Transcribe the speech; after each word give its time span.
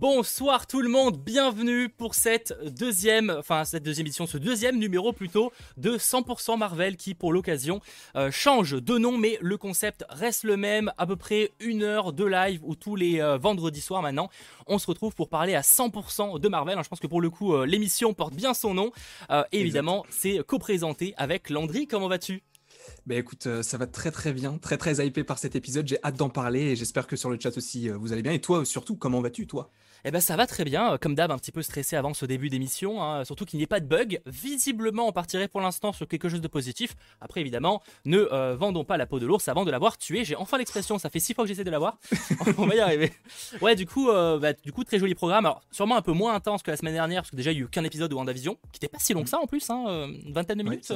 Bonsoir 0.00 0.68
tout 0.68 0.80
le 0.80 0.88
monde, 0.88 1.18
bienvenue 1.18 1.88
pour 1.88 2.14
cette 2.14 2.54
deuxième, 2.72 3.34
enfin 3.36 3.64
cette 3.64 3.82
deuxième 3.82 4.06
édition, 4.06 4.28
ce 4.28 4.38
deuxième 4.38 4.78
numéro 4.78 5.12
plutôt 5.12 5.50
de 5.76 5.98
100% 5.98 6.56
Marvel 6.56 6.96
qui 6.96 7.14
pour 7.14 7.32
l'occasion 7.32 7.80
euh, 8.14 8.30
change 8.30 8.80
de 8.80 8.96
nom 8.96 9.18
mais 9.18 9.38
le 9.40 9.56
concept 9.56 10.04
reste 10.08 10.44
le 10.44 10.56
même, 10.56 10.92
à 10.98 11.06
peu 11.08 11.16
près 11.16 11.50
une 11.58 11.82
heure 11.82 12.12
de 12.12 12.24
live 12.24 12.60
où 12.62 12.76
tous 12.76 12.94
les 12.94 13.20
euh, 13.20 13.38
vendredis 13.38 13.80
soirs 13.80 14.00
maintenant. 14.00 14.30
On 14.68 14.78
se 14.78 14.86
retrouve 14.86 15.16
pour 15.16 15.28
parler 15.28 15.56
à 15.56 15.62
100% 15.62 16.38
de 16.38 16.48
Marvel. 16.48 16.78
je 16.80 16.88
pense 16.88 17.00
que 17.00 17.08
pour 17.08 17.20
le 17.20 17.28
coup 17.28 17.54
euh, 17.54 17.66
l'émission 17.66 18.14
porte 18.14 18.34
bien 18.34 18.54
son 18.54 18.74
nom. 18.74 18.92
Et 19.50 19.58
évidemment 19.58 20.06
c'est 20.10 20.38
co-présenté 20.46 21.12
avec 21.16 21.50
Landry, 21.50 21.88
comment 21.88 22.06
vas-tu? 22.06 22.44
Bah 23.04 23.16
écoute, 23.16 23.48
ça 23.62 23.78
va 23.78 23.88
très 23.88 24.12
très 24.12 24.32
bien, 24.32 24.58
très 24.58 24.76
très 24.76 25.04
hypé 25.04 25.24
par 25.24 25.40
cet 25.40 25.56
épisode. 25.56 25.88
J'ai 25.88 25.98
hâte 26.04 26.16
d'en 26.16 26.30
parler 26.30 26.60
et 26.60 26.76
j'espère 26.76 27.08
que 27.08 27.16
sur 27.16 27.30
le 27.30 27.38
chat 27.40 27.56
aussi 27.56 27.88
vous 27.88 28.12
allez 28.12 28.22
bien. 28.22 28.32
Et 28.32 28.40
toi 28.40 28.64
surtout, 28.64 28.94
comment 28.94 29.20
vas-tu 29.20 29.48
toi? 29.48 29.72
Eh 30.04 30.10
ben 30.10 30.20
ça 30.20 30.36
va 30.36 30.46
très 30.46 30.64
bien, 30.64 30.96
comme 30.98 31.14
d'hab 31.14 31.30
un 31.30 31.38
petit 31.38 31.52
peu 31.52 31.62
stressé 31.62 31.96
avant 31.96 32.14
ce 32.14 32.24
début 32.24 32.48
d'émission, 32.48 33.02
hein. 33.02 33.24
surtout 33.24 33.44
qu'il 33.44 33.58
n'y 33.58 33.64
ait 33.64 33.66
pas 33.66 33.80
de 33.80 33.86
bug. 33.86 34.20
Visiblement 34.26 35.08
on 35.08 35.12
partirait 35.12 35.48
pour 35.48 35.60
l'instant 35.60 35.92
sur 35.92 36.06
quelque 36.06 36.28
chose 36.28 36.40
de 36.40 36.48
positif. 36.48 36.94
Après 37.20 37.40
évidemment, 37.40 37.82
ne 38.04 38.18
euh, 38.32 38.56
vendons 38.56 38.84
pas 38.84 38.96
la 38.96 39.06
peau 39.06 39.18
de 39.18 39.26
l'ours 39.26 39.48
avant 39.48 39.64
de 39.64 39.70
l'avoir 39.70 39.98
tué. 39.98 40.24
J'ai 40.24 40.36
enfin 40.36 40.58
l'expression, 40.58 40.98
ça 40.98 41.10
fait 41.10 41.18
six 41.18 41.34
fois 41.34 41.44
que 41.44 41.48
j'essaie 41.48 41.64
de 41.64 41.70
l'avoir. 41.70 41.98
on 42.58 42.66
va 42.66 42.74
y 42.74 42.80
arriver. 42.80 43.12
Ouais 43.60 43.74
du 43.74 43.86
coup, 43.86 44.08
euh, 44.08 44.38
bah, 44.38 44.52
du 44.52 44.72
coup 44.72 44.84
très 44.84 44.98
joli 44.98 45.14
programme. 45.14 45.46
Alors 45.46 45.62
sûrement 45.70 45.96
un 45.96 46.02
peu 46.02 46.12
moins 46.12 46.34
intense 46.34 46.62
que 46.62 46.70
la 46.70 46.76
semaine 46.76 46.94
dernière 46.94 47.22
parce 47.22 47.30
que 47.30 47.36
déjà 47.36 47.52
il 47.52 47.58
y 47.58 47.60
a 47.60 47.64
eu 47.64 47.68
qu'un 47.68 47.84
épisode 47.84 48.10
de 48.10 48.14
WandaVision 48.14 48.56
qui 48.72 48.78
était 48.78 48.88
pas 48.88 48.98
si 48.98 49.14
long 49.14 49.24
que 49.24 49.28
ça 49.28 49.38
en 49.38 49.46
plus, 49.46 49.68
hein, 49.70 49.84
euh, 49.88 50.06
une 50.06 50.32
vingtaine 50.32 50.58
de 50.58 50.62
minutes. 50.62 50.92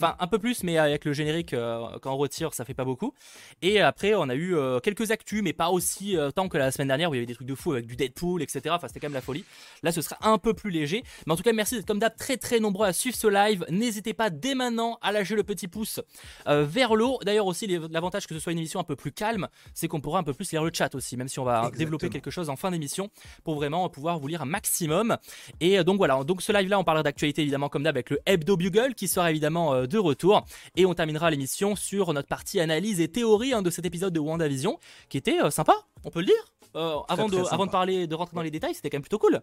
Enfin 0.00 0.16
un 0.18 0.26
peu 0.26 0.38
plus 0.38 0.64
mais 0.64 0.78
avec 0.78 1.04
le 1.04 1.12
générique 1.12 1.54
quand 2.02 2.12
on 2.12 2.16
retire 2.16 2.52
ça 2.54 2.64
fait 2.64 2.74
pas 2.74 2.84
beaucoup. 2.84 3.14
Et 3.62 3.80
après 3.80 4.14
on 4.14 4.28
a 4.28 4.34
eu 4.34 4.56
quelques 4.82 5.10
actus 5.10 5.42
mais 5.42 5.52
pas 5.52 5.70
aussi 5.70 6.16
tant 6.34 6.48
que 6.48 6.58
la 6.58 6.70
semaine 6.72 6.88
dernière 6.88 7.10
où 7.10 7.14
il 7.14 7.18
y 7.18 7.20
avait 7.20 7.26
des 7.26 7.34
trucs 7.34 7.48
de 7.48 7.54
fou 7.54 7.72
avec 7.72 7.86
du 7.86 7.96
Deadpool 7.96 8.39
etc. 8.42 8.74
Enfin, 8.76 8.88
c'était 8.88 9.00
quand 9.00 9.08
même 9.08 9.14
la 9.14 9.20
folie. 9.20 9.44
Là, 9.82 9.92
ce 9.92 10.02
sera 10.02 10.16
un 10.22 10.38
peu 10.38 10.54
plus 10.54 10.70
léger. 10.70 11.02
Mais 11.26 11.32
en 11.32 11.36
tout 11.36 11.42
cas, 11.42 11.52
merci 11.52 11.76
d'être 11.76 11.86
comme 11.86 11.98
d'hab 11.98 12.16
très 12.16 12.36
très 12.36 12.60
nombreux 12.60 12.86
à 12.86 12.92
suivre 12.92 13.16
ce 13.16 13.26
live. 13.26 13.64
N'hésitez 13.68 14.14
pas 14.14 14.30
dès 14.30 14.54
maintenant 14.54 14.98
à 15.02 15.12
lâcher 15.12 15.34
le 15.34 15.42
petit 15.42 15.68
pouce 15.68 16.00
euh, 16.46 16.64
vers 16.64 16.94
le 16.94 17.04
haut. 17.04 17.18
D'ailleurs, 17.24 17.46
aussi, 17.46 17.66
l'avantage 17.66 18.26
que 18.26 18.34
ce 18.34 18.40
soit 18.40 18.52
une 18.52 18.58
émission 18.58 18.80
un 18.80 18.84
peu 18.84 18.96
plus 18.96 19.12
calme, 19.12 19.48
c'est 19.74 19.88
qu'on 19.88 20.00
pourra 20.00 20.18
un 20.18 20.22
peu 20.22 20.34
plus 20.34 20.50
lire 20.52 20.64
le 20.64 20.70
chat 20.72 20.94
aussi, 20.94 21.16
même 21.16 21.28
si 21.28 21.38
on 21.38 21.44
va 21.44 21.70
développer 21.76 22.08
quelque 22.08 22.30
chose 22.30 22.50
en 22.50 22.56
fin 22.56 22.70
d'émission 22.70 23.10
pour 23.44 23.54
vraiment 23.54 23.88
pouvoir 23.88 24.18
vous 24.18 24.28
lire 24.28 24.42
un 24.42 24.46
maximum. 24.46 25.16
Et 25.60 25.78
euh, 25.78 25.84
donc 25.84 25.98
voilà, 25.98 26.22
donc 26.24 26.42
ce 26.42 26.52
live-là, 26.52 26.78
on 26.78 26.84
parlera 26.84 27.02
d'actualité 27.02 27.42
évidemment 27.42 27.68
comme 27.68 27.82
d'hab 27.82 27.96
avec 27.96 28.10
le 28.10 28.20
Hebdo 28.26 28.56
Bugle 28.56 28.94
qui 28.94 29.08
sera 29.08 29.30
évidemment 29.30 29.74
euh, 29.74 29.86
de 29.86 29.98
retour. 29.98 30.44
Et 30.76 30.86
on 30.86 30.94
terminera 30.94 31.30
l'émission 31.30 31.76
sur 31.76 32.12
notre 32.12 32.28
partie 32.28 32.60
analyse 32.60 33.00
et 33.00 33.08
théorie 33.08 33.52
hein, 33.52 33.62
de 33.62 33.70
cet 33.70 33.84
épisode 33.86 34.12
de 34.12 34.20
WandaVision 34.20 34.78
qui 35.08 35.18
était 35.18 35.38
sympa, 35.50 35.74
on 36.04 36.10
peut 36.10 36.20
le 36.20 36.26
dire. 36.26 36.59
Euh, 36.76 36.98
avant, 37.08 37.28
de, 37.28 37.38
avant 37.50 37.66
de 37.66 37.70
parler, 37.70 38.06
de 38.06 38.14
rentrer 38.14 38.34
dans 38.34 38.42
les 38.42 38.50
détails, 38.50 38.74
c'était 38.74 38.90
quand 38.90 38.96
même 38.96 39.02
plutôt 39.02 39.18
cool. 39.18 39.40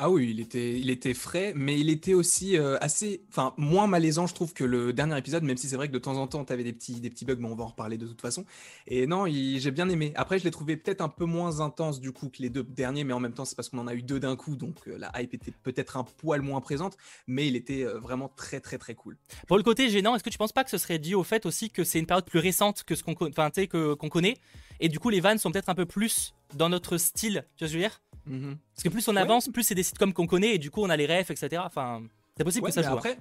Ah 0.00 0.10
oui, 0.10 0.28
il 0.30 0.38
était, 0.38 0.78
il 0.78 0.90
était 0.90 1.12
frais, 1.12 1.52
mais 1.56 1.76
il 1.76 1.90
était 1.90 2.14
aussi 2.14 2.56
euh, 2.56 2.78
assez, 2.80 3.24
enfin 3.30 3.52
moins 3.56 3.88
malaisant, 3.88 4.28
je 4.28 4.34
trouve, 4.34 4.54
que 4.54 4.62
le 4.62 4.92
dernier 4.92 5.18
épisode, 5.18 5.42
même 5.42 5.56
si 5.56 5.68
c'est 5.68 5.74
vrai 5.74 5.88
que 5.88 5.92
de 5.92 5.98
temps 5.98 6.16
en 6.18 6.28
temps, 6.28 6.44
tu 6.44 6.52
avais 6.52 6.62
des 6.62 6.72
petits, 6.72 7.00
des 7.00 7.10
petits 7.10 7.24
bugs, 7.24 7.38
mais 7.40 7.48
on 7.48 7.56
va 7.56 7.64
en 7.64 7.68
reparler 7.68 7.98
de 7.98 8.06
toute 8.06 8.20
façon. 8.20 8.44
Et 8.86 9.08
non, 9.08 9.26
j'ai 9.26 9.70
bien 9.72 9.88
aimé. 9.88 10.12
Après, 10.14 10.38
je 10.38 10.44
l'ai 10.44 10.52
trouvé 10.52 10.76
peut-être 10.76 11.00
un 11.00 11.08
peu 11.08 11.24
moins 11.24 11.58
intense 11.58 11.98
du 11.98 12.12
coup 12.12 12.28
que 12.28 12.40
les 12.40 12.48
deux 12.48 12.62
derniers, 12.62 13.02
mais 13.02 13.12
en 13.12 13.18
même 13.18 13.32
temps, 13.32 13.44
c'est 13.44 13.56
parce 13.56 13.70
qu'on 13.70 13.78
en 13.78 13.88
a 13.88 13.94
eu 13.94 14.02
deux 14.02 14.20
d'un 14.20 14.36
coup, 14.36 14.54
donc 14.54 14.76
euh, 14.86 14.98
la 14.98 15.10
hype 15.20 15.34
était 15.34 15.52
peut-être 15.64 15.96
un 15.96 16.04
poil 16.04 16.42
moins 16.42 16.60
présente, 16.60 16.96
mais 17.26 17.48
il 17.48 17.56
était 17.56 17.82
vraiment 17.82 18.28
très, 18.36 18.60
très, 18.60 18.78
très 18.78 18.94
cool. 18.94 19.16
Pour 19.48 19.56
le 19.56 19.64
côté 19.64 19.88
gênant, 19.88 20.14
est-ce 20.14 20.22
que 20.22 20.30
tu 20.30 20.38
penses 20.38 20.52
pas 20.52 20.62
que 20.62 20.70
ce 20.70 20.78
serait 20.78 21.00
dû 21.00 21.16
au 21.16 21.24
fait 21.24 21.44
aussi 21.44 21.70
que 21.70 21.82
c'est 21.82 21.98
une 21.98 22.06
période 22.06 22.24
plus 22.24 22.38
récente 22.38 22.84
que 22.84 22.94
ce 22.94 23.02
qu'on, 23.02 23.16
enfin, 23.20 23.50
qu'on 23.50 24.08
connaît, 24.08 24.36
et 24.80 24.88
du 24.88 24.98
coup, 24.98 25.10
les 25.10 25.20
vannes 25.20 25.38
sont 25.38 25.50
peut-être 25.50 25.68
un 25.68 25.74
peu 25.74 25.86
plus 25.86 26.34
dans 26.54 26.68
notre 26.68 26.96
style, 26.96 27.44
tu 27.56 27.64
vois 27.64 27.68
ce 27.68 27.74
que 27.74 27.78
je 27.78 27.84
veux 27.84 27.88
dire 27.88 28.00
mhm. 28.26 28.58
Parce 28.74 28.82
que 28.84 28.88
plus 28.88 29.08
on 29.08 29.16
avance, 29.16 29.48
plus 29.48 29.62
c'est 29.62 29.74
des 29.74 29.82
sitcoms 29.82 30.12
qu'on 30.12 30.26
connaît 30.26 30.54
et 30.54 30.58
du 30.58 30.70
coup 30.70 30.82
on 30.82 30.90
a 30.90 30.96
les 30.96 31.06
refs, 31.06 31.30
etc. 31.30 31.62
Enfin, 31.64 32.02
c'est 32.36 32.44
possible 32.44 32.66
que 32.66 32.72
ça 32.72 32.82
joue. 32.82 32.94
Après, 32.94 33.18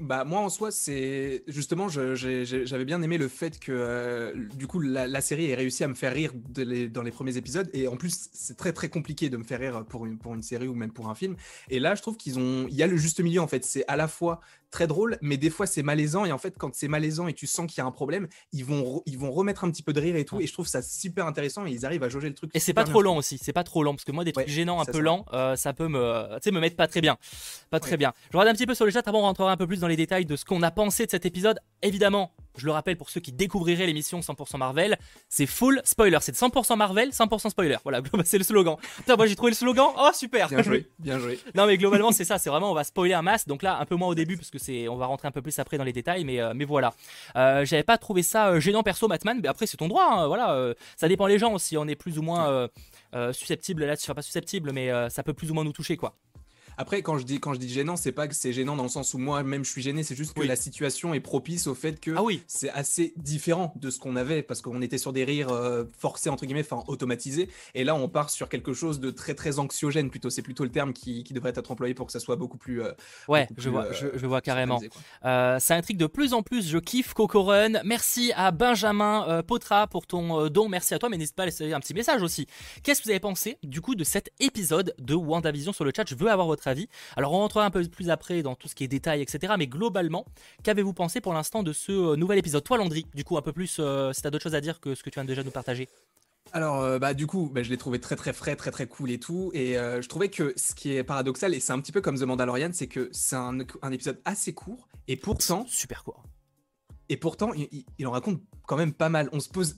bah 0.00 0.24
moi 0.24 0.40
en 0.40 0.48
soi 0.48 0.70
c'est 0.70 1.44
justement 1.46 1.88
j'avais 1.88 2.84
bien 2.84 3.00
aimé 3.02 3.18
le 3.18 3.28
fait 3.28 3.58
que 3.58 3.72
euh, 3.72 4.32
du 4.54 4.66
coup 4.66 4.80
la, 4.80 5.20
série 5.20 5.50
ait 5.50 5.54
réussi 5.54 5.84
à 5.84 5.88
me 5.88 5.94
faire 5.94 6.12
rire 6.12 6.32
dans 6.34 7.02
les 7.02 7.10
premiers 7.10 7.36
épisodes 7.36 7.70
et 7.72 7.86
en 7.88 7.96
plus 7.96 8.28
c'est 8.32 8.56
très 8.56 8.72
très 8.72 8.88
compliqué 8.88 9.30
de 9.30 9.36
me 9.36 9.44
faire 9.44 9.60
rire 9.60 9.84
pour 9.84 10.06
une 10.06 10.18
pour 10.18 10.34
une 10.34 10.42
série 10.42 10.68
ou 10.68 10.74
même 10.74 10.92
pour 10.92 11.08
un 11.08 11.14
film 11.14 11.36
et 11.70 11.78
là 11.78 11.94
je 11.94 12.02
trouve 12.02 12.16
qu'ils 12.16 12.38
ont 12.38 12.66
il 12.68 12.74
y 12.74 12.82
a 12.82 12.86
le 12.86 12.96
juste 12.96 13.20
milieu 13.20 13.40
en 13.40 13.46
fait 13.46 13.64
c'est 13.64 13.84
à 13.86 13.96
la 13.96 14.08
fois 14.08 14.40
très 14.74 14.86
drôle, 14.88 15.16
mais 15.22 15.36
des 15.36 15.50
fois 15.50 15.66
c'est 15.66 15.82
malaisant. 15.82 16.24
Et 16.24 16.32
en 16.32 16.38
fait, 16.38 16.56
quand 16.58 16.74
c'est 16.74 16.88
malaisant 16.88 17.28
et 17.28 17.32
tu 17.32 17.46
sens 17.46 17.70
qu'il 17.70 17.78
y 17.78 17.80
a 17.80 17.86
un 17.86 17.92
problème, 17.92 18.26
ils 18.52 18.64
vont, 18.64 19.02
ils 19.06 19.16
vont 19.16 19.30
remettre 19.30 19.62
un 19.64 19.70
petit 19.70 19.84
peu 19.84 19.92
de 19.92 20.00
rire 20.00 20.16
et 20.16 20.24
tout. 20.24 20.40
Et 20.40 20.46
je 20.46 20.52
trouve 20.52 20.66
ça 20.66 20.82
super 20.82 21.26
intéressant 21.26 21.64
et 21.64 21.70
ils 21.70 21.86
arrivent 21.86 22.02
à 22.02 22.08
jauger 22.08 22.28
le 22.28 22.34
truc. 22.34 22.50
Et 22.54 22.60
c'est 22.60 22.74
pas 22.74 22.84
trop 22.84 23.00
lent 23.00 23.16
aussi, 23.16 23.38
c'est 23.40 23.52
pas 23.52 23.64
trop 23.64 23.84
lent 23.84 23.94
parce 23.94 24.04
que 24.04 24.12
moi, 24.12 24.24
des 24.24 24.32
trucs 24.32 24.48
gênants, 24.48 24.80
un 24.80 24.84
peu 24.84 24.98
lents, 24.98 25.24
euh, 25.32 25.54
ça 25.56 25.72
peut 25.72 25.88
me, 25.88 26.50
me 26.50 26.60
mettre 26.60 26.76
pas 26.76 26.88
très 26.88 27.00
bien. 27.00 27.16
Pas 27.70 27.80
très 27.80 27.96
bien. 27.96 28.12
Je 28.32 28.36
regarde 28.36 28.48
un 28.48 28.56
petit 28.56 28.66
peu 28.66 28.74
sur 28.74 28.84
le 28.84 28.90
chat 28.90 29.06
avant, 29.06 29.20
on 29.20 29.22
rentrera 29.22 29.52
un 29.52 29.56
peu 29.56 29.66
plus 29.66 29.80
dans 29.80 29.88
les 29.88 29.96
détails 29.96 30.26
de 30.26 30.36
ce 30.36 30.44
qu'on 30.44 30.62
a 30.62 30.70
pensé 30.70 31.06
de 31.06 31.10
cet 31.10 31.24
épisode. 31.24 31.60
Évidemment, 31.82 32.32
je 32.56 32.66
le 32.66 32.72
rappelle 32.72 32.96
pour 32.96 33.10
ceux 33.10 33.20
qui 33.20 33.32
découvriraient 33.32 33.86
l'émission 33.86 34.20
100% 34.20 34.58
Marvel, 34.58 34.96
c'est 35.28 35.46
full 35.46 35.80
spoiler. 35.84 36.18
C'est 36.20 36.34
100% 36.34 36.76
Marvel, 36.76 37.10
100% 37.10 37.50
spoiler. 37.50 37.76
Voilà, 37.82 38.00
c'est 38.24 38.38
le 38.38 38.44
slogan. 38.44 38.76
Putain, 38.96 39.16
moi 39.16 39.26
j'ai 39.26 39.36
trouvé 39.36 39.50
le 39.50 39.56
slogan. 39.56 39.88
Oh 39.96 40.10
super. 40.12 40.48
Bien 40.48 40.62
joué, 40.62 40.88
bien 40.98 41.18
joué. 41.18 41.38
non 41.54 41.66
mais 41.66 41.76
globalement 41.76 42.12
c'est 42.12 42.24
ça, 42.24 42.38
c'est 42.44 42.50
vraiment 42.50 42.70
on 42.70 42.74
va 42.74 42.84
spoiler 42.84 43.14
un 43.14 43.22
masse. 43.22 43.46
Donc 43.46 43.62
là 43.62 43.78
un 43.78 43.86
peu 43.86 43.96
moins 43.96 44.08
au 44.08 44.14
début 44.14 44.36
parce 44.36 44.50
que 44.50 44.58
c'est, 44.58 44.88
on 44.88 44.96
va 44.96 45.06
rentrer 45.06 45.28
un 45.28 45.32
peu 45.32 45.42
plus 45.42 45.58
après 45.58 45.78
dans 45.78 45.84
les 45.84 45.92
détails, 45.92 46.24
mais 46.24 46.40
euh, 46.40 46.52
mais 46.54 46.64
voilà. 46.64 46.94
Euh, 47.36 47.64
j'avais 47.64 47.82
pas 47.82 47.98
trouvé 47.98 48.22
ça 48.22 48.48
euh, 48.48 48.60
gênant 48.60 48.82
perso, 48.82 49.08
Batman. 49.08 49.38
Mais 49.42 49.48
après 49.48 49.66
c'est 49.66 49.76
ton 49.76 49.88
droit. 49.88 50.06
Hein, 50.10 50.26
voilà, 50.26 50.74
ça 50.96 51.08
dépend 51.08 51.26
les 51.26 51.38
gens 51.38 51.52
aussi. 51.52 51.76
On 51.76 51.86
est 51.86 51.96
plus 51.96 52.18
ou 52.18 52.22
moins 52.22 52.68
susceptible 53.32 53.84
là, 53.84 53.94
enfin 53.94 54.14
pas 54.14 54.22
susceptible, 54.22 54.72
mais 54.72 54.90
ça 55.10 55.22
peut 55.22 55.34
plus 55.34 55.50
ou 55.50 55.54
moins 55.54 55.64
nous 55.64 55.72
toucher 55.72 55.96
quoi. 55.96 56.16
Après, 56.76 57.02
quand 57.02 57.18
je 57.18 57.24
dis, 57.24 57.40
quand 57.40 57.54
je 57.54 57.58
dis 57.58 57.68
gênant, 57.68 57.96
c'est 57.96 58.12
pas 58.12 58.28
que 58.28 58.34
c'est 58.34 58.52
gênant 58.52 58.76
dans 58.76 58.82
le 58.82 58.88
sens 58.88 59.14
où 59.14 59.18
moi-même 59.18 59.64
je 59.64 59.70
suis 59.70 59.82
gêné, 59.82 60.02
c'est 60.02 60.16
juste 60.16 60.34
que 60.34 60.42
la 60.42 60.56
situation 60.56 61.14
est 61.14 61.20
propice 61.20 61.66
au 61.66 61.74
fait 61.74 62.00
que 62.00 62.12
ah 62.16 62.22
oui. 62.22 62.42
c'est 62.46 62.70
assez 62.70 63.12
différent 63.16 63.72
de 63.76 63.90
ce 63.90 63.98
qu'on 63.98 64.16
avait 64.16 64.42
parce 64.42 64.62
qu'on 64.62 64.82
était 64.82 64.98
sur 64.98 65.12
des 65.12 65.24
rires 65.24 65.50
euh, 65.50 65.84
forcés, 65.98 66.30
entre 66.30 66.46
guillemets, 66.46 66.64
enfin 66.68 66.84
automatisés. 66.88 67.48
Et 67.74 67.84
là, 67.84 67.94
on 67.94 68.08
part 68.08 68.30
sur 68.30 68.48
quelque 68.48 68.72
chose 68.72 69.00
de 69.00 69.10
très, 69.10 69.34
très 69.34 69.58
anxiogène 69.58 70.10
plutôt. 70.10 70.30
C'est 70.30 70.42
plutôt 70.42 70.64
le 70.64 70.70
terme 70.70 70.92
qui, 70.92 71.24
qui, 71.24 71.34
devrait 71.34 71.52
être 71.54 71.70
employé 71.70 71.94
pour 71.94 72.06
que 72.06 72.12
ça 72.12 72.20
soit 72.20 72.36
beaucoup 72.36 72.58
plus. 72.58 72.82
Euh, 72.82 72.92
ouais, 73.28 73.48
je, 73.56 73.70
vois, 73.70 73.92
je, 73.92 74.26
vois 74.26 74.40
carrément. 74.40 74.80
Euh, 75.24 75.58
ça 75.58 75.74
intrigue 75.74 75.98
de 75.98 76.06
plus 76.06 76.32
en 76.34 76.42
plus. 76.42 76.68
Je 76.68 76.78
kiffe 76.78 77.14
Coco 77.14 77.42
Run. 77.42 77.82
Merci 77.84 78.32
à 78.36 78.50
Benjamin 78.50 79.42
Potra 79.46 79.86
pour 79.86 80.06
ton 80.06 80.48
don. 80.48 80.68
Merci 80.68 80.94
à 80.94 80.98
toi, 80.98 81.08
mais 81.08 81.16
n'hésite 81.16 81.36
pas 81.36 81.44
à 81.44 81.46
laisser 81.46 81.72
un 81.72 81.80
petit 81.80 81.94
message 81.94 82.22
aussi. 82.22 82.46
Qu'est-ce 82.82 83.00
que 83.00 83.04
vous 83.04 83.10
avez 83.10 83.20
pensé 83.20 83.58
du 83.62 83.80
coup 83.80 83.94
de 83.94 84.04
cet 84.04 84.30
épisode 84.40 84.94
de 84.98 85.14
WandaVision 85.14 85.72
sur 85.72 85.84
le 85.84 85.92
chat? 85.94 86.04
Je 86.08 86.14
veux 86.14 86.30
avoir 86.30 86.46
votre 86.46 86.63
avis. 86.66 86.88
Alors 87.16 87.32
on 87.32 87.38
rentrera 87.38 87.64
un 87.64 87.70
peu 87.70 87.82
plus 87.84 88.10
après 88.10 88.42
dans 88.42 88.54
tout 88.54 88.68
ce 88.68 88.74
qui 88.74 88.84
est 88.84 88.88
détails, 88.88 89.22
etc. 89.22 89.54
Mais 89.58 89.66
globalement, 89.66 90.24
qu'avez-vous 90.62 90.92
pensé 90.92 91.20
pour 91.20 91.32
l'instant 91.34 91.62
de 91.62 91.72
ce 91.72 91.92
euh, 91.92 92.16
nouvel 92.16 92.38
épisode? 92.38 92.64
Toi 92.64 92.78
Landry, 92.78 93.06
du 93.14 93.24
coup 93.24 93.36
un 93.36 93.42
peu 93.42 93.52
plus, 93.52 93.76
euh, 93.80 94.12
si 94.12 94.22
t'as 94.22 94.30
d'autres 94.30 94.42
choses 94.42 94.54
à 94.54 94.60
dire 94.60 94.80
que 94.80 94.94
ce 94.94 95.02
que 95.02 95.10
tu 95.10 95.14
viens 95.14 95.24
déjà 95.24 95.42
nous 95.42 95.50
partager. 95.50 95.88
Alors, 96.52 96.82
euh, 96.82 96.98
bah, 96.98 97.14
du 97.14 97.26
coup, 97.26 97.50
bah, 97.52 97.62
je 97.62 97.70
l'ai 97.70 97.78
trouvé 97.78 97.98
très 97.98 98.16
très 98.16 98.32
frais, 98.32 98.54
très 98.54 98.70
très 98.70 98.86
cool 98.86 99.10
et 99.10 99.18
tout. 99.18 99.50
Et 99.54 99.74
je 99.74 100.06
trouvais 100.08 100.28
que 100.28 100.52
ce 100.56 100.74
qui 100.74 100.94
est 100.94 101.02
paradoxal, 101.02 101.54
et 101.54 101.60
c'est 101.60 101.72
un 101.72 101.80
petit 101.80 101.90
peu 101.90 102.00
comme 102.00 102.18
The 102.18 102.22
Mandalorian, 102.22 102.70
c'est 102.72 102.86
que 102.86 103.08
c'est 103.12 103.34
un, 103.36 103.58
épisode 103.90 104.20
assez 104.24 104.52
court, 104.52 104.88
et 105.08 105.16
pourtant. 105.16 105.64
Super 105.66 106.04
court. 106.04 106.22
Et 107.08 107.16
pourtant, 107.16 107.52
il, 107.54 107.84
il, 107.98 108.06
en 108.06 108.12
raconte 108.12 108.40
quand 108.66 108.76
même 108.76 108.92
pas 108.92 109.08
mal. 109.08 109.28
On 109.32 109.40
se 109.40 109.48
pose. 109.48 109.76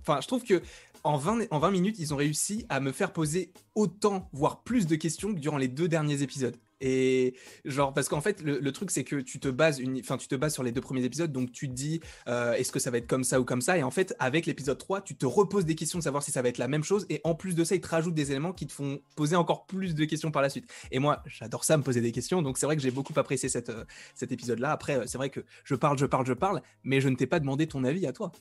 Enfin, 0.00 0.20
je 0.20 0.26
trouve 0.26 0.44
que 0.44 0.62
en 1.04 1.16
20, 1.16 1.46
en 1.50 1.58
20 1.58 1.70
minutes, 1.70 1.98
ils 1.98 2.14
ont 2.14 2.16
réussi 2.16 2.66
à 2.68 2.80
me 2.80 2.92
faire 2.92 3.12
poser 3.12 3.52
autant, 3.74 4.28
voire 4.32 4.62
plus 4.62 4.86
de 4.86 4.96
questions 4.96 5.34
que 5.34 5.40
durant 5.40 5.58
les 5.58 5.68
deux 5.68 5.88
derniers 5.88 6.22
épisodes. 6.22 6.56
Et 6.82 7.34
genre, 7.64 7.94
parce 7.94 8.08
qu'en 8.08 8.20
fait, 8.20 8.42
le, 8.42 8.72
truc, 8.72 8.90
c'est 8.90 9.04
que 9.04 9.16
tu 9.16 9.38
te 9.38 9.48
bases 9.48 9.78
une, 9.78 10.00
enfin, 10.00 10.16
tu 10.16 10.26
te 10.26 10.34
bases 10.34 10.52
sur 10.52 10.64
les 10.64 10.72
deux 10.72 10.80
premiers 10.80 11.04
épisodes, 11.04 11.30
donc 11.30 11.52
tu 11.52 11.68
te 11.68 11.72
dis, 11.72 12.00
euh, 12.28 12.54
est-ce 12.54 12.72
que 12.72 12.80
ça 12.80 12.90
va 12.90 12.98
être 12.98 13.06
comme 13.06 13.22
ça 13.22 13.40
ou 13.40 13.44
comme 13.44 13.62
ça? 13.62 13.78
Et 13.78 13.84
en 13.84 13.92
fait, 13.92 14.14
avec 14.18 14.46
l'épisode 14.46 14.78
3, 14.78 15.00
tu 15.02 15.14
te 15.14 15.24
reposes 15.24 15.64
des 15.64 15.76
questions 15.76 16.00
de 16.00 16.04
savoir 16.04 16.24
si 16.24 16.32
ça 16.32 16.42
va 16.42 16.48
être 16.48 16.58
la 16.58 16.66
même 16.66 16.82
chose. 16.82 17.06
Et 17.08 17.20
en 17.22 17.36
plus 17.36 17.54
de 17.54 17.62
ça, 17.62 17.76
ils 17.76 17.80
te 17.80 17.88
rajoutent 17.88 18.14
des 18.14 18.32
éléments 18.32 18.52
qui 18.52 18.66
te 18.66 18.72
font 18.72 19.00
poser 19.14 19.36
encore 19.36 19.66
plus 19.66 19.94
de 19.94 20.04
questions 20.04 20.32
par 20.32 20.42
la 20.42 20.50
suite. 20.50 20.68
Et 20.90 20.98
moi, 20.98 21.22
j'adore 21.26 21.62
ça, 21.62 21.76
me 21.76 21.84
poser 21.84 22.00
des 22.00 22.10
questions. 22.10 22.42
Donc 22.42 22.58
c'est 22.58 22.66
vrai 22.66 22.74
que 22.74 22.82
j'ai 22.82 22.90
beaucoup 22.90 23.14
apprécié 23.16 23.48
euh, 23.68 23.84
cet 24.14 24.32
épisode-là. 24.32 24.72
Après, 24.72 24.98
euh, 24.98 25.04
c'est 25.06 25.18
vrai 25.18 25.30
que 25.30 25.44
je 25.64 25.76
parle, 25.76 25.98
je 25.98 26.06
parle, 26.06 26.26
je 26.26 26.32
parle, 26.32 26.62
mais 26.82 27.00
je 27.00 27.08
ne 27.08 27.14
t'ai 27.14 27.28
pas 27.28 27.38
demandé 27.38 27.68
ton 27.68 27.84
avis 27.84 28.06
à 28.06 28.12
toi. 28.12 28.32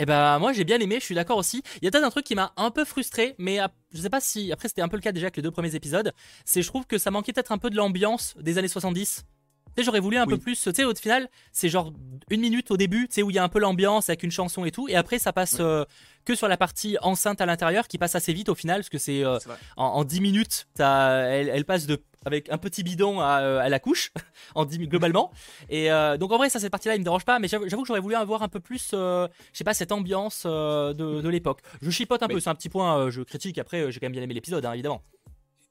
Eh 0.00 0.06
ben 0.06 0.38
moi 0.38 0.52
j'ai 0.52 0.62
bien 0.62 0.78
aimé, 0.78 0.96
je 1.00 1.04
suis 1.04 1.14
d'accord 1.16 1.38
aussi. 1.38 1.62
Il 1.82 1.84
y 1.84 1.88
a 1.88 1.90
peut-être 1.90 2.04
un 2.04 2.10
truc 2.10 2.24
qui 2.24 2.36
m'a 2.36 2.52
un 2.56 2.70
peu 2.70 2.84
frustré, 2.84 3.34
mais 3.38 3.58
je 3.92 4.00
sais 4.00 4.10
pas 4.10 4.20
si 4.20 4.52
après 4.52 4.68
c'était 4.68 4.82
un 4.82 4.88
peu 4.88 4.96
le 4.96 5.02
cas 5.02 5.12
déjà 5.12 5.26
avec 5.26 5.36
les 5.36 5.42
deux 5.42 5.50
premiers 5.50 5.74
épisodes. 5.74 6.12
C'est 6.44 6.62
je 6.62 6.68
trouve 6.68 6.86
que 6.86 6.98
ça 6.98 7.10
manquait 7.10 7.32
peut-être 7.32 7.52
un 7.52 7.58
peu 7.58 7.70
de 7.70 7.76
l'ambiance 7.76 8.34
des 8.38 8.58
années 8.58 8.68
70. 8.68 9.24
Tu 9.68 9.82
sais, 9.82 9.84
j'aurais 9.84 10.00
voulu 10.00 10.16
un 10.16 10.26
peu 10.26 10.38
plus. 10.38 10.60
Tu 10.60 10.72
sais, 10.72 10.84
au 10.84 10.94
final, 10.94 11.28
c'est 11.52 11.68
genre 11.68 11.92
une 12.30 12.40
minute 12.40 12.70
au 12.70 12.76
début, 12.76 13.06
tu 13.06 13.14
sais, 13.14 13.22
où 13.22 13.30
il 13.30 13.36
y 13.36 13.38
a 13.38 13.44
un 13.44 13.48
peu 13.48 13.60
l'ambiance 13.60 14.08
avec 14.08 14.22
une 14.22 14.30
chanson 14.30 14.64
et 14.64 14.72
tout, 14.72 14.88
et 14.88 14.96
après 14.96 15.18
ça 15.18 15.32
passe 15.32 15.58
euh, 15.60 15.84
que 16.24 16.34
sur 16.34 16.48
la 16.48 16.56
partie 16.56 16.96
enceinte 17.00 17.40
à 17.40 17.46
l'intérieur 17.46 17.86
qui 17.86 17.96
passe 17.96 18.14
assez 18.14 18.32
vite 18.32 18.48
au 18.48 18.54
final, 18.54 18.80
parce 18.80 18.88
que 18.88 18.98
c'est 18.98 19.24
euh, 19.24 19.38
en, 19.76 20.04
10 20.04 20.20
minutes, 20.20 20.66
elle, 20.78 21.48
elle, 21.48 21.64
passe 21.64 21.86
de 21.86 22.02
avec 22.24 22.50
un 22.50 22.58
petit 22.58 22.82
bidon 22.82 23.20
à, 23.20 23.40
euh, 23.40 23.60
à 23.60 23.68
la 23.68 23.78
couche, 23.78 24.12
en 24.54 24.64
globalement. 24.64 25.32
Et 25.68 25.90
euh, 25.90 26.16
donc 26.16 26.32
en 26.32 26.38
vrai, 26.38 26.50
ça 26.50 26.60
cette 26.60 26.70
partie-là, 26.70 26.94
il 26.94 27.00
me 27.00 27.04
dérange 27.04 27.24
pas, 27.24 27.38
mais 27.38 27.48
j'avoue 27.48 27.82
que 27.82 27.86
j'aurais 27.86 28.00
voulu 28.00 28.14
avoir 28.14 28.42
un 28.42 28.48
peu 28.48 28.60
plus, 28.60 28.90
euh, 28.94 29.28
je 29.52 29.58
sais 29.58 29.64
pas, 29.64 29.74
cette 29.74 29.92
ambiance 29.92 30.46
de, 30.46 30.92
de 30.92 31.28
l'époque. 31.28 31.60
Je 31.82 31.90
chipote 31.90 32.22
un 32.22 32.28
peu, 32.28 32.40
c'est 32.40 32.50
un 32.50 32.54
petit 32.54 32.68
point, 32.68 33.10
je 33.10 33.22
critique. 33.22 33.58
Après, 33.58 33.90
j'ai 33.90 34.00
quand 34.00 34.06
même 34.06 34.12
bien 34.12 34.22
aimé 34.22 34.34
l'épisode, 34.34 34.64
hein, 34.64 34.72
évidemment 34.72 35.02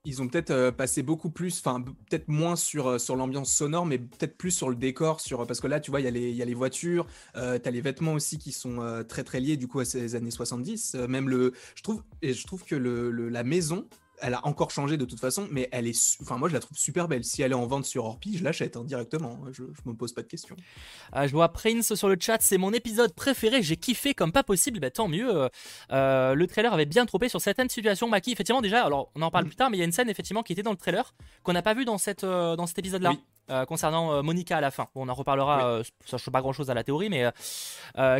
ils 0.06 0.22
ont 0.22 0.30
peut-être 0.30 0.70
passé 0.70 1.04
beaucoup 1.04 1.30
plus, 1.30 1.60
enfin 1.60 1.82
peut-être 1.82 2.30
moins 2.30 2.56
sur, 2.56 3.00
sur 3.00 3.18
l'ambiance 3.18 3.52
sonore, 3.52 3.86
mais 3.86 3.98
peut-être 3.98 4.38
plus 4.38 4.52
sur 4.52 4.70
le 4.70 4.76
décor, 4.78 5.20
sur 5.20 5.46
parce 5.46 5.60
que 5.60 5.68
là, 5.68 5.82
tu 5.82 5.92
vois, 5.92 6.00
il 6.00 6.06
y, 6.06 6.08
a 6.08 6.12
les, 6.12 6.32
y 6.32 6.42
a 6.42 6.46
les 6.46 6.54
voitures, 6.54 7.06
euh, 7.36 7.60
tu 7.60 7.68
as 7.68 7.72
les 7.72 7.82
vêtements 7.82 8.14
aussi 8.14 8.38
qui 8.38 8.54
sont 8.54 9.04
très 9.10 9.26
très 9.26 9.42
liés 9.42 9.58
du 9.58 9.68
coup 9.68 9.82
à 9.82 9.86
ces 9.86 10.16
années 10.16 10.32
70. 10.32 10.96
même 11.10 11.28
le, 11.28 11.52
je 11.76 11.84
trouve, 11.84 12.04
et 12.22 12.34
je 12.34 12.48
trouve 12.48 12.64
que 12.64 12.76
le, 12.76 13.12
la 13.28 13.44
maison, 13.44 13.86
elle 14.20 14.34
a 14.34 14.46
encore 14.46 14.72
changé 14.72 14.98
de 14.98 15.06
toute 15.06 15.20
façon, 15.20 15.48
mais 15.52 15.70
elle 15.72 15.88
est, 15.88 16.18
enfin 16.22 16.38
moi 16.38 16.50
je 16.50 16.54
la 16.54 16.60
trouve 16.60 16.78
super 16.78 17.08
belle. 17.08 17.24
Si 17.24 17.42
elle 17.42 17.52
est 17.52 17.56
en 17.56 17.68
vente 17.68 17.86
sur 17.86 18.06
Orpi, 18.06 18.38
je 18.38 18.44
l'achète 18.44 18.78
hein, 18.78 18.84
directement. 18.84 19.40
Je, 19.52 19.64
je 19.64 19.90
me 19.90 19.96
pose 19.96 20.14
pas 20.14 20.22
de 20.22 20.28
questions. 20.28 20.56
Ah, 21.12 21.28
je 21.28 21.32
vois 21.32 21.50
Prince 21.50 21.94
sur 21.94 22.10
le 22.10 22.18
chat, 22.20 22.38
c'est 22.42 22.58
mon 22.58 22.74
épisode 22.74 23.14
préféré. 23.14 23.62
J'ai 23.62 23.78
kiffé 23.78 24.14
comme 24.14 24.32
pas 24.32 24.44
possible. 24.44 24.80
Bah, 24.80 24.90
tant 24.90 25.08
mieux. 25.08 25.50
Euh, 25.92 26.34
le 26.34 26.48
trailer 26.48 26.74
avait 26.74 26.86
bien 26.86 27.06
trompé 27.06 27.30
sur 27.30 27.42
certaines 27.42 27.70
situations. 27.70 28.08
Maki, 28.10 28.32
effectivement 28.32 28.62
déjà. 28.62 28.84
Alors 28.84 29.12
on 29.16 29.22
en 29.22 29.32
parle 29.32 29.46
mm. 29.46 29.48
plus 29.48 29.56
tard, 29.56 29.70
mais 29.70 29.78
il 29.78 29.80
y 29.80 29.84
a 29.84 29.86
une 29.86 29.92
scène 29.92 30.10
effectivement 30.10 30.44
qui 30.44 30.54
était 30.54 30.64
dans 30.64 30.72
le 30.72 30.78
trailer 30.78 31.14
qu'on 31.44 31.54
n'a 31.54 31.62
pas 31.62 31.74
vu 31.74 31.86
dans 31.86 31.98
cette 31.98 32.24
euh, 32.24 32.56
dans 32.56 32.68
cet 32.68 32.80
épisode-là. 32.80 33.14
Euh, 33.50 33.66
concernant 33.66 34.12
euh, 34.12 34.22
Monica 34.22 34.58
à 34.58 34.62
la 34.62 34.72
fin. 34.72 34.88
on 34.94 35.08
en 35.08 35.14
reparlera, 35.14 35.70
euh, 35.70 35.84
ça 36.06 36.18
ne 36.18 36.20
change 36.20 36.32
pas 36.32 36.42
grand 36.42 36.52
chose 36.52 36.70
à 36.70 36.74
la 36.74 36.84
théorie, 36.84 37.10
mais 37.10 37.32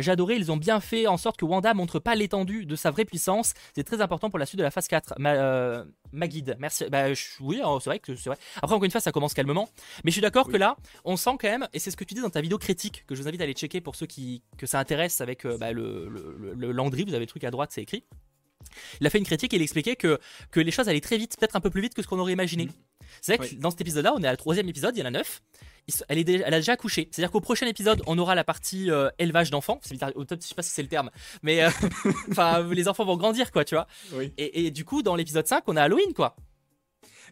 j'ai 0.00 0.10
adoré. 0.10 0.36
Ils 0.36 0.50
ont 0.50 0.56
bien 0.56 0.80
fait 0.80 1.06
en 1.06 1.16
sorte 1.16 1.36
que 1.36 1.44
Wanda 1.44 1.74
montre 1.74 1.98
pas 1.98 2.14
l'étendue 2.14 2.64
de 2.64 2.76
sa 2.76 2.90
vraie 2.90 3.04
puissance. 3.04 3.54
C'est 3.74 3.84
très 3.84 4.00
important 4.00 4.30
pour 4.30 4.38
la 4.38 4.46
suite 4.46 4.58
de 4.58 4.64
la 4.64 4.70
phase 4.70 4.88
4. 4.88 5.14
Ma, 5.18 6.26
guide, 6.26 6.56
merci. 6.58 6.86
Bah, 6.90 7.08
oui, 7.40 7.60
oh, 7.64 7.78
c'est 7.80 7.90
vrai 7.90 7.98
que 7.98 8.16
c'est 8.16 8.30
vrai. 8.30 8.38
Après, 8.56 8.74
encore 8.74 8.84
une 8.84 8.90
fois, 8.90 9.00
ça 9.00 9.12
commence 9.12 9.34
calmement. 9.34 9.68
Mais 10.04 10.10
je 10.10 10.12
suis 10.12 10.22
d'accord 10.22 10.48
que 10.48 10.56
là, 10.56 10.76
on 11.04 11.16
sent 11.16 11.32
quand 11.38 11.48
même, 11.48 11.68
et 11.74 11.78
c'est 11.78 11.90
ce 11.90 11.96
que 11.96 12.04
tu 12.04 12.14
dis 12.14 12.22
dans 12.22 12.30
ta 12.30 12.40
vidéo 12.40 12.56
critique, 12.56 13.04
que 13.06 13.14
je 13.14 13.20
vous 13.20 13.28
invite 13.28 13.40
à 13.42 13.44
aller 13.44 13.52
checker 13.52 13.82
pour 13.82 13.96
ceux 13.96 14.06
qui, 14.06 14.42
que 14.56 14.66
ça 14.66 14.78
intéresse 14.78 15.20
avec 15.20 15.46
bah, 15.46 15.72
le, 15.72 16.08
le, 16.56 16.72
Landry. 16.72 17.04
Vous 17.04 17.14
avez 17.14 17.24
le 17.24 17.26
truc 17.26 17.44
à 17.44 17.50
droite, 17.50 17.70
c'est 17.72 17.82
écrit. 17.82 18.04
Il 19.00 19.06
a 19.06 19.10
fait 19.10 19.18
une 19.18 19.24
critique 19.24 19.52
et 19.52 19.56
il 19.56 19.62
expliquait 19.62 19.96
que, 19.96 20.18
que 20.50 20.60
les 20.60 20.70
choses 20.70 20.88
allaient 20.88 21.00
très 21.00 21.18
vite, 21.18 21.36
peut-être 21.38 21.56
un 21.56 21.60
peu 21.60 21.70
plus 21.70 21.82
vite 21.82 21.94
que 21.94 22.02
ce 22.02 22.08
qu'on 22.08 22.18
aurait 22.18 22.32
imaginé. 22.32 22.68
Mm. 23.08 23.18
C'est 23.20 23.36
vrai 23.36 23.48
que 23.48 23.54
dans 23.56 23.70
cet 23.70 23.80
épisode-là, 23.80 24.12
on 24.14 24.22
est 24.22 24.26
à 24.26 24.30
le 24.30 24.36
troisième 24.36 24.68
épisode, 24.68 24.96
il 24.96 25.00
y 25.00 25.02
en 25.02 25.06
a 25.06 25.10
neuf. 25.10 25.42
Elle, 26.08 26.18
est 26.18 26.28
elle 26.28 26.52
a 26.52 26.58
déjà 26.58 26.72
accouché. 26.72 27.08
C'est-à-dire 27.10 27.30
qu'au 27.30 27.40
prochain 27.40 27.66
épisode, 27.66 28.02
on 28.06 28.18
aura 28.18 28.34
la 28.34 28.44
partie 28.44 28.90
euh, 28.90 29.08
élevage 29.18 29.50
d'enfants. 29.50 29.80
Je 29.84 29.96
sais 29.96 30.54
pas 30.54 30.62
si 30.62 30.70
c'est 30.70 30.82
le 30.82 30.88
terme, 30.88 31.10
mais 31.42 31.64
euh, 31.64 32.74
les 32.74 32.88
enfants 32.88 33.06
vont 33.06 33.16
grandir, 33.16 33.50
quoi, 33.52 33.64
tu 33.64 33.74
vois. 33.74 33.86
Et, 34.36 34.66
et, 34.66 34.70
du 34.70 34.84
coup, 34.84 35.02
dans 35.02 35.16
l'épisode 35.16 35.46
5, 35.46 35.64
on 35.66 35.76
a 35.76 35.82
Halloween, 35.82 36.12
quoi. 36.12 36.36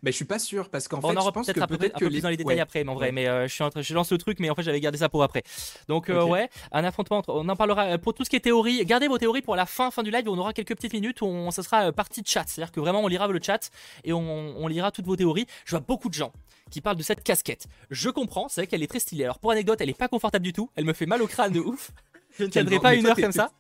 Mais 0.03 0.11
je 0.13 0.17
suis 0.17 0.25
pas 0.25 0.39
sûr 0.39 0.69
parce 0.69 0.89
qu'en 0.89 1.01
fait, 1.01 1.07
on 1.07 1.21
je 1.21 1.31
pense 1.31 1.47
que 1.47 1.53
peut-être 1.53 1.97
un 1.97 1.99
peu 1.99 2.09
plus 2.09 2.21
dans 2.21 2.29
les 2.29 2.37
détails 2.37 2.61
après, 2.61 2.85
mais 2.85 2.91
en 2.91 2.95
vrai. 2.95 3.13
Mais 3.13 3.29
euh, 3.29 3.49
je 3.49 3.53
suis 3.53 3.65
en 3.65 3.71
train, 3.71 3.83
je 3.83 3.95
lance 3.95 4.13
le 4.13 4.19
truc, 4.19 4.39
mais 4.41 4.51
en 4.51 4.55
fait, 4.55 4.63
j'avais 4.63 4.81
gardé 4.81 4.99
ça 4.99 5.09
pour 5.09 5.23
après. 5.23 5.43
Donc 5.89 6.11
euh, 6.11 6.25
ouais, 6.25 6.49
un 6.73 6.85
affrontement. 6.85 7.23
On 7.29 7.49
en 7.49 7.57
parlera 7.57 7.87
euh, 7.87 7.99
pour 7.99 8.15
tout 8.15 8.25
ce 8.25 8.31
qui 8.31 8.37
est 8.37 8.41
théorie. 8.41 8.85
Gardez 8.85 9.09
vos 9.09 9.19
théories 9.19 9.43
pour 9.43 9.57
la 9.57 9.67
fin, 9.67 9.91
fin 9.91 10.03
du 10.03 10.11
live. 10.11 10.29
On 10.29 10.39
aura 10.39 10.53
quelques 10.53 10.75
petites 10.75 10.93
minutes 10.93 11.21
où 11.23 11.27
on, 11.27 11.51
ça 11.51 11.63
sera 11.63 11.93
partie 11.93 12.23
chat, 12.25 12.45
c'est-à-dire 12.47 12.73
que 12.73 12.81
vraiment 12.81 13.01
on 13.01 13.09
lira 13.09 13.27
le 13.27 13.41
chat 13.43 13.71
et 14.05 14.13
on, 14.13 14.57
on 14.57 14.69
lira 14.69 14.91
toutes 14.91 15.07
vos 15.07 15.17
théories. 15.17 15.47
Je 15.65 15.73
vois 15.73 15.81
beaucoup 15.81 16.09
de 16.09 16.15
gens 16.15 16.33
qui 16.71 16.81
parlent 16.81 16.97
de 16.97 17.03
cette 17.03 17.23
casquette. 17.23 17.67
Je 17.91 18.11
comprends, 18.11 18.49
c'est 18.49 18.63
vrai 18.63 18.67
qu'elle 18.67 18.83
est 18.83 18.89
très 18.89 19.01
stylée. 19.01 19.25
Alors 19.25 19.39
pour 19.39 19.51
anecdote, 19.51 19.81
elle 19.81 19.91
est 19.91 19.99
pas 19.99 20.09
confortable 20.09 20.45
du 20.45 20.53
tout. 20.53 20.71
Elle 20.75 20.85
me 20.85 20.93
fait 20.93 21.07
mal 21.07 21.23
au 21.23 21.27
crâne 21.27 21.53
de 21.53 21.61
ouf. 21.61 21.91
Je 22.39 22.45
ne 22.45 22.49
tiendrai 22.49 22.79
pas 22.79 22.95
une 22.95 23.07
heure 23.07 23.17
comme 23.17 23.33
ça. 23.33 23.51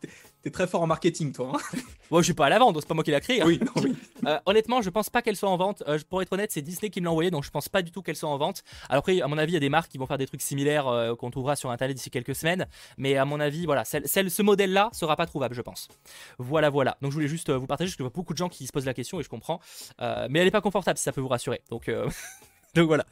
T'es 0.46 0.52
très 0.52 0.68
fort 0.68 0.80
en 0.82 0.86
marketing, 0.86 1.32
toi. 1.32 1.54
Hein 1.56 1.78
Moi, 2.12 2.20
je 2.20 2.26
suis 2.26 2.32
pas 2.32 2.46
à 2.46 2.48
la 2.48 2.60
vente, 2.60 2.76
c'est 2.78 2.86
pas 2.86 2.94
moi 2.94 3.02
qui 3.02 3.10
l'ai 3.10 3.20
créé. 3.20 3.42
Hein. 3.42 3.46
Oui, 3.48 3.58
non, 3.60 3.82
oui. 3.82 3.96
Euh, 4.26 4.38
honnêtement, 4.46 4.80
je 4.80 4.90
pense 4.90 5.10
pas 5.10 5.22
qu'elle 5.22 5.36
soit 5.36 5.50
en 5.50 5.56
vente. 5.56 5.84
Euh, 5.86 5.98
pour 6.08 6.22
être 6.22 6.32
honnête, 6.32 6.50
c'est 6.50 6.62
Disney 6.62 6.88
qui 6.90 7.00
me 7.00 7.04
l'a 7.04 7.10
envoyé, 7.10 7.30
donc 7.30 7.44
je 7.44 7.50
pense 7.50 7.68
pas 7.68 7.82
du 7.82 7.92
tout 7.92 8.00
qu'elle 8.00 8.16
soit 8.16 8.28
en 8.28 8.38
vente. 8.38 8.62
Alors 8.88 9.00
après, 9.00 9.20
à 9.20 9.28
mon 9.28 9.38
avis, 9.38 9.52
il 9.52 9.54
y 9.54 9.56
a 9.56 9.60
des 9.60 9.68
marques 9.68 9.90
qui 9.90 9.98
vont 9.98 10.06
faire 10.06 10.18
des 10.18 10.26
trucs 10.26 10.40
similaires 10.40 10.88
euh, 10.88 11.14
qu'on 11.14 11.30
trouvera 11.30 11.54
sur 11.54 11.70
internet 11.70 11.96
d'ici 11.96 12.10
quelques 12.10 12.34
semaines. 12.34 12.66
Mais 12.96 13.16
à 13.16 13.24
mon 13.24 13.38
avis, 13.40 13.66
voilà, 13.66 13.84
celle, 13.84 14.30
ce 14.30 14.42
modèle-là 14.42 14.88
sera 14.92 15.16
pas 15.16 15.26
trouvable, 15.26 15.54
je 15.54 15.62
pense. 15.62 15.88
Voilà, 16.38 16.70
voilà. 16.70 16.96
Donc 17.02 17.10
je 17.10 17.16
voulais 17.16 17.28
juste 17.28 17.50
vous 17.50 17.66
partager 17.66 17.88
parce 17.88 17.96
que 17.96 18.04
je 18.04 18.08
vois 18.08 18.12
beaucoup 18.14 18.32
de 18.32 18.38
gens 18.38 18.48
qui 18.48 18.66
se 18.66 18.72
posent 18.72 18.86
la 18.86 18.94
question 18.94 19.20
et 19.20 19.22
je 19.22 19.28
comprends. 19.28 19.60
mais 20.00 20.40
elle 20.40 20.46
est 20.46 20.52
pas 20.52 20.60
confortable, 20.60 20.98
si 20.98 21.04
ça 21.04 21.12
peut 21.12 21.20
vous 21.20 21.28
rassurer. 21.28 21.60
Donc 21.70 21.90
Donc 22.76 22.86
voilà. 22.86 23.04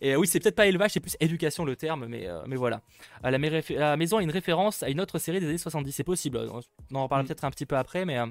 Et 0.00 0.16
oui, 0.16 0.26
c'est 0.26 0.40
peut-être 0.40 0.54
pas 0.54 0.66
élevage, 0.66 0.92
c'est 0.92 1.00
plus 1.00 1.16
éducation 1.20 1.64
le 1.64 1.76
terme, 1.76 2.06
mais, 2.06 2.26
euh, 2.26 2.42
mais 2.46 2.56
voilà. 2.56 2.82
la, 3.22 3.30
la, 3.30 3.96
maison 3.96 4.18
a 4.18 4.22
une 4.22 4.30
référence 4.30 4.82
à 4.82 4.90
une 4.90 5.00
autre 5.00 5.18
série 5.18 5.40
des 5.40 5.48
années 5.48 5.58
70, 5.58 5.92
c'est 5.92 6.04
possible. 6.04 6.38
On 6.38 6.94
en 6.94 7.02
reparlera 7.04 7.22
mm. 7.22 7.26
peut-être 7.26 7.44
un 7.44 7.50
petit 7.50 7.66
peu 7.66 7.76
après, 7.76 8.04
mais. 8.04 8.18
Euh, 8.18 8.26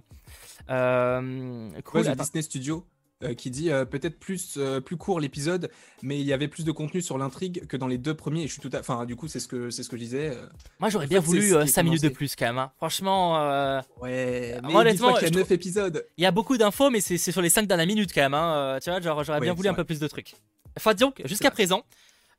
euh 0.69 2.15
Disney 2.15 2.41
Studio 2.41 2.85
euh, 3.23 3.33
qui 3.33 3.49
dit 3.49 3.69
peut-être 3.89 4.19
plus, 4.19 4.59
plus 4.85 4.97
court 4.97 5.19
l'épisode, 5.19 5.71
mais 6.03 6.19
il 6.19 6.25
y 6.25 6.33
avait 6.33 6.47
plus 6.47 6.63
de 6.63 6.71
contenu 6.71 7.01
sur 7.01 7.17
l'intrigue 7.17 7.65
que 7.65 7.75
dans 7.75 7.87
les 7.87 7.97
deux 7.97 8.13
premiers. 8.13 8.43
Et 8.43 8.47
je 8.47 8.53
suis 8.53 8.61
tout 8.61 8.69
à... 8.73 8.79
Enfin, 8.79 9.05
du 9.05 9.15
coup, 9.15 9.27
c'est 9.27 9.39
ce 9.39 9.47
que, 9.47 9.71
c'est 9.71 9.81
ce 9.81 9.89
que 9.89 9.97
je 9.97 10.03
disais. 10.03 10.37
Moi, 10.79 10.89
j'aurais 10.89 11.07
bien 11.07 11.19
voulu 11.19 11.53
5 11.65 11.83
minutes 11.83 12.03
de 12.03 12.09
plus 12.09 12.35
quand 12.35 12.45
même. 12.45 12.59
Hein. 12.59 12.71
Franchement. 12.77 13.81
Ouais, 14.01 14.59
mais 14.63 14.75
honnêtement, 14.75 15.17
il 15.17 15.23
y 15.23 15.25
a 15.25 15.31
9 15.31 15.51
épisodes. 15.51 16.05
Il 16.17 16.23
y 16.23 16.27
a 16.27 16.31
beaucoup 16.31 16.57
d'infos, 16.57 16.91
mais 16.91 17.01
c'est 17.01 17.17
sur 17.17 17.41
les 17.41 17.49
5 17.49 17.67
dernières 17.67 17.87
minutes 17.87 18.11
quand 18.13 18.21
même. 18.21 18.35
Hein. 18.35 18.77
Tu 18.83 18.91
vois, 18.91 19.01
genre, 19.01 19.23
j'aurais 19.23 19.41
bien 19.41 19.53
voulu 19.53 19.69
un 19.69 19.73
peu 19.73 19.85
plus 19.85 19.99
de 19.99 20.07
trucs. 20.07 20.35
Enfin, 20.77 20.93
disons 20.93 21.13
jusqu'à 21.25 21.51
présent, 21.51 21.83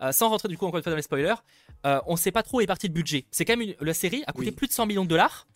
euh, 0.00 0.12
sans 0.12 0.28
rentrer 0.28 0.48
du 0.48 0.56
coup 0.56 0.66
encore 0.66 0.78
une 0.78 0.82
fois 0.82 0.90
dans 0.90 0.96
les 0.96 1.02
spoilers, 1.02 1.34
euh, 1.84 2.00
on 2.06 2.16
sait 2.16 2.30
pas 2.30 2.42
trop 2.42 2.58
où 2.58 2.60
est 2.60 2.66
parti 2.66 2.86
le 2.86 2.92
budget. 2.92 3.26
C'est 3.30 3.44
quand 3.44 3.56
même 3.56 3.74
la 3.80 3.94
série 3.94 4.22
a 4.26 4.32
coûté 4.32 4.52
plus 4.52 4.68
de 4.68 4.72
100 4.72 4.86
millions 4.86 5.04
de 5.04 5.08
dollars. 5.08 5.46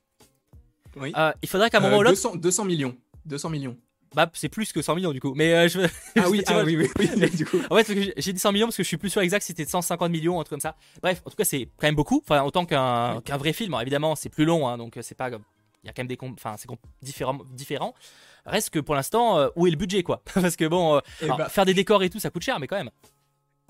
Oui. 0.97 1.13
Euh, 1.17 1.33
il 1.43 1.49
faudrait 1.49 1.71
qu'à 1.71 1.79
un 1.79 1.81
moment 1.81 1.99
ou 1.99 2.03
l'autre. 2.03 2.37
200, 2.37 2.65
millions. 2.65 2.97
200 3.25 3.51
millions. 3.51 3.77
Bah, 4.15 4.31
c'est 4.35 4.51
plus 4.51 4.73
que 4.73 4.83
100 4.83 4.97
millions 4.97 5.13
du 5.13 5.21
coup. 5.21 5.33
Mais 5.35 5.69
je... 5.69 5.81
Ah 6.19 6.29
oui, 6.29 6.43
ah, 6.47 6.65
oui, 6.65 6.77
oui, 6.77 6.91
oui, 6.99 7.31
du 7.31 7.47
coup. 7.47 7.59
En 7.71 7.77
fait, 7.77 8.13
j'ai 8.17 8.33
dit 8.33 8.39
100 8.39 8.53
millions 8.53 8.67
parce 8.67 8.77
que 8.77 8.83
je 8.83 8.89
suis 8.89 8.99
plus 8.99 9.11
sûr 9.11 9.23
exact 9.23 9.43
si 9.43 9.49
c'était 9.49 9.65
150 9.65 10.11
millions, 10.11 10.41
un 10.41 10.45
truc 10.45 10.51
comme 10.51 10.61
ça. 10.61 10.77
Bref, 11.01 11.23
en 11.25 11.31
tout 11.31 11.37
cas, 11.37 11.45
c'est 11.45 11.69
quand 11.79 11.87
même 11.87 11.95
beaucoup. 11.95 12.21
Enfin, 12.25 12.43
autant 12.43 12.67
qu'un 12.67 13.21
vrai 13.39 13.53
film. 13.53 13.77
évidemment, 13.81 14.17
c'est 14.17 14.29
plus 14.29 14.45
long, 14.45 14.69
hein, 14.69 14.77
donc 14.77 14.99
c'est 15.01 15.15
pas. 15.15 15.31
Il 15.31 15.87
y 15.87 15.89
a 15.89 15.93
quand 15.93 16.03
même 16.03 16.09
des. 16.09 16.19
Enfin, 16.21 16.57
c'est 16.59 16.69
différent. 17.01 17.39
différent. 17.53 17.95
Reste 18.45 18.71
que 18.71 18.79
pour 18.79 18.95
l'instant, 18.95 19.51
où 19.57 19.67
est 19.67 19.71
le 19.71 19.77
budget 19.77 20.03
quoi 20.03 20.23
Parce 20.35 20.57
que 20.57 20.67
bon, 20.67 21.01
eh 21.21 21.29
bah 21.29 21.49
faire 21.49 21.65
des 21.65 21.75
décors 21.75 22.03
et 22.03 22.11
tout, 22.11 22.19
ça 22.19 22.31
coûte 22.31 22.43
cher, 22.43 22.59
mais 22.59 22.67
quand 22.67 22.77
même 22.77 22.91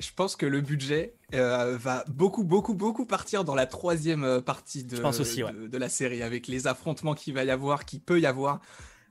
je 0.02 0.10
pense 0.14 0.36
que 0.36 0.46
le 0.46 0.60
budget 0.60 1.14
euh, 1.34 1.76
va 1.78 2.04
beaucoup, 2.08 2.44
beaucoup, 2.44 2.74
beaucoup 2.74 3.06
partir 3.06 3.44
dans 3.44 3.54
la 3.54 3.66
troisième 3.66 4.24
euh, 4.24 4.40
partie 4.40 4.84
de, 4.84 4.96
de, 4.96 5.78
la 5.78 5.88
série, 5.88 6.22
avec 6.22 6.48
les 6.48 6.66
affrontements 6.66 7.14
qu'il 7.14 7.35
va 7.35 7.44
y 7.44 7.50
avoir, 7.50 7.85
qu'il 7.85 8.00
peut 8.00 8.20
y 8.20 8.26
avoir. 8.26 8.61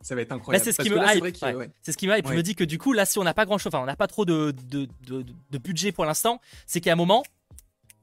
Ça 0.02 0.16
va 0.16 0.22
être 0.22 0.32
incroyable. 0.32 0.66
c'est 0.66 0.72
ce, 0.72 0.82
qui 0.82 0.90
me 0.90 0.98
hype. 0.98 1.38
C'est 1.84 1.92
ce 1.92 1.98
qui 1.98 2.08
me 2.08 2.18
hype. 2.18 2.28
Je 2.28 2.34
me 2.34 2.42
dis 2.42 2.56
que 2.56 2.64
du 2.64 2.80
coup, 2.80 2.92
là, 2.92 3.06
si 3.06 3.20
on 3.20 3.24
n'a 3.24 3.36
pas 3.36 3.46
grand 3.46 3.60
chose, 3.60 3.72
enfin, 3.74 3.84
on 3.84 3.86
n'a 3.86 3.96
pas 3.96 4.08
trop 4.08 4.26
de, 4.26 4.54
de, 4.70 5.58
budget 5.60 5.92
pour 5.92 6.06
l'instant, 6.06 6.42
c'est 6.66 6.82
qu'à 6.82 6.94
un 6.94 6.96
moment, 6.96 7.24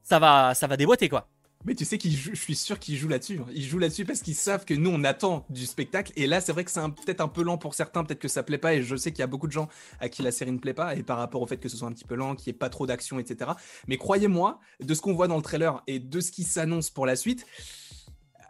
ça 0.01 0.17
va, 0.17 0.53
ça 0.55 0.67
va 0.67 0.77
déboîter, 0.77 1.09
quoi. 1.09 1.27
Mais 1.65 1.75
tu 1.75 1.83
sais 1.83 1.97
qu'il 1.97 2.15
je 2.15 2.33
suis 2.33 2.55
sûr 2.55 2.79
qu'ils 2.79 2.95
jouent 2.95 3.09
là-dessus. 3.09 3.39
Hein. 3.39 3.47
Ils 3.53 3.65
jouent 3.65 3.79
là-dessus 3.79 4.05
parce 4.05 4.21
qu'ils 4.21 4.35
savent 4.35 4.63
que 4.63 4.73
nous 4.73 4.89
on 4.89 5.03
attend 5.03 5.45
du 5.49 5.65
spectacle. 5.65 6.13
Et 6.15 6.25
là, 6.25 6.39
c'est 6.39 6.53
vrai 6.53 6.63
que 6.63 6.71
c'est 6.71 6.81
peut-être 6.81 7.19
un 7.19 7.27
peu 7.27 7.43
lent 7.43 7.57
pour 7.57 7.73
certains, 7.73 8.05
peut-être 8.05 8.19
que 8.19 8.29
ça 8.29 8.43
plaît 8.43 8.57
pas. 8.57 8.75
Et 8.75 8.83
je 8.83 8.95
sais 8.95 9.11
qu'il 9.11 9.19
y 9.19 9.23
a 9.23 9.27
beaucoup 9.27 9.47
de 9.47 9.51
gens 9.51 9.67
à 9.99 10.07
qui 10.07 10.21
la 10.21 10.31
série 10.31 10.53
ne 10.53 10.57
plaît 10.57 10.73
pas. 10.73 10.95
Et 10.95 11.03
par 11.03 11.17
rapport 11.17 11.41
au 11.41 11.47
fait 11.47 11.57
que 11.57 11.67
ce 11.67 11.75
soit 11.75 11.87
un 11.87 11.91
petit 11.91 12.05
peu 12.05 12.15
lent, 12.15 12.35
qu'il 12.35 12.51
n'y 12.51 12.55
ait 12.55 12.59
pas 12.59 12.69
trop 12.69 12.87
d'action, 12.87 13.19
etc. 13.19 13.51
Mais 13.87 13.97
croyez-moi, 13.97 14.59
de 14.79 14.93
ce 14.93 15.01
qu'on 15.01 15.13
voit 15.13 15.27
dans 15.27 15.35
le 15.35 15.41
trailer 15.41 15.83
et 15.87 15.99
de 15.99 16.21
ce 16.21 16.31
qui 16.31 16.43
s'annonce 16.43 16.89
pour 16.89 17.05
la 17.05 17.17
suite, 17.17 17.45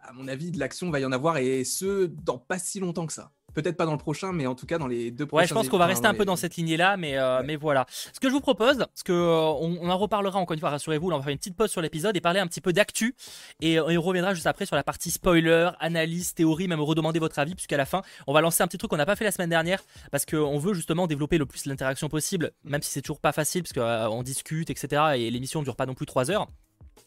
à 0.04 0.14
mon 0.14 0.28
avis, 0.28 0.52
de 0.52 0.60
l'action 0.60 0.92
va 0.92 1.00
y 1.00 1.06
en 1.06 1.12
avoir 1.12 1.38
et 1.38 1.64
ce 1.64 2.06
dans 2.06 2.38
pas 2.38 2.60
si 2.60 2.80
longtemps 2.80 3.08
que 3.08 3.14
ça. 3.14 3.32
Peut-être 3.54 3.78
pas 3.78 3.86
dans 3.86 3.92
le 3.92 3.98
prochain, 3.98 4.32
mais 4.32 4.48
en 4.48 4.56
tout 4.56 4.66
cas 4.66 4.78
dans 4.78 4.88
les 4.88 5.12
deux 5.12 5.26
prochains. 5.26 5.44
Ouais, 5.44 5.48
je 5.48 5.54
pense 5.54 5.70
qu'on 5.70 5.78
va 5.78 5.86
rester 5.86 6.08
un 6.08 6.14
peu 6.14 6.26
dans 6.26 6.36
cette 6.36 6.56
lignée-là, 6.56 6.98
mais, 6.98 7.18
euh, 7.18 7.42
mais 7.46 7.56
voilà. 7.56 7.86
Ce 7.90 8.20
que 8.20 8.30
je 8.30 8.34
vous 8.34 8.42
propose, 8.42 8.78
parce 8.78 9.04
que 9.04 9.12
euh, 9.12 9.40
on, 9.60 9.90
en 9.90 9.98
reparlera 9.98 10.40
encore 10.40 10.54
une 10.54 10.60
fois, 10.60 10.70
rassurez-vous, 10.70 11.10
on 11.12 11.18
va 11.18 11.24
faire 11.24 11.32
une 11.32 11.38
petite 11.38 11.56
pause 11.56 11.72
sur 11.72 11.82
l'épisode 11.82 12.16
et 12.16 12.22
parler 12.22 12.40
un 12.40 12.48
petit 12.48 12.62
peu 12.62 12.74
d'actu, 12.74 13.16
et, 13.62 13.80
on 13.80 14.02
reviendra 14.02 14.34
juste 14.34 14.48
après 14.48 14.66
sur 14.66 14.76
la 14.76 14.84
partie 14.84 15.12
spoiler, 15.12 15.70
analyse, 15.80 16.34
théorie, 16.34 16.68
même 16.68 16.82
redemander 16.82 17.20
votre 17.20 17.38
avis, 17.40 17.56
puisqu'à 17.56 17.78
la 17.78 17.86
fin, 17.86 18.02
on 18.28 18.34
va 18.34 18.42
lancer 18.42 18.64
un 18.64 18.68
petit 18.68 18.78
truc 18.78 18.90
qu'on 18.90 18.98
n'a 18.98 19.06
pas 19.06 19.16
fait 19.16 19.26
la 19.26 19.32
semaine 19.32 19.50
dernière, 19.50 19.82
parce 20.12 20.26
qu'on 20.26 20.58
veut 20.58 20.74
justement 20.74 21.08
développer 21.08 21.38
le 21.38 21.46
plus 21.46 21.66
l'interaction 21.66 22.10
possible, 22.10 22.52
même 22.64 22.82
si 22.82 22.92
c'est 22.92 23.02
toujours 23.02 23.20
pas 23.20 23.32
facile, 23.32 23.64
parce 23.64 23.74
qu'on 23.74 24.20
euh, 24.20 24.24
discute, 24.24 24.70
etc. 24.70 25.02
Et 25.16 25.32
l'émission 25.32 25.60
ne 25.60 25.66
dure 25.66 25.76
pas 25.76 25.86
non 25.86 25.94
plus 25.94 26.06
3 26.06 26.32
heures. 26.32 26.48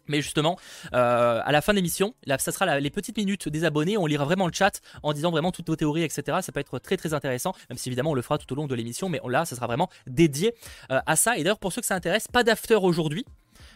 Mais 0.09 0.21
justement, 0.21 0.59
euh, 0.95 1.41
à 1.45 1.53
la 1.53 1.61
fin 1.61 1.73
de 1.73 1.77
l'émission, 1.77 2.15
ça 2.39 2.53
sera 2.53 2.81
les 2.81 2.91
petites 2.91 3.17
minutes 3.17 3.49
des 3.49 3.65
abonnés. 3.65 3.97
On 3.97 4.07
lira 4.07 4.25
vraiment 4.25 4.47
le 4.47 4.53
chat 4.53 4.81
en 5.03 5.13
disant 5.13 5.31
vraiment 5.31 5.53
toutes 5.53 5.69
vos 5.69 5.77
théories, 5.77 6.03
etc. 6.03 6.39
Ça 6.43 6.53
peut 6.53 6.61
être 6.61 6.79
très 6.79 6.97
très 6.97 7.15
intéressant, 7.15 7.55
même 7.69 7.79
si 7.79 7.89
évidemment 7.89 8.11
on 8.11 8.15
le 8.15 8.23
fera 8.23 8.39
tout 8.39 8.51
au 8.53 8.57
long 8.57 8.67
de 8.67 8.75
l'émission. 8.75 9.09
Mais 9.09 9.21
là, 9.29 9.45
ça 9.45 9.57
sera 9.57 9.67
vraiment 9.67 9.89
dédié 10.07 10.55
euh, 10.91 11.01
à 11.07 11.17
ça. 11.17 11.37
Et 11.37 11.43
d'ailleurs, 11.43 11.59
pour 11.59 11.73
ceux 11.73 11.81
que 11.81 11.87
ça 11.87 11.95
intéresse, 11.95 12.29
pas 12.29 12.45
d'after 12.45 12.75
aujourd'hui 12.75 13.25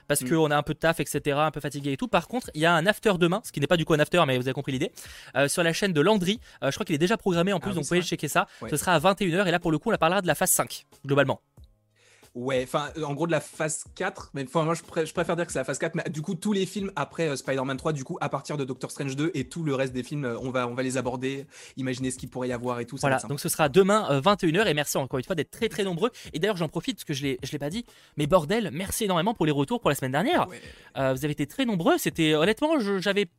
parce 0.08 0.22
mm. 0.22 0.28
qu'on 0.30 0.50
a 0.50 0.56
un 0.56 0.62
peu 0.62 0.74
de 0.74 0.78
taf, 0.78 1.00
etc., 1.00 1.36
un 1.40 1.50
peu 1.50 1.60
fatigué 1.60 1.92
et 1.92 1.96
tout. 1.96 2.06
Par 2.06 2.28
contre, 2.28 2.50
il 2.54 2.60
y 2.60 2.66
a 2.66 2.72
un 2.72 2.86
after 2.86 3.14
demain, 3.18 3.40
ce 3.44 3.50
qui 3.50 3.60
n'est 3.60 3.66
pas 3.66 3.76
du 3.76 3.84
coup 3.84 3.92
un 3.92 3.98
after, 3.98 4.22
mais 4.26 4.36
vous 4.36 4.46
avez 4.46 4.52
compris 4.52 4.72
l'idée, 4.72 4.92
euh, 5.36 5.48
sur 5.48 5.62
la 5.64 5.72
chaîne 5.72 5.92
de 5.92 6.00
Landry. 6.00 6.40
je 6.62 6.70
crois 6.70 6.84
qu'il 6.84 6.94
est 6.94 6.98
déjà 6.98 7.16
programmé 7.16 7.52
en 7.52 7.60
plus, 7.60 7.72
ah 7.72 7.74
donc 7.74 7.84
vous 7.84 7.88
pouvez 7.88 8.02
checker 8.02 8.28
ça. 8.28 8.46
Ce 8.70 8.76
sera 8.76 8.94
à 8.94 9.00
21h, 9.00 9.46
et 9.46 9.50
là 9.50 9.58
pour 9.58 9.72
le 9.72 9.78
coup, 9.78 9.92
on 9.92 9.96
parlera 9.96 10.22
de 10.22 10.26
la 10.26 10.34
phase 10.34 10.50
5, 10.50 10.86
globalement. 11.04 11.40
Ouais, 12.36 12.62
enfin, 12.64 12.90
en 13.02 13.14
gros 13.14 13.26
de 13.26 13.32
la 13.32 13.40
phase 13.40 13.84
4, 13.94 14.32
mais 14.34 14.44
enfin, 14.44 14.62
moi 14.64 14.74
je, 14.74 14.82
préfère 14.82 15.36
dire 15.36 15.46
que 15.46 15.52
c'est 15.52 15.58
la 15.58 15.64
phase 15.64 15.78
4, 15.78 15.94
mais 15.94 16.02
du 16.10 16.20
coup, 16.20 16.34
tous 16.34 16.52
les 16.52 16.66
films 16.66 16.92
après 16.94 17.28
euh, 17.28 17.36
Spider-Man 17.36 17.78
3, 17.78 17.94
du 17.94 18.04
coup, 18.04 18.18
à 18.20 18.28
partir 18.28 18.58
de 18.58 18.64
Doctor 18.64 18.90
Strange 18.90 19.16
2 19.16 19.30
et 19.32 19.48
tout 19.48 19.62
le 19.62 19.74
reste 19.74 19.94
des 19.94 20.02
films, 20.02 20.26
euh, 20.26 20.38
on 20.42 20.50
va, 20.50 20.68
on 20.68 20.74
va 20.74 20.82
les 20.82 20.98
aborder, 20.98 21.46
imaginer 21.78 22.10
ce 22.10 22.18
qu'il 22.18 22.28
pourrait 22.28 22.48
y 22.48 22.52
avoir 22.52 22.78
et 22.78 22.84
tout. 22.84 22.98
Voilà, 23.00 23.20
donc 23.26 23.40
ce 23.40 23.48
sera 23.48 23.70
demain 23.70 24.20
21h 24.20 24.66
et 24.66 24.74
merci 24.74 24.98
encore 24.98 25.18
une 25.18 25.24
fois 25.24 25.34
d'être 25.34 25.50
très 25.50 25.70
très 25.70 25.82
nombreux. 25.82 26.10
Et 26.34 26.38
d'ailleurs, 26.38 26.58
j'en 26.58 26.68
profite 26.68 26.96
parce 26.96 27.04
que 27.04 27.14
je 27.14 27.26
ne 27.26 27.52
l'ai 27.52 27.58
pas 27.58 27.70
dit, 27.70 27.86
mais 28.18 28.26
bordel, 28.26 28.68
merci 28.70 29.04
énormément 29.04 29.32
pour 29.32 29.46
les 29.46 29.52
retours 29.52 29.80
pour 29.80 29.88
la 29.88 29.96
semaine 29.96 30.12
dernière. 30.12 30.46
vous 30.94 31.00
avez 31.00 31.30
été 31.30 31.46
très 31.46 31.64
nombreux, 31.64 31.96
c'était 31.96 32.34
honnêtement, 32.34 32.78
j'avais 32.98 33.30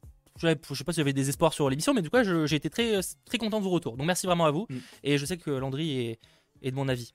je 0.42 0.48
sais 0.74 0.84
pas 0.84 0.92
si 0.92 0.98
j'avais 0.98 1.14
des 1.14 1.30
espoirs 1.30 1.54
sur 1.54 1.70
l'émission, 1.70 1.94
mais 1.94 2.02
du 2.02 2.10
coup, 2.10 2.18
j'ai 2.46 2.56
été 2.56 2.70
très, 2.70 3.00
très 3.26 3.38
content 3.38 3.60
de 3.60 3.64
vos 3.64 3.72
retours. 3.72 3.96
Donc 3.96 4.08
merci 4.08 4.26
vraiment 4.26 4.46
à 4.46 4.52
vous. 4.52 4.66
Mm. 4.70 4.78
Et 5.04 5.18
je 5.18 5.26
sais 5.26 5.38
que 5.38 5.52
Landry 5.52 6.00
est, 6.00 6.20
est 6.62 6.72
de 6.72 6.76
mon 6.76 6.88
avis. 6.88 7.14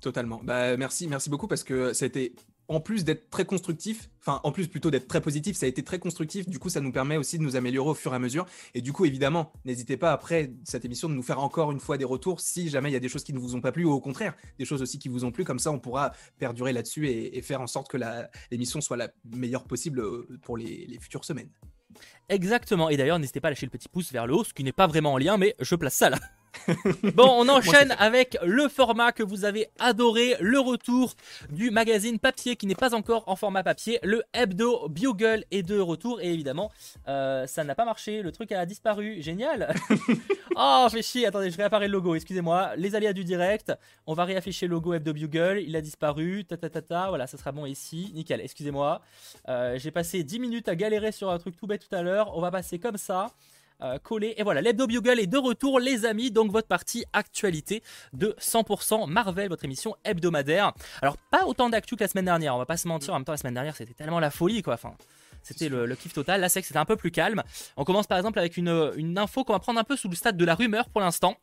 Totalement. 0.00 0.40
Bah, 0.42 0.76
merci, 0.76 1.08
merci 1.08 1.28
beaucoup 1.28 1.46
parce 1.46 1.62
que 1.62 1.92
ça 1.92 2.06
a 2.06 2.08
été, 2.08 2.34
en 2.68 2.80
plus 2.80 3.04
d'être 3.04 3.28
très 3.28 3.44
constructif, 3.44 4.08
enfin, 4.20 4.40
en 4.44 4.52
plus 4.52 4.66
plutôt 4.66 4.90
d'être 4.90 5.08
très 5.08 5.20
positif, 5.20 5.56
ça 5.56 5.66
a 5.66 5.68
été 5.68 5.82
très 5.82 5.98
constructif. 5.98 6.48
Du 6.48 6.58
coup, 6.58 6.70
ça 6.70 6.80
nous 6.80 6.92
permet 6.92 7.18
aussi 7.18 7.36
de 7.36 7.42
nous 7.42 7.56
améliorer 7.56 7.90
au 7.90 7.94
fur 7.94 8.12
et 8.12 8.16
à 8.16 8.18
mesure. 8.18 8.46
Et 8.74 8.80
du 8.80 8.92
coup, 8.92 9.04
évidemment, 9.04 9.52
n'hésitez 9.64 9.98
pas 9.98 10.12
après 10.12 10.52
cette 10.64 10.84
émission 10.84 11.08
de 11.08 11.14
nous 11.14 11.22
faire 11.22 11.40
encore 11.40 11.70
une 11.70 11.80
fois 11.80 11.98
des 11.98 12.04
retours 12.04 12.40
si 12.40 12.70
jamais 12.70 12.88
il 12.88 12.92
y 12.92 12.96
a 12.96 13.00
des 13.00 13.08
choses 13.08 13.24
qui 13.24 13.34
ne 13.34 13.38
vous 13.38 13.56
ont 13.56 13.60
pas 13.60 13.72
plu 13.72 13.84
ou 13.84 13.90
au 13.90 14.00
contraire, 14.00 14.34
des 14.58 14.64
choses 14.64 14.80
aussi 14.80 14.98
qui 14.98 15.08
vous 15.08 15.24
ont 15.24 15.32
plu. 15.32 15.44
Comme 15.44 15.58
ça, 15.58 15.70
on 15.70 15.78
pourra 15.78 16.12
perdurer 16.38 16.72
là-dessus 16.72 17.08
et, 17.08 17.42
faire 17.42 17.60
en 17.60 17.66
sorte 17.66 17.88
que 17.88 17.98
l'émission 18.50 18.80
soit 18.80 18.96
la 18.96 19.10
meilleure 19.24 19.64
possible 19.64 20.00
euh, 20.00 20.28
pour 20.42 20.56
les, 20.56 20.86
les 20.86 20.98
futures 20.98 21.24
semaines. 21.24 21.50
Exactement. 22.28 22.88
Et 22.88 22.96
d'ailleurs, 22.96 23.18
n'hésitez 23.18 23.40
pas 23.40 23.48
à 23.48 23.50
lâcher 23.50 23.66
le 23.66 23.70
petit 23.70 23.88
pouce 23.88 24.12
vers 24.12 24.26
le 24.26 24.34
haut, 24.34 24.44
ce 24.44 24.54
qui 24.54 24.62
n'est 24.62 24.72
pas 24.72 24.86
vraiment 24.86 25.14
en 25.14 25.18
lien, 25.18 25.36
mais 25.36 25.54
je 25.60 25.74
place 25.74 25.94
ça 25.94 26.10
là. 26.10 26.18
bon, 27.14 27.28
on 27.28 27.48
enchaîne 27.48 27.94
avec 27.98 28.36
le 28.42 28.68
format 28.68 29.12
que 29.12 29.22
vous 29.22 29.44
avez 29.44 29.68
adoré, 29.78 30.36
le 30.40 30.58
retour 30.58 31.14
du 31.50 31.70
magazine 31.70 32.18
papier 32.18 32.56
qui 32.56 32.66
n'est 32.66 32.74
pas 32.74 32.94
encore 32.94 33.24
en 33.26 33.36
format 33.36 33.62
papier. 33.62 33.98
Le 34.02 34.22
hebdo 34.32 34.88
Bugle 34.88 35.44
est 35.50 35.62
de 35.62 35.78
retour 35.78 36.20
et 36.20 36.32
évidemment, 36.32 36.70
euh, 37.08 37.46
ça 37.46 37.64
n'a 37.64 37.74
pas 37.74 37.84
marché, 37.84 38.22
le 38.22 38.32
truc 38.32 38.52
a 38.52 38.66
disparu. 38.66 39.22
Génial 39.22 39.74
Oh, 40.56 40.86
fais 40.90 41.02
chier, 41.02 41.26
attendez, 41.26 41.50
je 41.50 41.56
réapparais 41.56 41.86
le 41.86 41.92
logo, 41.92 42.14
excusez-moi. 42.14 42.72
Les 42.76 42.94
aléas 42.94 43.12
du 43.12 43.24
direct, 43.24 43.72
on 44.06 44.14
va 44.14 44.24
réafficher 44.24 44.66
le 44.66 44.72
logo 44.72 44.92
hebdo 44.92 45.12
Bugle, 45.12 45.62
il 45.66 45.76
a 45.76 45.80
disparu, 45.80 46.44
ta 46.44 46.56
ta 46.56 46.68
ta 46.68 46.82
ta, 46.82 47.08
voilà, 47.08 47.26
ça 47.26 47.38
sera 47.38 47.52
bon 47.52 47.66
ici, 47.66 48.10
nickel, 48.14 48.40
excusez-moi. 48.40 49.00
Euh, 49.48 49.78
j'ai 49.78 49.90
passé 49.90 50.24
10 50.24 50.40
minutes 50.40 50.68
à 50.68 50.74
galérer 50.74 51.12
sur 51.12 51.30
un 51.30 51.38
truc 51.38 51.56
tout 51.56 51.66
bête 51.66 51.86
tout 51.88 51.94
à 51.94 52.02
l'heure, 52.02 52.36
on 52.36 52.40
va 52.40 52.50
passer 52.50 52.78
comme 52.78 52.96
ça. 52.96 53.30
Euh, 53.82 53.98
collé. 53.98 54.34
Et 54.36 54.42
voilà, 54.42 54.60
l'Hebdo 54.60 54.86
Bugle 54.86 55.20
est 55.20 55.26
de 55.26 55.38
retour, 55.38 55.80
les 55.80 56.04
amis. 56.04 56.30
Donc, 56.30 56.52
votre 56.52 56.68
partie 56.68 57.04
actualité 57.12 57.82
de 58.12 58.34
100% 58.38 59.08
Marvel, 59.08 59.48
votre 59.48 59.64
émission 59.64 59.96
hebdomadaire. 60.04 60.72
Alors, 61.02 61.16
pas 61.30 61.46
autant 61.46 61.70
d'actu 61.70 61.96
que 61.96 62.04
la 62.04 62.08
semaine 62.08 62.26
dernière, 62.26 62.54
on 62.54 62.58
va 62.58 62.66
pas 62.66 62.76
se 62.76 62.88
mentir. 62.88 63.14
En 63.14 63.18
même 63.18 63.24
temps, 63.24 63.32
la 63.32 63.38
semaine 63.38 63.54
dernière, 63.54 63.76
c'était 63.76 63.94
tellement 63.94 64.20
la 64.20 64.30
folie, 64.30 64.62
quoi. 64.62 64.74
Enfin. 64.74 64.94
C'était 65.42 65.68
le, 65.68 65.94
kiff 65.94 66.12
total. 66.12 66.40
Là, 66.40 66.48
c'est 66.48 66.60
que 66.60 66.66
c'était 66.66 66.78
un 66.78 66.84
peu 66.84 66.96
plus 66.96 67.10
calme. 67.10 67.42
On 67.76 67.84
commence 67.84 68.06
par 68.06 68.18
exemple 68.18 68.38
avec 68.38 68.56
une, 68.56 68.92
une 68.96 69.18
info 69.18 69.44
qu'on 69.44 69.52
va 69.52 69.58
prendre 69.58 69.80
un 69.80 69.84
peu 69.84 69.96
sous 69.96 70.08
le 70.08 70.16
stade 70.16 70.36
de 70.36 70.44
la 70.44 70.54
rumeur 70.54 70.88
pour 70.88 71.00
l'instant 71.00 71.36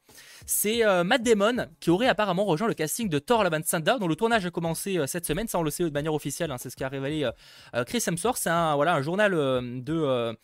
c'est 0.45 0.85
euh, 0.85 1.03
Matt 1.03 1.23
Damon 1.23 1.67
qui 1.79 1.89
aurait 1.89 2.07
apparemment 2.07 2.45
rejoint 2.45 2.67
le 2.67 2.73
casting 2.73 3.09
de 3.09 3.19
Thor 3.19 3.43
Love 3.43 3.53
and 3.53 3.61
Thunder 3.61 3.95
dont 3.99 4.07
le 4.07 4.15
tournage 4.15 4.45
a 4.45 4.51
commencé 4.51 4.97
euh, 4.97 5.07
cette 5.07 5.25
semaine, 5.25 5.47
ça 5.47 5.59
on 5.59 5.63
le 5.63 5.69
sait 5.69 5.83
de 5.83 5.89
manière 5.89 6.13
officielle, 6.13 6.51
hein, 6.51 6.57
c'est 6.57 6.69
ce 6.69 6.75
qu'a 6.75 6.87
révélé 6.87 7.29
euh, 7.75 7.83
Chris 7.83 8.03
Hemsworth, 8.05 8.37
c'est 8.37 8.49
un, 8.49 8.75
voilà, 8.75 8.95
un 8.95 9.01
journal, 9.01 9.31
de, 9.31 10.35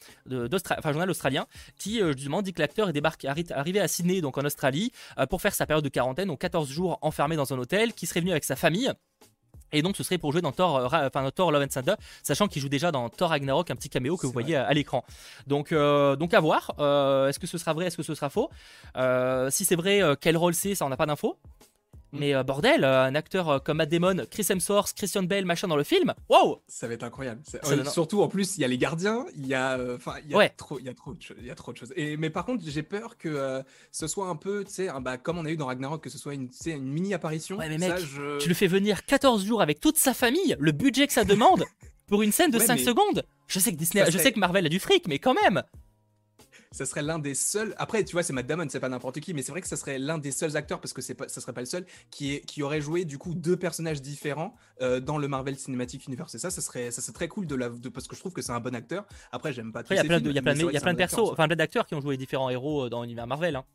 journal 0.83 1.09
australien 1.09 1.45
qui 1.77 2.01
justement 2.15 2.41
dit 2.41 2.53
que 2.53 2.61
l'acteur 2.61 2.89
est 2.89 2.93
débarqué, 2.93 3.27
arrivé 3.27 3.79
à 3.79 3.87
Sydney, 3.87 4.21
donc 4.21 4.37
en 4.37 4.45
Australie, 4.45 4.91
pour 5.29 5.41
faire 5.41 5.53
sa 5.53 5.65
période 5.65 5.83
de 5.83 5.89
quarantaine, 5.89 6.27
donc 6.27 6.39
14 6.39 6.69
jours 6.69 6.99
enfermé 7.01 7.35
dans 7.35 7.53
un 7.53 7.57
hôtel, 7.57 7.93
qui 7.93 8.05
serait 8.05 8.19
venu 8.19 8.31
avec 8.31 8.43
sa 8.43 8.55
famille. 8.55 8.91
Et 9.73 9.81
donc 9.81 9.97
ce 9.97 10.03
serait 10.03 10.17
pour 10.17 10.31
jouer 10.31 10.41
dans 10.41 10.51
Thor, 10.51 10.77
euh, 10.77 11.07
enfin, 11.07 11.29
Thor 11.31 11.51
Love 11.51 11.63
and 11.63 11.67
Thunder, 11.67 11.95
sachant 12.21 12.47
qu'il 12.47 12.61
joue 12.61 12.69
déjà 12.69 12.91
dans 12.91 13.09
Thor 13.09 13.29
Ragnarok, 13.29 13.69
un 13.71 13.75
petit 13.75 13.89
caméo 13.89 14.15
que 14.15 14.25
vous 14.25 14.31
voyez 14.31 14.55
à, 14.55 14.71
l'écran. 14.73 15.03
Donc, 15.47 15.71
euh, 15.71 16.15
donc 16.15 16.33
à 16.33 16.39
voir. 16.39 16.73
Euh, 16.79 17.27
est-ce 17.27 17.39
que 17.39 17.47
ce 17.47 17.57
sera 17.57 17.73
vrai, 17.73 17.87
est-ce 17.87 17.97
que 17.97 18.03
ce 18.03 18.15
sera 18.15 18.29
faux? 18.29 18.49
Si 19.49 19.65
c'est 19.65 19.75
vrai, 19.75 20.01
quel 20.21 20.37
rôle 20.37 20.53
c'est, 20.53 20.75
ça 20.75 20.85
on 20.85 20.89
n'a 20.89 20.97
pas 20.97 21.05
d'infos. 21.05 21.37
Mm. 22.13 22.19
Mais 22.19 22.35
euh, 22.35 22.43
bordel, 22.43 22.83
euh, 22.83 23.03
un 23.03 23.15
acteur 23.15 23.49
euh, 23.49 23.59
comme 23.59 23.77
Matt 23.77 23.89
Damon, 23.89 24.25
Chris 24.29 24.45
Hemsworth, 24.49 24.93
Christian 24.93 25.23
Bale, 25.23 25.45
machin 25.45 25.67
dans 25.67 25.75
le 25.75 25.83
film, 25.83 26.13
waouh 26.29 26.61
Ça 26.67 26.87
va 26.87 26.93
être 26.93 27.03
incroyable. 27.03 27.41
surtout 27.91 28.21
en 28.21 28.27
plus, 28.27 28.57
il 28.57 28.61
y 28.61 28.63
a 28.63 28.67
les 28.67 28.77
gardiens, 28.77 29.25
il 29.35 29.47
y 29.47 29.55
a, 29.55 29.77
enfin, 29.95 30.15
il 30.23 30.31
y 30.31 30.35
a 30.35 30.49
trop, 30.49 30.79
il 30.79 30.85
y 30.85 30.89
a 30.89 30.93
trop, 30.93 31.13
de 31.13 31.19
il 31.39 31.45
y 31.45 31.51
a 31.51 31.55
trop 31.55 31.73
de 31.73 31.77
choses. 31.77 31.91
Et 31.95 32.15
mais 32.17 32.29
par 32.29 32.45
contre, 32.45 32.63
j'ai 32.65 32.83
peur 32.83 33.17
que 33.17 33.63
ce 33.91 34.07
soit 34.07 34.27
un 34.27 34.35
peu, 34.35 34.63
tu 34.63 34.71
sais, 34.71 34.89
bah, 35.01 35.17
comme 35.17 35.39
on 35.39 35.45
a 35.45 35.49
eu 35.49 35.57
dans 35.57 35.65
Ragnarok, 35.65 36.03
que 36.03 36.09
ce 36.09 36.17
soit 36.17 36.35
une, 36.35 36.49
une 36.65 36.91
mini 36.91 37.13
apparition. 37.13 37.57
Ouais, 37.57 37.69
mais 37.69 37.77
mec, 37.77 37.95
tu 38.39 38.47
le 38.47 38.55
fais 38.55 38.67
venir 38.67 39.05
14 39.05 39.43
jours 39.43 39.61
avec 39.61 39.79
toute 39.79 39.97
sa 39.97 40.13
famille, 40.13 40.55
le 40.59 40.71
budget 40.71 41.07
que 41.07 41.13
ça 41.13 41.23
demande 41.23 41.65
pour 42.07 42.21
une 42.21 42.31
scène 42.31 42.51
de 42.51 42.59
5 42.59 42.79
secondes. 42.79 43.23
Je 43.47 43.59
sais 43.59 43.71
que 43.71 43.77
Disney, 43.77 44.05
je 44.09 44.17
sais 44.17 44.31
que 44.31 44.39
Marvel 44.39 44.65
a 44.65 44.69
du 44.69 44.79
fric, 44.79 45.07
mais 45.07 45.19
quand 45.19 45.33
même 45.33 45.63
ça 46.73 46.85
serait 46.85 47.03
l'un 47.03 47.19
des 47.19 47.35
seuls. 47.35 47.73
Après, 47.77 48.03
tu 48.03 48.13
vois, 48.13 48.23
c'est 48.23 48.33
Matt 48.33 48.47
Damon, 48.47 48.65
c'est 48.67 48.79
pas 48.79 48.89
n'importe 48.89 49.19
qui, 49.19 49.33
mais 49.33 49.43
c'est 49.43 49.51
vrai 49.51 49.61
que 49.61 49.67
ça 49.67 49.77
serait 49.77 49.99
l'un 49.99 50.17
des 50.17 50.31
seuls 50.31 50.57
acteurs 50.57 50.81
parce 50.81 50.91
que 50.91 51.01
c'est 51.01 51.13
pas, 51.13 51.29
ça 51.29 51.39
serait 51.39 51.53
pas 51.53 51.61
le 51.61 51.67
seul 51.67 51.85
qui, 52.09 52.33
est, 52.33 52.41
qui 52.41 52.63
aurait 52.63 52.81
joué 52.81 53.05
du 53.05 53.17
coup 53.17 53.35
deux 53.35 53.55
personnages 53.55 54.01
différents 54.01 54.55
euh, 54.81 54.99
dans 54.99 55.17
le 55.17 55.27
Marvel 55.27 55.57
Cinematic 55.57 56.05
Universe. 56.07 56.33
Et 56.35 56.39
ça, 56.39 56.49
ça 56.49 56.61
serait, 56.61 56.91
ça 56.91 57.01
serait 57.01 57.13
très 57.13 57.27
cool 57.27 57.47
de 57.47 57.55
la, 57.55 57.69
de, 57.69 57.89
parce 57.89 58.07
que 58.07 58.15
je 58.15 58.19
trouve 58.19 58.33
que 58.33 58.41
c'est 58.41 58.51
un 58.51 58.59
bon 58.59 58.75
acteur. 58.75 59.05
Après, 59.31 59.53
j'aime 59.53 59.71
pas. 59.71 59.83
Il 59.89 59.95
y 59.95 59.99
a 59.99 60.03
plein 60.03 60.19
de, 60.19 60.31
y 60.31 60.39
a 60.39 60.41
plein 60.41 60.55
de, 60.55 60.71
y 60.71 60.77
a 60.77 60.81
plein 60.81 60.93
de 60.93 60.97
persos, 60.97 61.31
enfin 61.31 61.47
plein 61.47 61.55
d'acteurs 61.55 61.85
qui 61.85 61.93
ont 61.93 62.01
joué 62.01 62.17
différents 62.17 62.49
héros 62.49 62.85
euh, 62.85 62.89
dans 62.89 63.03
l'univers 63.03 63.27
Marvel. 63.27 63.55
Hein. 63.55 63.65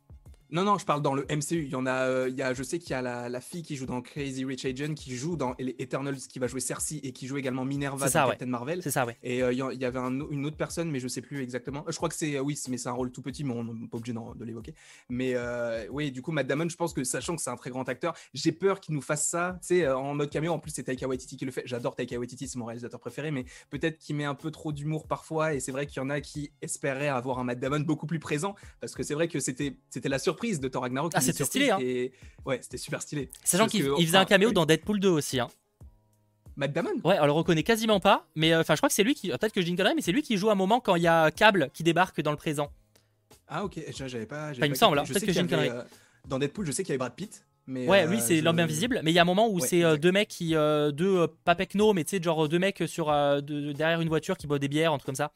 Non, 0.51 0.63
non, 0.63 0.79
je 0.79 0.85
parle 0.85 1.03
dans 1.03 1.13
le 1.13 1.27
MCU. 1.29 1.63
Il 1.63 1.69
y 1.69 1.75
en 1.75 1.85
a, 1.85 2.07
euh, 2.07 2.29
il 2.29 2.35
y 2.35 2.41
a 2.41 2.55
je 2.55 2.63
sais 2.63 2.79
qu'il 2.79 2.91
y 2.91 2.93
a 2.93 3.03
la, 3.03 3.29
la, 3.29 3.39
fille 3.39 3.61
qui 3.61 3.75
joue 3.75 3.85
dans 3.85 4.01
Crazy 4.01 4.45
Rich 4.45 4.65
Agent, 4.65 4.95
qui 4.95 5.15
joue 5.15 5.35
dans 5.35 5.53
les 5.59 5.75
Eternals, 5.77 6.17
qui 6.17 6.39
va 6.39 6.47
jouer 6.47 6.59
Cersei 6.59 6.99
et 7.03 7.11
qui 7.11 7.27
joue 7.27 7.37
également 7.37 7.65
Minerva 7.65 8.09
dans 8.09 8.29
Captain 8.29 8.47
Marvel. 8.47 8.81
C'est 8.81 8.89
ça, 8.89 9.05
ouais. 9.05 9.15
Et 9.21 9.43
euh, 9.43 9.53
il 9.53 9.79
y 9.79 9.85
avait 9.85 9.99
une 9.99 10.45
autre 10.45 10.57
personne, 10.57 10.89
mais 10.89 10.99
je 10.99 11.07
sais 11.07 11.21
plus 11.21 11.41
exactement. 11.41 11.85
Je 11.87 11.95
crois 11.97 12.09
que 12.09 12.15
c'est, 12.15 12.39
oui, 12.39 12.59
mais 12.67 12.77
c'est 12.77 12.89
un 12.89 12.93
rôle 12.93 13.11
tout 13.11 13.21
petit, 13.21 13.43
mais 13.43 13.53
on 13.53 13.63
n'est 13.63 13.87
pas 13.87 13.97
obligé 13.97 14.13
de 14.13 14.45
l'évoquer. 14.45 14.73
Mais 15.09 15.33
euh, 15.35 15.85
oui, 15.91 16.11
du 16.11 16.23
coup, 16.23 16.31
Matt 16.31 16.47
Damon, 16.47 16.67
je 16.67 16.75
pense 16.75 16.93
que 16.93 17.03
sachant 17.03 17.35
que 17.35 17.41
c'est 17.43 17.51
un 17.51 17.55
très 17.55 17.69
grand 17.69 17.87
acteur, 17.87 18.15
j'ai 18.33 18.51
peur 18.51 18.79
qu'il 18.79 18.95
nous 18.95 19.01
fasse 19.01 19.27
ça, 19.27 19.59
tu 19.61 19.67
sais, 19.67 19.87
en 19.87 20.15
mode 20.15 20.31
caméo. 20.31 20.51
En 20.51 20.59
plus, 20.59 20.71
c'est 20.71 20.83
Taika 20.83 21.07
Waititi 21.07 21.37
qui 21.37 21.45
le 21.45 21.51
fait. 21.51 21.63
J'adore 21.65 21.95
Taika 21.95 22.17
Waititi, 22.17 22.47
c'est 22.47 22.57
mon 22.57 22.65
réalisateur 22.65 22.99
préféré, 22.99 23.29
mais 23.29 23.45
peut-être 23.69 23.99
qu'il 23.99 24.15
met 24.15 24.25
un 24.25 24.35
peu 24.35 24.49
trop 24.49 24.71
d'humour 24.71 25.05
parfois. 25.07 25.53
Et 25.53 25.59
c'est 25.59 25.71
vrai 25.71 25.85
qu'il 25.85 26.01
y 26.01 26.05
en 26.05 26.09
a 26.09 26.21
qui 26.21 26.51
espéraient 26.63 27.07
avoir 27.07 27.37
un 27.37 27.43
Matt 27.43 27.59
Damon 27.59 27.81
beaucoup 27.81 28.07
plus 28.07 28.19
présent, 28.19 28.55
parce 28.81 28.95
que 28.95 29.03
c'est 29.03 29.13
vrai 29.13 29.27
que 29.27 29.39
c'était, 29.39 29.77
c'était 29.91 30.09
la 30.09 30.17
surprise 30.17 30.38
de 30.39 30.67
Thor 30.67 30.83
Ragnarok 30.83 31.11
ah, 31.15 31.21
c'était 31.21 31.43
stylé, 31.43 31.69
hein. 31.69 31.79
Ouais, 32.45 32.59
c'était 32.61 32.77
super 32.77 33.01
stylé. 33.01 33.29
Sachant 33.43 33.67
qu'il 33.67 33.83
faisait 33.83 34.17
un 34.17 34.25
caméo 34.25 34.51
dans 34.51 34.65
Deadpool 34.65 34.99
2 34.99 35.09
aussi, 35.09 35.39
hein. 35.39 35.49
Matt 36.55 36.73
Damon? 36.73 36.91
Ouais, 37.05 37.17
on 37.21 37.25
le 37.25 37.31
reconnaît 37.31 37.63
quasiment 37.63 38.01
pas, 38.01 38.27
mais 38.35 38.51
euh, 38.51 38.59
enfin, 38.61 38.75
je 38.75 38.79
crois 38.79 38.89
que 38.89 38.95
c'est 38.95 39.03
lui 39.03 39.15
qui. 39.15 39.29
Peut-être 39.29 39.53
que 39.53 39.61
je 39.61 39.65
dis 39.65 39.71
une 39.71 39.93
mais 39.95 40.01
c'est 40.01 40.11
lui 40.11 40.21
qui 40.21 40.35
joue 40.35 40.49
un 40.49 40.55
moment 40.55 40.81
quand 40.81 40.95
il 40.95 41.03
y 41.03 41.07
a 41.07 41.31
Cable 41.31 41.69
qui 41.73 41.83
débarque 41.83 42.21
dans 42.21 42.31
le 42.31 42.37
présent. 42.37 42.69
Ah, 43.47 43.63
ok, 43.63 43.79
j'avais 44.05 44.25
pas. 44.25 44.51
il 44.53 44.69
me 44.69 44.75
semble, 44.75 44.99
hein. 44.99 45.05
peut-être 45.07 45.25
que 45.25 45.31
j'ai 45.31 45.39
une 45.39 45.53
euh, 45.53 45.83
Dans 46.27 46.37
Deadpool, 46.37 46.65
je 46.65 46.71
sais 46.71 46.83
qu'il 46.83 46.89
y 46.89 46.93
avait 46.93 46.99
Brad 46.99 47.15
Pitt. 47.15 47.45
Mais 47.69 47.87
ouais, 47.87 48.07
lui 48.07 48.17
euh, 48.17 48.21
c'est 48.21 48.41
l'homme 48.41 48.59
invisible, 48.59 48.99
mais 49.03 49.11
il 49.11 49.13
y 49.13 49.19
a 49.19 49.21
un 49.21 49.25
moment 49.25 49.47
où 49.49 49.59
c'est 49.59 49.97
deux 49.97 50.11
mecs 50.11 50.27
qui, 50.27 50.49
deux 50.51 51.27
pas 51.45 51.55
pecno, 51.55 51.93
mais 51.93 52.03
tu 52.03 52.17
sais 52.17 52.23
genre 52.23 52.49
deux 52.49 52.59
mecs 52.59 52.83
sur 52.87 53.07
derrière 53.41 54.01
une 54.01 54.09
voiture 54.09 54.37
qui 54.37 54.47
boivent 54.47 54.59
des 54.59 54.67
bières, 54.67 54.93
un 54.93 54.97
truc 54.97 55.05
comme 55.05 55.15
ça. 55.15 55.31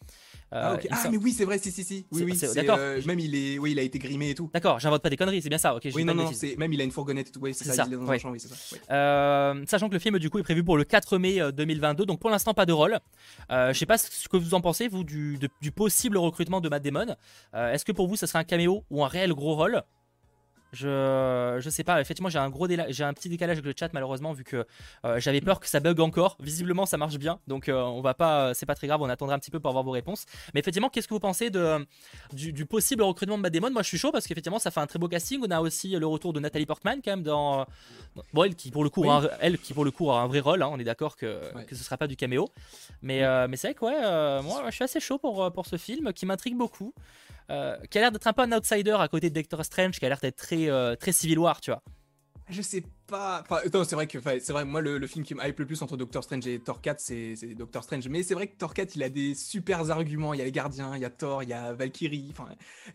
Euh, 0.53 0.77
ah, 0.91 0.95
ah 1.03 1.09
mais 1.09 1.17
oui, 1.17 1.31
c'est 1.31 1.45
vrai, 1.45 1.57
si, 1.57 1.71
si, 1.71 1.83
si. 1.83 2.05
Oui, 2.11 2.23
oui, 2.23 2.39
d'accord. 2.53 2.77
Euh, 2.79 3.01
même 3.07 3.19
il 3.19 3.33
est, 3.35 3.57
oui, 3.57 3.71
il 3.71 3.79
a 3.79 3.81
été 3.81 3.97
grimé 3.97 4.31
et 4.31 4.35
tout. 4.35 4.51
D'accord, 4.53 4.79
j'invente 4.79 5.01
pas 5.01 5.09
des 5.09 5.17
conneries, 5.17 5.41
c'est 5.41 5.49
bien 5.49 5.57
ça. 5.57 5.75
Ok. 5.75 5.87
Oui, 5.95 6.05
non, 6.05 6.13
non, 6.13 6.31
c'est 6.31 6.55
même 6.57 6.71
il 6.71 6.79
a 6.79 6.83
une 6.83 6.91
fourgonnette 6.91 7.29
et 7.29 7.31
tout. 7.31 7.39
Oui, 7.41 7.53
c'est 7.53 7.65
ça. 7.65 7.85
Il 7.87 7.93
est 7.93 7.97
dans 7.97 8.09
un 8.09 8.17
champ, 8.17 8.29
oui, 8.29 8.39
c'est 8.39 8.49
ça. 8.49 8.75
Euh, 8.91 9.63
sachant 9.65 9.89
que 9.89 9.93
le 9.93 9.99
film 9.99 10.19
du 10.19 10.29
coup 10.29 10.37
est 10.37 10.43
prévu 10.43 10.63
pour 10.63 10.77
le 10.77 10.83
4 10.83 11.17
mai 11.17 11.39
2022, 11.51 12.05
donc 12.05 12.19
pour 12.19 12.29
l'instant 12.29 12.53
pas 12.53 12.65
de 12.65 12.73
rôle. 12.73 12.99
je 13.49 13.73
sais 13.73 13.85
pas 13.85 13.97
ce 13.97 14.27
que 14.29 14.37
vous 14.37 14.53
en 14.53 14.61
pensez 14.61 14.87
vous 14.87 15.03
du, 15.03 15.39
du 15.61 15.71
possible 15.71 16.17
recrutement 16.17 16.61
de 16.61 16.69
Matt 16.69 16.83
Damon. 16.83 17.15
Est-ce 17.53 17.85
que 17.85 17.91
pour 17.91 18.07
vous 18.07 18.15
ça 18.15 18.27
serait 18.27 18.39
un 18.39 18.43
caméo 18.43 18.83
ou 18.91 19.03
un 19.03 19.07
réel 19.07 19.33
gros 19.33 19.55
rôle? 19.55 19.81
Je, 20.73 21.59
je 21.59 21.69
sais 21.69 21.83
pas, 21.83 22.01
effectivement, 22.01 22.29
j'ai 22.29 22.39
un 22.39 22.49
gros 22.49 22.67
j'ai 22.89 23.03
un 23.03 23.13
petit 23.13 23.29
décalage 23.29 23.57
avec 23.57 23.65
le 23.65 23.73
chat 23.77 23.93
malheureusement 23.93 24.33
vu 24.33 24.43
que 24.43 24.65
euh, 25.05 25.19
j'avais 25.19 25.39
peur 25.39 25.59
que 25.59 25.67
ça 25.67 25.79
bug 25.79 25.99
encore. 25.99 26.35
Visiblement, 26.39 26.87
ça 26.87 26.97
marche 26.97 27.17
bien, 27.17 27.39
donc 27.47 27.69
euh, 27.69 27.79
on 27.79 28.01
va 28.01 28.15
pas, 28.15 28.53
c'est 28.55 28.65
pas 28.65 28.73
très 28.73 28.87
grave, 28.87 29.01
on 29.01 29.09
attendra 29.09 29.35
un 29.35 29.39
petit 29.39 29.51
peu 29.51 29.59
pour 29.59 29.69
avoir 29.69 29.83
vos 29.83 29.91
réponses. 29.91 30.25
Mais 30.53 30.61
effectivement, 30.61 30.89
qu'est-ce 30.89 31.07
que 31.07 31.13
vous 31.13 31.19
pensez 31.19 31.51
de, 31.51 31.85
du, 32.33 32.65
possible 32.65 33.03
recrutement 33.03 33.37
de 33.37 33.43
Matt 33.43 33.53
Damon? 33.53 33.69
Moi, 33.69 33.83
je 33.83 33.87
suis 33.87 33.99
chaud 33.99 34.11
parce 34.11 34.25
qu'effectivement, 34.25 34.57
ça 34.57 34.71
fait 34.71 34.79
un 34.79 34.87
très 34.87 34.97
beau 34.97 35.07
casting. 35.07 35.41
On 35.45 35.51
a 35.51 35.61
aussi 35.61 35.89
le 35.89 36.07
retour 36.07 36.33
de 36.33 36.39
Nathalie 36.39 36.65
Portman 36.65 37.01
quand 37.05 37.11
même 37.11 37.23
dans, 37.23 37.67
bon, 38.33 38.43
elle 38.43 38.55
qui 38.55 38.71
pour 38.71 38.83
le 38.83 38.89
coup, 38.89 39.09
a 39.09 39.17
un, 39.17 39.29
elle 39.41 39.59
qui 39.59 39.73
pour 39.73 39.85
le 39.85 39.91
coup 39.91 40.09
a 40.09 40.21
un 40.21 40.27
vrai 40.27 40.39
rôle. 40.39 40.63
Hein, 40.63 40.69
on 40.71 40.79
est 40.79 40.83
d'accord 40.83 41.15
que, 41.15 41.39
que 41.65 41.75
ce 41.75 41.83
sera 41.83 41.97
pas 41.97 42.07
du 42.07 42.15
caméo, 42.15 42.49
mais 43.03 43.23
euh, 43.23 43.47
mais 43.47 43.57
c'est 43.57 43.67
vrai 43.67 43.75
que 43.75 43.85
ouais, 43.85 44.41
moi, 44.41 44.63
je 44.69 44.75
suis 44.75 44.83
assez 44.83 44.99
chaud 44.99 45.19
pour 45.19 45.51
pour 45.51 45.67
ce 45.67 45.77
film 45.77 46.13
qui 46.13 46.25
m'intrigue 46.25 46.57
beaucoup. 46.57 46.93
Euh, 47.50 47.77
qui 47.89 47.97
a 47.97 48.01
l'air 48.01 48.12
d'être 48.12 48.27
un 48.27 48.33
peu 48.33 48.41
un 48.41 48.51
outsider 48.51 48.95
à 48.97 49.07
côté 49.07 49.29
de 49.29 49.35
Doctor 49.35 49.63
Strange, 49.65 50.00
qui 50.00 50.05
a 50.05 50.09
l'air 50.09 50.19
d'être 50.19 50.38
très, 50.38 50.69
euh, 50.69 50.95
très 50.95 51.12
Civil 51.12 51.39
War, 51.39 51.59
tu 51.62 51.71
vois. 51.71 51.83
Je 52.50 52.62
sais 52.62 52.83
pas. 53.07 53.41
Enfin, 53.41 53.59
c'est 53.85 53.95
vrai 53.95 54.05
que 54.05 54.19
c'est 54.21 54.51
vrai. 54.51 54.65
Moi, 54.65 54.81
le, 54.81 55.07
film 55.07 55.23
qui 55.23 55.33
me 55.33 55.45
hype 55.45 55.59
le 55.59 55.65
plus 55.65 55.81
entre 55.81 55.95
Doctor 55.95 56.23
Strange 56.23 56.45
et 56.45 56.59
Thor 56.59 56.81
4, 56.81 57.00
c'est 57.00 57.35
Doctor 57.55 57.83
Strange. 57.83 58.07
Mais 58.09 58.21
c'est 58.21 58.33
vrai 58.33 58.47
que 58.47 58.57
Thor 58.57 58.73
4, 58.73 58.95
il 58.95 59.03
a 59.03 59.09
des 59.09 59.33
super 59.33 59.89
arguments. 59.91 60.33
Il 60.33 60.39
y 60.39 60.41
a 60.41 60.45
les 60.45 60.51
gardiens, 60.51 60.95
il 60.95 61.01
y 61.01 61.05
a 61.05 61.09
Thor, 61.09 61.43
il 61.43 61.50
y 61.50 61.53
a 61.53 61.73
Valkyrie. 61.73 62.33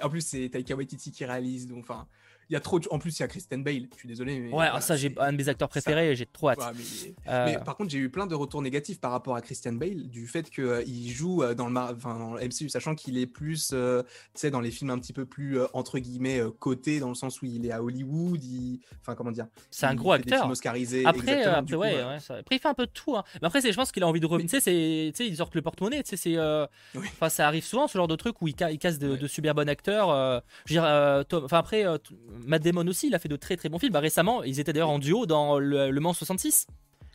En 0.03 0.11
plus, 0.11 0.21
c'est 0.21 0.51
Taika 0.51 0.77
Waititi 0.77 1.13
qui 1.13 1.25
réalise. 1.25 1.67
Donc, 1.67 1.85
enfin, 1.85 2.07
y 2.53 2.57
a 2.57 2.61
trop. 2.61 2.79
de- 2.81 2.89
En 2.91 2.99
plus, 2.99 3.19
il 3.19 3.23
y 3.23 3.25
a 3.25 3.29
Kristen 3.29 3.63
Bale. 3.63 3.87
Je 3.93 3.99
suis 3.99 4.09
désolé. 4.09 4.39
Mais 4.39 4.47
Ouais, 4.47 4.53
voilà, 4.53 4.81
ça, 4.81 4.97
j'ai 4.97 5.15
un 5.19 5.33
de 5.33 5.37
mes 5.37 5.49
acteurs 5.49 5.69
préférés, 5.69 6.15
j'ai 6.17 6.27
trop 6.27 6.51
hâte. 6.51 6.59
Ouais, 6.59 6.65
mais- 6.75 7.15
Euh, 7.33 7.45
mais 7.47 7.59
par 7.65 7.77
contre, 7.77 7.91
j'ai 7.91 7.99
eu 7.99 8.09
plein 8.11 8.27
de 8.27 8.35
retours 8.35 8.63
négatifs 8.63 9.01
par 9.01 9.11
rapport 9.11 9.37
à 9.37 9.41
Christian 9.43 9.73
Bale, 9.75 10.09
du 10.09 10.27
fait 10.27 10.49
qu'il 10.51 11.11
joue 11.11 11.43
euh, 11.43 11.55
dans 11.55 11.67
le, 11.67 11.73
mar- 11.73 11.93
enfin, 11.97 12.19
dans 12.19 12.35
le 12.35 12.41
MCU, 12.43 12.69
sachant 12.69 12.95
qu'il 12.95 13.19
est 13.19 13.27
plus, 13.27 13.71
euh, 13.73 14.03
tu 14.03 14.09
sais, 14.41 14.51
dans 14.51 14.61
les 14.61 14.71
films 14.71 14.91
un 14.91 14.99
petit 14.99 15.13
peu 15.13 15.25
plus, 15.27 15.59
euh, 15.59 15.67
entre 15.75 15.99
guillemets, 15.99 16.41
euh, 16.41 16.51
cotés, 16.51 17.01
dans 17.01 17.09
le 17.09 17.15
sens 17.15 17.43
où 17.43 17.47
il 17.47 17.67
est 17.67 17.73
à 17.73 17.83
Hollywood, 17.83 18.43
il... 18.43 18.81
enfin, 19.01 19.15
comment 19.15 19.31
dire 19.31 19.47
c'est 19.71 19.87
un 19.87 19.95
gros 19.95 20.13
acteur. 20.13 20.41
films 20.41 20.53
oscarisés, 20.53 21.05
Après, 21.05 21.47
euh, 21.47 21.55
après, 21.55 21.75
coup, 21.75 21.81
ouais, 21.81 21.95
euh, 21.97 22.09
ouais, 22.15 22.21
ça- 22.21 22.37
après, 22.37 22.57
il 22.57 22.59
fait 22.61 22.69
un 22.69 22.75
peu 22.75 22.87
de 22.87 22.91
tout. 22.93 23.17
hein. 23.17 23.25
Mais 23.41 23.47
après, 23.47 23.61
c'est- 23.61 23.73
je 23.73 23.77
pense 23.77 23.93
qu'il 23.93 24.03
a 24.03 24.07
envie 24.09 24.21
de 24.21 24.27
revenir. 24.27 24.49
Tu 24.51 24.57
sais, 24.57 24.61
c'est- 24.61 25.13
tu 25.13 25.25
sais, 25.25 25.29
ils 25.31 25.37
sortent 25.37 25.55
le 25.55 25.63
porte-monnaie. 25.63 26.03
Tu 26.03 26.11
sais, 26.11 26.17
c'est, 26.17 26.37
euh, 26.37 26.67
Oui. 26.95 27.07
enfin, 27.13 27.29
ça 27.29 27.47
arrive 27.47 27.65
souvent 27.65 27.87
ce 27.89 27.99
genre 27.99 28.09
de 28.09 28.17
truc 28.17 28.41
où 28.43 28.49
il, 28.49 28.55
ca- 28.59 28.71
il 28.71 28.79
casse 28.79 28.99
de, 28.99 29.27
super 29.27 29.55
bons 29.55 29.69
acteurs. 29.69 30.11
euh, 30.11 30.41
je 30.67 30.75
veux 30.75 30.81
dire, 30.81 30.85
euh, 30.89 31.23
Tom- 31.25 31.45
enfin 31.45 31.59
après, 31.59 31.85
euh, 31.87 31.99
Matt 32.47 32.63
Damon 32.63 32.87
aussi, 32.87 33.09
il 33.09 33.15
a 33.15 33.19
fait 33.19 33.29
de 33.29 33.37
très 33.37 33.57
très 33.57 33.69
bons 33.69 33.79
films. 33.79 33.93
Bah, 33.93 34.01
récemment, 34.01 34.43
ils 34.43 34.61
étaient 34.61 34.73
d'ailleurs 34.73 34.91
en 34.91 34.99
duo 34.99 35.27
dans 35.27 35.59
le, 35.59 35.91
le 35.91 36.01
Mans 36.01 36.13
66. 36.13 36.67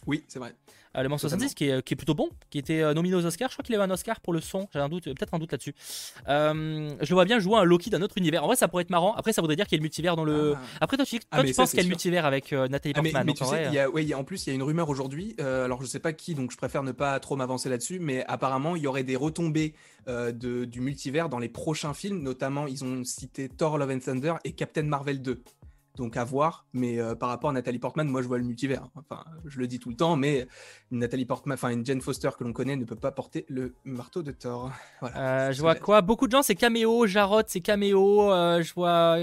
Oui, 0.08 0.24
c'est 0.28 0.40
vrai. 0.40 0.54
Euh, 0.96 1.02
le 1.04 1.10
Mans 1.10 1.18
Totalement. 1.18 1.40
66 1.40 1.56
qui 1.56 1.70
est, 1.70 1.82
qui 1.84 1.94
est 1.94 1.98
plutôt 1.98 2.14
bon, 2.14 2.30
qui 2.50 2.60
était 2.60 2.82
euh, 2.82 2.94
nominé 2.94 3.16
aux 3.16 3.26
Oscars. 3.26 3.50
Je 3.50 3.56
crois 3.56 3.64
qu'il 3.64 3.74
avait 3.76 3.84
un 3.84 3.90
Oscar 3.92 4.20
pour 4.20 4.32
le 4.34 4.42
son. 4.42 4.68
J'ai 4.74 4.80
un 4.80 4.90
doute, 4.90 5.06
peut-être 5.06 5.34
un 5.34 5.40
doute 5.40 5.52
là-dessus. 5.52 5.74
Euh, 6.28 6.90
je 7.02 7.10
le 7.10 7.14
vois 7.16 7.26
bien 7.26 7.40
jouer 7.40 7.58
un 7.58 7.64
Loki 7.64 7.90
d'un 7.90 8.02
autre 8.02 8.18
univers. 8.18 8.44
En 8.44 8.48
vrai, 8.48 8.56
ça 8.56 8.68
pourrait 8.68 8.84
être 8.84 8.90
marrant. 8.90 9.14
Après, 9.16 9.34
ça 9.34 9.42
voudrait 9.42 9.56
dire 9.56 9.66
qu'il 9.66 9.76
y 9.76 9.80
a 9.80 9.82
le 9.82 9.84
multivers 9.84 10.16
dans 10.16 10.24
le. 10.24 10.54
Ah. 10.56 10.60
Après, 10.82 10.98
toi, 10.98 11.06
tu, 11.06 11.20
toi, 11.20 11.28
Ah, 11.32 11.42
mais 11.44 11.50
tu 11.50 11.56
penses 11.56 11.72
qu'il 11.72 11.78
y 11.78 11.82
a 11.82 11.84
le 11.84 11.90
multivers 11.90 12.26
avec 12.26 12.54
euh, 12.54 12.68
Nathalie 12.68 12.94
Ah, 12.98 13.02
mais, 13.02 13.10
Portman. 13.12 13.26
mais 13.26 13.32
donc, 13.32 13.38
tu 13.38 13.44
en 13.44 13.48
sais, 13.48 13.56
vrai, 13.64 13.68
il 13.70 13.74
y 13.76 13.80
a, 13.80 13.90
ouais, 13.90 14.04
il 14.04 14.08
y 14.10 14.14
a- 14.14 14.18
en 14.18 14.24
plus, 14.24 14.46
il 14.46 14.50
y 14.50 14.52
a 14.52 14.56
une 14.56 14.64
rumeur 14.64 14.90
aujourd'hui, 14.90 15.36
euh, 15.40 15.66
alors 15.66 15.82
je 15.82 15.88
sais 15.88 16.00
pas 16.00 16.14
qui, 16.14 16.36
donc 16.36 16.52
je 16.52 16.58
préfère 16.58 16.84
ne 16.84 16.92
pas 16.92 17.20
trop 17.20 17.36
m'avancer 17.36 17.70
là-dessus, 17.70 18.00
mais 18.00 18.24
apparemment, 18.28 18.76
il 18.76 18.84
y 18.84 18.88
aurait 18.88 19.04
des 19.04 19.16
retombées 19.16 19.74
euh, 20.08 20.32
de, 20.32 20.66
du 20.66 20.82
multivers 20.82 21.30
dans 21.30 21.40
les 21.40 21.50
prochains 21.50 21.94
films, 21.94 22.22
notamment, 22.22 22.68
ils 22.68 22.84
ont 22.84 23.04
cité 23.04 23.50
Thor 23.50 23.78
Love 23.78 23.92
and 23.92 24.00
Thunder 24.00 24.34
et 24.44 24.52
Captain 24.52 24.84
Marvel 24.84 25.22
2. 25.22 25.42
Donc 25.96 26.18
à 26.18 26.24
voir, 26.24 26.66
mais 26.74 27.00
euh, 27.00 27.14
par 27.14 27.30
rapport 27.30 27.52
à 27.52 27.54
Nathalie 27.54 27.78
Portman, 27.78 28.08
moi 28.08 28.24
je 28.24 28.28
vois 28.28 28.40
le 28.40 28.44
multivers. 28.44 28.88
Enfin, 28.96 29.24
je 29.46 29.60
le 29.60 29.68
dis 29.68 29.80
tout 29.80 29.90
le 29.90 29.96
temps, 29.96 30.16
mais 30.16 30.48
une 30.92 31.00
Nathalie 31.00 31.26
Portman, 31.26 31.54
enfin 31.54 31.70
une 31.70 31.86
Jane 31.86 32.02
Foster 32.02 32.30
que 32.38 32.44
l'on 32.44 32.52
connaît 32.52 32.76
ne 32.76 32.84
peut 32.84 32.96
pas 32.96 33.12
porter 33.12 33.46
le 33.48 33.76
marteau 33.86 34.24
de 34.24 34.32
Thor. 34.32 34.72
Voilà. 35.02 35.48
Euh, 35.50 35.52
je 35.52 35.62
vois 35.62 35.76
quoi? 35.76 36.02
Beaucoup 36.02 36.26
de 36.26 36.32
gens, 36.32 36.42
c'est 36.42 36.56
caméo. 36.56 37.06
Jarod, 37.06 37.46
c'est 37.48 37.62
caméo. 37.62 38.32
euh, 38.32 38.64
je 38.64 38.74
vois. 38.74 39.18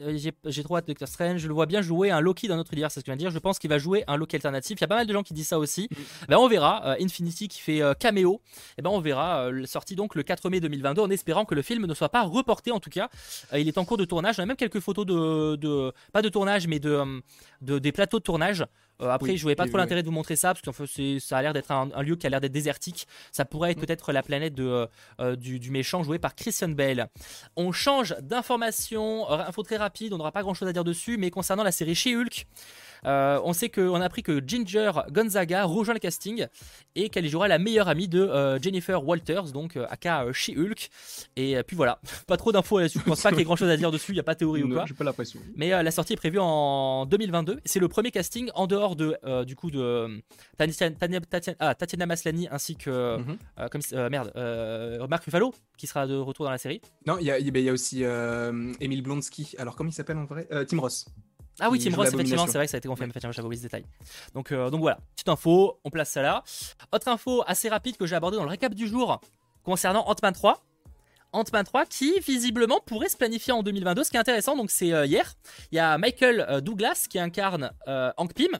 Euh, 0.00 0.18
j'ai 0.46 0.62
trop 0.62 0.76
hâte 0.76 0.86
de 0.86 0.92
Doctor 0.92 1.08
Strange. 1.08 1.40
Je 1.40 1.48
le 1.48 1.54
vois 1.54 1.66
bien 1.66 1.82
jouer 1.82 2.10
un 2.10 2.20
Loki 2.20 2.48
dans 2.48 2.56
notre 2.56 2.72
univers, 2.72 2.90
c'est 2.90 3.00
ce 3.00 3.04
que 3.04 3.06
je 3.06 3.12
viens 3.12 3.16
de 3.16 3.20
dire. 3.20 3.30
Je 3.30 3.38
pense 3.38 3.58
qu'il 3.58 3.70
va 3.70 3.78
jouer 3.78 4.04
un 4.06 4.16
Loki 4.16 4.36
alternatif. 4.36 4.78
Il 4.78 4.80
y 4.80 4.84
a 4.84 4.88
pas 4.88 4.96
mal 4.96 5.06
de 5.06 5.12
gens 5.12 5.22
qui 5.22 5.34
disent 5.34 5.48
ça 5.48 5.58
aussi. 5.58 5.88
Mm. 5.90 5.94
Ben, 6.28 6.36
on 6.38 6.48
verra. 6.48 6.82
Euh, 6.86 6.96
Infinity 7.00 7.48
qui 7.48 7.60
fait 7.60 7.82
euh, 7.82 7.94
caméo. 7.94 8.40
Et 8.78 8.82
ben 8.82 8.90
on 8.90 9.00
verra. 9.00 9.46
euh, 9.46 9.66
sorti 9.66 9.96
donc 9.96 10.14
le 10.14 10.22
4 10.22 10.48
mai 10.50 10.60
2022, 10.60 11.02
en 11.02 11.10
espérant 11.10 11.44
que 11.44 11.54
le 11.54 11.62
film 11.62 11.86
ne 11.86 11.94
soit 11.94 12.08
pas 12.08 12.22
reporté. 12.22 12.70
En 12.72 12.80
tout 12.80 12.90
cas, 12.90 13.08
Euh, 13.52 13.58
il 13.58 13.68
est 13.68 13.78
en 13.78 13.84
cours 13.84 13.96
de 13.98 14.04
tournage. 14.04 14.36
On 14.38 14.42
a 14.42 14.46
même 14.46 14.56
quelques 14.56 14.80
photos 14.80 15.06
de, 15.06 15.56
de 15.56 15.92
pas 16.12 16.22
de 16.22 16.28
tournage, 16.28 16.66
mais 16.66 16.78
de, 16.78 17.22
de 17.62 17.78
des 17.78 17.92
plateaux 17.92 18.18
de 18.18 18.24
tournage. 18.24 18.64
Euh, 19.00 19.08
après, 19.10 19.30
Oui, 19.30 19.36
je 19.36 19.42
voyais 19.42 19.56
pas 19.56 19.66
trop 19.66 19.78
l'intérêt 19.78 20.02
de 20.02 20.06
vous 20.06 20.12
montrer 20.12 20.36
ça 20.36 20.52
parce 20.54 20.76
que 20.92 21.18
ça 21.18 21.38
a 21.38 21.42
l'air 21.42 21.52
d'être 21.52 21.70
un, 21.70 21.88
un 21.94 22.02
lieu 22.02 22.16
qui 22.16 22.26
a 22.26 22.30
l'air 22.30 22.40
d'être 22.40 22.52
désertique. 22.52 23.06
Ça 23.32 23.44
pourrait 23.44 23.70
être 23.72 23.78
Mm. 23.78 23.86
peut-être 23.86 24.12
la 24.12 24.22
planète 24.22 24.54
de, 24.54 24.64
euh, 24.64 24.86
euh, 25.20 25.36
du, 25.36 25.58
du 25.58 25.70
méchant 25.70 26.02
joué 26.02 26.18
par 26.18 26.34
Christian 26.34 26.68
Bale. 26.68 27.08
On 27.56 27.72
change 27.72 28.14
d'information, 28.20 29.28
info 29.30 29.62
très 29.62 29.76
rapide, 29.76 30.12
on 30.12 30.18
n'aura 30.18 30.32
pas 30.32 30.42
grand 30.42 30.54
chose 30.54 30.68
à 30.68 30.72
dire 30.72 30.84
dessus, 30.84 31.16
mais 31.16 31.30
concernant 31.30 31.62
la 31.64 31.72
série 31.72 31.94
She-Hulk, 31.94 32.46
euh, 33.06 33.40
on 33.44 33.52
sait 33.52 33.68
qu'on 33.68 34.00
a 34.00 34.04
appris 34.04 34.22
que 34.22 34.40
Ginger 34.46 34.90
Gonzaga 35.10 35.64
rejoint 35.64 35.94
le 35.94 36.00
casting 36.00 36.46
et 36.94 37.08
qu'elle 37.08 37.28
jouera 37.28 37.48
la 37.48 37.58
meilleure 37.58 37.88
amie 37.88 38.08
de 38.08 38.20
euh, 38.20 38.58
Jennifer 38.60 39.04
Walters, 39.06 39.52
donc 39.52 39.76
euh, 39.76 39.86
aka 39.90 40.26
She-Hulk. 40.32 40.90
Et 41.36 41.62
puis 41.62 41.76
voilà, 41.76 42.00
pas 42.26 42.36
trop 42.36 42.52
d'infos 42.52 42.78
là-dessus, 42.78 42.98
je 43.00 43.04
pense 43.04 43.20
pas 43.22 43.30
qu'il 43.30 43.38
y 43.38 43.42
ait 43.42 43.44
grand 43.44 43.56
chose 43.56 43.70
à 43.70 43.76
dire 43.76 43.90
dessus, 43.90 44.12
il 44.12 44.14
n'y 44.14 44.20
a 44.20 44.24
pas 44.24 44.34
de 44.34 44.38
théorie 44.40 44.62
ou 44.62 44.68
quoi. 44.72 44.84
J'ai 44.86 44.94
pas 44.94 45.04
l'impression. 45.04 45.40
Mais 45.56 45.70
la 45.82 45.90
sortie 45.90 46.12
est 46.14 46.16
prévue 46.16 46.38
en 46.40 47.06
2022. 47.06 47.60
C'est 47.64 47.78
le 47.80 47.88
premier 47.88 48.10
casting 48.10 48.50
en 48.54 48.66
dehors 48.66 48.96
de 48.96 49.16
du 49.44 49.56
coup 49.56 49.70
de 49.70 50.20
Tatiana, 50.56 50.94
Tatiana- 51.20 51.56
ah, 51.60 51.74
Tatiana 51.74 52.06
Maslany 52.06 52.48
ainsi 52.50 52.76
que 52.76 53.18
Mhm. 53.18 53.38
comme 53.70 53.80
merde 54.10 54.32
Mark 55.08 55.24
Ruffalo 55.24 55.54
qui 55.76 55.86
sera 55.86 56.06
de 56.06 56.16
retour 56.16 56.44
dans 56.44 56.50
la 56.50 56.58
série. 56.58 56.80
Non, 57.06 57.16
il 57.18 57.26
y 57.26 57.30
a, 57.30 57.38
y 57.38 57.70
aussi 57.70 58.02
Emile 58.02 59.02
Blonsky. 59.02 59.54
Alors 59.58 59.76
comment 59.76 59.90
il 59.90 59.94
s'appelle 59.94 60.16
en 60.18 60.24
vrai? 60.24 60.46
Euh, 60.52 60.64
Tim 60.64 60.80
Ross. 60.80 61.06
Ah 61.60 61.70
oui, 61.70 61.78
Tim 61.78 61.94
Ross, 61.94 62.08
effectivement, 62.12 62.46
c'est 62.46 62.54
vrai 62.58 62.64
que 62.66 62.70
ça 62.70 62.76
a 62.76 62.78
été 62.78 62.88
confirmé. 62.88 63.10
Effectivement, 63.10 63.32
j'avais 63.32 63.46
oublié 63.46 63.58
ce 63.58 63.66
détail. 63.66 63.84
Donc, 64.34 64.50
euh, 64.52 64.70
donc 64.70 64.80
voilà, 64.80 64.98
petite 65.14 65.28
info, 65.28 65.78
on 65.84 65.90
place 65.90 66.10
ça 66.10 66.22
là. 66.22 66.42
Autre 66.92 67.08
info 67.08 67.42
assez 67.46 67.68
rapide 67.68 67.96
que 67.96 68.06
j'ai 68.06 68.16
abordée 68.16 68.36
dans 68.36 68.44
le 68.44 68.50
récap 68.50 68.74
du 68.74 68.86
jour 68.88 69.20
concernant 69.62 70.06
Ant-Man 70.08 70.32
3. 70.32 70.62
Ant-Man 71.32 71.64
3 71.64 71.86
qui 71.86 72.18
visiblement 72.20 72.80
pourrait 72.84 73.08
se 73.08 73.16
planifier 73.16 73.52
en 73.52 73.62
2022. 73.62 74.04
Ce 74.04 74.10
qui 74.10 74.16
est 74.16 74.20
intéressant, 74.20 74.56
donc 74.56 74.70
c'est 74.70 74.92
euh, 74.92 75.06
hier, 75.06 75.34
il 75.70 75.76
y 75.76 75.78
a 75.78 75.96
Michael 75.98 76.46
euh, 76.48 76.60
Douglas 76.60 77.06
qui 77.08 77.18
incarne 77.18 77.70
Hank 78.16 78.34
Pym 78.34 78.58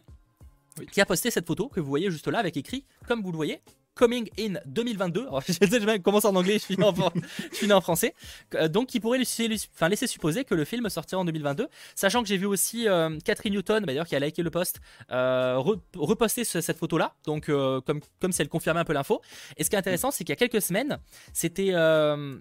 Oui. 0.78 0.86
qui 0.86 1.00
a 1.00 1.06
posté 1.06 1.30
cette 1.30 1.46
photo 1.46 1.68
que 1.68 1.80
vous 1.80 1.88
voyez 1.88 2.10
juste 2.10 2.28
là 2.28 2.38
avec 2.38 2.56
écrit, 2.56 2.84
comme 3.08 3.22
vous 3.22 3.32
le 3.32 3.36
voyez, 3.36 3.60
Coming 4.00 4.28
in 4.38 4.54
2022. 4.66 5.20
Alors, 5.20 5.42
je 5.46 5.52
sais, 5.52 5.98
commencer 6.00 6.26
en 6.26 6.34
anglais, 6.34 6.58
je 6.58 6.64
finis 6.64 6.82
en, 6.82 6.94
je 6.94 7.56
finis 7.56 7.72
en 7.74 7.82
français. 7.82 8.14
Euh, 8.54 8.66
donc, 8.66 8.88
qui 8.88 8.98
pourrait 8.98 9.18
laisser, 9.18 9.46
enfin, 9.74 9.88
laisser 9.90 10.06
supposer 10.06 10.44
que 10.44 10.54
le 10.54 10.64
film 10.64 10.88
sortira 10.88 11.20
en 11.20 11.24
2022. 11.26 11.68
Sachant 11.94 12.22
que 12.22 12.28
j'ai 12.28 12.38
vu 12.38 12.46
aussi 12.46 12.88
euh, 12.88 13.18
Catherine 13.24 13.52
Newton, 13.52 13.80
bah, 13.80 13.86
d'ailleurs, 13.88 14.06
qui 14.06 14.16
a 14.16 14.18
liké 14.20 14.42
le 14.42 14.50
post, 14.50 14.80
euh, 15.12 15.56
re- 15.56 15.78
reposter 15.96 16.44
ce- 16.44 16.62
cette 16.62 16.78
photo-là. 16.78 17.14
Donc, 17.26 17.50
euh, 17.50 17.80
comme, 17.82 18.00
comme 18.20 18.32
si 18.32 18.40
elle 18.40 18.48
confirmait 18.48 18.80
un 18.80 18.84
peu 18.86 18.94
l'info. 18.94 19.20
Et 19.58 19.64
ce 19.64 19.68
qui 19.70 19.76
est 19.76 19.78
intéressant, 19.78 20.10
c'est 20.10 20.24
qu'il 20.24 20.32
y 20.32 20.38
a 20.42 20.48
quelques 20.48 20.62
semaines, 20.62 20.98
c'était 21.34 21.72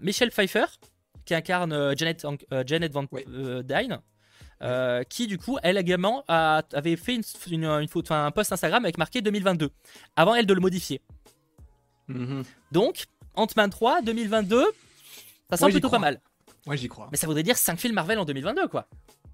Michelle 0.02 0.32
Pfeiffer, 0.32 0.66
qui 1.26 1.36
incarne 1.36 1.94
Janet, 1.98 2.26
Janet 2.66 2.92
Van 2.94 3.04
Dyne. 3.04 4.00
euh, 4.62 5.04
qui 5.04 5.26
du 5.28 5.38
coup 5.38 5.58
elle 5.64 5.78
également 5.78 6.26
a- 6.28 6.64
avait 6.74 6.98
fait 6.98 7.16
une, 7.16 7.24
une, 7.50 7.64
une 7.66 7.88
photo, 7.88 8.08
enfin, 8.08 8.26
un 8.26 8.32
post 8.32 8.52
Instagram 8.52 8.84
avec 8.84 8.98
marqué 8.98 9.22
2022 9.22 9.70
avant 10.18 10.36
elle 10.36 10.46
de 10.46 10.54
le 10.54 10.60
modifier 10.60 11.00
Mhm. 12.10 12.44
donc, 12.72 13.06
Ant-Man 13.36 13.70
3, 13.70 14.02
2022, 14.02 14.64
ça 15.52 15.66
Ouais, 15.66 15.72
j'y 15.72 15.76
plutôt 15.76 15.90
pas 15.90 16.00
mal. 16.00 16.22
Ouais, 16.68 16.78
j'y 16.78 16.88
crois. 16.88 17.08
Mais 17.12 17.18
ça 17.18 17.28
voudrait 17.28 17.44
dire 17.44 17.58
5 17.58 17.80
films 17.80 17.96
Marvel 17.96 18.20
en 18.20 18.26
2022, 18.26 18.68
quoi. 18.68 18.88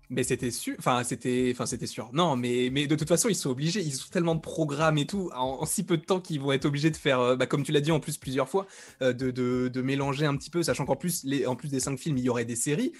Mais 0.09 0.23
c'était 0.23 0.51
sûr. 0.51 0.75
Enfin, 0.77 1.03
c'était, 1.03 1.49
enfin, 1.53 1.65
c'était 1.65 1.87
sûr. 1.87 2.09
Non, 2.13 2.35
mais, 2.35 2.69
mais 2.71 2.85
de 2.85 2.95
toute 2.95 3.07
façon, 3.07 3.27
ils 3.27 3.35
sont 3.35 3.49
obligés. 3.49 3.81
Ils 3.81 3.95
ont 3.95 4.09
tellement 4.11 4.35
de 4.35 4.39
programmes 4.39 4.97
et 4.99 5.07
tout 5.07 5.31
en, 5.33 5.61
en 5.61 5.65
si 5.65 5.83
peu 5.83 5.97
de 5.97 6.03
temps 6.03 6.19
qu'ils 6.19 6.39
vont 6.39 6.51
être 6.51 6.65
obligés 6.65 6.91
de 6.91 6.97
faire, 6.97 7.19
euh, 7.19 7.35
bah, 7.35 7.47
comme 7.47 7.63
tu 7.63 7.71
l'as 7.71 7.81
dit 7.81 7.91
en 7.91 7.99
plus 7.99 8.17
plusieurs 8.17 8.47
fois, 8.47 8.67
euh, 9.01 9.13
de, 9.13 9.31
de, 9.31 9.67
de 9.67 9.81
mélanger 9.81 10.25
un 10.27 10.37
petit 10.37 10.51
peu, 10.51 10.61
sachant 10.61 10.85
qu'en 10.85 10.95
plus, 10.95 11.23
les, 11.23 11.47
en 11.47 11.55
plus 11.55 11.69
des 11.69 11.79
cinq 11.79 11.97
films, 11.97 12.17
il 12.17 12.23
y 12.23 12.29
aurait 12.29 12.45
des 12.45 12.55
séries. 12.55 12.93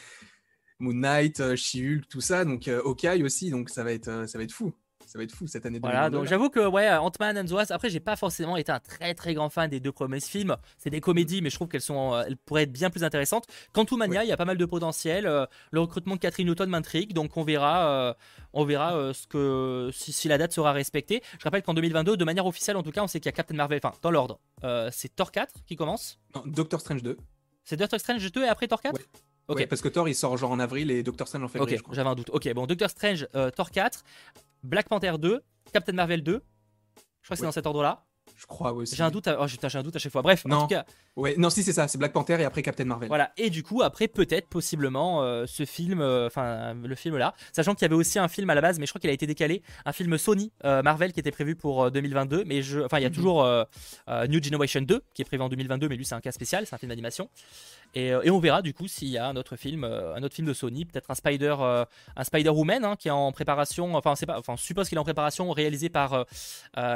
Moon 0.80 0.94
Knight, 0.94 1.40
euh, 1.40 1.56
She-Hulk, 1.56 2.08
tout 2.10 2.22
ça, 2.22 2.44
donc 2.44 2.68
euh, 2.68 2.82
Hawkeye 2.84 3.24
aussi, 3.24 3.50
donc 3.50 3.70
ça 3.70 3.84
va 3.84 3.94
être, 3.94 4.28
ça 4.28 4.38
va 4.38 4.44
être 4.44 4.52
fou. 4.52 4.74
Ça 5.06 5.18
va 5.18 5.24
être 5.24 5.32
fou 5.34 5.48
cette 5.48 5.66
année. 5.66 5.80
Voilà, 5.80 6.10
2022, 6.10 6.18
donc 6.18 6.28
j'avoue 6.28 6.50
que, 6.50 6.66
ouais, 6.68 6.90
Ant-Man 6.90 7.38
and 7.38 7.46
the 7.46 7.52
Wasp, 7.52 7.72
après, 7.72 7.90
j'ai 7.90 8.00
pas 8.00 8.16
forcément 8.16 8.58
été 8.58 8.72
un 8.72 8.80
très 8.80 9.14
très 9.14 9.34
grand 9.34 9.50
fan 9.50 9.70
des 9.70 9.80
deux 9.80 9.92
premiers 9.92 10.20
films. 10.20 10.56
C'est 10.78 10.90
des 10.90 11.02
comédies, 11.02 11.42
mais 11.42 11.50
je 11.50 11.56
trouve 11.56 11.68
qu'elles 11.68 11.82
sont, 11.82 12.14
euh, 12.14 12.24
elles 12.28 12.38
pourraient 12.38 12.64
être 12.64 12.72
bien 12.72 12.90
plus 12.90 13.04
intéressantes. 13.04 13.46
Quantumania, 13.74 14.24
il 14.24 14.30
y 14.30 14.32
a 14.32 14.38
pas 14.38 14.46
mal 14.46 14.58
de 14.58 14.66
potentiel. 14.66 15.26
euh, 15.28 15.46
le 15.72 15.80
recrutement 15.82 16.16
de 16.16 16.20
Catherine 16.20 16.48
Newton 16.48 16.70
m'intrigue, 16.70 17.14
donc 17.14 17.38
on 17.38 17.44
verra, 17.44 17.88
euh, 17.90 18.14
on 18.54 18.66
verra 18.66 18.96
euh, 18.96 19.14
ce 19.14 19.28
que, 19.28 19.90
si, 19.94 20.12
si 20.14 20.28
la 20.28 20.38
date 20.38 20.52
sera 20.54 20.72
respectée. 20.74 21.22
Je 21.40 21.44
rappelle 21.44 21.62
qu'en 21.64 21.74
2022, 21.74 22.18
de 22.18 22.26
manière 22.26 22.46
officielle, 22.46 22.78
en 22.78 22.84
tout 22.84 22.92
cas, 22.92 23.04
on 23.04 23.08
sait 23.08 23.20
qu'il 23.20 23.28
y 23.28 23.30
a 23.30 23.34
Captain 23.34 23.56
Marvel, 23.56 23.80
enfin, 23.84 23.96
dans 24.02 24.12
l'ordre, 24.12 24.40
euh, 24.64 24.90
c'est 24.92 25.16
Thor 25.16 25.32
4 25.32 25.54
qui 25.66 25.76
commence. 25.76 26.20
Non, 26.36 26.44
Doctor 26.46 26.80
Strange 26.82 27.04
2. 27.04 27.18
C'est 27.64 27.78
Doctor 27.78 28.00
Strange 28.00 28.32
2 28.32 28.44
et 28.44 28.48
après 28.48 28.68
Thor 28.68 28.82
4 28.82 28.96
Ouais. 28.96 29.02
Ok. 29.48 29.58
Ouais, 29.58 29.68
parce 29.68 29.82
que 29.82 29.88
Thor, 29.90 30.08
il 30.10 30.16
sort 30.16 30.38
genre 30.38 30.52
en 30.52 30.60
avril 30.60 30.90
et 30.92 31.04
Doctor 31.04 31.28
Strange 31.28 31.44
en 31.44 31.48
février, 31.48 31.80
Ok, 31.80 31.94
j'avais 31.94 32.10
un 32.10 32.16
doute. 32.16 32.30
Ok, 32.32 32.52
bon, 32.54 32.66
Doctor 32.66 32.90
Strange, 32.90 33.28
euh, 33.36 33.52
Thor 33.52 33.70
4, 33.70 34.04
Black 34.64 34.90
Panther 34.90 35.14
2, 35.20 35.42
Captain 35.72 35.94
Marvel 35.94 36.24
2. 36.24 36.34
Je 36.34 36.40
crois 36.40 36.44
que 37.30 37.36
c'est 37.36 37.42
Ouais. 37.42 37.48
dans 37.48 37.52
cet 37.52 37.66
ordre-là. 37.68 38.04
Je 38.36 38.46
crois 38.48 38.74
aussi. 38.74 38.96
J'ai 38.96 39.04
un 39.04 39.12
doute. 39.12 39.28
À... 39.28 39.38
Oh, 39.42 39.48
j'ai 39.48 39.78
un 39.78 39.84
doute 39.84 39.96
à 39.96 40.00
chaque 40.00 40.12
fois. 40.12 40.22
Bref, 40.22 40.46
en 40.46 40.50
Non. 40.50 40.62
tout 40.62 40.68
cas, 40.68 40.86
Ouais, 41.16 41.36
non, 41.38 41.50
si 41.50 41.64
c'est 41.64 41.72
ça, 41.72 41.88
c'est 41.88 41.98
Black 41.98 42.12
Panther 42.12 42.36
et 42.42 42.44
après 42.44 42.62
Captain 42.62 42.84
Marvel. 42.84 43.08
voilà. 43.08 43.32
Et 43.38 43.50
du 43.50 43.64
coup, 43.64 43.82
après, 43.82 44.10
peut-être, 44.10 44.50
possiblement, 44.50 45.24
euh, 45.24 45.46
ce 45.48 45.64
film, 45.66 46.02
euh, 46.02 46.28
enfin, 46.28 46.44
euh, 46.44 46.74
le 46.74 46.96
film 46.96 47.16
là, 47.18 47.34
sachant 47.54 47.74
qu'il 47.74 47.84
y 47.84 47.86
avait 47.86 47.96
aussi 47.96 48.20
un 48.20 48.28
film 48.28 48.50
à 48.50 48.56
la 48.56 48.60
base, 48.60 48.78
mais 48.80 48.86
je 48.86 48.92
crois 48.92 49.00
qu'il 49.00 49.10
a 49.10 49.14
été 49.14 49.26
décalé, 49.26 49.64
un 49.86 49.94
film 49.94 50.18
Sony 50.18 50.52
euh, 50.66 50.82
Marvel 50.84 51.14
qui 51.14 51.22
était 51.22 51.32
prévu 51.32 51.56
pour 51.56 51.86
euh, 51.86 51.90
2022, 51.90 52.44
mais 52.46 52.62
je, 52.62 52.82
enfin, 52.82 53.00
il 53.00 53.04
y 53.04 53.06
a 53.06 53.10
Mhm. 53.10 53.16
toujours 53.16 53.48
New 54.28 54.44
Generation 54.44 54.82
2 54.82 55.02
qui 55.14 55.22
est 55.22 55.26
prévu 55.26 55.42
en 55.42 55.48
2022, 55.48 55.88
mais 55.88 55.96
lui 55.96 56.04
c'est 56.04 56.16
un 56.16 56.20
cas 56.22 56.34
spécial, 56.34 56.66
c'est 56.68 56.76
un 56.76 56.78
film 56.78 56.90
d'animation. 56.90 57.30
Et, 57.94 58.08
et 58.08 58.30
on 58.30 58.40
verra 58.40 58.62
du 58.62 58.74
coup 58.74 58.90
s'il 58.90 59.08
y 59.08 59.18
a 59.18 59.26
un 59.28 59.38
autre 59.38 59.56
film, 59.56 59.86
un 59.86 60.22
autre 60.22 60.36
film 60.36 60.48
de 60.48 60.54
Sony, 60.54 60.84
peut-être 60.84 61.10
un 61.10 61.16
Spider, 61.16 61.56
un 62.18 62.24
Spider 62.26 62.50
Woman 62.50 62.84
hein, 62.84 62.96
qui 62.98 63.08
est 63.08 63.12
en 63.12 63.32
préparation. 63.32 63.96
Enfin, 63.96 64.12
on 64.12 64.16
sait 64.16 64.26
pas, 64.26 64.38
enfin, 64.38 64.58
suppose 64.58 64.90
qu'il 64.90 64.98
est 64.98 65.00
en 65.02 65.06
préparation, 65.06 65.50
réalisé 65.52 65.88
par, 65.90 66.26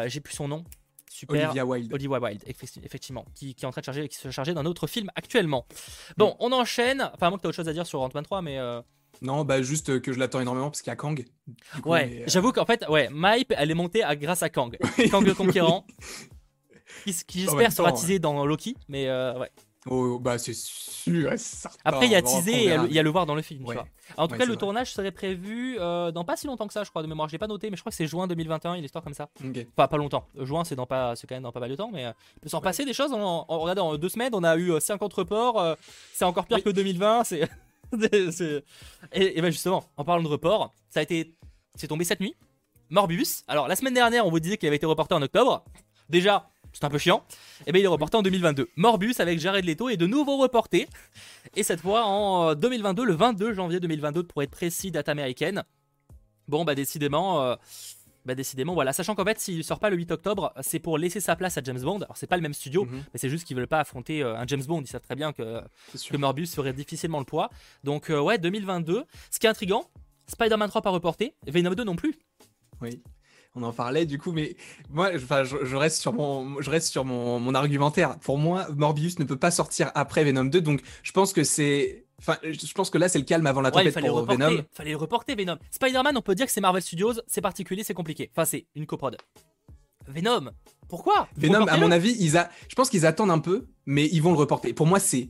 j'ai 0.08 0.20
plus 0.20 0.34
son 0.34 0.50
nom. 0.50 0.64
Super. 1.12 1.46
Olivia 1.48 1.66
Wilde. 1.66 1.92
Olivia 1.94 2.20
Wilde, 2.20 2.44
effecti- 2.46 2.80
effectivement, 2.86 3.26
qui, 3.34 3.56
qui 3.56 3.66
est 3.66 3.68
en 3.68 3.72
train 3.72 3.82
de 3.82 3.86
charger, 3.86 4.08
qui 4.08 4.18
se 4.18 4.30
chargeait 4.30 4.54
d'un 4.54 4.66
autre 4.66 4.86
film 4.88 5.10
actuellement. 5.16 5.66
Bon, 6.18 6.36
on 6.40 6.52
enchaîne. 6.52 7.02
Enfin, 7.16 7.28
à 7.28 7.30
moins 7.30 7.38
que 7.38 7.42
tu 7.42 7.48
autre 7.48 7.56
chose 7.56 7.68
à 7.68 7.74
dire 7.74 7.88
sur 7.88 8.00
Ant-Man 8.02 8.24
3, 8.24 8.44
mais 8.44 8.60
euh, 8.60 8.80
Non, 9.24 9.44
bah 9.44 9.62
juste 9.64 9.90
euh, 9.90 10.00
que 10.00 10.14
je 10.14 10.20
l'attends 10.20 10.40
énormément 10.40 10.70
parce 10.70 10.84
qu'il 10.84 10.92
y 10.92 10.94
a 10.94 10.96
Kang. 10.96 11.26
Coup, 11.82 11.90
ouais, 11.90 12.20
euh, 12.22 12.24
j'avoue 12.28 12.52
qu'en 12.52 12.66
fait, 12.66 12.88
ouais, 12.88 13.10
Mype, 13.12 13.54
elle 13.58 13.72
est 13.72 13.76
montée 13.76 14.04
à, 14.04 14.16
grâce 14.16 14.44
à 14.44 14.50
Kang. 14.50 14.78
Kang 15.12 15.26
le 15.26 15.34
conquérant, 15.34 15.86
qui, 17.06 17.42
j'espère 17.42 17.74
sera 17.74 17.92
teasé 17.92 18.20
dans 18.20 18.46
Loki, 18.46 18.76
mais 18.88 19.08
euh, 19.08 19.38
ouais. 19.40 19.50
Oh, 19.92 20.20
bah 20.20 20.38
c'est 20.38 20.54
sûr. 20.54 21.34
Après, 21.84 22.06
il 22.06 22.12
y 22.12 22.16
a 22.16 22.22
teasé 22.22 22.66
et 22.66 22.76
il 22.76 22.94
y 22.94 23.00
a 23.00 23.04
le 23.04 23.10
voir 23.10 23.26
dans 23.26 23.34
le 23.34 23.42
film. 23.42 23.66
Tu 23.66 23.74
vois. 23.74 23.88
En 24.18 24.28
tout 24.28 24.36
cas, 24.36 24.46
le 24.46 24.56
tournage 24.56 24.94
serait 24.94 25.12
prévu 25.12 25.78
euh, 25.80 26.12
dans 26.12 26.24
pas 26.24 26.38
si 26.38 26.46
longtemps 26.46 26.68
que 26.68 26.74
ça, 26.74 26.84
je 26.84 26.90
crois, 26.90 27.02
de 27.02 27.08
mémoire. 27.08 27.28
Je 27.28 27.34
l'ai 27.34 27.40
pas 27.40 27.48
noté, 27.48 27.70
mais 27.70 27.76
je 27.76 27.82
crois 27.82 27.90
que 27.90 27.96
c'est 27.96 28.06
juin 28.06 28.28
2021, 28.28 28.76
une 28.76 28.84
histoire 28.84 29.04
comme 29.04 29.16
ça. 29.16 29.30
Enfin, 29.44 29.88
pas 29.88 29.98
longtemps. 29.98 30.28
Juin, 30.40 30.64
c'est 30.64 30.76
dans 30.76 30.86
pas, 30.86 31.16
c'est 31.16 31.26
quand 31.26 31.36
même 31.36 31.44
dans 31.44 31.52
pas 31.52 31.60
mal 31.60 31.72
de 31.72 31.76
temps, 31.76 31.90
mais 31.92 32.06
euh, 32.06 32.12
il 32.38 32.40
peut 32.42 32.50
s'en 32.50 32.62
passer 32.62 32.86
des 32.86 32.94
choses. 32.94 33.12
En, 33.12 33.46
en, 33.48 33.98
deux 33.98 34.10
semaines, 34.10 34.34
on 34.34 34.44
a 34.44 34.58
eu 34.58 34.80
50 34.80 35.12
euh, 35.12 35.16
reports. 35.16 35.76
c'est 36.14 36.26
encore 36.26 36.46
pire 36.46 36.64
que 36.64 36.70
2020. 36.70 37.24
C'est. 37.92 38.64
et, 39.14 39.40
et 39.40 39.42
ben 39.42 39.50
justement, 39.52 39.84
en 39.98 40.04
parlant 40.04 40.22
de 40.22 40.28
report, 40.28 40.72
ça 40.92 41.00
a 41.00 41.04
été, 41.04 41.34
c'est 41.74 41.88
tombé 41.88 42.06
cette 42.06 42.20
nuit. 42.20 42.36
Morbius. 42.92 43.44
Alors 43.48 43.68
la 43.68 43.76
semaine 43.76 43.96
dernière, 43.96 44.28
on 44.28 44.30
vous 44.30 44.40
disait 44.40 44.58
qu'il 44.58 44.68
avait 44.68 44.76
été 44.76 44.86
reporté 44.86 45.16
en 45.16 45.22
octobre. 45.24 45.64
Déjà, 46.08 46.48
c'est 46.74 46.84
un 46.84 46.90
peu 46.90 46.98
chiant. 46.98 47.24
Et 47.62 47.64
eh 47.68 47.72
bien 47.72 47.82
il 47.82 47.86
est 47.86 47.88
reporté 47.88 48.18
en 48.18 48.22
2022. 48.22 48.70
Morbius 48.76 49.20
avec 49.20 49.40
Jared 49.40 49.66
Leto 49.66 49.90
est 49.90 49.98
de 49.98 50.08
nouveau 50.08 50.38
reporté. 50.38 50.88
Et 51.56 51.64
cette 51.64 51.82
fois 51.82 52.06
en 52.06 52.56
2022, 52.56 53.06
le 53.06 53.14
22 53.14 53.54
janvier 53.54 53.80
2022 53.80 54.24
pour 54.24 54.44
être 54.44 54.52
précis, 54.52 54.92
date 54.92 55.10
américaine. 55.10 55.64
Bon 56.48 56.66
bah 56.66 56.76
décidément, 56.76 57.44
euh, 57.44 57.56
bah 58.26 58.36
décidément 58.36 58.74
voilà. 58.74 58.94
Sachant 58.94 59.16
qu'en 59.16 59.26
fait 59.26 59.40
s'il 59.40 59.64
sort 59.64 59.80
pas 59.80 59.90
le 59.90 59.98
8 59.98 60.12
octobre, 60.12 60.54
c'est 60.62 60.80
pour 60.80 60.98
laisser 60.98 61.20
sa 61.20 61.36
place 61.36 61.58
à 61.58 61.62
James 61.64 61.82
Bond. 61.82 61.98
Alors 62.02 62.18
c'est 62.18 62.28
pas 62.28 62.38
le 62.38 62.42
même 62.42 62.54
studio, 62.54 62.86
mhm. 62.86 63.04
mais 63.14 63.20
c'est 63.20 63.30
juste 63.30 63.46
qu'ils 63.46 63.58
veulent 63.58 63.68
pas 63.68 63.80
affronter 63.80 64.24
euh, 64.24 64.38
un 64.38 64.48
James 64.48 64.64
Bond. 64.64 64.82
Ils 64.82 64.88
savent 64.88 65.02
très 65.02 65.16
bien 65.16 65.34
que, 65.34 65.62
que 66.10 66.18
Morbius 66.18 66.56
ferait 66.56 66.74
difficilement 66.74 67.20
le 67.20 67.26
poids. 67.26 67.50
Donc 67.84 68.10
euh, 68.10 68.20
ouais 68.20 68.38
2022. 68.38 69.06
Ce 69.32 69.40
qui 69.40 69.48
est 69.48 69.50
intriguant, 69.50 69.90
Spider-Man 70.28 70.70
3 70.70 70.82
pas 70.82 70.90
reporté, 70.92 71.36
Venom 71.48 71.74
2 71.74 71.84
non 71.84 71.96
plus. 71.96 72.18
Oui 72.82 73.02
on 73.56 73.64
en 73.64 73.74
parlait 73.74 74.06
du 74.06 74.18
coup, 74.18 74.32
mais 74.32 74.56
moi, 74.90 75.12
enfin, 75.16 75.44
je, 75.44 75.76
reste 75.76 76.00
sur 76.00 76.14
mon, 76.14 76.62
je 76.62 76.70
reste 76.70 76.88
sur 76.88 77.06
mon, 77.06 77.54
argumentaire. 77.54 78.18
Pour 78.20 78.38
moi, 78.38 78.68
Morbius 78.76 79.20
ne 79.20 79.24
peut 79.26 79.38
pas 79.38 79.52
sortir 79.52 79.92
après 79.96 80.24
Venom 80.24 80.46
2, 80.46 80.62
donc 80.62 80.82
je 81.04 81.12
pense 81.12 81.34
que 81.34 81.44
c'est, 81.44 82.06
enfin, 82.20 82.38
je 82.44 82.74
pense 82.74 82.90
que 82.90 82.98
là, 82.98 83.10
c'est 83.10 83.20
le 83.20 83.26
calme 83.26 83.48
avant 83.48 83.62
la 83.62 83.72
tempête 83.72 83.96
ouais, 83.96 84.08
pour 84.08 84.26
Venom. 84.26 84.52
Il 84.52 84.66
fallait 84.72 84.92
le 84.92 84.98
reporter 84.98 85.36
Venom. 85.36 85.58
Spider-Man, 85.72 86.18
on 86.18 86.22
peut 86.22 86.36
dire 86.36 86.46
que 86.46 86.52
c'est 86.52 86.62
Marvel 86.62 86.82
Studios, 86.82 87.14
c'est 87.28 87.42
particulier, 87.42 87.84
c'est 87.84 87.94
compliqué. 87.94 88.30
Enfin, 88.36 88.46
c'est 88.46 88.68
une 88.76 88.86
coprode. 88.86 89.18
Venom, 90.10 90.52
pourquoi? 90.90 91.30
Venom, 91.38 91.68
à 91.68 91.78
mon 91.78 91.92
avis, 91.92 92.16
ils 92.20 92.36
a... 92.36 92.50
je 92.68 92.74
pense 92.74 92.90
qu'ils 92.90 93.06
attendent 93.06 93.30
un 93.30 93.40
peu, 93.40 93.68
mais 93.86 94.08
ils 94.12 94.22
vont 94.22 94.32
le 94.32 94.38
reporter. 94.38 94.74
Pour 94.74 94.88
moi, 94.88 95.00
c'est 95.00 95.30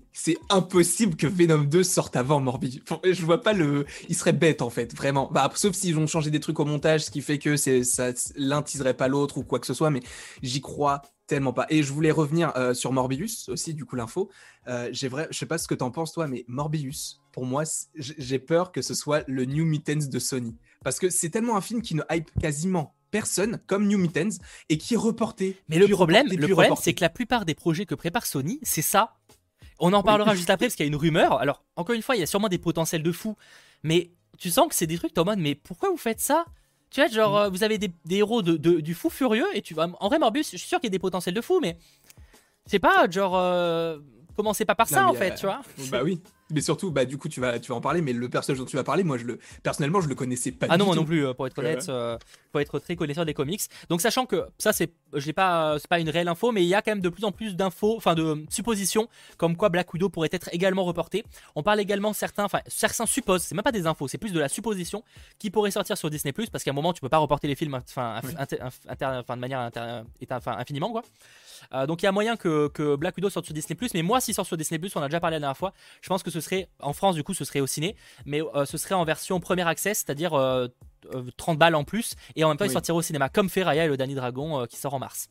impossible 0.49 1.17
que 1.17 1.27
Venom 1.27 1.65
2 1.65 1.83
sorte 1.83 2.15
avant 2.15 2.39
Morbius. 2.39 2.79
Je 3.03 3.25
vois 3.25 3.41
pas 3.41 3.51
le. 3.51 3.85
Il 4.07 4.15
serait 4.15 4.33
bête 4.33 4.61
en 4.61 4.69
fait, 4.69 4.95
vraiment. 4.95 5.29
Bah, 5.31 5.51
sauf 5.55 5.75
s'ils 5.75 5.97
ont 5.97 6.07
changé 6.07 6.31
des 6.31 6.39
trucs 6.39 6.59
au 6.59 6.65
montage, 6.65 7.05
ce 7.05 7.11
qui 7.11 7.21
fait 7.21 7.39
que 7.39 7.57
c'est 7.57 7.83
ça 7.83 8.11
l'un 8.35 8.61
teaserait 8.61 8.93
pas 8.93 9.09
l'autre 9.09 9.37
ou 9.37 9.43
quoi 9.43 9.59
que 9.59 9.67
ce 9.67 9.73
soit, 9.73 9.89
mais 9.89 9.99
j'y 10.41 10.61
crois 10.61 11.01
tellement 11.27 11.53
pas. 11.53 11.67
Et 11.69 11.83
je 11.83 11.91
voulais 11.91 12.11
revenir 12.11 12.53
euh, 12.55 12.73
sur 12.73 12.93
Morbius 12.93 13.49
aussi, 13.49 13.73
du 13.73 13.83
coup 13.83 13.97
l'info. 13.97 14.29
Euh, 14.67 14.89
j'ai 14.93 15.09
vrai, 15.09 15.27
je 15.29 15.37
sais 15.37 15.45
pas 15.45 15.57
ce 15.57 15.67
que 15.67 15.75
t'en 15.75 15.91
penses 15.91 16.13
toi, 16.13 16.27
mais 16.27 16.45
Morbius, 16.47 17.21
pour 17.33 17.45
moi, 17.45 17.63
j'ai 17.95 18.39
peur 18.39 18.71
que 18.71 18.81
ce 18.81 18.93
soit 18.93 19.23
le 19.27 19.43
New 19.43 19.65
Mutants 19.65 20.07
de 20.09 20.19
Sony, 20.19 20.55
parce 20.83 20.99
que 20.99 21.09
c'est 21.09 21.29
tellement 21.29 21.57
un 21.57 21.61
film 21.61 21.81
qui 21.81 21.95
ne 21.95 22.03
hype 22.09 22.31
quasiment 22.39 22.95
personne 23.11 23.59
comme 23.67 23.87
New 23.87 23.97
Mutants 23.97 24.37
et 24.69 24.77
qui 24.77 24.93
est 24.93 24.97
reporté. 24.97 25.57
Mais 25.67 25.77
le 25.77 25.87
problème, 25.87 26.27
le 26.27 26.47
problème, 26.47 26.73
c'est 26.79 26.93
que 26.93 27.01
la 27.01 27.09
plupart 27.09 27.45
des 27.45 27.55
projets 27.55 27.85
que 27.85 27.95
prépare 27.95 28.25
Sony, 28.25 28.59
c'est 28.63 28.81
ça. 28.81 29.15
On 29.79 29.93
en 29.93 30.03
parlera 30.03 30.35
juste 30.35 30.49
après 30.49 30.65
parce 30.67 30.75
qu'il 30.75 30.85
y 30.85 30.89
a 30.89 30.91
une 30.91 30.97
rumeur. 30.97 31.39
Alors, 31.39 31.63
encore 31.75 31.95
une 31.95 32.01
fois, 32.01 32.15
il 32.15 32.19
y 32.19 32.23
a 32.23 32.27
sûrement 32.27 32.49
des 32.49 32.57
potentiels 32.57 33.03
de 33.03 33.11
fou, 33.11 33.37
mais 33.83 34.11
tu 34.37 34.49
sens 34.49 34.67
que 34.67 34.75
c'est 34.75 34.87
des 34.87 34.97
trucs, 34.97 35.17
en 35.17 35.25
mode, 35.25 35.39
mais 35.39 35.55
pourquoi 35.55 35.89
vous 35.89 35.97
faites 35.97 36.19
ça? 36.19 36.45
Tu 36.89 37.01
vois, 37.01 37.09
genre, 37.09 37.33
mm. 37.33 37.43
euh, 37.43 37.49
vous 37.49 37.63
avez 37.63 37.77
des, 37.77 37.91
héros 38.11 38.41
de, 38.41 38.57
du 38.57 38.93
fou 38.93 39.09
furieux 39.09 39.47
et 39.53 39.61
tu 39.61 39.73
vas. 39.73 39.87
En 39.99 40.07
vrai, 40.07 40.19
Morbus, 40.19 40.43
je 40.51 40.57
suis 40.57 40.67
sûr 40.67 40.79
qu'il 40.79 40.87
y 40.87 40.91
a 40.91 40.91
des 40.91 40.99
potentiels 40.99 41.35
de 41.35 41.41
fou, 41.41 41.59
mais. 41.61 41.77
C'est 42.65 42.79
pas, 42.79 43.09
genre. 43.09 43.37
Euh, 43.37 43.99
commencez 44.35 44.65
pas 44.65 44.75
par 44.75 44.87
ça, 44.87 45.07
en 45.07 45.13
fait, 45.13 45.35
tu 45.35 45.45
vois? 45.45 45.61
Bah 45.91 46.01
oui. 46.03 46.21
Mais 46.51 46.61
surtout, 46.61 46.91
bah, 46.91 47.05
du 47.05 47.17
coup, 47.17 47.29
tu 47.29 47.39
vas, 47.39 47.59
tu 47.59 47.69
vas 47.69 47.75
en 47.75 47.81
parler, 47.81 48.01
mais 48.01 48.13
le 48.13 48.29
personnage 48.29 48.59
dont 48.59 48.65
tu 48.65 48.75
vas 48.75 48.83
parler, 48.83 49.03
moi, 49.03 49.17
je 49.17 49.25
le, 49.25 49.39
personnellement, 49.63 50.01
je 50.01 50.07
le 50.07 50.15
connaissais 50.15 50.51
pas 50.51 50.67
ah 50.69 50.77
non, 50.77 50.85
moi 50.85 50.95
non 50.95 51.05
plus, 51.05 51.25
euh, 51.25 51.33
pour 51.33 51.47
être 51.47 51.57
honnête, 51.59 51.87
euh, 51.89 52.17
pour 52.51 52.61
être 52.61 52.79
très 52.79 52.95
connaisseur 52.95 53.25
des 53.25 53.33
comics. 53.33 53.61
Donc, 53.89 54.01
sachant 54.01 54.25
que 54.25 54.45
ça, 54.57 54.73
c'est, 54.73 54.91
j'ai 55.15 55.33
pas, 55.33 55.77
c'est 55.79 55.87
pas 55.87 55.99
une 55.99 56.09
réelle 56.09 56.27
info, 56.27 56.51
mais 56.51 56.63
il 56.63 56.67
y 56.67 56.73
a 56.73 56.81
quand 56.81 56.91
même 56.91 57.01
de 57.01 57.09
plus 57.09 57.23
en 57.23 57.31
plus 57.31 57.55
d'infos, 57.55 57.95
enfin, 57.97 58.15
de 58.15 58.45
suppositions, 58.49 59.07
comme 59.37 59.55
quoi 59.55 59.69
Black 59.69 59.93
Widow 59.93 60.09
pourrait 60.09 60.29
être 60.31 60.49
également 60.51 60.83
reporté. 60.83 61.23
On 61.55 61.63
parle 61.63 61.79
également 61.79 62.13
certains, 62.13 62.45
enfin, 62.45 62.61
certains 62.67 63.05
supposent, 63.05 63.43
c'est 63.43 63.55
même 63.55 63.63
pas 63.63 63.71
des 63.71 63.85
infos, 63.85 64.07
c'est 64.07 64.17
plus 64.17 64.33
de 64.33 64.39
la 64.39 64.49
supposition 64.49 65.03
qui 65.37 65.51
pourrait 65.51 65.71
sortir 65.71 65.97
sur 65.97 66.09
Disney+, 66.09 66.33
parce 66.51 66.63
qu'à 66.63 66.71
un 66.71 66.73
moment, 66.73 66.93
tu 66.93 67.01
peux 67.01 67.09
pas 67.09 67.17
reporter 67.17 67.47
les 67.47 67.55
films, 67.55 67.75
enfin, 67.75 68.21
de 68.23 69.35
manière 69.35 69.69
enfin, 70.31 70.57
infiniment, 70.57 70.91
quoi. 70.91 71.03
Euh, 71.73 71.85
donc 71.85 72.01
il 72.01 72.05
y 72.05 72.07
a 72.07 72.11
moyen 72.11 72.35
que, 72.35 72.67
que, 72.69 72.95
Black 72.95 73.17
Widow 73.17 73.29
sorte 73.29 73.45
sur 73.45 73.53
Disney+, 73.53 73.77
mais 73.93 74.01
moi 74.01 74.21
s'il 74.21 74.33
sort 74.33 74.45
sur 74.45 74.57
Disney+, 74.57 74.79
on 74.95 75.01
a 75.01 75.07
déjà 75.07 75.19
parlé 75.19 75.35
la 75.35 75.39
dernière 75.41 75.57
fois, 75.57 75.73
je 76.01 76.07
pense 76.09 76.23
que 76.23 76.31
ce 76.31 76.38
serait, 76.41 76.69
en 76.79 76.93
France 76.93 77.15
du 77.15 77.23
coup 77.23 77.33
ce 77.33 77.45
serait 77.45 77.59
au 77.59 77.67
ciné, 77.67 77.95
mais 78.25 78.41
euh, 78.41 78.65
ce 78.65 78.77
serait 78.77 78.95
en 78.95 79.03
version 79.03 79.39
premier 79.39 79.67
accès, 79.67 79.93
c'est-à-dire 79.93 80.31
30 80.31 81.55
euh, 81.55 81.57
balles 81.57 81.75
en 81.75 81.83
plus, 81.83 82.15
et 82.35 82.43
en 82.43 82.49
même 82.49 82.57
temps 82.57 82.65
il 82.65 82.71
sortirait 82.71 82.97
au 82.97 83.01
cinéma, 83.01 83.29
comme 83.29 83.49
fait 83.49 83.63
Raya 83.63 83.85
et 83.85 83.87
le 83.87 83.97
Danny 83.97 84.15
Dragon 84.15 84.65
qui 84.67 84.77
sort 84.77 84.93
en 84.93 84.99
mars. 84.99 85.29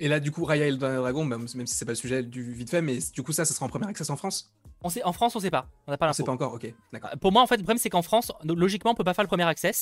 Et 0.00 0.08
là, 0.08 0.18
du 0.18 0.32
coup, 0.32 0.44
Raya 0.44 0.66
et 0.66 0.72
le 0.72 0.76
Danny 0.76 0.96
Dragon, 0.96 1.24
même 1.24 1.46
si 1.46 1.66
c'est 1.66 1.84
pas 1.84 1.92
le 1.92 1.96
sujet 1.96 2.22
du 2.22 2.52
vite 2.52 2.70
fait, 2.70 2.82
mais 2.82 2.98
du 3.12 3.22
coup, 3.22 3.32
ça, 3.32 3.44
ça 3.44 3.54
sera 3.54 3.66
en 3.66 3.68
premier 3.68 3.86
accès 3.86 4.10
en 4.10 4.16
France? 4.16 4.52
On 4.82 4.90
sait, 4.90 5.04
En 5.04 5.12
France, 5.12 5.36
on 5.36 5.40
sait 5.40 5.50
pas. 5.50 5.68
On 5.86 5.92
n'a 5.92 5.96
pas 5.96 6.06
l'info. 6.06 6.22
On 6.22 6.24
sait 6.24 6.26
pas 6.26 6.32
encore, 6.32 6.54
ok. 6.54 6.74
Pour 7.20 7.32
moi, 7.32 7.42
en 7.42 7.46
fait, 7.46 7.56
le 7.56 7.62
problème, 7.62 7.78
c'est 7.78 7.90
qu'en 7.90 8.02
France, 8.02 8.32
logiquement, 8.44 8.90
on 8.90 8.94
peut 8.94 9.04
pas 9.04 9.14
faire 9.14 9.24
le 9.24 9.28
premier 9.28 9.44
accès 9.44 9.72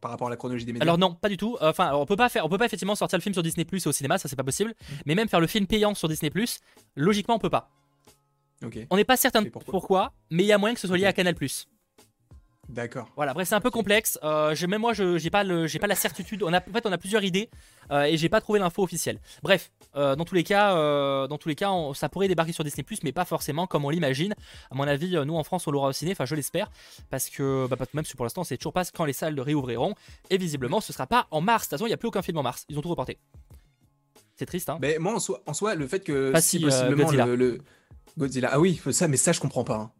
par 0.00 0.10
rapport 0.10 0.28
à 0.28 0.30
la 0.30 0.36
chronologie 0.36 0.64
des 0.64 0.72
médias? 0.72 0.84
Alors 0.84 0.98
non, 0.98 1.14
pas 1.14 1.28
du 1.28 1.36
tout. 1.36 1.56
Enfin, 1.60 1.92
on 1.94 2.06
peut 2.06 2.16
pas 2.16 2.28
faire, 2.28 2.44
on 2.44 2.48
peut 2.48 2.58
pas 2.58 2.66
effectivement 2.66 2.94
sortir 2.94 3.18
le 3.18 3.22
film 3.22 3.32
sur 3.32 3.42
Disney 3.42 3.64
Plus 3.64 3.86
au 3.86 3.92
cinéma, 3.92 4.18
ça 4.18 4.28
c'est 4.28 4.36
pas 4.36 4.44
possible. 4.44 4.70
Mm. 4.70 4.94
Mais 5.06 5.14
même 5.14 5.28
faire 5.28 5.40
le 5.40 5.46
film 5.46 5.66
payant 5.66 5.94
sur 5.94 6.08
Disney 6.08 6.30
Plus, 6.30 6.60
logiquement 6.94 7.36
on 7.36 7.38
peut 7.38 7.50
pas. 7.50 7.70
On 8.90 8.96
n'est 8.96 9.04
pas 9.04 9.16
certain 9.16 9.42
de 9.42 9.48
pourquoi. 9.48 10.12
mais 10.30 10.44
il 10.44 10.46
y 10.46 10.52
a 10.52 10.58
moyen 10.58 10.74
que 10.74 10.80
ce 10.80 10.86
soit 10.86 10.96
lié 10.96 11.06
à 11.06 11.12
Canal. 11.12 11.34
D'accord. 12.68 13.08
Voilà, 13.14 13.30
après 13.30 13.44
c'est 13.44 13.54
un 13.54 13.60
peu 13.60 13.70
complexe. 13.70 14.18
Euh, 14.24 14.54
même 14.66 14.80
moi, 14.80 14.92
je 14.92 15.18
j'ai 15.18 15.30
pas 15.30 15.44
le, 15.44 15.66
pas 15.78 15.86
la 15.86 15.94
certitude. 15.94 16.42
On 16.42 16.52
a, 16.52 16.58
en 16.58 16.72
fait, 16.72 16.84
on 16.84 16.92
a 16.92 16.98
plusieurs 16.98 17.22
idées 17.22 17.48
euh, 17.92 18.02
et 18.02 18.16
j'ai 18.16 18.28
pas 18.28 18.40
trouvé 18.40 18.58
l'info 18.58 18.82
officielle. 18.82 19.20
Bref, 19.42 19.70
euh, 19.94 20.16
dans 20.16 20.24
tous 20.24 20.34
les 20.34 20.42
cas, 20.42 20.76
euh, 20.76 21.28
dans 21.28 21.38
tous 21.38 21.48
les 21.48 21.54
cas, 21.54 21.70
ça 21.94 22.08
pourrait 22.08 22.28
débarquer 22.28 22.52
sur 22.52 22.64
Disney+, 22.64 22.84
mais 23.04 23.12
pas 23.12 23.24
forcément 23.24 23.66
comme 23.66 23.84
on 23.84 23.90
l'imagine. 23.90 24.34
À 24.70 24.74
mon 24.74 24.84
avis, 24.84 25.16
nous 25.24 25.36
en 25.36 25.44
France, 25.44 25.66
on 25.68 25.70
l'aura 25.70 25.88
au 25.88 25.92
ciné. 25.92 26.12
Enfin, 26.12 26.24
je 26.24 26.34
l'espère, 26.34 26.70
parce 27.08 27.30
que 27.30 27.68
bah, 27.68 27.76
même 27.94 28.04
si 28.04 28.16
pour 28.16 28.24
l'instant, 28.24 28.42
c'est 28.42 28.56
toujours 28.56 28.72
pas 28.72 28.84
quand 28.84 29.04
les 29.04 29.12
salles 29.12 29.38
réouvriront. 29.38 29.94
Et 30.30 30.36
visiblement, 30.36 30.80
ce 30.80 30.92
sera 30.92 31.06
pas 31.06 31.28
en 31.30 31.40
mars. 31.40 31.64
De 31.64 31.70
toute 31.70 31.78
façon, 31.78 31.86
il 31.86 31.90
y 31.90 31.94
a 31.94 31.98
plus 31.98 32.08
aucun 32.08 32.22
film 32.22 32.38
en 32.38 32.42
mars. 32.42 32.64
Ils 32.68 32.76
ont 32.78 32.82
tout 32.82 32.88
reporté. 32.88 33.18
C'est 34.34 34.46
triste, 34.46 34.68
hein. 34.68 34.78
Mais 34.80 34.98
moi, 34.98 35.14
en 35.14 35.18
soi, 35.18 35.42
en 35.46 35.54
soi 35.54 35.74
le 35.74 35.86
fait 35.86 36.00
que 36.00 36.32
si 36.40 36.60
possiblement 36.60 37.10
le, 37.10 37.58
Godzilla. 38.18 38.50
Ah 38.52 38.60
oui, 38.60 38.80
ça, 38.92 39.08
mais 39.08 39.16
ça, 39.16 39.32
je 39.32 39.40
comprends 39.40 39.64
pas. 39.64 39.76
Hein 39.76 39.92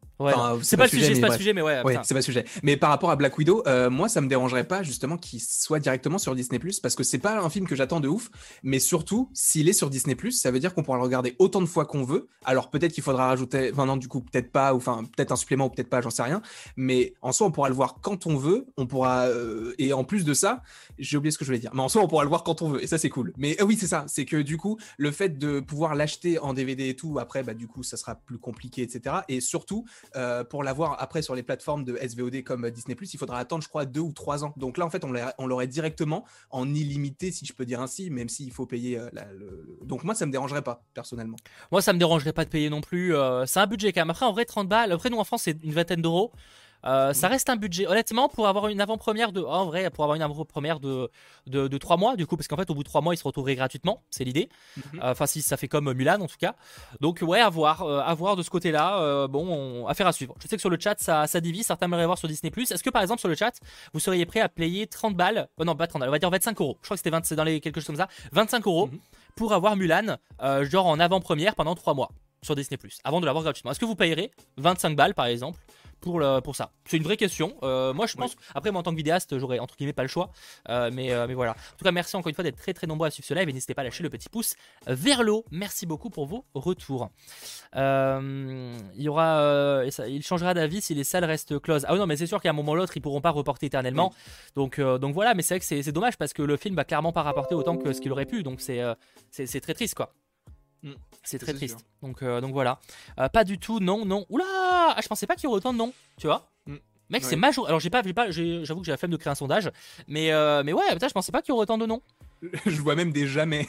c'est 0.62 0.76
pas, 0.76 0.84
le 0.84 0.88
sujet, 0.88 1.14
c'est 1.14 1.20
pas 1.20 1.28
le 1.28 1.36
sujet, 1.36 1.52
mais 1.52 1.62
ouais. 1.62 1.82
c'est 2.02 2.14
pas 2.14 2.20
le 2.20 2.22
sujet. 2.22 2.44
Mais 2.62 2.76
par 2.76 2.90
rapport 2.90 3.10
à 3.10 3.16
Black 3.16 3.36
Widow, 3.36 3.62
euh, 3.66 3.90
moi, 3.90 4.08
ça 4.08 4.20
me 4.20 4.28
dérangerait 4.28 4.64
pas 4.64 4.82
justement 4.82 5.16
qu'il 5.16 5.40
soit 5.40 5.78
directement 5.78 6.18
sur 6.18 6.34
Disney 6.34 6.58
parce 6.82 6.94
que 6.94 7.04
c'est 7.04 7.18
pas 7.18 7.40
un 7.40 7.50
film 7.50 7.66
que 7.66 7.76
j'attends 7.76 8.00
de 8.00 8.08
ouf, 8.08 8.30
mais 8.62 8.78
surtout 8.78 9.30
s'il 9.34 9.68
est 9.68 9.72
sur 9.72 9.90
Disney 9.90 10.16
ça 10.30 10.50
veut 10.50 10.58
dire 10.58 10.74
qu'on 10.74 10.82
pourra 10.82 10.96
le 10.96 11.02
regarder 11.02 11.36
autant 11.38 11.60
de 11.60 11.66
fois 11.66 11.84
qu'on 11.84 12.02
veut. 12.02 12.28
Alors 12.44 12.70
peut-être 12.70 12.92
qu'il 12.92 13.02
faudra 13.02 13.28
rajouter, 13.28 13.70
enfin 13.72 13.86
non, 13.86 13.96
du 13.96 14.08
coup 14.08 14.20
peut-être 14.20 14.50
pas, 14.50 14.74
ou 14.74 14.78
enfin 14.78 15.04
peut-être 15.16 15.32
un 15.32 15.36
supplément 15.36 15.66
ou 15.66 15.70
peut-être 15.70 15.90
pas, 15.90 16.00
j'en 16.00 16.10
sais 16.10 16.22
rien. 16.22 16.42
Mais 16.76 17.14
en 17.22 17.32
soi, 17.32 17.46
on 17.46 17.50
pourra 17.50 17.68
le 17.68 17.74
voir 17.74 17.98
quand 18.00 18.26
on 18.26 18.36
veut. 18.36 18.66
On 18.76 18.86
pourra 18.86 19.26
euh, 19.26 19.74
et 19.78 19.92
en 19.92 20.04
plus 20.04 20.24
de 20.24 20.34
ça, 20.34 20.62
j'ai 20.98 21.16
oublié 21.16 21.30
ce 21.30 21.38
que 21.38 21.44
je 21.44 21.50
voulais 21.50 21.58
dire. 21.58 21.72
Mais 21.74 21.82
en 21.82 21.88
soi, 21.88 22.02
on 22.02 22.08
pourra 22.08 22.24
le 22.24 22.28
voir 22.28 22.42
quand 22.42 22.62
on 22.62 22.70
veut 22.70 22.82
et 22.82 22.86
ça 22.86 22.98
c'est 22.98 23.10
cool. 23.10 23.32
Mais 23.36 23.60
euh, 23.60 23.64
oui, 23.64 23.76
c'est 23.78 23.86
ça, 23.86 24.04
c'est 24.08 24.24
que 24.24 24.36
du 24.36 24.56
coup, 24.56 24.78
le 24.96 25.10
fait 25.10 25.38
de 25.38 25.60
pouvoir 25.60 25.94
l'acheter 25.94 26.38
en 26.38 26.54
DVD 26.54 26.88
et 26.88 26.96
tout, 26.96 27.18
après, 27.18 27.42
bah 27.42 27.54
du 27.54 27.66
coup, 27.66 27.82
ça 27.82 27.96
sera 27.96 28.14
plus 28.14 28.38
compliqué, 28.38 28.82
etc. 28.82 29.16
Et 29.28 29.40
surtout 29.40 29.84
pour 30.50 30.62
l'avoir 30.62 30.96
après 31.00 31.22
sur 31.22 31.34
les 31.34 31.42
plateformes 31.42 31.84
de 31.84 31.96
SVOD 31.96 32.42
comme 32.42 32.70
Disney+, 32.70 32.96
il 33.00 33.18
faudra 33.18 33.38
attendre, 33.38 33.62
je 33.62 33.68
crois, 33.68 33.84
deux 33.84 34.00
ou 34.00 34.12
trois 34.12 34.44
ans. 34.44 34.54
Donc 34.56 34.78
là, 34.78 34.86
en 34.86 34.90
fait, 34.90 35.04
on 35.38 35.46
l'aurait 35.46 35.66
directement 35.66 36.24
en 36.50 36.72
illimité, 36.74 37.30
si 37.32 37.46
je 37.46 37.52
peux 37.52 37.64
dire 37.64 37.80
ainsi, 37.80 38.10
même 38.10 38.28
s'il 38.28 38.52
faut 38.52 38.66
payer. 38.66 38.98
Euh. 38.98 39.10
Donc 39.82 40.04
moi, 40.04 40.14
ça 40.14 40.26
me 40.26 40.32
dérangerait 40.32 40.62
pas, 40.62 40.84
personnellement. 40.94 41.36
Moi, 41.72 41.82
ça 41.82 41.92
me 41.92 41.98
dérangerait 41.98 42.32
pas 42.32 42.44
de 42.44 42.50
payer 42.50 42.70
non 42.70 42.80
plus. 42.80 43.14
Euh, 43.14 43.46
c'est 43.46 43.60
un 43.60 43.66
budget 43.66 43.92
quand 43.92 44.00
même. 44.00 44.10
Après, 44.10 44.26
en 44.26 44.32
vrai, 44.32 44.44
30 44.44 44.68
balles. 44.68 44.92
Après, 44.92 45.10
nous, 45.10 45.18
en 45.18 45.24
France, 45.24 45.42
c'est 45.44 45.62
une 45.62 45.72
vingtaine 45.72 46.02
d'euros. 46.02 46.32
Euh, 46.86 47.12
ça 47.12 47.28
reste 47.28 47.50
un 47.50 47.56
budget. 47.56 47.86
Honnêtement, 47.86 48.28
pour 48.28 48.48
avoir 48.48 48.68
une 48.68 48.80
avant-première 48.80 49.32
de, 49.32 49.42
en 49.42 49.66
vrai, 49.66 49.90
pour 49.90 50.04
avoir 50.04 50.16
une 50.16 50.22
avant-première 50.22 50.80
de, 50.80 51.10
de, 51.46 51.78
3 51.78 51.96
mois, 51.96 52.16
du 52.16 52.26
coup, 52.26 52.36
parce 52.36 52.48
qu'en 52.48 52.56
fait, 52.56 52.70
au 52.70 52.74
bout 52.74 52.82
de 52.82 52.88
3 52.88 53.00
mois, 53.00 53.14
il 53.14 53.18
se 53.18 53.24
retrouverait 53.24 53.56
gratuitement, 53.56 54.02
c'est 54.10 54.24
l'idée. 54.24 54.48
Mhm. 54.76 55.00
Euh, 55.02 55.10
enfin, 55.12 55.26
si 55.26 55.42
ça 55.42 55.56
fait 55.56 55.68
comme 55.68 55.92
Mulan, 55.92 56.20
en 56.20 56.26
tout 56.26 56.36
cas. 56.38 56.54
Donc, 57.00 57.20
ouais, 57.22 57.40
à 57.40 57.48
voir, 57.48 57.82
euh, 57.82 58.00
à 58.00 58.14
voir 58.14 58.36
de 58.36 58.42
ce 58.42 58.50
côté-là. 58.50 59.26
bon, 59.28 59.86
affaire 59.86 60.06
à 60.06 60.12
suivre. 60.12 60.34
Je 60.42 60.48
sais 60.48 60.56
que 60.56 60.60
sur 60.60 60.70
le 60.70 60.78
chat, 60.78 60.98
ça, 60.98 61.26
ça 61.26 61.40
divise. 61.40 61.66
Certains 61.66 61.86
aimeraient 61.86 62.06
voir 62.06 62.18
sur 62.18 62.28
Disney. 62.28 62.52
Est-ce 62.56 62.82
que, 62.82 62.90
par 62.90 63.02
exemple, 63.02 63.20
sur 63.20 63.28
le 63.28 63.34
chat, 63.34 63.52
vous 63.92 64.00
seriez 64.00 64.26
prêt 64.26 64.40
à 64.40 64.48
payer 64.48 64.86
30 64.86 65.16
balles 65.16 65.48
Oh 65.58 65.64
non, 65.64 65.74
pas 65.74 65.86
30 65.86 66.00
balles, 66.00 66.08
on 66.08 66.12
va 66.12 66.18
dire 66.18 66.30
25 66.30 66.60
euros. 66.60 66.78
Je 66.80 66.86
crois 66.86 66.96
que 66.96 66.98
c'était 66.98 67.10
20, 67.10 67.32
dans 67.34 67.44
les 67.44 67.60
quelque 67.60 67.80
chose 67.80 67.86
comme 67.86 67.96
ça. 67.96 68.08
25 68.32 68.66
euros 68.66 68.86
mhm. 68.86 68.98
pour 69.34 69.52
avoir 69.52 69.76
Mulan, 69.76 70.16
genre 70.62 70.86
en 70.86 71.00
avant-première 71.00 71.54
pendant 71.54 71.74
3 71.74 71.94
mois 71.94 72.10
sur 72.42 72.54
Disney 72.54 72.76
Plus 72.76 72.98
avant 73.04 73.20
de 73.20 73.26
l'avoir 73.26 73.42
gratuitement. 73.44 73.72
Est-ce 73.72 73.80
que 73.80 73.84
vous 73.84 73.96
payerez 73.96 74.30
25 74.56 74.96
balles 74.96 75.14
par 75.14 75.26
exemple 75.26 75.60
pour, 76.00 76.20
le, 76.20 76.40
pour 76.40 76.56
ça 76.56 76.70
C'est 76.84 76.96
une 76.96 77.02
vraie 77.02 77.16
question. 77.16 77.56
Euh, 77.62 77.92
moi, 77.92 78.06
je 78.06 78.16
pense. 78.16 78.36
Après, 78.54 78.70
moi, 78.70 78.80
en 78.80 78.82
tant 78.82 78.92
que 78.92 78.96
vidéaste, 78.96 79.38
j'aurais 79.38 79.58
entre 79.58 79.76
guillemets 79.76 79.92
pas 79.92 80.02
le 80.02 80.08
choix. 80.08 80.30
Euh, 80.68 80.90
mais, 80.92 81.10
mais 81.26 81.34
voilà. 81.34 81.52
En 81.52 81.76
tout 81.78 81.84
cas, 81.84 81.92
merci 81.92 82.16
encore 82.16 82.28
une 82.28 82.34
fois 82.34 82.44
d'être 82.44 82.56
très 82.56 82.74
très 82.74 82.86
nombreux 82.86 83.08
à 83.08 83.10
suivre 83.10 83.26
ce 83.26 83.34
live 83.34 83.48
et 83.48 83.52
n'hésitez 83.52 83.74
pas 83.74 83.82
à 83.82 83.84
lâcher 83.84 84.02
le 84.02 84.10
petit 84.10 84.28
pouce 84.28 84.54
vers 84.86 85.22
le 85.22 85.32
haut. 85.32 85.44
Merci 85.50 85.86
beaucoup 85.86 86.10
pour 86.10 86.26
vos 86.26 86.44
retours. 86.54 87.10
il 87.74 88.80
y 88.96 89.08
aura. 89.08 89.82
il 90.08 90.22
changera 90.22 90.54
d'avis 90.54 90.80
si 90.80 90.94
les 90.94 91.04
salles 91.04 91.24
restent 91.24 91.58
closes. 91.60 91.86
Ah 91.88 91.96
non, 91.96 92.06
mais 92.06 92.16
c'est 92.16 92.26
sûr 92.26 92.40
qu'à 92.40 92.50
un 92.50 92.54
moment 92.54 92.72
ou 92.72 92.76
l'autre, 92.76 92.96
ils 92.96 93.00
pourront 93.00 93.20
pas 93.20 93.30
reporter 93.30 93.66
éternellement. 93.66 94.12
Donc, 94.54 94.80
donc 94.80 95.14
voilà, 95.14 95.34
mais 95.34 95.42
c'est 95.42 95.54
vrai 95.54 95.60
que 95.60 95.82
c'est 95.82 95.92
dommage 95.92 96.16
parce 96.16 96.32
que 96.32 96.42
le 96.42 96.56
film 96.56 96.76
va 96.76 96.84
clairement 96.84 97.12
pas 97.12 97.22
rapporter 97.22 97.54
autant 97.54 97.76
que 97.76 97.92
ce 97.92 98.00
qu'il 98.00 98.12
aurait 98.12 98.26
pu. 98.26 98.42
Donc 98.42 98.60
c'est 98.60 98.82
c'est 99.30 99.60
très 99.60 99.74
triste 99.74 99.94
quoi. 99.94 100.12
Mm. 100.82 100.92
C'est 101.22 101.38
très 101.38 101.54
triste. 101.54 101.84
Donc, 102.02 102.22
euh, 102.22 102.40
donc 102.40 102.52
voilà. 102.52 102.78
Euh, 103.18 103.28
pas 103.28 103.44
du 103.44 103.58
tout, 103.58 103.80
non, 103.80 104.04
non. 104.04 104.26
Oula 104.28 104.44
ah, 104.48 105.00
Je 105.02 105.08
pensais 105.08 105.26
pas 105.26 105.34
qu'il 105.34 105.44
y 105.44 105.46
aurait 105.48 105.56
autant 105.56 105.72
de 105.72 105.78
non, 105.78 105.92
tu 106.18 106.26
vois. 106.26 106.48
Mm. 106.66 106.76
Mec, 107.10 107.24
c'est 107.24 107.36
majeur. 107.36 107.66
Alors, 107.66 107.80
j'ai 107.80 107.90
pas, 107.90 108.02
pas 108.02 108.30
j'avoue 108.30 108.80
que 108.80 108.86
j'ai 108.86 108.92
la 108.92 108.96
flemme 108.96 109.10
de 109.10 109.16
créer 109.16 109.30
un 109.30 109.36
sondage. 109.36 109.70
Mais, 110.08 110.32
euh, 110.32 110.62
mais 110.64 110.72
ouais, 110.72 110.92
putain, 110.92 111.08
je 111.08 111.12
pensais 111.12 111.32
pas 111.32 111.42
qu'il 111.42 111.50
y 111.50 111.52
aurait 111.52 111.62
autant 111.62 111.78
de 111.78 111.86
non. 111.86 112.02
je 112.66 112.80
vois 112.80 112.94
même 112.94 113.12
des 113.12 113.26
jamais. 113.26 113.66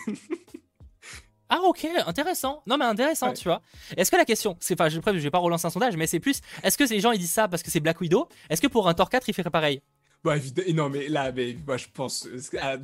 ah, 1.49 1.59
ok, 1.63 1.87
intéressant. 2.05 2.63
Non, 2.67 2.77
mais 2.77 2.85
intéressant, 2.85 3.33
tu 3.33 3.47
vois. 3.47 3.61
Est-ce 3.95 4.11
que 4.11 4.17
la 4.17 4.25
question, 4.25 4.57
c'est, 4.59 4.79
enfin, 4.79 4.89
je, 4.89 4.99
je 4.99 5.19
vais 5.19 5.31
pas 5.31 5.37
relancer 5.37 5.67
un 5.67 5.71
sondage, 5.71 5.97
mais 5.97 6.07
c'est 6.07 6.19
plus, 6.19 6.41
est-ce 6.63 6.77
que 6.77 6.83
les 6.83 6.99
gens 6.99 7.11
ils 7.11 7.19
disent 7.19 7.31
ça 7.31 7.47
parce 7.47 7.63
que 7.63 7.71
c'est 7.71 7.79
Black 7.79 8.01
Widow? 8.01 8.27
Est-ce 8.49 8.61
que 8.61 8.67
pour 8.67 8.87
un 8.87 8.93
Thor 8.93 9.09
4 9.09 9.29
il 9.29 9.33
ferait 9.33 9.49
pareil? 9.49 9.81
Bah, 10.27 10.35
non, 10.73 10.89
mais 10.89 11.07
là, 11.07 11.31
moi, 11.65 11.77
je 11.77 11.85
pense. 11.93 12.27
Ah, 12.59 12.75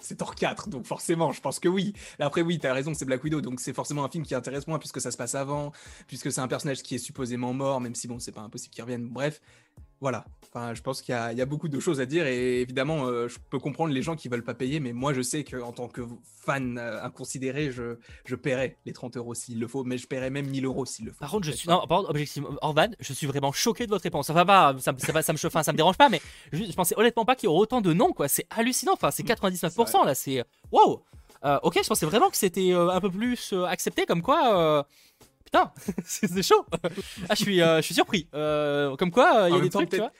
c'est 0.00 0.16
Thor 0.16 0.34
4, 0.34 0.68
donc 0.68 0.86
forcément, 0.86 1.30
je 1.30 1.40
pense 1.40 1.60
que 1.60 1.68
oui. 1.68 1.92
Après, 2.18 2.42
oui, 2.42 2.58
t'as 2.58 2.72
raison, 2.72 2.94
c'est 2.94 3.04
Black 3.04 3.22
Widow, 3.22 3.40
donc 3.40 3.60
c'est 3.60 3.72
forcément 3.72 4.04
un 4.04 4.08
film 4.08 4.24
qui 4.24 4.34
intéresse 4.34 4.66
moins, 4.66 4.80
puisque 4.80 5.00
ça 5.00 5.12
se 5.12 5.16
passe 5.16 5.36
avant, 5.36 5.72
puisque 6.08 6.32
c'est 6.32 6.40
un 6.40 6.48
personnage 6.48 6.82
qui 6.82 6.96
est 6.96 6.98
supposément 6.98 7.52
mort, 7.52 7.80
même 7.80 7.94
si 7.94 8.08
bon, 8.08 8.18
c'est 8.18 8.32
pas 8.32 8.40
impossible 8.40 8.74
qu'il 8.74 8.82
revienne. 8.82 9.08
Bref, 9.08 9.40
voilà. 10.04 10.26
Enfin, 10.52 10.74
je 10.74 10.82
pense 10.82 11.00
qu'il 11.00 11.14
y, 11.14 11.40
a 11.40 11.46
beaucoup 11.46 11.66
de 11.66 11.80
choses 11.80 11.98
à 11.98 12.04
dire 12.04 12.26
et 12.26 12.60
évidemment, 12.60 13.06
euh, 13.06 13.26
je 13.26 13.38
peux 13.48 13.58
comprendre 13.58 13.90
les 13.90 14.02
gens 14.02 14.16
qui 14.16 14.28
veulent 14.28 14.44
pas 14.44 14.52
payer, 14.52 14.78
mais 14.78 14.92
moi, 14.92 15.14
je 15.14 15.22
sais 15.22 15.44
qu'en 15.44 15.72
tant 15.72 15.88
que 15.88 16.02
fan 16.44 16.76
euh, 16.76 17.02
inconsidéré, 17.02 17.70
je, 17.70 17.96
je 18.26 18.36
paierai 18.36 18.76
les 18.84 18.92
30 18.92 19.16
euros 19.16 19.32
s'il 19.32 19.58
le 19.58 19.66
faut, 19.66 19.82
mais 19.82 19.96
je 19.96 20.06
paierai 20.06 20.28
même 20.28 20.46
1000 20.46 20.66
euros 20.66 20.84
s'il 20.84 21.06
le 21.06 21.12
faut. 21.12 21.20
Par 21.20 21.30
contre, 21.30 21.46
je 21.46 21.52
suis, 21.52 21.70
non, 21.70 21.86
par 21.86 22.00
contre, 22.00 22.10
objectivement, 22.10 22.50
Orban, 22.60 22.88
je 23.00 23.14
suis 23.14 23.26
vraiment 23.26 23.50
choqué 23.50 23.86
de 23.86 23.90
votre 23.90 24.02
réponse. 24.02 24.26
Ça 24.26 24.34
va 24.34 24.44
pas, 24.44 24.76
ça, 24.78 24.92
ça, 24.98 25.22
ça 25.22 25.32
me, 25.32 25.46
enfin, 25.46 25.62
ça 25.62 25.72
me 25.72 25.78
dérange 25.78 25.96
pas, 25.96 26.10
mais 26.10 26.20
je, 26.52 26.64
je 26.64 26.72
pensais 26.72 26.94
honnêtement 26.98 27.24
pas 27.24 27.34
qu'il 27.34 27.46
y 27.46 27.48
aurait 27.48 27.62
autant 27.62 27.80
de 27.80 27.94
noms, 27.94 28.12
quoi. 28.12 28.28
C'est 28.28 28.46
hallucinant. 28.50 28.92
Enfin, 28.92 29.10
c'est 29.10 29.22
99% 29.22 30.04
là, 30.04 30.14
c'est 30.14 30.44
waouh. 30.70 31.00
Euh, 31.46 31.58
ok, 31.62 31.80
je 31.82 31.88
pensais 31.88 32.06
vraiment 32.06 32.28
que 32.28 32.36
c'était 32.36 32.72
un 32.72 33.00
peu 33.00 33.10
plus 33.10 33.54
accepté, 33.66 34.04
comme 34.04 34.20
quoi 34.20 34.86
putain, 35.54 35.72
c'est 36.04 36.42
chaud. 36.42 36.64
ah, 37.28 37.34
je 37.34 37.42
suis, 37.42 37.58
je 37.58 37.80
suis 37.82 37.94
surpris. 37.94 38.28
comme 38.32 39.10
quoi, 39.10 39.48
il 39.48 39.54
y 39.54 39.58
a 39.58 39.60
des 39.60 39.70
trucs, 39.70 39.90
tu 39.90 39.96
vois 39.98 40.12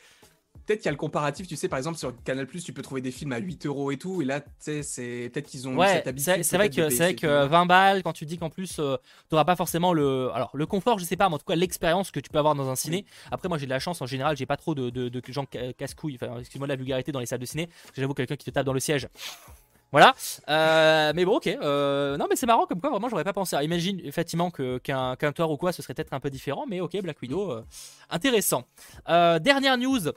peut-être 0.65 0.81
qu'il 0.81 0.87
y 0.87 0.89
a 0.89 0.93
le 0.93 0.99
comparatif, 0.99 1.47
tu 1.47 1.57
sais, 1.57 1.69
par 1.69 1.79
exemple, 1.79 1.99
sur 1.99 2.13
Canal 2.25 2.47
tu 2.47 2.73
peux 2.73 2.83
trouver 2.83 3.01
des 3.01 3.11
films 3.11 3.33
à 3.33 3.39
8 3.39 3.67
euros 3.67 3.91
et 3.91 3.97
tout, 3.97 4.23
et 4.23 4.25
là, 4.25 4.41
tu 4.41 4.49
sais, 4.59 4.83
c'est 4.83 5.31
peut-être 5.33 5.47
qu'ils 5.47 5.69
ont 5.69 5.77
ouais, 5.77 6.03
C'est 6.17 6.57
vrai 6.57 6.71
que, 6.71 6.89
c'est 6.89 7.03
vrai 7.03 7.15
que 7.15 7.47
20 7.47 7.67
balles, 7.67 8.03
quand 8.03 8.13
tu 8.13 8.27
dis 8.27 8.39
qu'en 8.39 8.51
plus, 8.51 8.79
euh, 8.79 8.97
tu 9.29 9.35
n'auras 9.35 9.45
pas 9.45 9.57
forcément 9.57 9.93
le. 9.93 10.31
Alors, 10.35 10.51
le 10.55 10.67
confort, 10.67 10.99
je 10.99 11.05
sais 11.05 11.17
pas, 11.17 11.29
mais 11.29 11.35
en 11.35 11.39
tout 11.39 11.45
cas, 11.45 11.57
l'expérience 11.57 12.11
que 12.11 12.21
tu 12.21 12.31
peux 12.31 12.39
avoir 12.39 12.55
dans 12.55 12.69
un 12.69 12.77
ciné. 12.77 13.05
Après, 13.31 13.49
moi, 13.49 13.59
j'ai 13.59 13.67
de 13.67 13.71
la 13.71 13.79
chance, 13.79 14.01
en 14.01 14.07
général, 14.07 14.37
j'ai 14.37 14.47
pas 14.47 14.57
trop 14.57 14.75
de, 14.75 14.91
de, 14.91 15.23
gens 15.29 15.47
casse-couilles, 15.47 16.19
enfin, 16.21 16.39
excuse-moi 16.39 16.67
de 16.67 16.73
la 16.73 16.77
vulgarité 16.77 17.13
dans 17.13 17.21
les 17.21 17.27
salles 17.27 17.41
de 17.41 17.47
ciné, 17.47 17.69
j'avoue 17.97 18.15
quelqu'un 18.15 18.37
qui 18.37 18.45
te 18.45 18.51
tape 18.51 18.67
dans 18.67 18.73
le 18.73 18.81
siège. 18.81 19.09
Voilà. 19.95 20.13
Euh, 20.49 21.13
mais 21.15 21.25
bon, 21.25 21.37
ok. 21.37 21.47
Euh, 21.47 22.17
non, 22.17 22.27
mais 22.29 22.35
c'est 22.35 22.47
marrant 22.47 22.67
comme 22.67 22.81
quoi, 22.81 22.91
vraiment, 22.91 23.09
j'aurais 23.09 23.23
pas 23.23 23.33
pensé. 23.33 23.55
imagine 23.63 24.01
effectivement 24.03 24.51
qu'un 24.51 24.81
qu 25.15 25.43
ou 25.43 25.57
quoi, 25.57 25.71
ce 25.71 25.83
serait 25.83 25.95
peut-être 25.95 26.13
un 26.13 26.19
peu 26.19 26.31
différent, 26.31 26.65
mais 26.69 26.81
ok, 26.81 27.01
Black 27.01 27.23
Widow, 27.23 27.61
intéressant. 28.11 28.65
dernière 29.07 29.79
news 29.79 30.11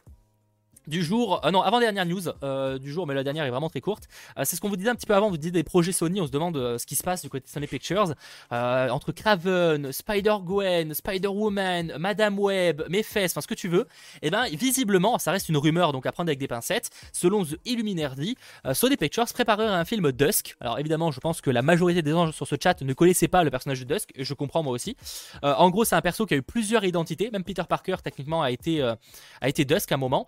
du 0.87 1.03
jour, 1.03 1.45
euh, 1.45 1.51
non, 1.51 1.61
avant-dernière 1.61 2.05
news 2.05 2.23
euh, 2.43 2.79
du 2.79 2.91
jour, 2.91 3.05
mais 3.05 3.13
la 3.13 3.23
dernière 3.23 3.45
est 3.45 3.49
vraiment 3.49 3.69
très 3.69 3.81
courte. 3.81 4.07
Euh, 4.37 4.43
c'est 4.45 4.55
ce 4.55 4.61
qu'on 4.61 4.69
vous 4.69 4.77
disait 4.77 4.89
un 4.89 4.95
petit 4.95 5.05
peu 5.05 5.13
avant, 5.13 5.29
vous 5.29 5.37
disiez 5.37 5.51
des 5.51 5.63
projets 5.63 5.91
Sony, 5.91 6.21
on 6.21 6.27
se 6.27 6.31
demande 6.31 6.77
ce 6.77 6.85
qui 6.85 6.95
se 6.95 7.03
passe 7.03 7.21
du 7.21 7.29
côté 7.29 7.47
Sony 7.47 7.67
Pictures. 7.67 8.13
entre 8.51 9.11
Craven, 9.11 9.91
Spider-Gwen, 9.91 10.93
Spider-Woman, 10.93 11.93
Madame 11.99 12.39
Web, 12.39 12.83
Mephes, 12.89 13.17
enfin 13.25 13.41
ce 13.41 13.47
que 13.47 13.53
tu 13.53 13.67
veux. 13.67 13.87
Et 14.21 14.27
eh 14.27 14.29
ben 14.29 14.45
visiblement, 14.45 15.17
ça 15.17 15.31
reste 15.31 15.49
une 15.49 15.57
rumeur, 15.57 15.91
donc 15.91 16.05
à 16.05 16.11
prendre 16.11 16.29
avec 16.29 16.39
des 16.39 16.47
pincettes. 16.47 16.89
Selon 17.11 17.43
The 17.43 17.57
Illuminati, 17.65 18.37
Sony 18.73 18.97
Pictures 18.97 19.25
préparerait 19.33 19.67
un 19.67 19.85
film 19.85 20.11
Dusk. 20.11 20.55
Alors 20.61 20.79
évidemment, 20.79 21.11
je 21.11 21.19
pense 21.19 21.41
que 21.41 21.49
la 21.49 21.61
majorité 21.61 22.01
des 22.01 22.11
gens 22.11 22.31
sur 22.31 22.47
ce 22.47 22.55
chat 22.61 22.81
ne 22.81 22.93
connaissaient 22.93 23.27
pas 23.27 23.43
le 23.43 23.51
personnage 23.51 23.79
de 23.81 23.93
Dusk, 23.93 24.11
et 24.15 24.23
je 24.23 24.33
comprends 24.33 24.63
moi 24.63 24.73
aussi. 24.73 24.95
en 25.43 25.69
gros, 25.69 25.83
c'est 25.83 25.95
un 25.95 26.01
perso 26.01 26.25
qui 26.25 26.33
a 26.33 26.37
eu 26.37 26.41
plusieurs 26.41 26.85
identités, 26.85 27.29
même 27.31 27.43
Peter 27.43 27.63
Parker 27.67 27.97
techniquement 28.03 28.41
a 28.41 28.51
été, 28.51 28.81
a 28.81 29.49
été 29.49 29.65
Dusk 29.65 29.91
à 29.91 29.95
un 29.95 29.97
moment 29.97 30.27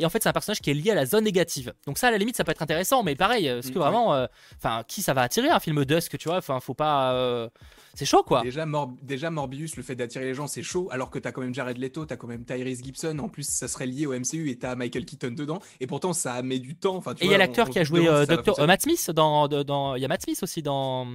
et 0.00 0.04
en 0.06 0.08
fait 0.08 0.22
c'est 0.22 0.28
un 0.28 0.32
personnage 0.32 0.60
qui 0.60 0.70
est 0.70 0.74
lié 0.74 0.90
à 0.90 0.94
la 0.94 1.06
zone 1.06 1.24
négative. 1.24 1.72
Donc 1.86 1.98
ça 1.98 2.08
à 2.08 2.10
la 2.10 2.18
limite 2.18 2.36
ça 2.36 2.44
peut 2.44 2.50
être 2.52 2.62
intéressant, 2.62 3.02
mais 3.02 3.14
pareil, 3.14 3.46
est-ce 3.46 3.70
que 3.70 3.78
mm, 3.78 3.82
vraiment, 3.82 4.14
euh, 4.14 4.26
enfin 4.56 4.82
qui 4.88 5.02
ça 5.02 5.14
va 5.14 5.22
attirer 5.22 5.48
un 5.48 5.60
film 5.60 5.84
Dusk, 5.84 6.16
tu 6.18 6.28
vois? 6.28 6.38
Enfin 6.38 6.60
faut 6.60 6.74
pas, 6.74 7.12
euh, 7.12 7.48
c'est 7.94 8.06
chaud 8.06 8.22
quoi. 8.22 8.42
Déjà, 8.42 8.66
déjà 9.02 9.30
Morbius, 9.30 9.76
le 9.76 9.82
fait 9.82 9.94
d'attirer 9.94 10.24
les 10.24 10.34
gens 10.34 10.46
c'est 10.46 10.62
chaud, 10.62 10.88
alors 10.90 11.10
que 11.10 11.18
t'as 11.18 11.32
quand 11.32 11.42
même 11.42 11.54
Jared 11.54 11.78
Leto, 11.78 12.06
t'as 12.06 12.16
quand 12.16 12.26
même 12.26 12.44
Tyrese 12.44 12.82
Gibson, 12.82 13.18
en 13.18 13.28
plus 13.28 13.48
ça 13.48 13.68
serait 13.68 13.86
lié 13.86 14.06
au 14.06 14.18
MCU 14.18 14.50
et 14.50 14.58
t'as 14.58 14.74
Michael 14.74 15.04
Keaton 15.04 15.32
dedans, 15.32 15.60
et 15.80 15.86
pourtant 15.86 16.12
ça 16.12 16.42
met 16.42 16.58
du 16.58 16.74
temps. 16.74 16.96
Enfin, 16.96 17.14
et 17.20 17.26
il 17.26 17.30
y 17.30 17.34
a 17.34 17.38
l'acteur 17.38 17.68
qui 17.68 17.78
a 17.78 17.84
joué 17.84 18.08
euh, 18.08 18.26
Docteur 18.26 18.66
Matt 18.66 18.82
Smith 18.82 19.10
dans, 19.10 19.48
dans, 19.48 19.94
il 19.96 20.02
y 20.02 20.04
a 20.04 20.08
Matt 20.08 20.22
Smith 20.22 20.42
aussi 20.42 20.62
dans 20.62 21.06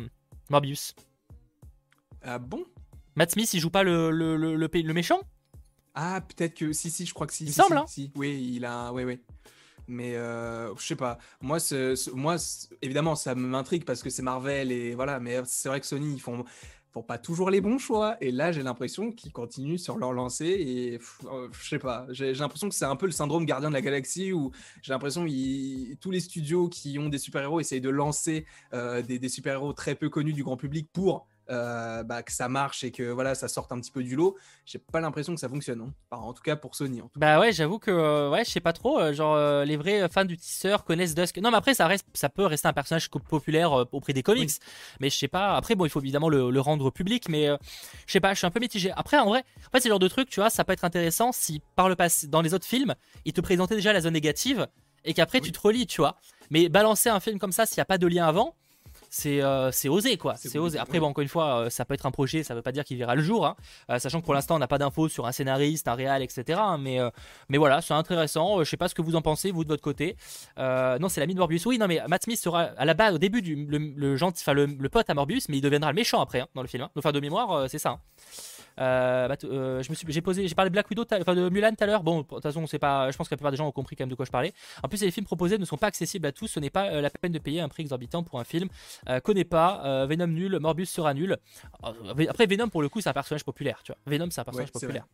Morbius. 0.50 0.94
Ah 2.22 2.40
bon? 2.40 2.64
Matt 3.16 3.32
Smith 3.32 3.54
il 3.54 3.60
joue 3.60 3.70
pas 3.70 3.84
le, 3.84 4.12
le, 4.12 4.36
le, 4.36 4.56
le 4.56 4.94
méchant? 4.94 5.20
Ah, 5.96 6.22
peut-être 6.22 6.54
que 6.56 6.74
si, 6.74 6.92
si, 6.92 7.06
je 7.06 7.14
crois 7.14 7.26
que 7.26 7.34
si. 7.34 7.46
Il 7.46 7.54
semble, 7.54 7.78
hein 7.78 7.86
si, 7.88 8.12
Oui, 8.16 8.54
il 8.56 8.66
a, 8.66 8.92
oui, 8.92 9.04
oui. 9.06 9.20
Mais 9.88 10.16
euh, 10.16 10.76
je 10.76 10.86
sais 10.86 10.96
pas. 10.96 11.18
Moi, 11.42 11.58
moi, 12.14 12.36
évidemment, 12.82 13.16
ça 13.16 13.34
m'intrigue 13.36 13.86
parce 13.86 14.04
que 14.04 14.10
c'est 14.10 14.24
Marvel 14.24 14.72
et 14.72 14.94
voilà. 14.94 15.20
Mais 15.20 15.42
c'est 15.46 15.70
vrai 15.70 15.80
que 15.80 15.86
Sony, 15.86 16.16
ils 16.16 16.20
font, 16.20 16.44
font 16.92 17.04
pas 17.04 17.18
toujours 17.18 17.50
les 17.50 17.62
bons 17.62 17.78
choix. 17.78 18.18
Et 18.20 18.32
là, 18.32 18.52
j'ai 18.52 18.64
l'impression 18.64 19.12
qu'ils 19.12 19.32
continuent 19.32 19.78
sur 19.78 19.98
leur 19.98 20.12
lancée. 20.12 20.48
Et 20.48 21.00
euh, 21.28 21.48
je 21.52 21.70
sais 21.70 21.80
pas. 21.80 22.08
J'ai 22.10 22.34
l'impression 22.34 22.68
que 22.68 22.76
c'est 22.76 22.86
un 22.86 22.96
peu 22.96 23.06
le 23.06 23.12
syndrome 23.12 23.46
gardien 23.46 23.70
de 23.70 23.76
la 23.76 23.82
galaxie 23.82 24.34
où 24.34 24.52
j'ai 24.82 24.92
l'impression 24.92 25.26
que 25.26 25.96
tous 25.96 26.12
les 26.12 26.20
studios 26.20 26.68
qui 26.68 26.98
ont 27.00 27.08
des 27.08 27.20
super-héros 27.20 27.60
essayent 27.60 27.80
de 27.80 27.90
lancer 27.90 28.46
euh, 28.74 29.02
des, 29.02 29.20
des 29.20 29.30
super-héros 29.30 29.74
très 29.74 29.96
peu 29.96 30.10
connus 30.10 30.34
du 30.34 30.44
grand 30.44 30.58
public 30.58 30.90
pour 30.92 31.28
euh, 31.50 32.04
bah, 32.04 32.24
que 32.24 32.32
ça 32.32 32.50
marche 32.50 32.84
et 32.84 32.92
que 32.92 33.04
voilà 33.04 33.36
ça 33.36 33.48
sorte 33.48 33.72
un 33.72 33.80
petit 33.80 33.92
peu 33.92 34.02
du 34.02 34.16
lot 34.16 34.36
j'ai 34.66 34.80
pas 34.80 35.00
l'impression 35.00 35.36
que 35.36 35.40
ça 35.40 35.48
fonctionne 35.48 35.80
hein. 35.82 35.94
en 36.10 36.34
tout 36.34 36.42
cas 36.42 36.56
pour 36.56 36.74
Sony 36.76 37.04
bah 37.16 37.40
ouais 37.40 37.52
j'avoue 37.52 37.78
que 37.78 37.92
euh, 37.92 38.32
ouais 38.32 38.44
je 38.44 38.50
sais 38.50 38.62
pas 38.62 38.74
trop 38.74 39.00
euh, 39.00 39.14
genre 39.14 39.38
les 39.64 39.78
vrais 39.78 40.10
fans 40.10 40.26
du 40.26 40.38
teaser 40.38 40.78
connaissent 40.86 41.14
Dusk. 41.14 41.38
Non 41.38 41.52
mais 41.52 41.58
après 41.58 41.76
ça 41.76 41.86
reste 41.86 42.08
ça 42.16 42.30
peut 42.30 42.46
rester 42.46 42.68
un 42.68 42.74
personnage 42.74 43.10
populaire 43.10 43.72
auprès 43.92 44.14
des 44.14 44.24
comics. 44.24 44.50
Mais 45.00 45.12
je 45.12 45.18
sais 45.18 45.28
pas 45.28 45.56
après 45.56 45.76
bon 45.76 45.86
il 45.86 45.90
faut 45.90 46.02
évidemment 46.02 46.30
le, 46.30 46.60
rendre 46.60 46.90
public 46.90 47.30
mais 47.30 47.48
je 48.08 48.12
sais 48.12 48.20
pas 48.20 48.34
je 48.34 48.40
suis 48.40 48.48
un 48.48 48.52
peu 48.52 48.60
mitigé. 48.60 48.92
Après 48.96 49.18
en 49.18 49.28
vrai 49.28 49.44
en 49.68 49.72
fait 49.72 49.82
c'est 49.82 49.90
le 49.90 49.94
genre 49.94 50.00
de 50.00 50.08
truc 50.08 50.30
tu 50.30 50.40
vois 50.40 50.50
ça 50.50 50.64
peut 50.64 50.74
être 50.74 50.86
intéressant 50.86 51.32
si 51.32 51.62
par 51.76 51.90
le 51.90 51.96
passé 51.96 52.26
dans 52.28 52.42
les 52.42 52.56
autres 52.56 52.66
films 52.66 52.96
ils 53.24 53.34
te 53.34 53.42
présentaient 53.42 53.76
déjà 53.76 53.94
la 53.94 54.02
zone 54.02 54.14
négative 54.14 54.68
et 55.04 55.14
qu'après 55.14 55.42
tu 55.42 55.52
te 55.52 55.60
relis 55.60 55.86
tu 55.86 56.02
vois. 56.02 56.18
Mais 56.50 56.70
balancer 56.70 57.10
un 57.10 57.20
film 57.20 57.38
comme 57.38 57.52
ça 57.52 57.68
s'il 57.68 57.78
n'y 57.78 57.84
a 57.84 57.86
pas 57.86 58.00
de 58.00 58.08
lien 58.08 58.26
avant 58.26 58.56
euh, 59.28 59.70
c'est 59.72 59.90
osé 59.90 60.18
quoi. 60.18 60.36
C'est 60.36 60.58
osé. 60.58 60.78
Après, 60.80 61.00
bon, 61.00 61.08
encore 61.08 61.22
une 61.22 61.30
fois, 61.30 61.62
euh, 61.66 61.70
ça 61.70 61.86
peut 61.86 61.94
être 61.94 62.06
un 62.06 62.12
projet, 62.12 62.44
ça 62.44 62.56
veut 62.56 62.62
pas 62.62 62.72
dire 62.72 62.84
qu'il 62.84 62.98
verra 62.98 63.16
le 63.16 63.22
jour, 63.22 63.46
hein. 63.46 63.56
euh, 63.90 64.00
sachant 64.00 64.20
que 64.22 64.26
pour 64.26 64.34
l'instant, 64.34 64.56
on 64.56 64.60
n'a 64.60 64.68
pas 64.68 64.78
d'infos 64.78 65.10
sur 65.10 65.26
un 65.26 65.32
scénariste, 65.32 65.88
un 65.88 65.96
réal, 65.96 66.22
etc. 66.22 66.60
Hein. 66.62 66.78
mais, 66.78 67.00
mais 67.50 67.58
voilà, 67.58 67.82
c'est 67.82 67.94
intéressant. 67.94 68.64
je 68.64 68.70
sais 68.70 68.78
pas 68.78 68.88
ce 68.88 68.96
que 68.96 69.02
vous 69.02 69.16
en 69.16 69.22
pensez, 69.22 69.52
vous 69.52 69.64
de 69.64 69.70
votre 69.70 69.84
côté. 69.84 70.18
non, 70.58 71.10
c'est 71.10 71.20
l'ami 71.20 71.34
de 71.34 71.40
Morbius. 71.40 71.66
Oui, 71.66 71.78
non, 71.78 71.88
mais 71.88 72.02
Matt 72.08 72.24
Smith 72.24 72.40
sera 72.40 72.62
à 72.62 72.86
la 72.86 72.94
base, 72.94 73.16
au 73.16 73.18
début, 73.18 73.42
du, 73.42 73.56
le, 73.56 74.16
gentil, 74.16 74.44
enfin, 74.44 74.54
le, 74.54 74.90
pote 74.90 75.10
à 75.10 75.14
Morbius, 75.14 75.50
mais 75.50 75.58
il 75.58 75.62
deviendra 75.62 75.92
le 75.92 75.96
méchant 75.96 76.22
après, 76.22 76.42
hein, 76.42 76.48
dans 76.56 76.62
le 76.62 76.68
film. 76.68 76.88
Enfin, 76.98 77.12
de 77.12 77.20
mémoire, 77.20 77.70
c'est 77.70 77.80
ça. 77.80 78.00
Euh, 78.80 79.28
bah, 79.28 79.36
euh, 79.44 79.82
je 79.82 79.90
me 79.90 79.96
suis, 79.96 80.06
j'ai 80.10 80.22
posé, 80.22 80.48
j'ai 80.48 80.56
parlé 80.56 80.70
de 80.70 80.74
Black 80.74 80.90
Widow, 80.90 81.06
enfin 81.12 81.36
de 81.36 81.50
Mulan 81.50 81.72
tout 81.72 81.84
à 81.84 81.88
l'heure. 81.88 82.04
Bon, 82.04 82.22
de 82.22 82.26
toute 82.26 82.44
façon, 82.44 82.66
c'est 82.68 82.80
pas, 82.80 83.12
je 83.12 83.18
pense 83.18 83.28
que 83.28 83.34
la 83.34 83.38
plupart 83.38 83.52
des 83.52 83.58
gens 83.58 83.68
ont 83.68 83.72
compris 83.72 83.96
quand 83.96 84.04
même 84.04 84.10
de 84.10 84.16
quoi 84.16 84.26
je 84.26 84.32
parlais. 84.32 84.54
En 84.84 84.88
plus, 84.88 85.02
les 85.02 85.12
films 85.12 85.26
proposés 85.26 85.58
ne 85.58 85.66
sont 85.66 85.78
pas 85.78 85.88
accessibles 85.88 86.26
à 86.28 86.32
tous. 86.32 86.48
Ce 86.48 86.60
n'est 86.60 86.70
pas 86.70 86.90
euh, 86.90 87.02
la 87.02 87.10
peine 87.10 87.32
de 87.32 87.40
payer 87.40 87.62
un 87.62 87.70
prix 87.70 87.84
exorbitant 87.84 88.24
pour 88.24 88.40
un 88.40 88.44
film. 88.44 88.70
connais 89.24 89.46
pas, 89.46 90.06
Venom 90.06 90.28
nul, 90.28 90.60
Morbus 90.60 90.86
sera 90.86 91.14
nul. 91.14 91.38
Après, 92.30 92.46
Venom 92.46 92.70
pour 92.70 92.82
le 92.82 92.90
coup, 92.90 93.02
c'est 93.02 93.10
un 93.10 93.14
personnage 93.14 93.44
populaire. 93.44 93.82
Tu 93.84 93.92
vois, 93.92 94.00
Venom, 94.06 94.30
c'est 94.30 94.42
un 94.42 94.44
personnage 94.44 94.72
populaire. 94.72 95.06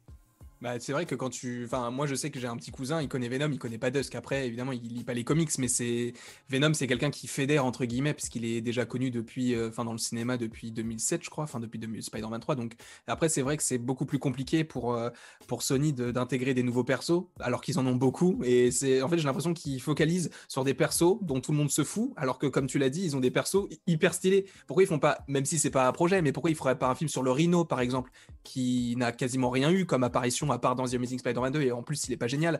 Bah, 0.61 0.79
c'est 0.79 0.91
vrai 0.93 1.07
que 1.07 1.15
quand 1.15 1.29
tu. 1.29 1.65
Enfin, 1.65 1.89
moi, 1.89 2.05
je 2.05 2.13
sais 2.13 2.29
que 2.29 2.39
j'ai 2.39 2.47
un 2.47 2.55
petit 2.55 2.69
cousin, 2.69 3.01
il 3.01 3.07
connaît 3.07 3.29
Venom, 3.29 3.49
il 3.51 3.57
connaît 3.57 3.79
pas 3.79 3.89
Dusk. 3.89 4.13
Après, 4.13 4.45
évidemment, 4.45 4.71
il 4.71 4.81
lit 4.83 5.03
pas 5.03 5.15
les 5.15 5.23
comics, 5.23 5.49
mais 5.57 5.67
c'est. 5.67 6.13
Venom, 6.49 6.73
c'est 6.75 6.85
quelqu'un 6.85 7.09
qui 7.09 7.27
fédère, 7.27 7.65
entre 7.65 7.85
guillemets, 7.85 8.13
puisqu'il 8.13 8.45
est 8.45 8.61
déjà 8.61 8.85
connu 8.85 9.09
depuis. 9.09 9.55
Euh, 9.55 9.69
dans 9.81 9.93
le 9.93 9.97
cinéma 9.97 10.37
depuis 10.37 10.71
2007, 10.71 11.23
je 11.23 11.31
crois, 11.31 11.45
enfin, 11.45 11.59
depuis 11.59 11.79
Spider-Man 12.03 12.39
3. 12.39 12.53
Donc, 12.53 12.73
après, 13.07 13.29
c'est 13.29 13.41
vrai 13.41 13.57
que 13.57 13.63
c'est 13.63 13.79
beaucoup 13.79 14.05
plus 14.05 14.19
compliqué 14.19 14.63
pour, 14.63 14.93
euh, 14.93 15.09
pour 15.47 15.63
Sony 15.63 15.91
d'intégrer 15.91 16.53
des 16.53 16.61
nouveaux 16.61 16.83
persos, 16.83 17.23
alors 17.39 17.61
qu'ils 17.61 17.79
en 17.79 17.87
ont 17.87 17.95
beaucoup. 17.95 18.39
Et 18.43 18.69
c'est. 18.69 19.01
En 19.01 19.09
fait, 19.09 19.17
j'ai 19.17 19.23
l'impression 19.23 19.55
qu'ils 19.55 19.81
focalisent 19.81 20.29
sur 20.47 20.63
des 20.63 20.75
persos 20.75 21.17
dont 21.21 21.41
tout 21.41 21.51
le 21.51 21.57
monde 21.57 21.71
se 21.71 21.83
fout, 21.83 22.13
alors 22.15 22.37
que, 22.37 22.45
comme 22.45 22.67
tu 22.67 22.77
l'as 22.77 22.91
dit, 22.91 23.03
ils 23.03 23.15
ont 23.15 23.19
des 23.19 23.31
persos 23.31 23.67
hyper 23.87 24.13
stylés. 24.13 24.45
Pourquoi 24.67 24.83
ils 24.83 24.87
font 24.87 24.99
pas. 24.99 25.23
Même 25.27 25.45
si 25.45 25.57
c'est 25.57 25.71
pas 25.71 25.87
un 25.87 25.91
projet, 25.91 26.21
mais 26.21 26.31
pourquoi 26.31 26.51
ils 26.51 26.55
feraient 26.55 26.77
pas 26.77 26.89
un 26.89 26.95
film 26.95 27.09
sur 27.09 27.23
le 27.23 27.31
Rhino, 27.31 27.65
par 27.65 27.79
exemple 27.79 28.11
qui 28.43 28.95
n'a 28.97 29.11
quasiment 29.11 29.49
rien 29.49 29.71
eu 29.71 29.85
comme 29.85 30.03
apparition 30.03 30.50
à 30.51 30.59
part 30.59 30.75
dans 30.75 30.85
The 30.87 30.93
Amazing 30.95 31.19
Spider-Man 31.19 31.53
2, 31.53 31.61
et 31.61 31.71
en 31.71 31.83
plus, 31.83 32.07
il 32.07 32.13
est 32.13 32.17
pas 32.17 32.27
génial. 32.27 32.59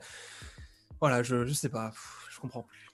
Voilà, 0.99 1.23
je, 1.23 1.45
je 1.45 1.53
sais 1.53 1.69
pas, 1.69 1.91
je 2.31 2.39
comprends 2.39 2.63
plus. 2.63 2.89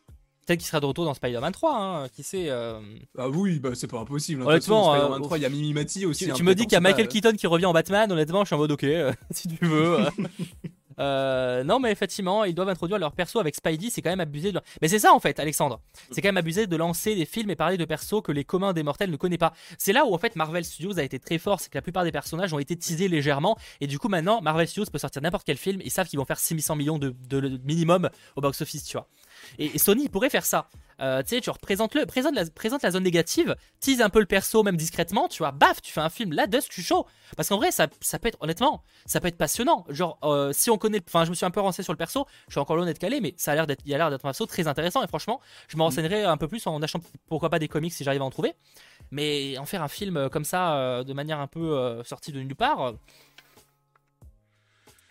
Peut-être 0.46 0.60
qu'il 0.60 0.68
sera 0.68 0.80
de 0.80 0.86
retour 0.86 1.04
dans 1.04 1.14
Spider-Man 1.14 1.52
3, 1.52 1.76
hein, 1.76 2.08
qui 2.10 2.24
sait. 2.24 2.46
euh. 2.50 2.80
Ah 3.18 3.28
oui, 3.28 3.60
bah 3.60 3.72
c'est 3.74 3.88
pas 3.88 4.00
impossible. 4.00 4.44
hein. 4.44 4.46
Honnêtement, 4.48 4.94
euh, 4.94 4.98
Spider-Man 4.98 5.22
3, 5.24 5.38
il 5.38 5.42
y 5.42 5.46
a 5.46 5.50
Mimi 5.50 5.74
Mati 5.74 6.06
aussi. 6.06 6.24
Tu, 6.24 6.32
hein, 6.32 6.36
tu 6.36 6.44
me 6.44 6.56
dis 6.56 6.64
qu'il 6.64 6.72
y 6.72 6.76
a 6.76 6.80
Michael 6.80 7.08
pas. 7.08 7.12
Keaton 7.12 7.34
qui 7.34 7.48
revient 7.48 7.66
en 7.66 7.74
Batman, 7.74 8.10
honnêtement, 8.10 8.44
je 8.44 8.48
suis 8.48 8.56
en 8.56 8.60
mode 8.60 8.72
ok, 8.72 8.86
euh, 8.86 9.12
si 9.32 9.50
tu 9.50 9.66
veux. 9.66 9.98
euh. 11.00 11.64
Non, 11.64 11.80
mais 11.80 11.92
effectivement, 11.92 12.44
ils 12.44 12.54
doivent 12.56 12.70
introduire 12.70 13.00
leur 13.00 13.12
perso 13.12 13.40
avec 13.40 13.56
Spidey, 13.56 13.90
c'est 13.90 14.02
quand 14.02 14.10
même 14.10 14.20
abusé. 14.20 14.52
De... 14.52 14.60
Mais 14.82 14.88
c'est 14.88 15.00
ça 15.00 15.14
en 15.14 15.20
fait, 15.20 15.40
Alexandre. 15.40 15.80
C'est 16.12 16.22
quand 16.22 16.30
même 16.30 16.38
abusé 16.38 16.68
de 16.68 16.76
lancer 16.76 17.16
des 17.16 17.26
films 17.26 17.50
et 17.50 17.56
parler 17.56 17.78
de 17.78 17.86
persos 17.86 18.22
que 18.24 18.32
les 18.32 18.44
communs 18.44 18.74
des 18.74 18.84
mortels 18.84 19.12
ne 19.12 19.16
connaissent 19.18 19.38
pas. 19.38 19.54
C'est 19.78 19.94
là 19.94 20.06
où 20.06 20.14
en 20.14 20.18
fait 20.18 20.36
Marvel 20.36 20.64
Studios 20.66 20.98
a 21.00 21.04
été 21.04 21.20
très 21.20 21.38
fort, 21.38 21.60
c'est 21.60 21.70
que 21.70 21.78
la 21.78 21.82
plupart 21.82 22.04
des 22.04 22.12
personnages 22.12 22.54
ont 22.54 22.60
été 22.60 22.76
teasés 22.78 23.08
légèrement, 23.08 23.58
et 23.82 23.88
du 23.88 24.00
coup 24.00 24.08
maintenant 24.10 24.42
Marvel 24.42 24.68
Studios 24.68 24.90
peut 24.92 24.98
sortir 25.00 25.22
n'importe 25.22 25.46
quel 25.46 25.58
film, 25.58 25.82
ils 25.84 25.92
savent 25.92 26.08
qu'ils 26.08 26.20
vont 26.20 26.26
faire 26.26 26.40
600 26.40 26.76
millions 26.76 26.98
de, 26.98 27.16
de- 27.30 27.40
de 27.42 27.60
minimum 27.64 28.10
au 28.36 28.42
box-office, 28.42 28.84
tu 28.86 28.94
vois. 28.98 29.08
Et, 29.60 29.76
et 29.76 29.78
Sony 29.78 30.10
pourrait 30.10 30.30
faire 30.30 30.46
ça. 30.46 30.70
Euh, 31.00 31.22
tu 31.22 31.30
sais, 31.30 31.42
tu 31.42 31.52
représentes 31.52 31.94
le, 31.94 32.08
présente 32.08 32.34
la, 32.34 32.44
présente 32.50 32.82
la 32.82 32.90
zone 32.90 33.04
négative, 33.04 33.56
tease 33.80 34.02
un 34.02 34.10
peu 34.10 34.20
le 34.20 34.26
perso 34.26 34.64
même 34.64 34.78
discrètement, 34.78 35.28
tu 35.28 35.38
vois, 35.40 35.52
baf, 35.52 35.80
tu 35.80 35.92
fais 35.94 36.02
un 36.02 36.10
film 36.10 36.34
là, 36.34 36.48
Dust, 36.48 36.72
suis 36.74 36.82
chaud. 36.82 37.06
Parce 37.36 37.50
qu'en 37.50 37.58
vrai, 37.58 37.70
ça, 37.70 37.86
ça 38.02 38.18
peut 38.18 38.30
être, 38.30 38.38
honnêtement, 38.42 38.82
ça 39.06 39.20
peut 39.22 39.28
être 39.28 39.38
passionnant. 39.38 39.86
Genre, 39.90 40.18
euh, 40.24 40.52
si 40.54 40.72
on 40.72 40.80
connaît, 40.80 41.00
enfin, 41.08 41.24
je 41.24 41.30
me 41.30 41.36
suis 41.36 41.46
un 41.46 41.52
peu 41.52 41.60
renseigné 41.60 41.84
sur 41.84 41.94
le 41.94 41.98
perso, 41.98 42.26
je 42.48 42.54
suis 42.54 42.60
encore 42.60 42.78
loin 42.78 42.86
d'être 42.88 42.98
calé, 42.98 43.22
mais 43.22 43.36
ça 43.38 43.52
a 43.52 43.56
l'air 43.56 43.68
d'être, 43.68 43.84
il 43.86 43.94
a 43.94 43.98
l'air 43.98 44.10
d'être 44.10 44.26
un 44.26 44.30
perso 44.30 44.48
très 44.48 44.68
intéressant. 44.68 45.04
Et 45.04 45.08
franchement, 45.08 45.40
je 45.68 45.78
me 45.78 45.84
renseignerai 45.84 46.24
un 46.24 46.38
peu 46.38 46.48
plus 46.48 46.66
en 46.66 46.82
achetant, 46.82 47.00
pourquoi 47.28 47.52
pas 47.52 47.60
des 47.60 47.68
comics 47.68 47.94
si 47.94 48.04
j'arrive 48.04 48.24
à 48.24 48.26
en 48.26 48.32
trouver. 48.32 48.56
Mais 49.12 49.56
en 49.60 49.66
faire 49.68 49.84
un 49.84 49.88
film 49.88 50.18
euh, 50.18 50.30
comme 50.30 50.46
ça, 50.46 50.78
euh, 50.78 51.04
de 51.04 51.14
manière 51.14 51.40
un 51.40 51.48
peu 51.48 52.02
sortie 52.06 52.32
de 52.32 52.40
nulle 52.40 52.56
part, 52.56 52.94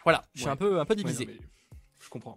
voilà, 0.02 0.24
je 0.34 0.40
suis 0.40 0.46
Ouais. 0.46 0.52
un 0.52 0.56
peu, 0.56 0.80
un 0.80 0.84
peu 0.84 0.94
Ouais, 0.94 1.02
non, 1.02 1.08
divisé. 1.08 1.38
Je 2.00 2.08
comprends. 2.08 2.34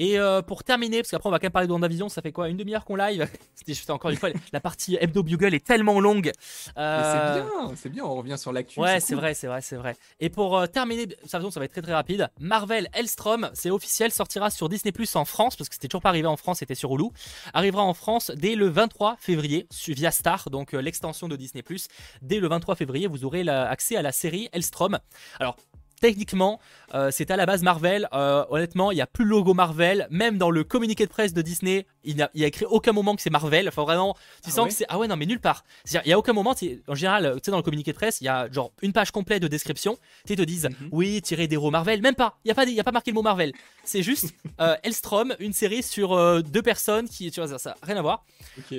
Et 0.00 0.18
euh, 0.18 0.42
pour 0.42 0.62
terminer, 0.62 0.98
parce 0.98 1.10
qu'après 1.10 1.28
on 1.28 1.32
va 1.32 1.40
quand 1.40 1.46
même 1.46 1.52
parler 1.52 1.66
de 1.66 1.72
WandaVision, 1.72 2.08
ça 2.08 2.22
fait 2.22 2.30
quoi 2.30 2.48
Une 2.48 2.56
demi-heure 2.56 2.84
qu'on 2.84 2.94
live 2.94 3.28
C'était 3.54 3.90
encore 3.90 4.10
une 4.12 4.16
fois, 4.16 4.30
la 4.52 4.60
partie 4.60 4.96
Hebdo 5.00 5.24
Bugle 5.24 5.52
est 5.54 5.66
tellement 5.66 6.00
longue. 6.00 6.30
Euh, 6.78 7.34
c'est 7.34 7.42
bien, 7.42 7.74
c'est 7.76 7.88
bien, 7.88 8.04
on 8.04 8.14
revient 8.14 8.38
sur 8.38 8.52
l'actu. 8.52 8.78
Ouais, 8.78 9.00
c'est 9.00 9.14
cool. 9.14 9.22
vrai, 9.22 9.34
c'est 9.34 9.48
vrai, 9.48 9.60
c'est 9.60 9.74
vrai. 9.76 9.96
Et 10.20 10.30
pour 10.30 10.56
euh, 10.56 10.66
terminer, 10.66 11.08
ça, 11.26 11.40
ça 11.50 11.60
va 11.60 11.64
être 11.64 11.72
très 11.72 11.82
très 11.82 11.94
rapide. 11.94 12.28
Marvel 12.38 12.88
Hellstrom, 12.92 13.50
c'est 13.54 13.70
officiel, 13.70 14.12
sortira 14.12 14.50
sur 14.50 14.68
Disney 14.68 14.92
Plus 14.92 15.16
en 15.16 15.24
France, 15.24 15.56
parce 15.56 15.68
que 15.68 15.74
c'était 15.74 15.88
toujours 15.88 16.02
pas 16.02 16.10
arrivé 16.10 16.28
en 16.28 16.36
France, 16.36 16.60
c'était 16.60 16.76
sur 16.76 16.94
Hulu. 16.94 17.08
Arrivera 17.52 17.82
en 17.82 17.94
France 17.94 18.30
dès 18.36 18.54
le 18.54 18.68
23 18.68 19.16
février 19.18 19.66
via 19.88 20.12
Star, 20.12 20.48
donc 20.50 20.74
euh, 20.74 20.80
l'extension 20.80 21.26
de 21.26 21.34
Disney 21.34 21.62
Plus. 21.62 21.88
Dès 22.22 22.38
le 22.38 22.46
23 22.48 22.76
février, 22.76 23.08
vous 23.08 23.24
aurez 23.24 23.42
la- 23.42 23.68
accès 23.68 23.96
à 23.96 24.02
la 24.02 24.12
série 24.12 24.48
Hellstrom. 24.52 24.98
Alors. 25.40 25.56
Techniquement, 26.00 26.60
euh, 26.94 27.10
c'est 27.10 27.30
à 27.30 27.36
la 27.36 27.44
base 27.46 27.62
Marvel. 27.62 28.08
Euh, 28.12 28.44
honnêtement, 28.50 28.92
il 28.92 28.94
n'y 28.94 29.00
a 29.00 29.06
plus 29.06 29.24
le 29.24 29.30
logo 29.30 29.52
Marvel. 29.54 30.06
Même 30.10 30.38
dans 30.38 30.50
le 30.50 30.62
communiqué 30.64 31.04
de 31.04 31.10
presse 31.10 31.32
de 31.34 31.42
Disney, 31.42 31.86
il 32.04 32.14
n'y 32.16 32.22
a, 32.22 32.30
écrit 32.46 32.66
aucun 32.66 32.92
moment 32.92 33.16
que 33.16 33.22
c'est 33.22 33.30
Marvel. 33.30 33.68
Enfin, 33.68 33.82
vraiment, 33.82 34.14
tu 34.42 34.44
Ah 34.46 34.50
sens 34.50 34.58
ouais 34.64 34.68
que 34.68 34.74
c'est. 34.74 34.86
Ah 34.88 34.98
ouais, 34.98 35.08
non, 35.08 35.16
mais 35.16 35.26
nulle 35.26 35.40
part. 35.40 35.64
C'est-à-dire, 35.84 36.06
il 36.06 36.10
y 36.10 36.12
a 36.12 36.18
aucun 36.18 36.32
moment, 36.32 36.54
en 36.86 36.94
général, 36.94 37.32
tu 37.36 37.40
sais, 37.44 37.50
dans 37.50 37.56
le 37.56 37.62
communiqué 37.62 37.92
de 37.92 37.96
presse, 37.96 38.20
il 38.20 38.24
y 38.24 38.28
a 38.28 38.50
genre 38.50 38.72
une 38.82 38.92
page 38.92 39.10
complète 39.10 39.42
de 39.42 39.48
description. 39.48 39.98
Tu 40.26 40.36
te 40.36 40.42
disent, 40.42 40.68
Mhm. 40.68 40.88
oui, 40.92 41.20
tiré 41.22 41.48
d'héros 41.48 41.70
Marvel. 41.70 42.00
Même 42.00 42.14
pas. 42.14 42.38
Il 42.44 42.48
n'y 42.48 42.52
a, 42.52 42.54
pas 42.54 42.64
y 42.64 42.80
a 42.80 42.84
pas 42.84 42.92
marqué 42.92 43.10
le 43.10 43.16
mot 43.16 43.22
Marvel. 43.22 43.52
C'est 43.84 44.02
juste 44.02 44.32
euh, 44.60 44.76
Hellstrom, 44.84 45.34
une 45.40 45.52
série 45.52 45.82
sur 45.82 46.42
deux 46.42 46.62
personnes 46.62 47.08
qui. 47.08 47.30
Tu 47.30 47.40
vois, 47.40 47.58
ça, 47.58 47.74
rien 47.82 47.96
à 47.96 48.02
voir. 48.02 48.24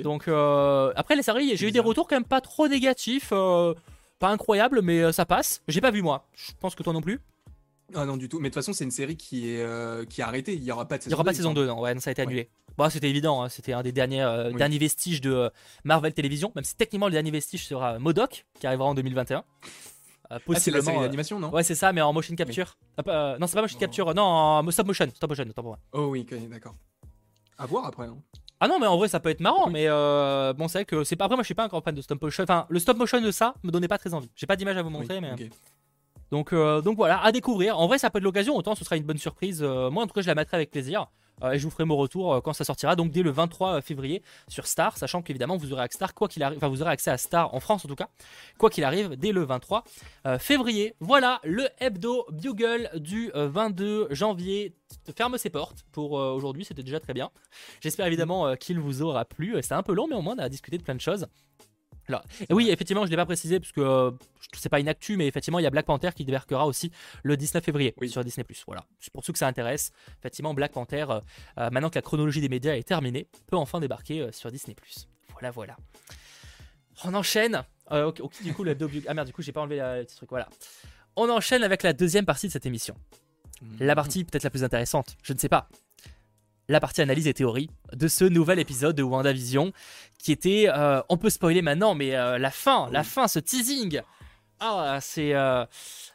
Donc, 0.04 0.26
après, 0.96 1.16
les 1.16 1.22
séries, 1.22 1.56
j'ai 1.56 1.68
eu 1.68 1.72
des 1.72 1.80
retours 1.80 2.08
quand 2.08 2.16
même 2.16 2.24
pas 2.24 2.40
trop 2.40 2.66
négatifs. 2.66 3.32
Pas 4.20 4.28
incroyable, 4.30 4.82
mais 4.82 5.00
euh, 5.02 5.10
ça 5.12 5.26
passe. 5.26 5.62
J'ai 5.66 5.80
pas 5.80 5.90
vu 5.90 6.02
moi. 6.02 6.28
Je 6.34 6.52
pense 6.60 6.76
que 6.76 6.82
toi 6.84 6.92
non 6.92 7.00
plus. 7.00 7.18
Ah 7.94 8.04
non, 8.04 8.16
du 8.16 8.28
tout. 8.28 8.38
Mais 8.38 8.50
de 8.50 8.54
toute 8.54 8.62
façon, 8.62 8.72
c'est 8.72 8.84
une 8.84 8.92
série 8.92 9.16
qui 9.16 9.50
est, 9.50 9.62
euh, 9.62 10.04
qui 10.04 10.20
est 10.20 10.24
arrêtée. 10.24 10.54
Il 10.54 10.62
n'y 10.62 10.70
aura 10.70 10.86
pas 10.86 10.96
de 10.98 11.00
Il 11.02 11.04
saison 11.04 11.10
n'y 11.10 11.14
aura 11.14 11.24
pas 11.24 11.30
de 11.30 11.34
il 11.34 11.38
saison 11.38 11.50
me 11.50 11.54
2, 11.56 11.66
non, 11.66 11.80
ouais, 11.80 11.92
non, 11.92 11.98
ça 12.00 12.10
a 12.10 12.12
été 12.12 12.22
Ouais. 12.22 12.26
annulé. 12.28 12.48
Bon, 12.78 12.88
c'était 12.88 13.10
évident, 13.10 13.42
hein, 13.42 13.48
c'était 13.48 13.72
un 13.72 13.82
des 13.82 13.90
derniers, 13.90 14.22
euh, 14.22 14.50
Oui. 14.50 14.54
derniers 14.56 14.78
vestiges 14.78 15.20
de 15.20 15.32
euh, 15.32 15.50
Marvel 15.82 16.12
Télévision, 16.14 16.52
même 16.54 16.62
si 16.62 16.76
techniquement 16.76 17.06
le 17.06 17.12
dernier 17.12 17.32
vestige 17.32 17.66
sera 17.66 17.98
Modoc, 17.98 18.46
qui 18.60 18.66
arrivera 18.68 18.86
en 18.88 18.94
2021. 18.94 19.38
Euh, 19.38 19.42
Ah, 19.42 20.28
c'est 20.28 20.32
la 20.32 20.40
possiblement, 20.40 20.82
série 20.84 21.00
d'animation, 21.00 21.40
non? 21.40 21.50
Ouais, 21.50 21.64
c'est 21.64 21.74
ça, 21.74 21.92
mais 21.92 22.00
en 22.00 22.12
motion 22.12 22.36
capture. 22.36 22.78
Ah, 22.98 23.36
non, 23.40 23.48
c'est 23.48 23.54
pas 23.54 23.62
motion 23.62 23.76
Oh. 23.76 23.80
capture, 23.80 24.14
non, 24.14 24.22
en 24.22 24.70
stop 24.70 24.86
motion. 24.86 25.06
Stop 25.12 25.30
motion, 25.30 25.44
autant 25.48 25.62
pour 25.62 25.70
moi. 25.72 25.78
Oh 25.92 26.06
oui, 26.10 26.24
ok, 26.30 26.48
d'accord. 26.48 26.76
À 27.58 27.66
voir 27.66 27.86
après. 27.86 28.06
hein. 28.06 28.16
Ah 28.60 28.68
non, 28.68 28.78
mais 28.78 28.86
en 28.86 28.96
vrai, 28.98 29.08
ça 29.08 29.20
peut 29.20 29.30
être 29.30 29.40
marrant, 29.40 29.70
mais 29.70 29.86
euh, 29.88 30.52
bon, 30.52 30.68
c'est 30.68 30.78
vrai 30.78 30.84
que 30.84 31.02
c'est 31.02 31.16
pas. 31.16 31.24
Après, 31.24 31.36
moi, 31.36 31.42
je 31.42 31.46
suis 31.46 31.54
pas 31.54 31.64
un 31.64 31.68
grand 31.68 31.80
fan 31.80 31.94
de 31.94 32.02
stop 32.02 32.20
motion. 32.20 32.42
Enfin, 32.44 32.66
le 32.68 32.78
stop 32.78 32.98
motion 32.98 33.20
de 33.20 33.30
ça 33.30 33.54
me 33.62 33.70
donnait 33.70 33.88
pas 33.88 33.96
très 33.98 34.12
envie. 34.12 34.30
J'ai 34.36 34.46
pas 34.46 34.56
d'image 34.56 34.76
à 34.76 34.82
vous 34.82 34.90
montrer, 34.90 35.14
Oui, 35.14 35.20
mais. 35.22 35.32
ok. 35.32 35.50
Donc, 36.30 36.52
euh, 36.52 36.80
donc 36.80 36.96
voilà, 36.96 37.22
à 37.22 37.32
découvrir. 37.32 37.78
En 37.78 37.86
vrai, 37.86 37.98
ça 37.98 38.10
peut 38.10 38.18
être 38.18 38.24
l'occasion, 38.24 38.56
autant 38.56 38.74
ce 38.74 38.84
sera 38.84 38.96
une 38.96 39.04
bonne 39.04 39.18
surprise. 39.18 39.62
Euh, 39.62 39.90
moi, 39.90 40.04
en 40.04 40.06
tout 40.06 40.14
cas, 40.14 40.22
je 40.22 40.28
la 40.28 40.34
mettrai 40.34 40.56
avec 40.56 40.70
plaisir. 40.70 41.08
Euh, 41.42 41.52
et 41.52 41.58
je 41.58 41.64
vous 41.64 41.70
ferai 41.70 41.84
mon 41.84 41.96
retour 41.96 42.42
quand 42.42 42.52
ça 42.52 42.64
sortira, 42.64 42.96
donc 42.96 43.10
dès 43.10 43.22
le 43.22 43.30
23 43.30 43.80
février 43.80 44.22
sur 44.48 44.66
Star, 44.66 44.96
sachant 44.96 45.22
qu'évidemment 45.22 45.56
vous 45.56 45.72
aurez 45.72 45.82
accès 45.82 46.02
à 46.04 46.08
Star, 46.08 46.70
vous 46.70 46.82
aurez 46.82 46.90
accès 46.90 47.10
à 47.10 47.18
Star 47.18 47.54
en 47.54 47.60
France 47.60 47.84
en 47.84 47.88
tout 47.88 47.96
cas, 47.96 48.08
quoi 48.58 48.70
qu'il 48.70 48.84
arrive, 48.84 49.16
dès 49.16 49.32
le 49.32 49.44
23 49.44 49.84
euh, 50.26 50.38
février. 50.38 50.94
Voilà 51.00 51.40
le 51.44 51.68
hebdo 51.78 52.26
Bugle 52.30 52.90
du 52.96 53.30
euh, 53.34 53.48
22 53.48 54.08
janvier 54.10 54.74
ferme 55.16 55.38
ses 55.38 55.50
portes 55.50 55.84
pour 55.92 56.12
aujourd'hui, 56.12 56.64
c'était 56.64 56.82
déjà 56.82 57.00
très 57.00 57.14
bien. 57.14 57.30
J'espère 57.80 58.06
évidemment 58.06 58.54
qu'il 58.56 58.78
vous 58.78 59.02
aura 59.02 59.24
plu. 59.24 59.56
C'était 59.60 59.74
un 59.74 59.82
peu 59.82 59.94
long, 59.94 60.06
mais 60.08 60.14
au 60.14 60.22
moins 60.22 60.34
on 60.36 60.42
a 60.42 60.48
discuté 60.48 60.78
de 60.78 60.82
plein 60.82 60.94
de 60.94 61.00
choses. 61.00 61.26
Alors, 62.10 62.24
et 62.48 62.52
oui, 62.52 62.70
effectivement, 62.70 63.04
je 63.06 63.10
l'ai 63.10 63.16
pas 63.16 63.24
précisé 63.26 63.58
parce 63.60 63.72
que 63.72 63.80
euh, 63.80 64.10
c'est 64.56 64.68
pas 64.68 64.80
une 64.80 64.88
actu, 64.88 65.16
mais 65.16 65.26
effectivement, 65.26 65.58
il 65.58 65.62
y 65.62 65.66
a 65.66 65.70
Black 65.70 65.86
Panther 65.86 66.10
qui 66.14 66.24
débarquera 66.24 66.66
aussi 66.66 66.90
le 67.22 67.36
19 67.36 67.64
février 67.64 67.94
Oui. 68.00 68.10
sur 68.10 68.22
Disney+. 68.24 68.44
Voilà, 68.66 68.84
c'est 68.98 69.12
pour 69.12 69.24
ceux 69.24 69.32
que 69.32 69.38
ça 69.38 69.46
intéresse. 69.46 69.92
Effectivement, 70.18 70.52
Black 70.54 70.72
Panther, 70.72 71.06
euh, 71.08 71.20
euh, 71.58 71.70
maintenant 71.70 71.88
que 71.90 71.94
la 71.94 72.02
chronologie 72.02 72.40
des 72.40 72.48
médias 72.48 72.74
est 72.74 72.82
terminée, 72.86 73.26
peut 73.46 73.56
enfin 73.56 73.80
débarquer 73.80 74.20
euh, 74.22 74.32
sur 74.32 74.50
Disney+. 74.50 74.74
Voilà, 75.32 75.50
voilà. 75.50 75.76
On 77.04 77.14
enchaîne. 77.14 77.62
Euh, 77.92 78.12
du 78.42 78.54
coup, 78.54 78.64
le 78.64 78.76
ah 79.08 79.14
merde, 79.14 79.26
du 79.26 79.32
coup, 79.32 79.42
j'ai 79.42 79.52
pas 79.52 79.60
enlevé 79.62 79.76
la- 79.76 79.98
le 80.00 80.04
petit 80.04 80.16
truc. 80.16 80.30
Voilà. 80.30 80.48
On 81.16 81.28
enchaîne 81.28 81.62
avec 81.64 81.82
la 81.82 81.92
deuxième 81.92 82.24
partie 82.26 82.46
de 82.46 82.52
cette 82.52 82.66
émission. 82.66 82.94
La 83.78 83.94
partie 83.94 84.24
peut-être 84.24 84.44
la 84.44 84.50
plus 84.50 84.64
intéressante, 84.64 85.16
je 85.22 85.32
ne 85.32 85.38
sais 85.38 85.48
pas. 85.48 85.68
La 86.70 86.78
partie 86.80 87.00
analyse 87.02 87.26
et 87.26 87.34
théorie 87.34 87.68
de 87.92 88.06
ce 88.06 88.24
nouvel 88.24 88.58
épisode 88.60 88.94
de 88.94 89.02
WandaVision 89.02 89.72
qui 90.18 90.30
était, 90.32 90.66
euh, 90.68 91.02
on 91.08 91.16
peut 91.16 91.30
spoiler 91.30 91.62
maintenant, 91.62 91.94
mais 91.94 92.14
euh, 92.14 92.38
la 92.38 92.50
fin, 92.50 92.88
la 92.92 93.02
fin, 93.02 93.26
ce 93.26 93.38
teasing. 93.40 94.00
Ah, 94.60 94.98
c'est. 95.00 95.34
euh, 95.34 95.64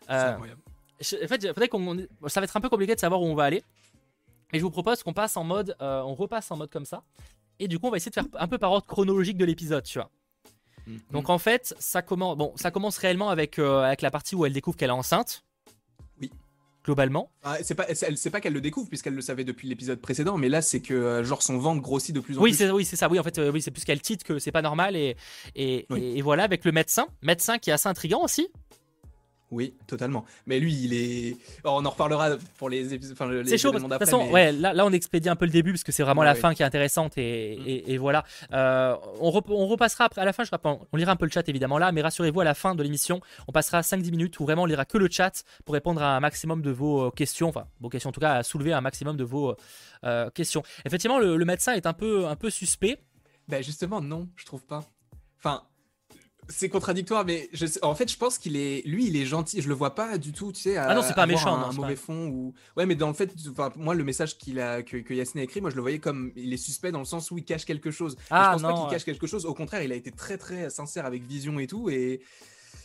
C'est 0.08 0.14
incroyable. 0.14 0.62
je- 1.02 1.24
en 1.24 1.28
fait, 1.28 1.44
il 1.44 1.48
faudrait 1.50 1.68
qu'on. 1.68 1.98
Ça 2.28 2.40
va 2.40 2.46
être 2.46 2.56
un 2.56 2.62
peu 2.62 2.70
compliqué 2.70 2.96
de 2.96 3.00
savoir 3.00 3.22
où 3.22 3.26
on 3.26 3.36
va 3.36 3.44
aller. 3.44 3.64
Et 4.54 4.60
je 4.60 4.64
vous 4.64 4.70
propose 4.72 5.04
qu'on 5.04 5.14
passe 5.14 5.36
en 5.36 5.44
mode. 5.44 5.76
on 5.80 6.14
repasse 6.16 6.50
en 6.52 6.58
mode 6.58 6.70
comme 6.70 6.86
ça. 6.86 7.04
Et 7.60 7.68
du 7.68 7.78
coup, 7.80 7.88
on 7.88 7.92
va 7.92 7.98
essayer 7.98 8.12
de 8.12 8.16
faire 8.16 8.26
un 8.40 8.48
peu 8.48 8.58
par 8.58 8.72
ordre 8.72 8.86
chronologique 8.88 9.38
de 9.38 9.46
l'épisode, 9.46 9.84
tu 9.84 9.98
vois. 10.00 10.10
Mhm. 10.88 11.00
Donc 11.12 11.30
en 11.30 11.38
fait, 11.40 11.74
ça 11.80 12.02
commence, 12.02 12.38
bon, 12.38 12.54
ça 12.56 12.72
commence 12.72 12.98
réellement 12.98 13.30
avec, 13.30 13.60
avec 13.60 14.02
la 14.02 14.12
partie 14.12 14.36
où 14.36 14.46
elle 14.46 14.54
découvre 14.54 14.78
qu'elle 14.78 14.90
est 14.90 14.94
enceinte. 14.94 15.44
Globalement. 16.86 17.32
Ah, 17.44 17.58
c'est 17.64 17.74
pas, 17.76 17.86
elle 17.90 18.16
sait 18.18 18.30
pas 18.30 18.40
qu'elle 18.40 18.54
le 18.54 18.62
découvre 18.62 18.88
puisqu'elle 18.88 19.16
le 19.16 19.22
savait 19.22 19.44
depuis 19.44 19.68
l'épisode 19.68 20.00
précédent, 20.00 20.38
mais 20.38 20.50
là 20.50 20.62
c'est 20.62 20.82
que 20.82 20.94
euh, 20.94 21.24
genre 21.24 21.42
son 21.42 21.58
ventre 21.58 21.82
grossit 21.82 22.14
de 22.16 22.20
plus 22.20 22.38
en 22.38 22.42
Oui, 22.42 22.52
plus. 22.52 22.58
c'est 22.58 22.70
oui, 22.72 22.86
c'est 22.86 22.96
ça. 22.96 23.10
Oui, 23.10 23.20
en 23.20 23.24
fait, 23.24 23.40
euh, 23.40 23.52
oui, 23.52 23.62
c'est 23.62 23.72
plus 23.72 23.84
qu'elle 23.84 24.02
titre 24.02 24.24
que 24.24 24.38
c'est 24.38 24.52
pas 24.52 24.62
normal 24.62 24.96
et 24.96 25.16
et, 25.56 25.88
Oui. 25.90 26.00
et- 26.04 26.18
et 26.20 26.22
voilà 26.22 26.44
avec 26.44 26.64
le 26.64 26.72
médecin, 26.72 27.08
médecin 27.24 27.58
qui 27.58 27.72
est 27.72 27.74
assez 27.74 27.90
intriguant 27.90 28.24
aussi. 28.24 28.50
Oui, 29.56 29.74
totalement. 29.88 30.26
Mais 30.48 30.60
lui, 30.60 30.74
il 30.74 30.94
est. 30.94 31.38
On 31.64 31.86
en 31.86 31.90
reparlera 31.90 32.32
pour 32.58 32.68
les 32.70 32.94
épisodes. 32.94 33.14
Enfin, 33.18 33.32
les 33.32 33.46
C'est 33.46 33.58
chaud 33.58 33.72
parce 33.72 33.84
de 33.86 33.90
toute 33.90 33.98
façon, 34.00 34.26
mais- 34.26 34.32
ouais, 34.32 34.52
là, 34.52 34.74
là 34.74 34.86
on 34.86 34.92
expédie 34.92 35.30
un 35.30 35.38
peu 35.38 35.46
le 35.46 35.52
début 35.52 35.72
parce 35.72 35.86
que 35.86 35.94
c'est 35.94 36.04
vraiment 36.04 36.20
Ouais, 36.22 36.28
la 36.28 36.34
ouais. 36.34 36.40
fin 36.40 36.54
qui 36.54 36.62
est 36.62 36.66
intéressante 36.66 37.18
et, 37.18 37.58
Mm. 37.58 37.64
et- 37.66 37.94
et 37.94 37.98
voilà. 37.98 38.26
Euh, 38.52 38.96
on, 39.22 39.32
rep- 39.32 39.50
on 39.50 39.66
repassera 39.68 40.04
après 40.06 40.20
à 40.22 40.26
la 40.26 40.34
fin, 40.34 40.44
je 40.44 40.52
rappelle, 40.52 40.76
on 40.92 40.98
lira 40.98 41.14
un 41.14 41.16
peu 41.16 41.24
le 41.26 41.32
chat 41.32 41.48
évidemment 41.48 41.78
là, 41.78 41.94
mais 41.94 42.02
rassurez-vous 42.02 42.42
à 42.42 42.44
la 42.44 42.54
fin 42.54 42.76
de 42.76 42.84
l'émission, 42.84 43.22
on 43.48 43.54
passera 43.54 43.82
5-10 43.82 44.12
minutes 44.12 44.38
où 44.42 44.44
vraiment 44.44 44.64
on 44.64 44.66
lira 44.66 44.84
que 44.84 44.98
le 44.98 45.08
chat 45.10 45.44
pour 45.64 45.74
répondre 45.74 46.02
à 46.04 46.18
un 46.18 46.20
maximum 46.20 46.62
de 46.62 46.72
vos 46.72 47.06
euh, 47.08 47.12
questions, 47.12 47.48
enfin 47.48 47.66
vos 47.80 47.88
questions 47.90 48.10
en 48.10 48.14
tout 48.14 48.20
cas, 48.20 48.34
à 48.34 48.44
soulever 48.44 48.74
un 48.74 48.82
maximum 48.82 49.16
de 49.16 49.24
vos 49.24 49.56
euh, 50.04 50.30
questions. 50.32 50.64
Effectivement, 50.86 51.18
le, 51.20 51.38
le 51.38 51.46
médecin 51.46 51.72
est 51.74 51.86
un 51.86 51.94
peu, 51.94 52.28
un 52.28 52.36
peu 52.36 52.50
suspect. 52.50 53.00
Bah 53.48 53.62
justement, 53.62 54.02
non, 54.02 54.28
je 54.36 54.46
trouve 54.46 54.66
pas. 54.66 54.84
Enfin, 55.40 55.64
c'est 56.48 56.70
contradictoire, 56.70 57.26
mais 57.26 57.50
je 57.54 57.66
sais- 57.66 57.84
en 57.84 57.96
fait, 57.96 58.12
je 58.12 58.18
pense 58.18 58.38
qu'il 58.38 58.56
est, 58.56 58.82
lui, 58.86 59.08
il 59.08 59.16
est 59.18 59.26
gentil. 59.26 59.62
Je 59.62 59.68
le 59.68 59.74
vois 59.74 59.96
pas 59.96 60.18
du 60.18 60.32
tout, 60.32 60.52
tu 60.52 60.62
sais. 60.62 60.78
Ah 60.78 60.94
non, 60.94 61.02
c'est 61.02 61.14
pas 61.16 61.26
méchant, 61.26 61.56
un, 61.56 61.60
non, 61.68 61.72
c'est 61.72 61.78
mauvais 61.78 61.96
pas- 61.96 62.02
fond 62.02 62.28
ou. 62.28 62.54
Ouais, 62.78 62.86
mais 62.86 62.96
dans 62.96 63.08
le 63.08 63.14
fait, 63.14 63.32
enfin, 63.50 63.72
moi, 63.76 63.96
le 63.96 64.04
message 64.04 64.38
qu'il 64.38 64.60
a, 64.60 64.84
que, 64.84 64.98
que 64.98 65.14
Yasne 65.14 65.40
a 65.40 65.44
écrit, 65.44 65.62
moi, 65.62 65.70
je 65.70 65.76
le 65.76 65.82
voyais 65.82 66.00
comme 66.00 66.32
il 66.36 66.54
est 66.54 66.58
suspect 66.58 66.92
dans 66.92 67.00
le 67.00 67.06
sens 67.06 67.32
où 67.32 67.38
il 67.38 67.44
cache 67.46 67.66
quelque 67.66 67.92
chose. 67.92 68.16
Ah, 68.30 68.50
je 68.50 68.52
pense 68.54 68.62
non, 68.62 68.68
pas 68.70 68.74
qu'il 68.76 68.84
ouais. 68.86 68.90
cache 68.92 69.06
quelque 69.06 69.28
chose. 69.28 69.46
Au 69.46 69.54
contraire, 69.54 69.82
il 69.84 69.92
a 69.92 69.96
été 69.96 70.12
très 70.12 70.38
très 70.38 70.70
sincère 70.70 71.06
avec 71.06 71.24
Vision 71.24 71.58
et 71.60 71.68
tout, 71.68 71.90
et 71.90 72.22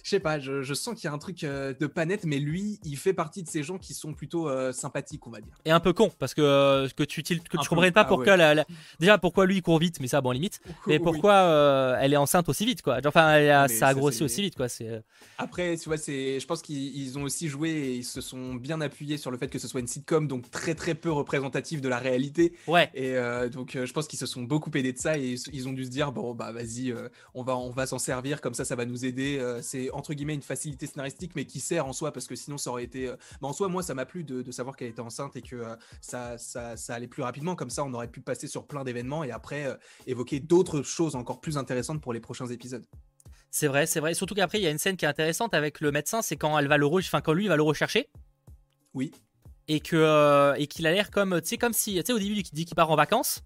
je 0.03 0.11
sais 0.11 0.21
pas, 0.21 0.39
je, 0.39 0.63
je 0.63 0.75
sens 0.75 0.95
qu'il 0.95 1.05
y 1.05 1.09
a 1.09 1.13
un 1.13 1.19
truc 1.19 1.45
euh, 1.45 1.75
de 1.79 1.87
pas 1.87 2.05
net, 2.07 2.25
mais 2.25 2.39
lui, 2.39 2.79
il 2.85 2.97
fait 2.97 3.13
partie 3.13 3.43
de 3.43 3.49
ces 3.49 3.63
gens 3.63 3.79
qui 3.79 3.95
sont 3.95 4.15
plutôt 4.15 4.49
euh, 4.49 4.73
sympathiques, 4.73 5.27
on 5.27 5.31
va 5.31 5.41
dire. 5.41 5.53
Et 5.65 5.71
un 5.71 5.81
peu 5.81 5.93
con, 5.93 6.11
parce 6.19 6.35
que, 6.35 6.41
euh, 6.43 6.89
que 6.97 7.03
tu 7.05 7.23
que 7.23 7.35
tu 7.35 7.69
comprennes 7.69 7.93
pas 7.93 8.03
ah 8.03 8.05
pourquoi 8.07 8.37
la, 8.37 8.55
la- 8.55 8.67
déjà 8.99 9.19
pourquoi 9.19 9.47
lui 9.47 9.57
il 9.57 9.63
court 9.63 9.79
vite, 9.79 10.01
mais 10.01 10.09
ça 10.09 10.21
bon 10.21 10.31
limite. 10.33 10.61
Mais 10.87 10.95
Oui. 10.99 11.01
pourquoi 11.05 11.33
euh, 11.35 11.97
elle 12.01 12.13
est 12.13 12.17
enceinte 12.17 12.49
aussi 12.49 12.65
vite 12.67 12.83
quoi 12.83 12.99
Enfin, 13.07 13.35
elle 13.35 13.51
a- 13.51 13.67
Mais 13.69 13.75
ça 13.75 13.89
a 13.89 13.95
grossi 13.95 14.19
c'est- 14.19 14.25
aussi 14.25 14.43
vite 14.43 14.57
quoi. 14.57 14.69
C'est 14.69 15.03
Après, 15.39 15.77
tu 15.77 15.89
vois, 15.89 15.97
c'est, 15.99 16.41
je 16.41 16.47
pense 16.47 16.63
qu'ils 16.63 16.97
ils 16.97 17.19
ont 17.19 17.23
aussi 17.23 17.49
joué 17.49 17.71
et 17.71 17.95
ils 17.97 18.05
se 18.05 18.21
sont 18.21 18.55
bien 18.55 18.81
appuyés 18.81 19.17
sur 19.19 19.31
le 19.31 19.39
fait 19.39 19.49
que 19.49 19.59
ce 19.59 19.69
soit 19.69 19.81
une 19.81 19.87
sitcom, 19.87 20.27
donc 20.29 20.51
très 20.51 20.75
très 20.75 20.95
peu 20.95 21.11
représentative 21.11 21.81
de 21.81 21.89
la 21.89 21.99
réalité. 21.99 22.55
ouais. 22.67 22.91
Et 22.95 23.15
donc, 23.51 23.79
je 23.83 23.93
pense 23.93 24.07
qu'ils 24.07 24.19
se 24.19 24.27
sont 24.27 24.43
beaucoup 24.43 24.71
aidés 24.75 24.93
de 24.93 24.99
ça 24.99 25.19
et 25.19 25.35
ils- 25.53 25.69
ont 25.69 25.73
dû 25.73 25.85
se 25.85 25.91
dire 25.91 26.11
bon 26.13 26.35
bah 26.35 26.53
vas-y, 26.53 26.95
on 27.35 27.43
va 27.43 27.57
on 27.57 27.71
va 27.71 27.87
s'en 27.87 27.99
servir 27.99 28.41
comme 28.41 28.55
ça, 28.55 28.65
ça 28.65 28.77
va 28.77 28.85
nous 28.87 29.05
aider. 29.05 29.39
Euh, 29.39 29.61
entre 29.93 30.15
guillemets 30.15 30.35
une 30.35 30.43
facilité 30.43 30.87
scénaristique, 30.87 31.33
mais 31.37 31.45
qui 31.45 31.61
sert 31.61 31.87
en 31.87 31.93
soi 31.93 32.13
parce 32.13 32.27
que 32.27 32.35
sinon 32.37 32.59
ça 32.59 32.71
aurait 32.71 32.85
été. 32.85 33.09
euh, 33.09 33.17
bah, 33.41 33.49
en 33.49 33.53
soi, 33.53 33.69
moi, 33.69 33.83
ça 33.83 33.95
m'a 33.95 34.07
plu 34.07 34.25
de, 34.25 34.43
de 34.43 34.53
savoir 34.53 34.77
qu'elle 34.77 34.89
était 34.89 35.01
enceinte 35.01 35.37
et 35.37 35.43
que 35.43 35.57
euh, 35.57 35.77
ça, 36.01 36.39
ça 36.39 36.77
ça 36.77 36.95
allait 36.95 37.09
plus 37.09 37.23
rapidement. 37.23 37.55
Comme 37.57 37.71
ça, 37.71 37.85
on 37.85 37.93
aurait 37.95 38.09
pu 38.09 38.21
passer 38.21 38.47
sur 38.49 38.67
plein 38.67 38.85
d'événements 38.85 39.25
et 39.25 39.31
après 39.31 39.67
euh, 39.67 39.75
évoquer 40.07 40.41
d'autres 40.41 40.83
choses 40.83 41.15
encore 41.17 41.41
plus 41.41 41.57
intéressantes 41.59 42.01
pour 42.01 42.13
les 42.13 42.21
prochains 42.21 42.47
épisodes. 42.47 42.85
C'est 43.51 43.67
vrai, 43.67 43.87
c'est 43.87 44.01
vrai. 44.01 44.15
Surtout 44.15 44.35
qu'après 44.35 44.59
il 44.61 44.63
y 44.63 44.67
a 44.67 44.71
une 44.71 44.79
scène 44.79 44.97
qui 44.97 45.05
est 45.05 45.09
intéressante 45.09 45.55
avec 45.55 45.81
le 45.81 45.91
médecin, 45.91 46.23
c'est 46.23 46.37
quand 46.37 46.57
elle 46.59 46.69
va 46.69 46.77
le 46.79 46.87
re- 46.87 47.01
enfin 47.05 47.21
quand 47.21 47.33
lui 47.33 47.49
va 47.49 47.57
le 47.57 47.63
rechercher 47.65 48.09
Oui. 48.95 49.11
et 49.69 49.81
que 49.81 49.97
euh, 49.97 50.55
et 50.55 50.67
qu'il 50.69 50.87
a 50.87 50.93
l'air 50.93 51.11
comme 51.11 51.41
tu 51.41 51.49
sais 51.49 51.59
comme 51.59 51.73
si 51.73 51.95
tu 51.97 52.03
sais 52.05 52.13
au 52.13 52.19
début 52.19 52.35
il 52.37 52.43
dit 52.45 52.65
qu'il 52.65 52.75
part 52.77 52.91
en 52.91 52.97
vacances, 52.97 53.43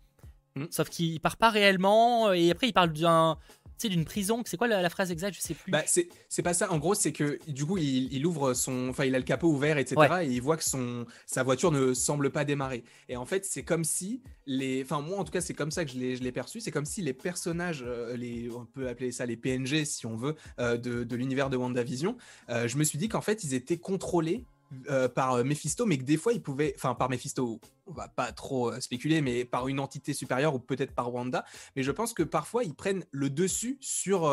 Mhm. 0.57 0.69
sauf 0.71 0.89
qu'il 0.89 1.19
part 1.21 1.37
pas 1.37 1.51
réellement 1.51 2.33
et 2.33 2.51
après 2.51 2.69
il 2.69 2.73
parle 2.73 2.93
d'un 2.93 3.39
sais 3.79 3.89
d'une 3.89 4.05
prison. 4.05 4.43
C'est 4.45 4.57
quoi 4.57 4.69
la, 4.69 4.83
la 4.83 4.91
phrase 4.91 5.11
exacte? 5.11 5.37
Je 5.37 5.41
sais 5.41 5.55
plus. 5.55 5.71
Bah, 5.71 5.83
c'est 5.87 6.43
pas 6.43 6.55
ça. 6.55 6.73
En 6.73 6.79
gros, 6.79 6.95
c'est 6.95 7.13
que 7.13 7.39
du 7.49 7.65
coup, 7.65 7.79
il, 7.79 8.13
il 8.13 8.27
ouvre 8.27 8.55
son. 8.55 8.89
Enfin, 8.89 9.05
il 9.05 9.15
a 9.15 9.19
le 9.19 9.25
capot 9.25 9.49
ouvert, 9.49 9.79
etc. 9.79 9.97
Et 10.23 10.27
il 10.27 10.41
voit 10.41 10.57
que 10.57 10.65
son, 10.65 11.07
sa 11.27 11.43
voiture 11.43 11.73
ne 11.73 11.95
semble 11.95 12.31
pas 12.31 12.45
démarrer. 12.45 12.85
Et 13.09 13.17
en 13.17 13.27
fait, 13.27 13.45
c'est 13.45 13.63
comme 13.63 13.85
si 13.85 14.23
les. 14.47 14.83
Enfin, 14.83 15.01
moi, 15.01 15.19
en 15.19 15.25
tout 15.25 15.33
cas, 15.33 15.41
c'est 15.41 15.55
comme 15.55 15.71
ça 15.71 15.85
que 15.85 15.91
je 15.91 15.99
l'ai 15.99 16.17
je 16.17 16.23
l'ai 16.23 16.33
perçu. 16.33 16.61
C'est 16.61 16.71
comme 16.71 16.85
si 16.85 17.03
les 17.03 17.13
personnages, 17.15 17.85
euh, 17.87 18.17
les, 18.17 18.51
on 18.51 18.65
peut 18.67 18.89
appeler 18.89 19.13
ça 19.13 19.27
les 19.27 19.37
PNG, 19.37 19.85
si 19.85 20.07
on 20.07 20.17
veut, 20.17 20.35
euh, 20.59 20.77
de, 20.77 21.05
de 21.05 21.17
l'univers 21.17 21.51
de 21.51 21.57
WandaVision, 21.57 22.17
euh, 22.51 22.69
je 22.69 22.77
me 22.77 22.85
suis 22.85 22.99
dit 22.99 23.09
qu'en 23.09 23.21
fait, 23.21 23.45
ils 23.45 23.55
étaient 23.55 23.79
contrôlés. 23.79 24.45
Euh, 24.91 25.09
par 25.09 25.35
euh, 25.35 25.45
Mephisto, 25.45 25.87
mais 25.87 25.99
que 25.99 26.05
des 26.05 26.17
fois 26.17 26.33
ils 26.33 26.43
pouvaient, 26.43 26.75
enfin 26.77 26.95
par 26.95 27.11
Mephisto, 27.11 27.61
on 27.87 27.93
va 27.93 28.09
pas 28.09 28.33
trop 28.33 28.71
euh, 28.71 28.81
spéculer, 28.81 29.21
mais 29.21 29.45
par 29.45 29.69
une 29.69 29.81
entité 29.81 30.13
supérieure 30.13 30.55
ou 30.55 30.59
peut-être 30.59 30.93
par 30.93 31.13
Wanda, 31.13 31.45
mais 31.77 31.83
je 31.83 31.91
pense 31.91 32.15
que 32.15 32.23
parfois 32.23 32.65
ils 32.65 32.75
prennent 32.75 33.05
le 33.11 33.31
dessus 33.31 33.79
sur, 33.81 34.31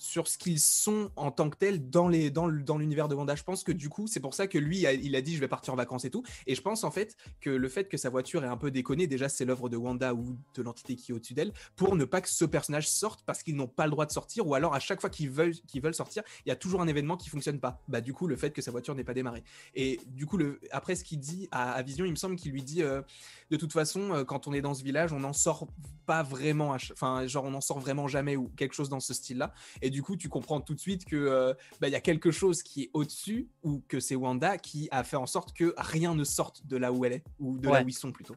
sur 0.00 0.26
ce 0.26 0.38
qu'ils 0.38 0.58
sont 0.58 1.10
en 1.14 1.30
tant 1.30 1.50
que 1.50 1.58
tels 1.58 1.90
dans 1.90 2.08
les 2.08 2.30
dans 2.30 2.48
l'univers 2.48 3.06
de 3.06 3.14
Wanda. 3.14 3.34
Je 3.34 3.44
pense 3.44 3.62
que 3.62 3.70
du 3.70 3.90
coup, 3.90 4.06
c'est 4.06 4.18
pour 4.18 4.34
ça 4.34 4.46
que 4.46 4.56
lui 4.56 4.80
il 4.80 5.14
a 5.14 5.20
dit 5.20 5.34
je 5.34 5.40
vais 5.40 5.48
partir 5.48 5.74
en 5.74 5.76
vacances 5.76 6.06
et 6.06 6.10
tout. 6.10 6.22
Et 6.46 6.54
je 6.54 6.62
pense 6.62 6.84
en 6.84 6.90
fait 6.90 7.16
que 7.40 7.50
le 7.50 7.68
fait 7.68 7.88
que 7.88 7.98
sa 7.98 8.08
voiture 8.08 8.42
est 8.42 8.48
un 8.48 8.56
peu 8.56 8.70
déconnée, 8.70 9.06
déjà 9.06 9.28
c'est 9.28 9.44
l'œuvre 9.44 9.68
de 9.68 9.76
Wanda 9.76 10.14
ou 10.14 10.38
de 10.54 10.62
l'entité 10.62 10.96
qui 10.96 11.12
est 11.12 11.14
au-dessus 11.14 11.34
d'elle, 11.34 11.52
pour 11.76 11.96
ne 11.96 12.04
pas 12.06 12.22
que 12.22 12.30
ce 12.30 12.46
personnage 12.46 12.88
sorte 12.88 13.22
parce 13.26 13.42
qu'ils 13.42 13.56
n'ont 13.56 13.68
pas 13.68 13.84
le 13.84 13.90
droit 13.90 14.06
de 14.06 14.12
sortir 14.12 14.46
ou 14.46 14.54
alors 14.54 14.74
à 14.74 14.80
chaque 14.80 15.02
fois 15.02 15.10
qu'ils 15.10 15.30
veulent 15.30 15.54
qu'ils 15.68 15.82
veulent 15.82 15.94
sortir, 15.94 16.22
il 16.46 16.48
y 16.48 16.52
a 16.52 16.56
toujours 16.56 16.80
un 16.80 16.88
événement 16.88 17.18
qui 17.18 17.28
fonctionne 17.28 17.60
pas. 17.60 17.82
Bah 17.86 18.00
du 18.00 18.14
coup 18.14 18.26
le 18.26 18.36
fait 18.36 18.52
que 18.52 18.62
sa 18.62 18.70
voiture 18.70 18.94
n'ait 18.94 19.04
pas 19.04 19.14
démarré. 19.14 19.44
Et 19.74 20.00
du 20.06 20.24
coup 20.24 20.38
le 20.38 20.60
après 20.70 20.94
ce 20.94 21.04
qu'il 21.04 21.20
dit 21.20 21.46
à, 21.50 21.82
Vision, 21.82 22.06
il 22.06 22.10
me 22.10 22.16
semble 22.16 22.36
qu'il 22.36 22.52
lui 22.52 22.62
dit 22.62 22.82
euh, 22.82 23.02
de 23.50 23.56
toute 23.56 23.72
façon 23.72 24.14
euh, 24.14 24.24
quand 24.24 24.46
on 24.46 24.54
est 24.54 24.62
dans 24.62 24.74
ce 24.74 24.82
village, 24.82 25.12
on 25.12 25.20
n'en 25.20 25.34
sort 25.34 25.68
pas 26.06 26.22
vraiment, 26.22 26.70
enfin 26.92 27.26
genre 27.26 27.44
on 27.44 27.50
n'en 27.50 27.60
sort 27.60 27.80
vraiment 27.80 28.08
jamais 28.08 28.36
ou 28.36 28.48
quelque 28.56 28.74
chose 28.74 28.88
dans 28.88 29.00
ce 29.00 29.12
style-là. 29.12 29.52
Et 29.82 29.89
du 29.90 30.02
coup, 30.02 30.16
tu 30.16 30.28
comprends 30.28 30.60
tout 30.60 30.74
de 30.74 30.80
suite 30.80 31.04
que 31.04 31.16
euh, 31.16 31.54
bah, 31.80 31.88
il 31.88 31.92
y 31.92 31.96
a 31.96 32.00
quelque 32.00 32.30
chose 32.30 32.62
qui 32.62 32.84
est 32.84 32.90
au-dessus 32.94 33.48
ou 33.62 33.82
que 33.88 34.00
c'est 34.00 34.14
Wanda 34.16 34.56
qui 34.58 34.88
a 34.90 35.04
fait 35.04 35.16
en 35.16 35.26
sorte 35.26 35.52
que 35.52 35.74
rien 35.76 36.14
ne 36.14 36.24
sorte 36.24 36.66
de 36.66 36.76
là 36.76 36.92
où 36.92 37.04
elle 37.04 37.12
est 37.14 37.24
ou 37.38 37.58
de 37.58 37.68
là 37.68 37.82
où 37.82 37.88
ils 37.88 37.92
sont 37.92 38.12
plutôt. 38.12 38.34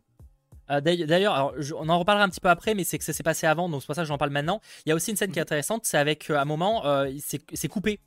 Euh, 0.71 0.79
d'ailleurs- 0.81 1.53
on 1.77 1.89
en 1.89 1.99
reparlera 1.99 2.23
un 2.25 2.29
petit 2.29 2.39
peu 2.39 2.49
après, 2.49 2.73
mais 2.73 2.83
c'est 2.85 2.97
que 2.97 3.03
ça 3.03 3.11
s'est 3.13 3.23
passé 3.23 3.45
avant, 3.47 3.67
donc 3.69 3.81
c'est 3.81 3.85
pour 3.85 3.95
ça 3.95 4.03
que 4.03 4.07
j'en 4.07 4.17
parle 4.17 4.31
maintenant. 4.31 4.61
Il 4.85 4.89
y 4.89 4.91
a 4.91 4.95
aussi 4.95 5.11
une 5.11 5.17
scène 5.17 5.31
qui 5.31 5.39
est 5.39 5.41
intéressante, 5.41 5.81
c'est 5.85 5.97
avec 5.97 6.29
euh, 6.29 6.35
à 6.37 6.41
un 6.41 6.45
moment, 6.45 6.85
euh, 6.85 7.11
c'est 7.53 7.67
coupé. 7.67 7.99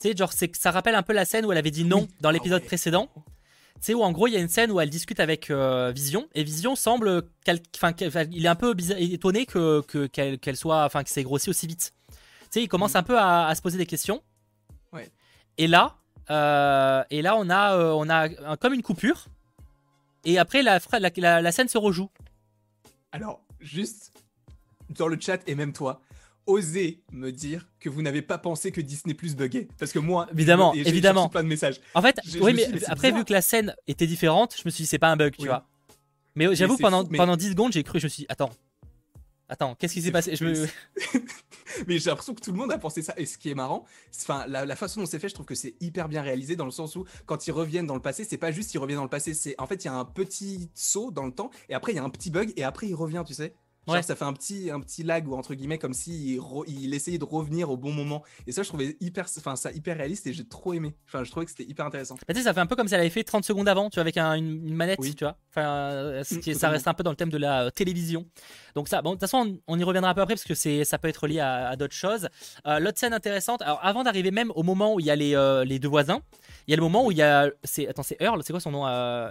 Tu 0.00 0.10
sais, 0.10 0.16
genre, 0.16 0.32
ça 0.32 0.70
rappelle 0.70 0.94
un 0.94 1.02
peu 1.02 1.14
la 1.14 1.24
scène 1.24 1.46
où 1.46 1.52
elle 1.52 1.58
avait 1.58 1.70
dit 1.70 1.84
non 1.84 2.00
Oui. 2.02 2.08
dans 2.20 2.30
l'épisode 2.30 2.58
Ah 2.60 2.64
ouais. 2.64 2.66
précédent. 2.66 3.08
Tu 3.76 3.80
sais, 3.80 3.94
où 3.94 4.02
en 4.02 4.12
gros, 4.12 4.26
il 4.26 4.34
y 4.34 4.36
a 4.36 4.40
une 4.40 4.48
scène 4.48 4.70
où 4.70 4.80
elle 4.80 4.90
discute 4.90 5.20
avec 5.20 5.50
euh, 5.50 5.90
Vision, 5.94 6.28
et 6.34 6.44
Vision 6.44 6.76
semble. 6.76 7.22
qu'elle- 7.44 7.60
Enfin, 7.76 7.92
qu'elle- 7.94 8.12
il 8.32 8.44
est 8.44 8.48
un 8.48 8.54
peu 8.56 8.74
bizarre- 8.74 8.98
étonné 8.98 9.46
que 9.46 9.80
que- 9.82 10.06
qu'elle 10.06 10.38
qu'elle 10.38 10.56
soit. 10.56 10.84
Enfin, 10.84 11.02
que 11.02 11.08
c'est 11.10 11.22
grossi 11.22 11.48
aussi 11.48 11.66
vite. 11.66 11.93
Sais, 12.54 12.62
il 12.62 12.68
commence 12.68 12.92
Mhm. 12.94 12.98
un 12.98 13.02
peu 13.02 13.18
à, 13.18 13.46
à 13.48 13.54
se 13.56 13.60
poser 13.62 13.78
des 13.78 13.86
questions. 13.86 14.22
Ouais. 14.92 15.10
Et 15.58 15.66
là, 15.66 15.96
euh, 16.30 17.02
et 17.10 17.20
là, 17.20 17.34
on 17.36 17.50
a, 17.50 17.74
euh, 17.76 17.90
on 17.94 18.08
a 18.08 18.28
un- 18.28 18.56
comme 18.56 18.74
une 18.74 18.82
coupure. 18.82 19.24
Et 20.24 20.38
après, 20.38 20.62
la, 20.62 20.78
fra- 20.78 21.00
la, 21.00 21.10
la- 21.16 21.42
la 21.42 21.50
scène 21.52 21.66
se 21.66 21.78
rejoue. 21.78 22.10
Alors, 23.10 23.40
juste 23.58 24.12
dans 24.96 25.08
le 25.08 25.18
chat 25.20 25.40
et 25.48 25.56
même 25.56 25.72
toi, 25.72 26.00
osez 26.46 27.02
me 27.10 27.32
dire 27.32 27.66
que 27.80 27.88
vous 27.88 28.02
n'avez 28.02 28.22
pas 28.22 28.38
pensé 28.38 28.70
que 28.70 28.80
Disney 28.80 29.14
Plus 29.14 29.34
buguait. 29.34 29.66
Parce 29.76 29.90
que 29.90 29.98
moi, 29.98 30.28
Évidemment, 30.32 30.74
évidemment. 30.74 31.28
plein 31.28 31.42
de 31.42 31.48
messages. 31.48 31.80
En 31.94 32.02
fait, 32.02 32.20
Je- 32.24 32.38
oui, 32.38 32.52
je 32.52 32.56
mais 32.56 32.62
suis 32.78 32.84
après, 32.86 33.08
bizarre. 33.08 33.18
vu 33.18 33.24
que 33.24 33.32
la 33.32 33.42
scène 33.42 33.74
était 33.88 34.06
différente, 34.06 34.54
je 34.56 34.62
me 34.64 34.70
suis 34.70 34.82
dit, 34.84 34.86
c'est 34.86 35.00
pas 35.00 35.10
un 35.10 35.16
bug, 35.16 35.34
tu 35.36 35.46
vois. 35.46 35.66
Mais 36.36 36.54
j'avoue, 36.54 36.76
c'est 36.76 36.82
pendant, 36.82 37.02
fou, 37.02 37.08
mais- 37.10 37.18
pendant 37.18 37.36
10 37.36 37.50
secondes, 37.50 37.72
j'ai 37.72 37.82
cru, 37.82 37.98
je 37.98 38.04
me 38.06 38.08
suis 38.08 38.20
dit, 38.22 38.26
attends, 38.28 38.50
attends, 39.48 39.74
qu'est-ce 39.74 39.94
qui 39.94 40.02
s'est 40.02 40.12
passé? 40.12 40.36
Fou, 40.36 40.44
je 40.44 40.44
me... 40.44 40.66
mais 41.86 41.98
j'ai 41.98 42.10
l'impression 42.10 42.34
que 42.34 42.40
tout 42.40 42.52
le 42.52 42.58
monde 42.58 42.72
a 42.72 42.78
pensé 42.78 43.02
ça. 43.02 43.14
Et 43.16 43.26
ce 43.26 43.38
qui 43.38 43.50
est 43.50 43.54
marrant, 43.54 43.84
enfin, 44.22 44.46
la, 44.46 44.64
la 44.64 44.76
façon 44.76 45.00
dont 45.00 45.06
c'est 45.06 45.18
fait, 45.18 45.28
je 45.28 45.34
trouve 45.34 45.46
que 45.46 45.54
c'est 45.54 45.74
hyper 45.80 46.08
bien 46.08 46.22
réalisé 46.22 46.56
dans 46.56 46.64
le 46.64 46.70
sens 46.70 46.96
où 46.96 47.04
quand 47.26 47.46
ils 47.46 47.52
reviennent 47.52 47.86
dans 47.86 47.94
le 47.94 48.02
passé, 48.02 48.24
c'est 48.24 48.38
pas 48.38 48.52
juste 48.52 48.74
ils 48.74 48.78
reviennent 48.78 48.98
dans 48.98 49.04
le 49.04 49.10
passé, 49.10 49.34
c'est 49.34 49.54
en 49.58 49.66
fait 49.66 49.84
il 49.84 49.86
y 49.86 49.90
a 49.90 49.94
un 49.94 50.04
petit 50.04 50.70
saut 50.74 51.10
dans 51.10 51.26
le 51.26 51.32
temps 51.32 51.50
et 51.68 51.74
après 51.74 51.92
il 51.92 51.96
y 51.96 51.98
a 51.98 52.04
un 52.04 52.10
petit 52.10 52.30
bug 52.30 52.52
et 52.56 52.64
après 52.64 52.88
il 52.88 52.94
revient, 52.94 53.22
tu 53.26 53.34
sais. 53.34 53.56
Genre 53.86 53.96
Ouais. 53.96 54.02
ça 54.02 54.16
fait 54.16 54.24
un 54.24 54.32
petit 54.32 54.70
un 54.70 54.80
petit 54.80 55.02
lag 55.02 55.28
ou 55.28 55.34
entre 55.34 55.54
guillemets 55.54 55.78
comme 55.78 55.92
si 55.92 56.38
il, 56.66 56.94
essayait 56.94 57.18
de 57.18 57.24
revenir 57.24 57.70
au 57.70 57.76
bon 57.76 57.92
moment. 57.92 58.22
Et 58.46 58.52
ça 58.52 58.62
je 58.62 58.68
trouvais 58.68 58.96
hyper 59.00 59.26
enfin 59.38 59.56
ça 59.56 59.70
hyper 59.72 59.96
réaliste 59.98 60.26
et 60.26 60.32
j'ai 60.32 60.46
trop 60.48 60.72
aimé. 60.72 60.94
Enfin 61.06 61.22
je 61.24 61.30
trouvais 61.30 61.44
que 61.44 61.50
c'était 61.50 61.64
hyper 61.70 61.84
intéressant. 61.86 62.14
Bah, 62.26 62.32
tu 62.32 62.36
sais, 62.36 62.44
ça 62.44 62.54
fait 62.54 62.60
un 62.60 62.66
peu 62.66 62.76
comme 62.76 62.88
si 62.88 62.94
elle 62.94 63.00
avait 63.00 63.10
fait 63.10 63.24
30 63.24 63.44
secondes 63.44 63.68
avant, 63.68 63.90
tu 63.90 63.96
vois, 63.96 64.02
avec 64.02 64.16
un- 64.16 64.34
une, 64.34 64.66
une 64.66 64.74
manette, 64.74 64.98
Oui. 65.00 65.14
tu 65.14 65.24
vois. 65.24 65.36
Enfin, 65.50 65.66
euh, 65.68 66.24
ce 66.24 66.36
Mm, 66.36 66.40
qui 66.40 66.54
ça 66.54 66.68
reste 66.70 66.88
un 66.88 66.94
peu 66.94 67.02
dans 67.02 67.10
le 67.10 67.16
thème 67.16 67.28
de 67.30 67.36
la 67.38 67.64
euh, 67.64 67.70
télévision. 67.70 68.26
Donc 68.74 68.88
ça, 68.88 69.02
bon, 69.02 69.10
de 69.10 69.14
toute 69.14 69.20
façon, 69.20 69.58
on, 69.68 69.74
on 69.74 69.78
y 69.78 69.84
reviendra 69.84 70.10
un 70.10 70.14
peu 70.14 70.22
après 70.22 70.34
parce 70.34 70.44
que 70.44 70.54
c'est, 70.54 70.84
ça 70.84 70.98
peut 70.98 71.08
être 71.08 71.26
lié 71.26 71.40
à, 71.40 71.68
à 71.68 71.76
d'autres 71.76 71.94
choses. 71.94 72.28
Euh, 72.66 72.78
l'autre 72.78 72.98
scène 72.98 73.12
intéressante, 73.12 73.62
alors 73.62 73.80
avant 73.82 74.02
d'arriver 74.02 74.30
même 74.30 74.50
au 74.54 74.62
moment 74.62 74.94
où 74.94 75.00
il 75.00 75.06
y 75.06 75.10
a 75.10 75.16
les, 75.16 75.62
les 75.66 75.78
deux 75.78 75.88
voisins, 75.88 76.20
il 76.66 76.70
y 76.70 76.74
a 76.74 76.76
le 76.76 76.82
moment 76.82 77.04
où 77.06 77.10
il 77.10 77.18
y 77.18 77.22
a, 77.22 77.50
c'est, 77.62 77.86
attends, 77.88 78.02
c'est 78.02 78.16
Earl, 78.20 78.42
c'est 78.42 78.52
quoi 78.52 78.60
son 78.60 78.70
nom 78.70 78.84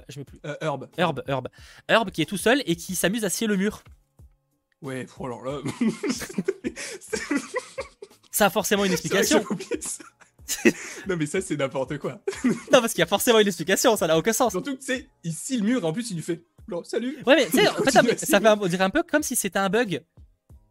Je 0.09 0.19
me 0.19 0.23
plus. 0.23 0.39
Herb. 0.61 0.87
Herb, 0.97 1.23
Herb, 1.27 1.47
Herb 1.87 2.11
qui 2.11 2.21
est 2.21 2.25
tout 2.25 2.37
seul 2.37 2.61
et 2.65 2.75
qui 2.75 2.95
s'amuse 2.95 3.25
à 3.25 3.29
scier 3.29 3.47
le 3.47 3.55
mur. 3.57 3.83
Ouais, 4.83 5.07
oh 5.17 5.27
là 5.27 5.37
là. 5.45 5.61
Ça 8.31 8.47
a 8.47 8.49
forcément 8.49 8.85
une 8.85 8.91
explication. 8.91 9.43
non 11.07 11.15
mais 11.17 11.25
ça 11.25 11.39
c'est 11.41 11.55
n'importe 11.55 11.97
quoi. 11.97 12.21
non, 12.43 12.81
parce 12.81 12.91
qu'il 12.91 12.99
y 12.99 13.03
a 13.03 13.07
forcément 13.07 13.39
une 13.39 13.47
explication, 13.47 13.95
ça 13.95 14.07
n'a 14.07 14.17
aucun 14.17 14.33
sens. 14.33 14.51
Surtout 14.51 14.75
que 14.75 14.79
tu 14.79 14.85
sais, 14.87 15.09
il 15.23 15.33
scie 15.33 15.57
le 15.57 15.63
mur 15.63 15.81
et 15.81 15.85
en 15.85 15.93
plus 15.93 16.11
il 16.11 16.15
lui 16.17 16.21
fait 16.23 16.43
Bon, 16.67 16.83
salut. 16.83 17.17
Ouais, 17.25 17.35
mais 17.35 17.45
tu 17.47 17.57
sais, 17.57 17.67
en 17.67 17.73
fait, 17.75 17.91
Continue 17.91 18.17
ça, 18.17 18.39
fait 18.39 18.47
un- 18.47 18.57
on 18.59 18.67
dirait 18.67 18.83
un 18.83 18.89
peu 18.89 19.03
comme 19.03 19.23
si 19.23 19.35
c'était 19.35 19.59
un 19.59 19.69
bug. 19.69 20.01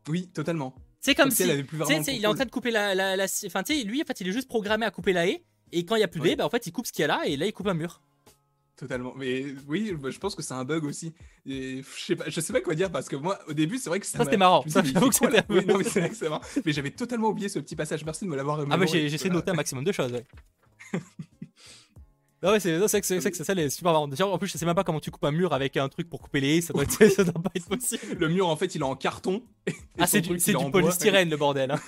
Oui, 0.09 0.29
totalement. 0.29 0.75
C'est 1.01 1.15
comme, 1.15 1.31
si 1.31 1.37
si, 1.39 1.43
elle 1.43 1.51
avait 1.51 1.65
plus 1.65 1.79
tu 1.79 1.85
sais, 1.85 1.85
vraiment 1.85 1.99
tu 2.01 2.05
sais, 2.05 2.13
le 2.13 2.17
il 2.19 2.25
est 2.25 2.27
en 2.27 2.35
train 2.35 2.45
de 2.47 2.51
couper 2.51 2.71
la, 2.71 2.95
la, 2.95 3.17
la- 3.17 3.27
enfin, 3.47 3.63
tu 3.63 3.75
sais, 3.75 3.83
lui, 3.85 4.01
en 4.01 4.05
fait, 4.07 4.21
il 4.21 4.29
est 4.29 4.33
juste 4.33 4.49
programmé 4.49 4.87
à 4.87 4.91
couper 4.91 5.13
la 5.13 5.27
haie. 5.27 5.43
Et 5.73 5.85
quand 5.85 5.97
il 5.97 6.01
y 6.01 6.05
a 6.05 6.09
plus 6.09 6.21
de 6.21 6.27
haie, 6.29 6.37
bah, 6.37 6.47
en 6.47 6.51
fait, 6.51 6.67
il 6.67 6.73
coupe 6.73 6.87
ce 6.87 6.93
qu'il 6.93 7.03
y 7.03 7.05
a 7.05 7.09
là 7.09 7.23
et 7.27 7.37
là, 7.37 7.45
il 7.47 7.53
coupe 7.53 7.67
un 7.67 7.75
mur. 7.75 8.01
Totalement. 8.83 9.15
Mais 9.17 9.45
oui, 9.69 9.93
bah, 9.97 10.11
je 10.11 10.19
pense 10.19 10.35
que 10.35 10.43
c'est 10.43 10.55
un 10.55 10.65
bug 10.65 10.85
aussi. 10.85 11.15
Et 11.47 11.83
je 11.97 12.05
sais 12.05 12.17
pas, 12.17 12.25
je 12.29 12.41
sais 12.41 12.53
pas 12.53 12.61
quoi 12.61 12.75
dire 12.75 12.91
parce 12.91 13.09
que 13.09 13.15
moi, 13.15 13.39
au 13.47 13.53
début, 13.53 13.79
c'est 13.79 13.89
vrai 13.89 14.01
que 14.01 14.07
ça. 14.07 14.19
Ça, 14.19 14.25
c'était 14.25 14.37
m'a- 14.37 14.47
marrant. 14.47 14.65
Ça, 14.67 14.83
j'avoue 14.83 15.09
que 15.09 15.15
c'était 15.15 15.43
Oui, 15.49 15.65
non, 15.65 15.79
mais 15.79 15.85
c'est 15.85 16.01
vrai 16.01 16.09
que 16.11 16.17
c'est 16.17 16.29
marrant. 16.29 16.43
Mais 16.67 16.73
j'avais 16.73 16.91
totalement 16.91 17.29
oublié 17.29 17.49
ce 17.49 17.61
petit 17.61 17.77
passage. 17.77 18.05
Merci 18.05 18.25
de 18.25 18.31
me 18.31 18.35
l'avoir. 18.37 18.59
Ah, 18.69 18.77
bah, 18.77 18.87
j'ai 18.87 19.05
essayé 19.07 19.31
de 19.31 19.35
noter 19.35 19.53
un 19.53 19.55
maximum 19.55 19.85
de 19.85 19.93
choses, 19.93 20.11
ouais. 20.13 20.25
Ah 22.45 22.51
ouais, 22.51 22.59
c'est 22.59 22.77
non, 22.77 22.89
c'est 22.89 22.97
vrai 22.97 23.01
que 23.03 23.07
c'est 23.07 23.45
ça, 23.45 23.55
c'est 23.55 23.71
super 23.71 23.93
marrant. 23.93 24.09
En 24.11 24.37
plus, 24.39 24.49
je 24.49 24.59
sais 24.59 24.67
même 24.67 24.75
pas 24.75 24.83
comment 24.83 24.99
tu 24.99 25.13
coupes 25.13 25.23
un 25.23 25.31
mur 25.31 25.53
avec 25.53 25.77
un 25.77 25.89
truc 25.89 26.11
pour 26.11 26.21
couper 26.21 26.41
les 26.41 26.57
haies, 26.57 26.61
ça 26.61 26.73
doit, 26.73 26.83
être, 26.83 27.07
ça 27.09 27.23
doit 27.23 27.35
pas 27.41 27.53
être 27.55 27.69
possible. 27.69 28.17
Le 28.19 28.29
mur, 28.29 28.49
en 28.49 28.57
fait, 28.57 28.75
il 28.75 28.81
est 28.81 28.85
en 28.85 28.97
carton. 28.97 29.45
Ah, 29.97 30.09
c'est 30.09 30.21
du, 30.23 30.37
polystyrène, 30.73 31.31
le 31.31 31.37
bordel. 31.37 31.71
hein. 31.71 31.79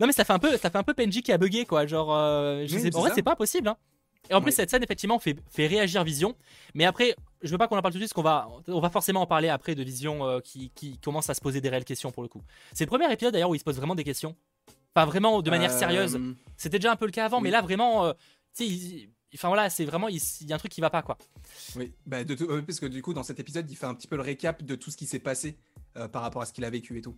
non, 0.00 0.08
mais 0.08 0.12
ça 0.12 0.24
fait 0.24 0.32
un 0.32 0.40
peu, 0.40 0.56
ça 0.56 0.70
fait 0.70 0.78
un 0.78 0.82
peu 0.82 0.92
PNJ 0.92 1.22
qui 1.22 1.30
a 1.30 1.38
bugué, 1.38 1.66
quoi. 1.66 1.86
Genre, 1.86 2.12
euh, 2.12 2.64
je 2.66 2.74
Oui, 2.74 2.80
sais, 2.82 2.96
en 2.96 3.00
vrai, 3.02 3.12
c'est 3.14 3.22
pas 3.22 3.36
possible, 3.36 3.68
hein. 3.68 3.76
Et 4.30 4.34
en 4.34 4.40
plus, 4.40 4.52
cette 4.52 4.70
scène, 4.70 4.82
effectivement, 4.82 5.18
fait, 5.18 5.36
fait 5.50 5.66
réagir 5.66 6.04
Vision. 6.04 6.36
Mais 6.74 6.84
après, 6.84 7.16
je 7.42 7.50
veux 7.50 7.58
pas 7.58 7.66
qu'on 7.68 7.76
en 7.76 7.82
parle 7.82 7.92
tout 7.92 7.98
de 7.98 8.04
suite, 8.04 8.14
parce 8.14 8.22
qu'on 8.22 8.28
va, 8.28 8.48
on 8.68 8.80
va 8.80 8.88
forcément 8.90 9.22
en 9.22 9.26
parler 9.26 9.48
après 9.48 9.74
de 9.74 9.82
Vision 9.82 10.24
euh, 10.24 10.40
qui, 10.40 10.70
qui 10.70 10.98
commence 10.98 11.28
à 11.28 11.34
se 11.34 11.40
poser 11.40 11.60
des 11.60 11.68
réelles 11.68 11.84
questions 11.84 12.10
pour 12.12 12.22
le 12.22 12.28
coup. 12.28 12.40
C'est 12.72 12.84
le 12.84 12.88
premier 12.88 13.12
épisode 13.12 13.32
d'ailleurs 13.32 13.50
où 13.50 13.54
il 13.54 13.58
se 13.58 13.64
pose 13.64 13.76
vraiment 13.76 13.94
des 13.96 14.04
questions. 14.04 14.36
Enfin, 14.94 15.04
vraiment 15.06 15.42
de 15.42 15.50
manière 15.50 15.72
Euh, 15.72 15.78
sérieuse. 15.78 16.18
C'était 16.56 16.78
déjà 16.78 16.92
un 16.92 16.96
peu 16.96 17.06
le 17.06 17.12
cas 17.12 17.24
avant, 17.26 17.38
oui. 17.38 17.44
mais 17.44 17.50
là, 17.50 17.60
vraiment, 17.60 18.04
euh, 18.06 18.12
tu 18.56 18.64
sais, 18.64 18.66
il- 18.68 19.10
enfin 19.34 19.48
voilà, 19.48 19.68
c'est 19.70 19.84
vraiment, 19.84 20.08
il, 20.08 20.20
y 20.48 20.52
a 20.52 20.56
un 20.56 20.58
truc 20.58 20.70
qui 20.72 20.80
va 20.80 20.90
pas, 20.90 21.02
quoi. 21.02 21.16
Oui, 21.76 21.92
bah, 22.06 22.24
de 22.24 22.34
tout- 22.34 22.46
parce 22.66 22.80
que 22.80 22.86
du 22.86 23.00
coup, 23.02 23.14
dans 23.14 23.22
cet 23.22 23.38
épisode, 23.40 23.70
il 23.70 23.76
fait 23.76 23.86
un 23.86 23.94
petit 23.94 24.08
peu 24.08 24.16
le 24.16 24.22
récap 24.22 24.62
de 24.64 24.74
tout 24.76 24.90
ce 24.90 24.96
qui 24.96 25.06
s'est 25.06 25.18
passé 25.20 25.56
par 26.12 26.22
rapport 26.22 26.42
à 26.42 26.46
ce 26.46 26.52
qu'il 26.52 26.64
a 26.64 26.70
vécu 26.70 26.96
et 26.98 27.02
tout. 27.02 27.16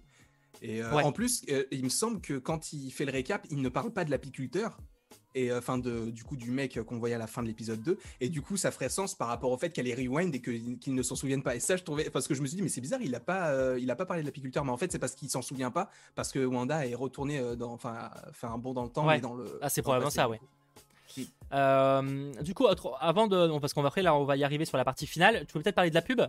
Et 0.62 0.82
en 0.84 1.12
plus, 1.12 1.44
il 1.70 1.84
me 1.84 1.88
semble 1.90 2.20
que 2.20 2.38
quand 2.38 2.72
il 2.72 2.90
fait 2.90 3.04
le 3.04 3.12
récap, 3.12 3.46
il 3.50 3.60
ne 3.62 3.68
parle 3.68 3.92
pas 3.92 4.04
de 4.04 4.10
l'apiculteur, 4.10 4.78
et 5.34 5.50
euh, 5.50 5.58
enfin 5.58 5.78
de 5.78 6.10
du 6.10 6.24
coup 6.24 6.36
du 6.36 6.50
mec 6.50 6.80
qu'on 6.82 6.98
voyait 6.98 7.14
à 7.14 7.18
la 7.18 7.26
fin 7.26 7.42
de 7.42 7.48
l'épisode 7.48 7.82
2 7.82 7.98
et 8.20 8.28
du 8.28 8.42
coup 8.42 8.56
ça 8.56 8.70
ferait 8.70 8.88
sens 8.88 9.14
par 9.14 9.28
rapport 9.28 9.50
au 9.50 9.56
fait 9.56 9.70
qu'elle 9.70 9.88
est 9.88 9.94
rewind 9.94 10.34
et 10.34 10.40
qu'ils 10.40 10.94
ne 10.94 11.02
s'en 11.02 11.16
souviennent 11.16 11.42
pas. 11.42 11.56
Et 11.56 11.60
ça 11.60 11.76
je 11.76 11.82
trouvais 11.82 12.10
parce 12.10 12.28
que 12.28 12.34
je 12.34 12.42
me 12.42 12.46
suis 12.46 12.56
dit 12.56 12.62
mais 12.62 12.68
c'est 12.68 12.80
bizarre 12.80 13.00
il 13.02 13.14
a 13.14 13.20
pas 13.20 13.50
euh, 13.50 13.78
il 13.80 13.90
a 13.90 13.96
pas 13.96 14.06
parlé 14.06 14.22
de 14.22 14.26
l'apiculteur. 14.26 14.64
Mais 14.64 14.72
en 14.72 14.76
fait 14.76 14.92
c'est 14.92 14.98
parce 14.98 15.14
qu'il 15.14 15.30
s'en 15.30 15.42
souvient 15.42 15.70
pas 15.70 15.90
parce 16.14 16.32
que 16.32 16.44
Wanda 16.44 16.86
est 16.86 16.94
retourné 16.94 17.38
euh, 17.38 17.56
dans 17.56 17.72
enfin 17.72 18.10
fait 18.32 18.46
un 18.46 18.58
bond 18.58 18.72
dans 18.72 18.84
le 18.84 18.90
temps 18.90 19.10
et 19.10 19.20
dans 19.20 19.34
le 19.34 19.58
ah 19.62 19.68
c'est 19.68 19.82
probablement 19.82 20.10
ça 20.10 20.28
ouais. 20.28 20.40
Du 22.42 22.54
coup 22.54 22.66
avant 23.00 23.26
de 23.26 23.58
parce 23.58 23.72
qu'on 23.72 23.82
va 23.82 23.88
après 23.88 24.02
là 24.02 24.14
on 24.14 24.24
va 24.24 24.36
y 24.36 24.44
arriver 24.44 24.64
sur 24.64 24.76
la 24.76 24.84
partie 24.84 25.06
finale. 25.06 25.44
Tu 25.46 25.52
peux 25.54 25.62
peut-être 25.62 25.74
parler 25.74 25.90
de 25.90 25.94
la 25.94 26.02
pub? 26.02 26.22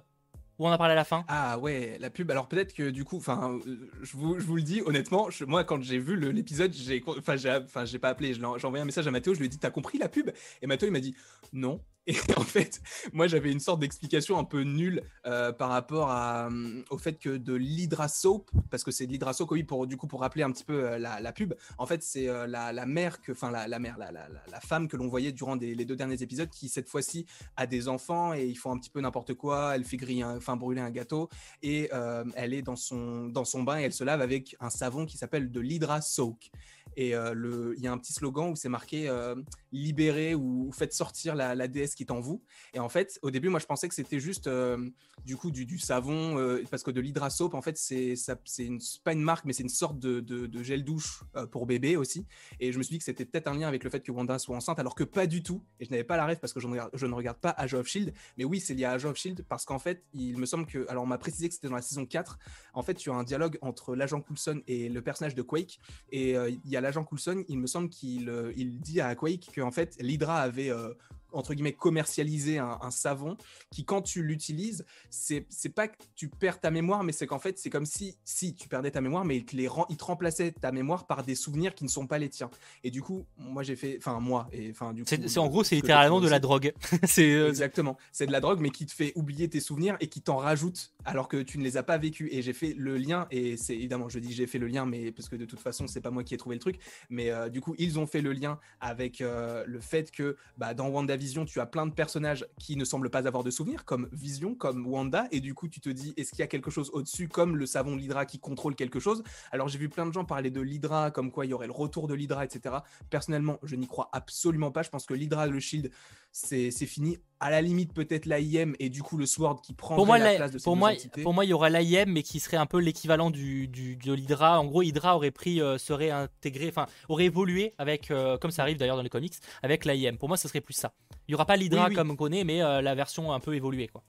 Ou 0.60 0.66
on 0.66 0.70
en 0.70 0.72
a 0.72 0.78
parlé 0.78 0.93
à 0.93 0.95
la 0.95 1.04
fin 1.04 1.24
Ah 1.28 1.58
ouais, 1.60 1.97
la 1.99 2.10
pub. 2.10 2.30
Alors 2.32 2.47
peut-être 2.47 2.74
que 2.74 2.89
du 2.89 3.04
coup, 3.04 3.18
enfin, 3.18 3.60
je 4.01 4.18
vous, 4.18 4.39
je 4.39 4.45
vous 4.45 4.56
le 4.56 4.62
dis 4.62 4.82
honnêtement, 4.86 5.30
moi 5.47 5.64
quand 5.64 5.82
j'ai 5.82 5.99
vu 5.99 6.16
l'épisode, 6.32 6.74
j'ai, 6.74 7.04
enfin, 7.08 7.36
j'ai, 7.36 7.99
pas 7.99 8.10
appelé, 8.10 8.34
j'ai 8.34 8.43
envoyé 8.43 8.82
un 8.82 8.86
message 8.86 9.08
à 9.08 9.12
Mathéo, 9.12 9.34
je 9.34 9.39
lui 9.39 9.47
ai 9.47 9.49
dit, 9.49 9.58
t'as 9.58 9.72
compris 9.72 9.97
la 9.97 10.10
pub? 10.10 10.30
Et 10.62 10.68
Mathéo 10.68 10.88
il 10.88 10.91
m'a 10.91 10.99
dit, 10.99 11.16
non. 11.51 11.80
Et 12.08 12.18
en 12.36 12.43
fait, 12.43 12.82
moi 13.14 13.28
j'avais 13.28 13.49
une 13.49 13.62
sorte 13.62 13.80
d'explication 13.80 14.38
un 14.38 14.43
peu 14.43 14.64
nulle 14.64 15.04
euh, 15.26 15.54
par 15.54 15.70
rapport 15.70 16.12
euh, 16.12 16.49
au 16.89 16.97
fait 16.97 17.18
que 17.18 17.38
de 17.38 17.54
l'Hydra 17.54 18.10
Soap, 18.10 18.51
parce 18.70 18.84
que 18.84 18.91
c'est 18.91 19.08
de 19.08 19.12
l'Hydra 19.14 19.32
Soap, 19.32 19.51
oui, 19.51 19.64
pour, 19.64 19.88
du 19.88 19.95
coup, 19.95 20.08
pour 20.08 20.20
rappeler 20.20 20.43
un 20.43 20.51
petit 20.51 20.66
peu 20.66 20.84
euh, 20.84 20.97
la, 20.97 21.32
pub, 21.32 21.54
en 21.78 21.86
fait, 21.86 22.04
c'est 22.04 22.26
la, 22.26 22.74
la, 22.74 22.86
mère, 22.86 23.22
que, 23.22 23.32
enfin 23.32 23.51
la, 23.51 23.80
mère, 23.80 23.97
la, 23.97 24.60
femme 24.60 24.89
que 24.89 24.97
l'on 24.97 25.08
voyait 25.08 25.32
durant 25.32 25.56
les 25.56 25.86
deux 25.86 25.95
derniers 25.95 26.22
épisodes 26.22 26.49
qui, 26.49 26.68
cette 26.68 26.89
fois-ci, 26.89 27.26
a 27.56 27.68
des 27.68 27.88
enfants 27.88 28.34
et 28.34 28.45
ils 28.45 28.56
font 28.56 28.72
un 28.72 28.78
petit 28.78 28.89
peu 28.89 28.99
n'importe 28.99 29.34
quoi. 29.34 29.76
Elle 29.76 29.86
fait 29.86 29.97
griller, 29.97 30.26
enfin 30.26 30.58
brûler 30.58 30.82
un 30.82 30.91
gâteau 30.91 31.30
et 31.62 31.89
elle 32.36 32.54
est 32.54 32.62
dans 32.62 32.76
son, 32.76 33.28
dans 33.28 33.45
son 33.45 33.64
bain 33.64 33.80
et 33.80 33.84
elle 33.84 33.93
se 33.93 34.04
lave 34.04 34.22
avec 34.22 34.56
un 34.60 34.70
savon 34.70 35.06
qui 35.06 35.18
s'appelle 35.18 35.51
de 35.51 35.60
l'Hydra 35.60 36.01
Soak. 36.01 36.51
Et 36.95 37.16
euh, 37.16 37.74
il 37.78 37.84
y 37.84 37.88
a 37.88 37.91
un 37.91 37.97
petit 37.97 38.14
slogan 38.14 38.51
où 38.51 38.56
c'est 38.56 38.70
marqué 38.70 39.10
euh, 39.10 39.36
libérez 39.74 40.36
ou, 40.36 40.72
faites 40.72 40.94
sortir 40.94 41.36
la, 41.36 41.68
déesse 41.68 41.96
qui 41.96 42.04
est 42.04 42.12
en 42.12 42.20
vous. 42.20 42.44
Et 42.74 42.80
en 42.80 42.90
fait, 42.90 43.20
au 43.22 43.32
début, 43.32 43.50
moi, 43.50 43.60
je 43.60 43.66
pensais 43.66 43.88
que 43.88 43.96
c'était 43.96 44.20
juste 44.20 44.48
euh, 44.48 44.90
du 45.26 45.36
coup 45.36 45.52
du, 45.52 45.80
savon, 45.80 46.38
parce 46.70 46.84
que 46.84 46.92
de 46.92 47.02
l'Hydra 47.02 47.30
Soap, 47.30 47.54
en 47.54 47.62
fait, 47.62 47.78
c'est 47.78 48.16
une, 48.60 48.80
pas 49.04 49.14
une 49.14 49.22
marque, 49.22 49.46
mais 49.46 49.54
c'est 49.54 49.64
une 49.64 49.70
sorte 49.70 50.00
de, 50.00 50.64
gel 50.64 50.84
douche 50.84 51.24
pour 51.52 51.66
bébé 51.66 51.98
aussi. 51.98 52.26
Et 52.60 52.72
je 52.72 52.78
me 52.78 52.84
suis 52.84 52.94
dit 52.94 53.00
que 53.00 53.04
c'était 53.04 53.26
peut-être 53.26 53.48
un 53.48 53.56
lien 53.56 53.68
avec 53.68 53.84
le 53.84 53.90
fait 53.90 54.02
que 54.02 54.12
Wanda 54.12 54.40
soit 54.40 54.56
enceinte, 54.56 54.80
alors 54.80 54.96
que 54.96 55.04
pas 55.04 55.28
du 55.28 55.44
tout. 55.44 55.64
Et 55.80 55.86
je 55.86 55.92
n'avais 55.92 56.04
pas 56.04 56.18
la 56.18 56.26
rêve 56.26 56.40
parce 56.40 56.54
que 56.54 56.60
je 56.60 56.68
ne, 56.68 56.74
regarde, 56.74 56.92
je 56.94 57.06
ne 57.06 57.14
regarde 57.14 57.38
pas 57.38 57.50
Age 57.50 57.74
of 57.74 57.88
Shield. 57.88 58.14
Mais 58.38 58.44
oui, 58.44 58.60
c'est 58.60 58.74
lié 58.74 58.86
à 58.86 58.92
Age 58.92 59.06
of 59.06 59.18
Shield 59.18 59.44
parce 59.48 59.66
qu'en 59.66 59.80
fait, 59.80 60.04
il 60.14 60.38
me 60.38 60.46
semble 60.46 60.66
que. 60.66 60.86
Alors, 60.90 61.04
on 61.04 61.08
m'a 61.08 61.18
précisé 61.18 61.48
que 61.48 61.56
c'était 61.56 61.70
dans 61.70 61.76
la 61.76 61.82
saison 61.82 62.06
4. 62.06 62.38
En 62.74 62.84
fait, 62.84 62.96
tu 62.96 63.10
as 63.10 63.16
un 63.16 63.24
dialogue 63.24 63.58
entre 63.62 63.96
l'agent 63.96 64.22
Coulson 64.22 64.62
et 64.68 64.90
le 64.90 65.02
personnage 65.02 65.36
de 65.36 65.42
Quake. 65.42 65.80
Et 66.12 66.32
il 66.32 66.70
y 66.70 66.78
a 66.78 66.82
l'agent 66.82 67.04
Coulson, 67.04 67.44
il 67.48 67.60
me 67.60 67.68
semble 67.68 67.90
qu'il 67.90 68.30
euh, 68.30 68.54
il 68.56 68.80
dit 68.80 69.02
à 69.02 69.14
Quake 69.16 69.50
qu'en 69.64 69.72
fait, 69.72 69.95
l'Hydra 69.99 70.39
avait 70.41 70.70
euh, 70.70 70.93
entre 71.34 71.54
guillemets 71.54 71.74
commercialiser 71.74 72.60
un, 72.60 72.92
savon 72.92 73.38
qui 73.72 73.86
quand 73.86 74.02
tu 74.02 74.22
l'utilises 74.22 74.86
c'est 75.10 75.46
pas 75.74 75.88
que 75.88 75.98
tu 76.16 76.30
perds 76.30 76.60
ta 76.60 76.72
mémoire 76.72 77.04
mais 77.04 77.12
c'est 77.12 77.28
qu'en 77.28 77.40
fait 77.40 77.58
c'est 77.58 77.70
comme 77.70 77.86
si 77.86 78.18
si 78.24 78.54
tu 78.56 78.68
perdais 78.68 78.92
ta 78.92 79.02
mémoire 79.02 79.26
mais 79.26 79.38
il 79.38 79.46
te, 79.46 79.56
les 79.56 79.70
il 79.90 79.98
te 79.98 80.04
remplaçait 80.04 80.52
ta 80.52 80.72
mémoire 80.72 81.08
par 81.08 81.24
des 81.24 81.36
souvenirs 81.36 81.76
qui 81.76 81.84
ne 81.84 81.90
sont 81.90 82.08
pas 82.08 82.18
les 82.18 82.30
tiens. 82.30 82.50
Et 82.84 82.92
du 82.92 83.02
coup 83.02 83.26
moi 83.38 83.64
j'ai 83.64 83.76
fait 83.76 83.98
enfin 83.98 84.20
moi 84.20 84.48
et 84.52 84.70
enfin 84.72 84.94
du 84.94 85.04
coup 85.04 85.10
c'est 85.10 85.40
en 85.40 85.48
gros 85.48 85.64
c'est 85.64 85.76
littéralement 85.76 86.22
de 86.22 86.30
la 86.30 86.40
drogue. 86.40 86.74
C'est 87.04 87.34
euh, 87.34 87.50
exactement. 87.50 87.98
C'est 88.12 88.26
de 88.26 88.32
la 88.32 88.40
drogue 88.40 88.60
mais 88.62 88.70
qui 88.70 88.86
te 88.86 88.94
fait 88.94 89.12
oublier 89.16 89.50
tes 89.50 89.60
souvenirs 89.60 89.98
et 90.00 90.08
qui 90.08 90.22
t'en 90.22 90.38
rajoute 90.38 90.94
alors 91.06 91.28
que 91.28 91.42
tu 91.42 91.58
ne 91.58 91.64
les 91.64 91.78
as 91.78 91.84
pas 91.84 91.98
vécus 91.98 92.30
et 92.32 92.42
j'ai 92.42 92.54
fait 92.54 92.74
le 92.78 92.98
lien 92.98 93.28
et 93.32 93.58
c'est 93.58 93.76
évidemment 93.76 94.10
je 94.10 94.20
dis 94.20 94.34
j'ai 94.34 94.48
fait 94.48 94.60
le 94.60 94.68
lien 94.68 94.86
mais 94.86 95.12
parce 95.12 95.30
que 95.30 95.36
de 95.36 95.46
toute 95.46 95.60
façon 95.60 95.88
c'est 95.88 96.02
pas 96.02 96.12
moi 96.12 96.24
qui 96.24 96.34
ai 96.34 96.38
trouvé 96.38 96.56
le 96.56 96.62
truc. 96.62 96.80
Mais 97.10 97.32
euh, 97.32 97.50
du 97.50 97.62
coup 97.62 97.76
ils 97.78 98.00
ont 98.00 98.08
fait 98.08 98.22
le 98.22 98.34
lien 98.34 98.60
avec 98.80 99.22
euh, 99.22 99.64
le 99.68 99.80
fait 99.80 100.12
que 100.12 100.38
bah, 100.58 100.74
dans 100.74 100.90
WandaVision 100.90 101.23
Tu 101.46 101.60
as 101.60 101.66
plein 101.66 101.86
de 101.86 101.94
personnages 101.94 102.46
qui 102.60 102.76
ne 102.76 102.84
semblent 102.86 103.10
pas 103.10 103.28
avoir 103.28 103.44
de 103.44 103.52
souvenirs, 103.52 103.86
comme 103.86 104.10
Vision, 104.12 104.56
comme 104.56 104.86
Wanda, 104.86 105.28
et 105.32 105.40
du 105.40 105.54
coup, 105.54 105.68
tu 105.68 105.80
te 105.80 105.90
dis, 105.90 106.14
est-ce 106.18 106.32
qu'il 106.32 106.40
y 106.40 106.44
a 106.44 106.48
quelque 106.48 106.70
chose 106.70 106.90
au-dessus, 106.94 107.28
comme 107.28 107.56
le 107.56 107.66
savon 107.66 107.96
l'Hydra 107.96 108.26
qui 108.26 108.40
contrôle 108.40 108.76
quelque 108.76 109.00
chose? 109.00 109.24
Alors, 109.52 109.70
j'ai 109.70 109.80
vu 109.80 109.90
plein 109.90 110.06
de 110.06 110.12
gens 110.12 110.26
parler 110.26 110.52
de 110.52 110.62
l'Hydra, 110.62 111.12
comme 111.12 111.32
quoi 111.32 111.46
il 111.46 111.50
y 111.50 111.54
aurait 111.54 111.68
le 111.68 111.74
retour 111.74 112.08
de 112.08 112.14
l'Hydra, 112.14 112.44
etc. 112.44 112.76
Personnellement, 113.10 113.60
je 113.64 113.76
n'y 113.76 113.88
crois 113.88 114.10
absolument 114.12 114.72
pas. 114.72 114.84
Je 114.84 114.90
pense 114.90 115.06
que 115.06 115.14
l'Hydra, 115.14 115.48
le 115.48 115.60
Shield, 115.60 115.92
c'est 116.34 116.72
fini. 116.88 117.18
À 117.40 117.52
la 117.52 117.62
limite, 117.62 117.94
peut-être 117.94 118.26
l'AIM 118.26 118.74
et 118.80 118.90
du 118.90 119.04
coup 119.04 119.18
le 119.18 119.26
Sword 119.26 119.62
qui 119.62 119.74
prend 119.74 119.96
pour 119.96 120.06
moi, 120.06 120.18
la, 120.18 120.36
place 120.36 120.52
de 120.52 120.60
pour 120.60 120.76
moi, 120.76 120.94
Pour 121.22 121.34
moi, 121.34 121.46
il 121.46 121.50
y 121.50 121.54
aura 121.54 121.70
l'AIM, 121.70 122.10
mais 122.10 122.24
qui 122.24 122.40
serait 122.40 122.58
un 122.58 122.66
peu 122.66 122.80
l'équivalent 122.80 123.30
du, 123.30 123.68
du, 123.68 123.98
de 123.98 124.14
l'Hydra. 124.14 124.60
En 124.60 124.66
gros, 124.66 124.82
Hydra 124.82 125.16
aurait 125.16 125.32
pris, 125.32 125.62
euh, 125.62 125.78
serait 125.78 126.10
intégré, 126.10 126.70
enfin, 126.70 126.88
aurait 127.10 127.26
évolué 127.26 127.74
avec, 127.78 128.12
euh, 128.12 128.38
comme 128.38 128.52
ça 128.52 128.62
arrive 128.64 128.78
d'ailleurs 128.78 128.96
dans 128.96 129.04
les 129.04 129.10
comics, 129.10 129.34
avec 129.62 129.86
l'AIM. 129.86 130.18
Pour 130.18 130.30
moi, 130.30 130.38
ce 130.38 130.48
serait 130.48 130.62
plus 130.62 130.74
ça. 130.74 130.94
Il 131.28 131.32
n'y 131.32 131.36
aura 131.36 131.46
pas 131.46 131.58
l'Hydra 131.58 131.90
comme 131.92 132.12
on 132.12 132.16
connaît, 132.16 132.44
mais 132.44 132.64
euh, 132.64 132.82
la 132.82 132.96
version 132.96 133.32
un 133.32 133.40
peu 133.40 133.54
évoluée, 133.56 133.90
quoi. 133.90 134.04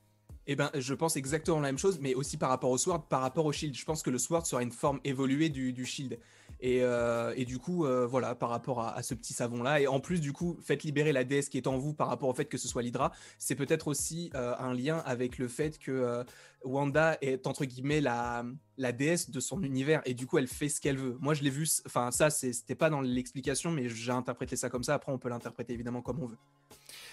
Eh 0.46 0.56
ben, 0.56 0.70
je 0.74 0.94
pense 0.94 1.16
exactement 1.16 1.58
la 1.60 1.68
même 1.68 1.78
chose, 1.78 1.98
mais 2.00 2.14
aussi 2.14 2.36
par 2.36 2.50
rapport 2.50 2.70
au 2.70 2.76
Sword, 2.78 3.08
par 3.08 3.22
rapport 3.22 3.46
au 3.46 3.52
Shield. 3.52 3.74
Je 3.74 3.84
pense 3.84 4.02
que 4.02 4.10
le 4.10 4.18
Sword 4.18 4.46
sera 4.46 4.62
une 4.62 4.72
forme 4.72 5.00
évoluée 5.04 5.48
du, 5.48 5.72
du 5.72 5.86
Shield. 5.86 6.18
Euh, 6.64 7.32
et, 7.36 7.44
du 7.44 7.58
coup, 7.58 7.84
euh, 7.84 8.06
voilà, 8.06 8.34
par 8.34 8.48
rapport 8.48 8.80
à, 8.80 9.02
ce 9.02 9.14
petit 9.14 9.34
savon-là. 9.34 9.80
Et 9.80 9.86
en 9.86 10.00
plus, 10.00 10.20
du 10.20 10.32
coup, 10.32 10.56
faites 10.62 10.82
libérer 10.82 11.12
la 11.12 11.24
déesse 11.24 11.48
qui 11.48 11.58
est 11.58 11.66
en 11.66 11.76
vous 11.76 11.92
par 11.92 12.08
rapport 12.08 12.28
au 12.28 12.34
fait 12.34 12.46
que 12.46 12.58
ce 12.58 12.68
soit 12.68 12.82
l'Hydra. 12.82 13.12
C'est 13.38 13.54
peut-être 13.54 13.88
aussi 13.88 14.30
euh, 14.34 14.54
un 14.58 14.72
lien 14.72 14.98
avec 15.04 15.38
le 15.38 15.48
fait 15.48 15.78
que 15.78 16.24
Wanda 16.64 17.18
est, 17.20 17.46
entre 17.46 17.64
guillemets, 17.64 18.00
la, 18.00 18.44
la 18.78 18.92
déesse 18.92 19.30
de 19.30 19.40
son 19.40 19.62
univers. 19.62 20.00
Et 20.06 20.14
du 20.14 20.26
coup, 20.26 20.38
elle 20.38 20.48
fait 20.48 20.68
ce 20.68 20.80
qu'elle 20.80 20.96
veut. 20.96 21.16
Moi, 21.20 21.34
je 21.34 21.42
l'ai 21.42 21.50
vu, 21.50 21.68
enfin, 21.86 22.10
ça, 22.10 22.30
c'était 22.30 22.74
pas 22.74 22.90
dans 22.90 23.00
l'explication, 23.00 23.70
mais 23.70 23.88
j'ai 23.88 24.12
interprété 24.12 24.56
ça 24.56 24.70
comme 24.70 24.84
ça. 24.84 24.94
Après, 24.94 25.12
on 25.12 25.18
peut 25.18 25.28
l'interpréter 25.28 25.74
évidemment 25.74 26.02
comme 26.02 26.22
on 26.22 26.26
veut. 26.26 26.38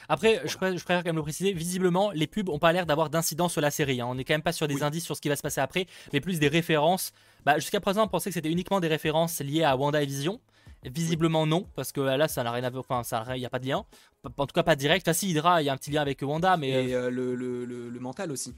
Après, 0.10 0.41
je, 0.45 0.56
préfère, 0.58 1.04
quand 1.04 1.06
même 1.06 1.16
le 1.16 1.22
préciser, 1.22 1.54
visiblement, 1.54 2.12
les 2.12 2.28
pubs 2.28 2.47
n'ont 2.47 2.60
pas 2.60 2.72
l'air 2.74 2.86
d'avoir 2.86 3.10
d'incidence 3.10 3.54
sur 3.54 3.62
la 3.62 3.72
série. 3.72 4.02
Hein. 4.02 4.08
On 4.10 4.16
n'est 4.16 4.24
quand 4.24 4.34
même 4.34 4.41
pas 4.41 4.52
sur 4.52 4.68
des 4.68 4.84
indices 4.84 5.06
sur 5.06 5.16
ce 5.16 5.22
qui 5.22 5.30
va 5.30 5.36
se 5.36 5.41
passer 5.41 5.62
après, 5.62 5.88
mais 6.14 6.22
plus 6.22 6.39
des 6.39 6.47
références. 6.47 7.12
Bah, 7.45 7.58
Jusqu'à 7.60 7.80
présent, 7.80 8.04
on 8.04 8.08
pensait 8.08 8.30
que 8.30 8.34
c'était 8.34 8.52
uniquement 8.52 8.80
des 8.80 8.88
références 8.88 9.39
liées 9.39 9.64
à 9.64 9.76
Wanda 9.76 10.02
et 10.02 10.06
Vision. 10.06 10.39
Visiblement 10.84 11.45
non, 11.45 11.68
parce 11.76 11.91
que 11.91 12.02
là 12.02 12.28
ça 12.28 12.43
n'a 12.43 12.52
rien 12.52 12.64
à 12.64 12.72
voir, 12.72 12.84
enfin 12.89 13.36
il 13.36 13.39
n'y 13.39 13.45
a 13.45 13.52
pas 13.52 13.60
de 13.60 13.68
lien, 13.68 13.86
en 14.24 14.47
tout 14.47 14.54
cas 14.54 14.64
pas 14.64 14.76
direct. 14.76 15.08
Enfin 15.08 15.14
si 15.14 15.30
Hydra, 15.30 15.62
il 15.62 15.66
y 15.66 15.70
a 15.70 15.74
un 15.74 15.78
petit 15.78 15.91
lien 15.91 16.02
avec 16.02 16.24
Wanda, 16.24 16.58
mais 16.58 16.88
et 16.88 16.95
euh, 16.95 17.12
le, 17.12 17.36
le, 17.36 17.66
le, 17.66 17.99
mental 17.99 18.32
aussi. 18.32 18.56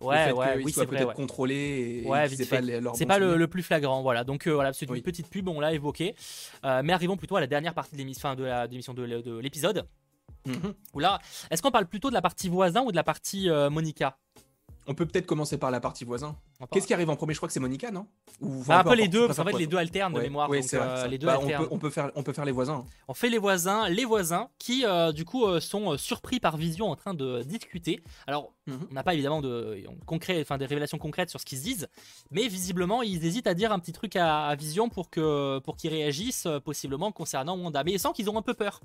Ouais, 0.00 0.32
ouais, 0.32 0.62
oui, 0.64 0.72
c'est 0.72 0.86
vrai. 0.86 0.96
Peut-être 0.96 1.12
contrôlé 1.12 2.02
et, 2.04 2.08
ouais, 2.08 2.26
c'est 2.28 2.48
pas, 2.48 2.62
c'est 2.94 3.04
pas 3.04 3.18
le, 3.18 3.46
plus 3.48 3.62
flagrant, 3.62 4.00
voilà. 4.00 4.24
Donc 4.24 4.46
euh, 4.46 4.54
voilà, 4.54 4.72
c'est 4.72 4.88
une 4.88 5.02
petite 5.02 5.28
pub, 5.28 5.46
on 5.46 5.60
l'a 5.60 5.74
évoqué. 5.74 6.14
Euh, 6.64 6.80
mais 6.82 6.94
arrivons 6.94 7.18
plutôt 7.18 7.36
à 7.36 7.40
la 7.40 7.46
dernière 7.46 7.74
partie 7.74 7.92
de 7.92 7.98
l'émission, 7.98 8.34
de, 8.34 9.20
de 9.20 9.38
l'épisode. 9.38 9.86
Mhm. 10.46 10.74
Oula, 10.94 11.18
est-ce 11.50 11.62
qu'on 11.62 11.70
parle 11.70 11.86
plutôt 11.86 12.08
de 12.08 12.14
la 12.14 12.22
partie 12.22 12.48
voisin 12.48 12.82
ou 12.82 12.90
de 12.90 12.96
la 12.96 13.04
partie 13.04 13.50
euh, 13.50 13.70
Monica? 13.70 14.18
On 14.88 14.94
peut 14.94 15.06
peut-être 15.06 15.26
commencer 15.26 15.58
par 15.58 15.70
la 15.70 15.80
partie 15.80 16.04
voisin. 16.04 16.34
Qu'est-ce 16.72 16.86
qui 16.86 16.94
arrive 16.94 17.10
en 17.10 17.16
premier? 17.16 17.34
Je 17.34 17.38
crois 17.38 17.46
que 17.46 17.52
c'est 17.52 17.60
Monica, 17.60 17.90
non? 17.90 18.06
Ou, 18.40 18.64
bah, 18.66 18.80
Un 18.80 18.84
peu 18.84 18.94
les 18.94 19.06
deux, 19.06 19.26
parce 19.26 19.38
qu'en 19.38 19.44
fait 19.44 19.58
les 19.58 19.66
deux 19.66 19.76
alternent 19.76 20.14
de 20.14 20.20
mémoire. 20.20 20.50
Euh, 20.50 21.06
les 21.06 21.18
deux 21.18 21.26
bah, 21.26 21.38
on, 21.70 21.78
peut, 21.78 21.90
faire, 21.90 22.10
on 22.14 22.22
peut 22.22 22.32
faire 22.32 22.46
les 22.46 22.52
voisins. 22.52 22.84
On 23.06 23.14
fait 23.14 23.28
les 23.28 23.38
voisins, 23.38 23.88
les 23.88 24.06
voisins 24.06 24.48
qui 24.58 24.86
euh, 24.86 25.12
du 25.12 25.26
coup 25.26 25.60
sont 25.60 25.98
surpris 25.98 26.40
par 26.40 26.56
Vision 26.56 26.90
en 26.90 26.96
train 26.96 27.12
de 27.12 27.42
discuter. 27.42 28.02
Alors, 28.26 28.54
mhm. 28.66 28.88
on 28.90 28.94
n'a 28.94 29.02
pas 29.02 29.12
évidemment 29.12 29.42
de 29.42 29.84
concret, 30.06 30.40
enfin 30.40 30.56
des 30.56 30.66
révélations 30.66 30.98
concrètes 30.98 31.28
sur 31.28 31.38
ce 31.38 31.44
qu'ils 31.44 31.58
se 31.58 31.64
disent, 31.64 31.88
mais 32.30 32.48
visiblement 32.48 33.02
ils 33.02 33.24
hésitent 33.26 33.46
à 33.46 33.54
dire 33.54 33.72
un 33.72 33.78
petit 33.78 33.92
truc 33.92 34.16
à, 34.16 34.54
Vision 34.58 34.88
pour 34.88 35.10
que 35.10 35.58
pour 35.60 35.76
qu'ils 35.76 35.90
réagissent 35.90 36.48
possiblement 36.64 37.12
concernant 37.12 37.56
Wanda, 37.58 37.84
mais 37.84 37.98
sans 37.98 38.12
qu'ils 38.12 38.30
ont 38.30 38.38
un 38.38 38.42
peu 38.42 38.54
peur. 38.54 38.80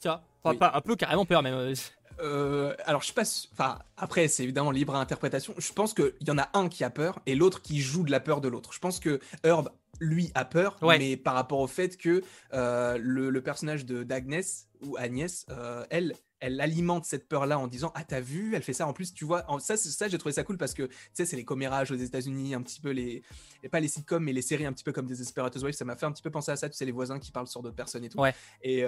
Tu 0.00 0.08
vois, 0.08 0.22
pas 0.54 0.72
un 0.74 0.80
peu 0.82 0.96
carrément 0.96 1.24
peur, 1.24 1.42
mais. 1.42 1.72
Euh, 2.20 2.46
euh, 2.46 2.74
alors 2.84 3.02
je 3.02 3.12
passe. 3.12 3.48
Enfin, 3.52 3.78
après 3.96 4.28
c'est 4.28 4.44
évidemment 4.44 4.70
libre 4.70 4.94
à 4.94 5.00
interprétation. 5.00 5.54
Je 5.58 5.72
pense 5.72 5.94
qu'il 5.94 6.12
y 6.26 6.30
en 6.30 6.38
a 6.38 6.48
un 6.54 6.68
qui 6.68 6.84
a 6.84 6.90
peur 6.90 7.20
et 7.26 7.34
l'autre 7.34 7.62
qui 7.62 7.80
joue 7.80 8.04
de 8.04 8.10
la 8.10 8.20
peur 8.20 8.40
de 8.40 8.48
l'autre. 8.48 8.72
Je 8.72 8.78
pense 8.78 9.00
que 9.00 9.20
Herb 9.42 9.70
lui 10.00 10.30
a 10.34 10.44
peur, 10.44 10.76
mais 10.82 11.16
par 11.16 11.34
rapport 11.34 11.60
au 11.60 11.66
fait 11.66 11.96
que 11.96 12.22
euh, 12.52 12.98
le, 13.00 13.40
personnage 13.40 13.86
de 13.86 14.02
d'Agnès 14.02 14.68
ou 14.82 14.96
Agnès, 14.98 15.46
elle, 15.88 16.14
elle 16.40 16.60
alimente 16.60 17.06
cette 17.06 17.28
peur-là 17.28 17.58
en 17.58 17.66
disant 17.66 17.92
ah 17.94 18.04
t'as 18.04 18.20
vu, 18.20 18.54
elle 18.54 18.62
fait 18.62 18.74
ça 18.74 18.86
en 18.86 18.92
plus 18.92 19.14
tu 19.14 19.24
vois 19.24 19.46
ça 19.58 19.78
ça 19.78 20.08
j'ai 20.08 20.18
trouvé 20.18 20.34
ça 20.34 20.44
cool 20.44 20.58
parce 20.58 20.74
que 20.74 20.82
tu 20.82 20.98
sais 21.14 21.24
c'est 21.24 21.36
les 21.36 21.46
commérages 21.46 21.90
aux 21.90 21.96
États-Unis 21.96 22.54
un 22.54 22.60
petit 22.60 22.80
peu 22.80 22.90
les 22.90 23.22
pas 23.70 23.80
les 23.80 23.88
sitcoms 23.88 24.22
mais 24.22 24.34
les 24.34 24.42
séries 24.42 24.66
un 24.66 24.72
petit 24.72 24.84
peu 24.84 24.92
comme 24.92 25.06
des 25.06 25.16
Desperate 25.16 25.56
Wives 25.56 25.74
ça 25.74 25.86
m'a 25.86 25.96
fait 25.96 26.04
un 26.04 26.12
petit 26.12 26.22
peu 26.22 26.30
penser 26.30 26.52
à 26.52 26.56
ça 26.56 26.68
tu 26.68 26.76
sais 26.76 26.84
les 26.84 26.92
voisins 26.92 27.18
qui 27.18 27.32
parlent 27.32 27.46
sur 27.46 27.62
d'autres 27.62 27.74
personnes 27.74 28.04
et 28.04 28.10
tout 28.10 28.22
et 28.62 28.84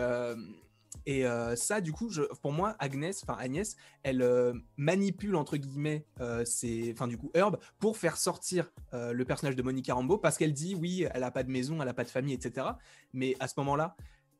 et 1.06 1.26
euh, 1.26 1.56
ça, 1.56 1.80
du 1.80 1.92
coup, 1.92 2.10
je, 2.10 2.22
pour 2.42 2.52
moi, 2.52 2.76
Agnès, 2.78 3.22
enfin 3.22 3.36
Agnès, 3.38 3.76
elle 4.02 4.22
euh, 4.22 4.52
manipule 4.76 5.36
entre 5.36 5.56
guillemets, 5.56 6.04
euh, 6.20 6.44
enfin 6.92 7.06
du 7.08 7.16
coup 7.16 7.30
Herb, 7.34 7.56
pour 7.78 7.96
faire 7.96 8.16
sortir 8.16 8.70
le 8.92 9.22
personnage 9.24 9.56
de 9.56 9.62
Monica 9.62 9.94
Rambeau 9.94 10.18
parce 10.18 10.36
qu'elle 10.38 10.52
dit 10.52 10.74
oui, 10.74 11.06
elle 11.12 11.24
a 11.24 11.30
pas 11.30 11.42
de 11.42 11.50
maison, 11.50 11.80
elle 11.82 11.88
a 11.88 11.94
pas 11.94 12.04
de 12.04 12.08
famille, 12.10 12.34
etc. 12.34 12.66
Mais 13.12 13.36
à 13.40 13.48
ce 13.48 13.54
moment-là, 13.58 13.96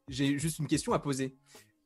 j'ai 0.08 0.38
juste 0.38 0.58
une 0.58 0.66
question 0.66 0.92
à 0.92 0.98
poser. 0.98 1.36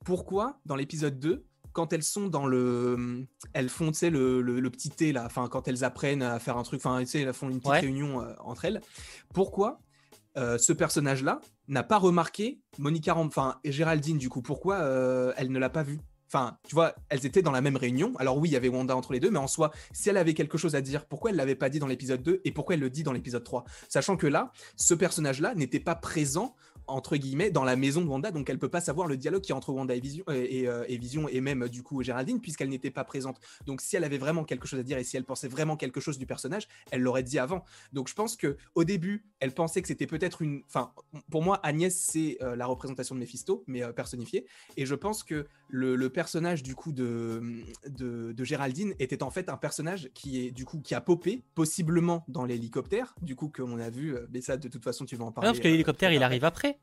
Pourquoi 0.04 0.60
dans 0.66 0.76
l'épisode 0.76 1.18
2, 1.18 1.44
quand 1.72 1.92
elles 1.92 2.02
sont 2.02 2.26
dans 2.28 2.46
le. 2.46 3.26
Elles 3.52 3.68
font, 3.68 3.88
tu 3.92 3.98
sais, 3.98 4.10
le, 4.10 4.42
le, 4.42 4.60
le 4.60 4.70
petit 4.70 4.90
thé, 4.90 5.12
là, 5.12 5.24
enfin, 5.24 5.48
quand 5.48 5.68
elles 5.68 5.84
apprennent 5.84 6.22
à 6.22 6.38
faire 6.38 6.56
un 6.56 6.62
truc, 6.64 6.80
enfin, 6.84 7.00
tu 7.00 7.06
sais, 7.06 7.20
elles 7.20 7.32
font 7.32 7.48
une 7.48 7.58
petite 7.60 7.70
Ouais. 7.72 7.80
réunion 7.80 8.18
entre 8.40 8.64
elles. 8.66 8.80
Pourquoi 9.32 9.80
euh, 10.36 10.58
ce 10.58 10.72
personnage-là 10.72 11.40
n'a 11.68 11.82
pas 11.82 11.98
remarqué 11.98 12.60
Monica 12.78 13.16
enfin, 13.16 13.58
Géraldine, 13.64 14.18
du 14.18 14.28
coup. 14.28 14.42
Pourquoi 14.42 14.76
euh, 14.76 15.32
elle 15.36 15.50
ne 15.50 15.58
l'a 15.58 15.70
pas 15.70 15.82
vu 15.82 16.00
Enfin, 16.34 16.56
tu 16.66 16.74
vois, 16.74 16.94
elles 17.10 17.26
étaient 17.26 17.42
dans 17.42 17.50
la 17.50 17.60
même 17.60 17.76
réunion. 17.76 18.14
Alors 18.16 18.38
oui, 18.38 18.48
il 18.48 18.52
y 18.52 18.56
avait 18.56 18.68
Wanda 18.68 18.96
entre 18.96 19.12
les 19.12 19.20
deux, 19.20 19.30
mais 19.30 19.38
en 19.38 19.46
soi, 19.46 19.70
si 19.92 20.08
elle 20.08 20.16
avait 20.16 20.32
quelque 20.32 20.56
chose 20.56 20.74
à 20.74 20.80
dire, 20.80 21.04
pourquoi 21.04 21.30
elle 21.30 21.36
l'avait 21.36 21.54
pas 21.54 21.68
dit 21.68 21.78
dans 21.78 21.86
l'épisode 21.86 22.22
2 22.22 22.40
et 22.42 22.52
pourquoi 22.52 22.74
elle 22.74 22.80
le 22.80 22.88
dit 22.88 23.02
dans 23.02 23.12
l'épisode 23.12 23.44
3 23.44 23.64
Sachant 23.90 24.16
que 24.16 24.26
là, 24.26 24.50
ce 24.76 24.94
personnage-là 24.94 25.54
n'était 25.54 25.78
pas 25.78 25.94
présent 25.94 26.54
entre 26.86 27.16
guillemets 27.16 27.50
dans 27.50 27.64
la 27.64 27.76
maison 27.76 28.00
de 28.00 28.06
Wanda, 28.06 28.30
donc 28.30 28.48
elle 28.50 28.58
peut 28.58 28.68
pas 28.68 28.80
savoir 28.80 29.06
le 29.06 29.16
dialogue 29.16 29.42
qui 29.42 29.52
est 29.52 29.54
entre 29.54 29.72
Wanda 29.72 29.94
et 29.94 30.00
Vision 30.00 30.24
euh, 30.28 30.46
et, 30.48 30.66
euh, 30.68 30.84
et 30.88 30.98
Vision 30.98 31.28
et 31.28 31.40
même 31.40 31.64
euh, 31.64 31.68
du 31.68 31.82
coup 31.82 32.02
Géraldine 32.02 32.40
puisqu'elle 32.40 32.68
n'était 32.68 32.90
pas 32.90 33.04
présente. 33.04 33.40
Donc 33.66 33.80
si 33.80 33.96
elle 33.96 34.04
avait 34.04 34.18
vraiment 34.18 34.44
quelque 34.44 34.66
chose 34.66 34.80
à 34.80 34.82
dire 34.82 34.98
et 34.98 35.04
si 35.04 35.16
elle 35.16 35.24
pensait 35.24 35.48
vraiment 35.48 35.76
quelque 35.76 36.00
chose 36.00 36.18
du 36.18 36.26
personnage, 36.26 36.68
elle 36.90 37.00
l'aurait 37.00 37.22
dit 37.22 37.38
avant. 37.38 37.64
Donc 37.92 38.08
je 38.08 38.14
pense 38.14 38.36
que 38.36 38.56
au 38.74 38.84
début, 38.84 39.24
elle 39.40 39.52
pensait 39.52 39.82
que 39.82 39.88
c'était 39.88 40.06
peut-être 40.06 40.42
une, 40.42 40.62
enfin 40.66 40.92
pour 41.30 41.42
moi 41.42 41.60
Agnès 41.62 41.94
c'est 41.94 42.38
euh, 42.42 42.56
la 42.56 42.66
représentation 42.66 43.14
de 43.14 43.20
Mephisto 43.20 43.64
mais 43.66 43.82
euh, 43.82 43.92
personnifiée 43.92 44.46
et 44.76 44.86
je 44.86 44.94
pense 44.94 45.22
que 45.22 45.46
le, 45.68 45.96
le 45.96 46.10
personnage 46.10 46.62
du 46.62 46.74
coup 46.74 46.92
de, 46.92 47.42
de 47.88 48.32
de 48.32 48.44
Géraldine 48.44 48.94
était 48.98 49.22
en 49.22 49.30
fait 49.30 49.48
un 49.48 49.56
personnage 49.56 50.10
qui 50.14 50.46
est 50.46 50.50
du 50.50 50.64
coup 50.64 50.80
qui 50.80 50.94
a 50.94 51.00
popé 51.00 51.42
possiblement 51.54 52.24
dans 52.28 52.44
l'hélicoptère 52.44 53.14
du 53.22 53.36
coup 53.36 53.48
comme 53.48 53.72
on 53.72 53.78
a 53.78 53.90
vu 53.90 54.16
mais 54.30 54.40
ça 54.40 54.56
de 54.56 54.68
toute 54.68 54.84
façon 54.84 55.04
tu 55.04 55.16
vas 55.16 55.24
en 55.24 55.32
parler. 55.32 55.48
non, 55.48 55.52
parce 55.52 55.62
que 55.62 55.68
l'hélicoptère, 55.68 56.12
il 56.12 56.22
arrive 56.22 56.44
après. 56.44 56.78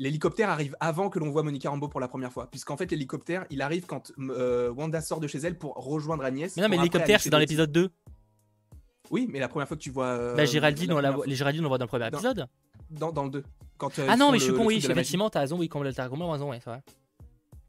L'hélicoptère 0.00 0.48
arrive 0.48 0.74
avant 0.80 1.10
que 1.10 1.18
l'on 1.18 1.30
voit 1.30 1.42
Monica 1.42 1.68
Rambeau 1.68 1.86
pour 1.86 2.00
la 2.00 2.08
première 2.08 2.32
fois, 2.32 2.50
puisqu'en 2.50 2.76
fait 2.78 2.90
l'hélicoptère 2.90 3.44
il 3.50 3.60
arrive 3.60 3.84
quand 3.84 4.10
euh, 4.18 4.72
Wanda 4.72 5.00
sort 5.02 5.20
de 5.20 5.26
chez 5.26 5.38
elle 5.38 5.58
pour 5.58 5.74
rejoindre 5.74 6.24
Agnès. 6.24 6.56
Mais 6.56 6.62
non, 6.62 6.68
mais 6.70 6.78
l'hélicoptère, 6.78 7.20
c'est 7.20 7.28
dans 7.28 7.38
l'épisode 7.38 7.70
2. 7.70 7.90
Oui, 9.10 9.28
mais 9.30 9.38
la 9.40 9.48
première 9.48 9.68
fois 9.68 9.76
que 9.76 9.82
tu 9.82 9.90
vois. 9.90 10.06
euh, 10.06 10.34
bah, 10.34 10.46
Géraldine, 10.46 10.92
on 10.92 11.00
la 11.00 11.12
fois- 11.12 11.26
les 11.26 11.34
Géraldine, 11.34 11.60
on 11.60 11.64
la 11.64 11.68
voit 11.68 11.78
dans 11.78 11.84
le 11.84 11.88
premier 11.88 12.06
épisode. 12.06 12.46
dans, 12.90 13.12
dans 13.12 13.24
le 13.24 13.30
2. 13.30 13.42
Quand, 13.76 13.98
euh, 13.98 14.06
Ah 14.08 14.16
non, 14.16 14.32
mais 14.32 14.38
je 14.38 14.44
suis 14.44 14.54
con, 14.54 14.64
oui, 14.64 14.80
la 14.80 14.90
effectivement, 14.92 15.28
t'as 15.28 15.40
raison, 15.40 15.58
oui, 15.58 15.68
comme 15.68 15.82
t'as 15.92 16.04
complètement 16.08 16.30
raison, 16.32 16.50
ouais, 16.50 16.60
c'est 16.64 16.70
vrai. 16.70 16.82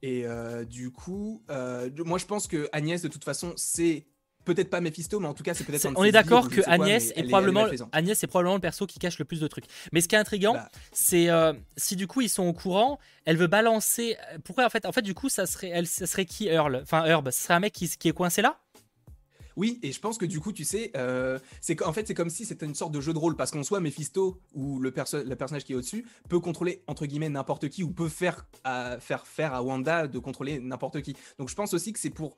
Et 0.02 0.26
euh, 0.26 0.64
du 0.66 0.92
coup, 0.92 1.44
euh, 1.52 1.90
moi 2.06 2.18
je 2.18 2.26
pense 2.26 2.48
que 2.48 2.68
Agnès 2.72 3.02
de 3.04 3.08
toute 3.08 3.24
façon 3.24 3.54
c'est 3.56 4.08
peut-être 4.46 4.70
pas 4.70 4.82
Mephisto, 4.82 5.20
mais 5.20 5.28
en 5.28 5.34
tout 5.34 5.44
cas 5.44 5.54
c'est 5.54 5.64
peut-être. 5.64 5.88
On 5.96 6.04
est 6.04 6.12
d'accord 6.12 6.50
que 6.50 6.62
quoi, 6.62 6.74
Agnès 6.74 7.12
mais 7.16 7.22
est 7.22 7.28
probablement 7.28 7.68
est. 7.68 7.82
Agnès 7.92 8.24
est 8.24 8.28
probablement 8.28 8.56
le 8.56 8.62
perso 8.62 8.86
qui 8.88 9.00
cache 9.00 9.20
le 9.20 9.26
plus 9.26 9.40
de 9.40 9.48
trucs. 9.48 9.66
Mais 9.92 10.02
ce 10.02 10.08
qui 10.08 10.16
est 10.16 10.20
intriguant, 10.20 10.54
Bah, 10.54 10.70
c'est 10.92 11.30
euh, 11.30 11.54
si 11.78 11.96
du 11.96 12.08
coup 12.08 12.22
ils 12.22 12.30
sont 12.30 12.44
au 12.44 12.54
courant, 12.54 13.00
elle 13.26 13.38
veut 13.38 13.48
balancer. 13.48 14.18
Pourquoi 14.44 14.66
en 14.66 14.70
fait 14.70 14.86
En 14.86 14.92
fait, 14.92 15.02
du 15.02 15.14
coup, 15.14 15.30
ça 15.30 15.46
serait, 15.46 15.70
elle, 15.70 15.88
ça 15.88 16.08
serait 16.08 16.26
qui 16.26 16.48
Earl? 16.48 16.80
Enfin, 16.84 17.06
Herb, 17.06 17.30
ce 17.32 17.44
serait 17.44 17.54
un 17.54 17.60
mec 17.60 17.74
qui, 17.74 17.90
qui 17.90 18.10
est 18.10 18.14
coincé 18.14 18.42
là? 18.42 18.58
Oui, 19.58 19.80
et 19.84 19.92
je 19.92 20.00
pense 20.00 20.18
que 20.18 20.26
du 20.26 20.40
coup, 20.40 20.54
tu 20.54 20.64
sais, 20.64 20.92
euh, 20.96 21.38
c'est 21.60 21.76
qu'en 21.76 21.92
fait, 21.92 22.08
c'est 22.08 22.14
comme 22.14 22.30
si 22.30 22.46
c'était 22.46 22.66
une 22.66 22.74
sorte 22.74 22.94
de 22.94 23.02
jeu 23.02 23.12
de 23.12 23.18
rôle, 23.18 23.36
parce 23.36 23.52
qu'en 23.52 23.64
soi, 23.64 23.82
Mephisto, 23.82 24.40
ou 24.54 24.80
le, 24.80 24.92
perso- 24.92 25.24
le 25.26 25.36
personnage 25.36 25.66
qui 25.66 25.74
est 25.74 25.76
au-dessus, 25.76 26.06
peut 26.30 26.40
contrôler, 26.40 26.84
entre 26.88 27.06
guillemets, 27.06 27.28
n'importe 27.28 27.68
qui, 27.68 27.84
ou 27.84 27.92
peut 27.92 28.08
faire, 28.08 28.48
à, 28.64 28.98
faire 29.02 29.28
faire 29.28 29.54
à 29.54 29.62
Wanda 29.62 30.08
de 30.08 30.20
contrôler 30.20 30.60
n'importe 30.62 31.02
qui. 31.02 31.18
Donc 31.38 31.50
je 31.50 31.56
pense 31.56 31.74
aussi 31.74 31.92
que 31.92 32.00
c'est 32.00 32.10
pour 32.10 32.38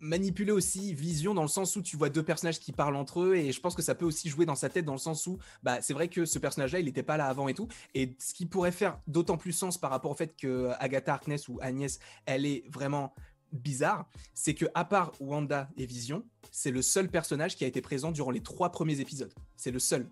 manipuler 0.00 0.52
aussi 0.52 0.94
Vision 0.94 1.34
dans 1.34 1.42
le 1.42 1.48
sens 1.48 1.76
où 1.76 1.82
tu 1.82 1.96
vois 1.96 2.10
deux 2.10 2.22
personnages 2.22 2.60
qui 2.60 2.72
parlent 2.72 2.96
entre 2.96 3.20
eux 3.20 3.36
et 3.36 3.52
je 3.52 3.60
pense 3.60 3.74
que 3.74 3.82
ça 3.82 3.94
peut 3.94 4.04
aussi 4.04 4.28
jouer 4.28 4.46
dans 4.46 4.54
sa 4.54 4.68
tête 4.68 4.84
dans 4.84 4.92
le 4.92 4.98
sens 4.98 5.26
où 5.26 5.38
bah 5.62 5.80
c'est 5.80 5.94
vrai 5.94 6.08
que 6.08 6.24
ce 6.24 6.38
personnage 6.38 6.72
là 6.72 6.80
il 6.80 6.86
n'était 6.86 7.02
pas 7.02 7.16
là 7.16 7.26
avant 7.26 7.48
et 7.48 7.54
tout. 7.54 7.68
Et 7.94 8.16
ce 8.18 8.34
qui 8.34 8.46
pourrait 8.46 8.72
faire 8.72 8.98
d'autant 9.06 9.36
plus 9.36 9.52
sens 9.52 9.78
par 9.78 9.90
rapport 9.90 10.10
au 10.10 10.14
fait 10.14 10.36
que 10.36 10.70
Agatha 10.78 11.14
Harkness 11.14 11.48
ou 11.48 11.58
Agnès 11.60 11.98
elle 12.26 12.46
est 12.46 12.64
vraiment 12.70 13.14
bizarre 13.52 14.08
c'est 14.34 14.54
que 14.54 14.66
à 14.74 14.84
part 14.84 15.12
Wanda 15.20 15.68
et 15.76 15.86
Vision 15.86 16.24
c'est 16.50 16.70
le 16.70 16.82
seul 16.82 17.08
personnage 17.08 17.56
qui 17.56 17.64
a 17.64 17.66
été 17.66 17.80
présent 17.80 18.10
durant 18.12 18.30
les 18.30 18.42
trois 18.42 18.70
premiers 18.70 19.00
épisodes. 19.00 19.32
C'est 19.56 19.70
le 19.70 19.78
seul 19.78 20.08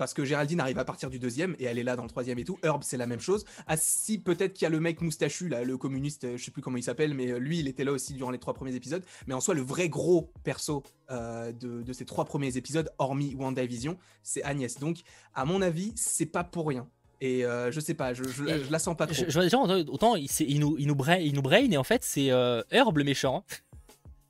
parce 0.00 0.14
que 0.14 0.24
Géraldine 0.24 0.60
arrive 0.60 0.78
à 0.78 0.84
partir 0.86 1.10
du 1.10 1.18
deuxième 1.18 1.54
et 1.58 1.64
elle 1.64 1.78
est 1.78 1.82
là 1.82 1.94
dans 1.94 2.04
le 2.04 2.08
troisième 2.08 2.38
et 2.38 2.44
tout. 2.44 2.58
Herb, 2.62 2.82
c'est 2.82 2.96
la 2.96 3.06
même 3.06 3.20
chose. 3.20 3.44
Ah 3.66 3.76
si, 3.76 4.18
peut-être 4.18 4.54
qu'il 4.54 4.62
y 4.62 4.66
a 4.66 4.70
le 4.70 4.80
mec 4.80 5.02
moustachu, 5.02 5.46
là, 5.50 5.62
le 5.62 5.76
communiste, 5.76 6.24
euh, 6.24 6.38
je 6.38 6.44
sais 6.46 6.50
plus 6.50 6.62
comment 6.62 6.78
il 6.78 6.82
s'appelle, 6.82 7.12
mais 7.12 7.32
euh, 7.32 7.38
lui, 7.38 7.58
il 7.58 7.68
était 7.68 7.84
là 7.84 7.92
aussi 7.92 8.14
durant 8.14 8.30
les 8.30 8.38
trois 8.38 8.54
premiers 8.54 8.74
épisodes. 8.74 9.04
Mais 9.26 9.34
en 9.34 9.40
soi, 9.40 9.52
le 9.52 9.60
vrai 9.60 9.90
gros 9.90 10.32
perso 10.42 10.82
euh, 11.10 11.52
de, 11.52 11.82
de 11.82 11.92
ces 11.92 12.06
trois 12.06 12.24
premiers 12.24 12.56
épisodes, 12.56 12.90
hormis 12.96 13.34
WandaVision, 13.34 13.98
c'est 14.22 14.42
Agnès. 14.42 14.78
Donc, 14.78 14.96
à 15.34 15.44
mon 15.44 15.60
avis, 15.60 15.92
c'est 15.96 16.24
pas 16.24 16.44
pour 16.44 16.66
rien. 16.68 16.88
Et 17.20 17.44
euh, 17.44 17.70
je 17.70 17.78
sais 17.80 17.92
pas, 17.92 18.14
je, 18.14 18.24
je, 18.24 18.44
Et 18.44 18.64
je 18.64 18.72
la 18.72 18.78
sens 18.78 18.96
pas 18.96 19.06
trop. 19.06 19.14
je, 19.14 19.26
je 19.28 19.34
vois 19.34 19.42
déjà, 19.42 19.58
autant 19.58 20.16
il, 20.16 20.60
nous, 20.60 20.76
il, 20.78 20.86
nous 20.86 20.94
brain, 20.94 21.16
il 21.16 21.34
nous 21.34 21.42
brain 21.42 21.70
et 21.70 21.76
en 21.76 21.84
fait, 21.84 22.02
c'est 22.04 22.30
euh, 22.30 22.62
Herb 22.70 22.96
le 22.96 23.04
méchant. 23.04 23.44
hein. 23.46 23.56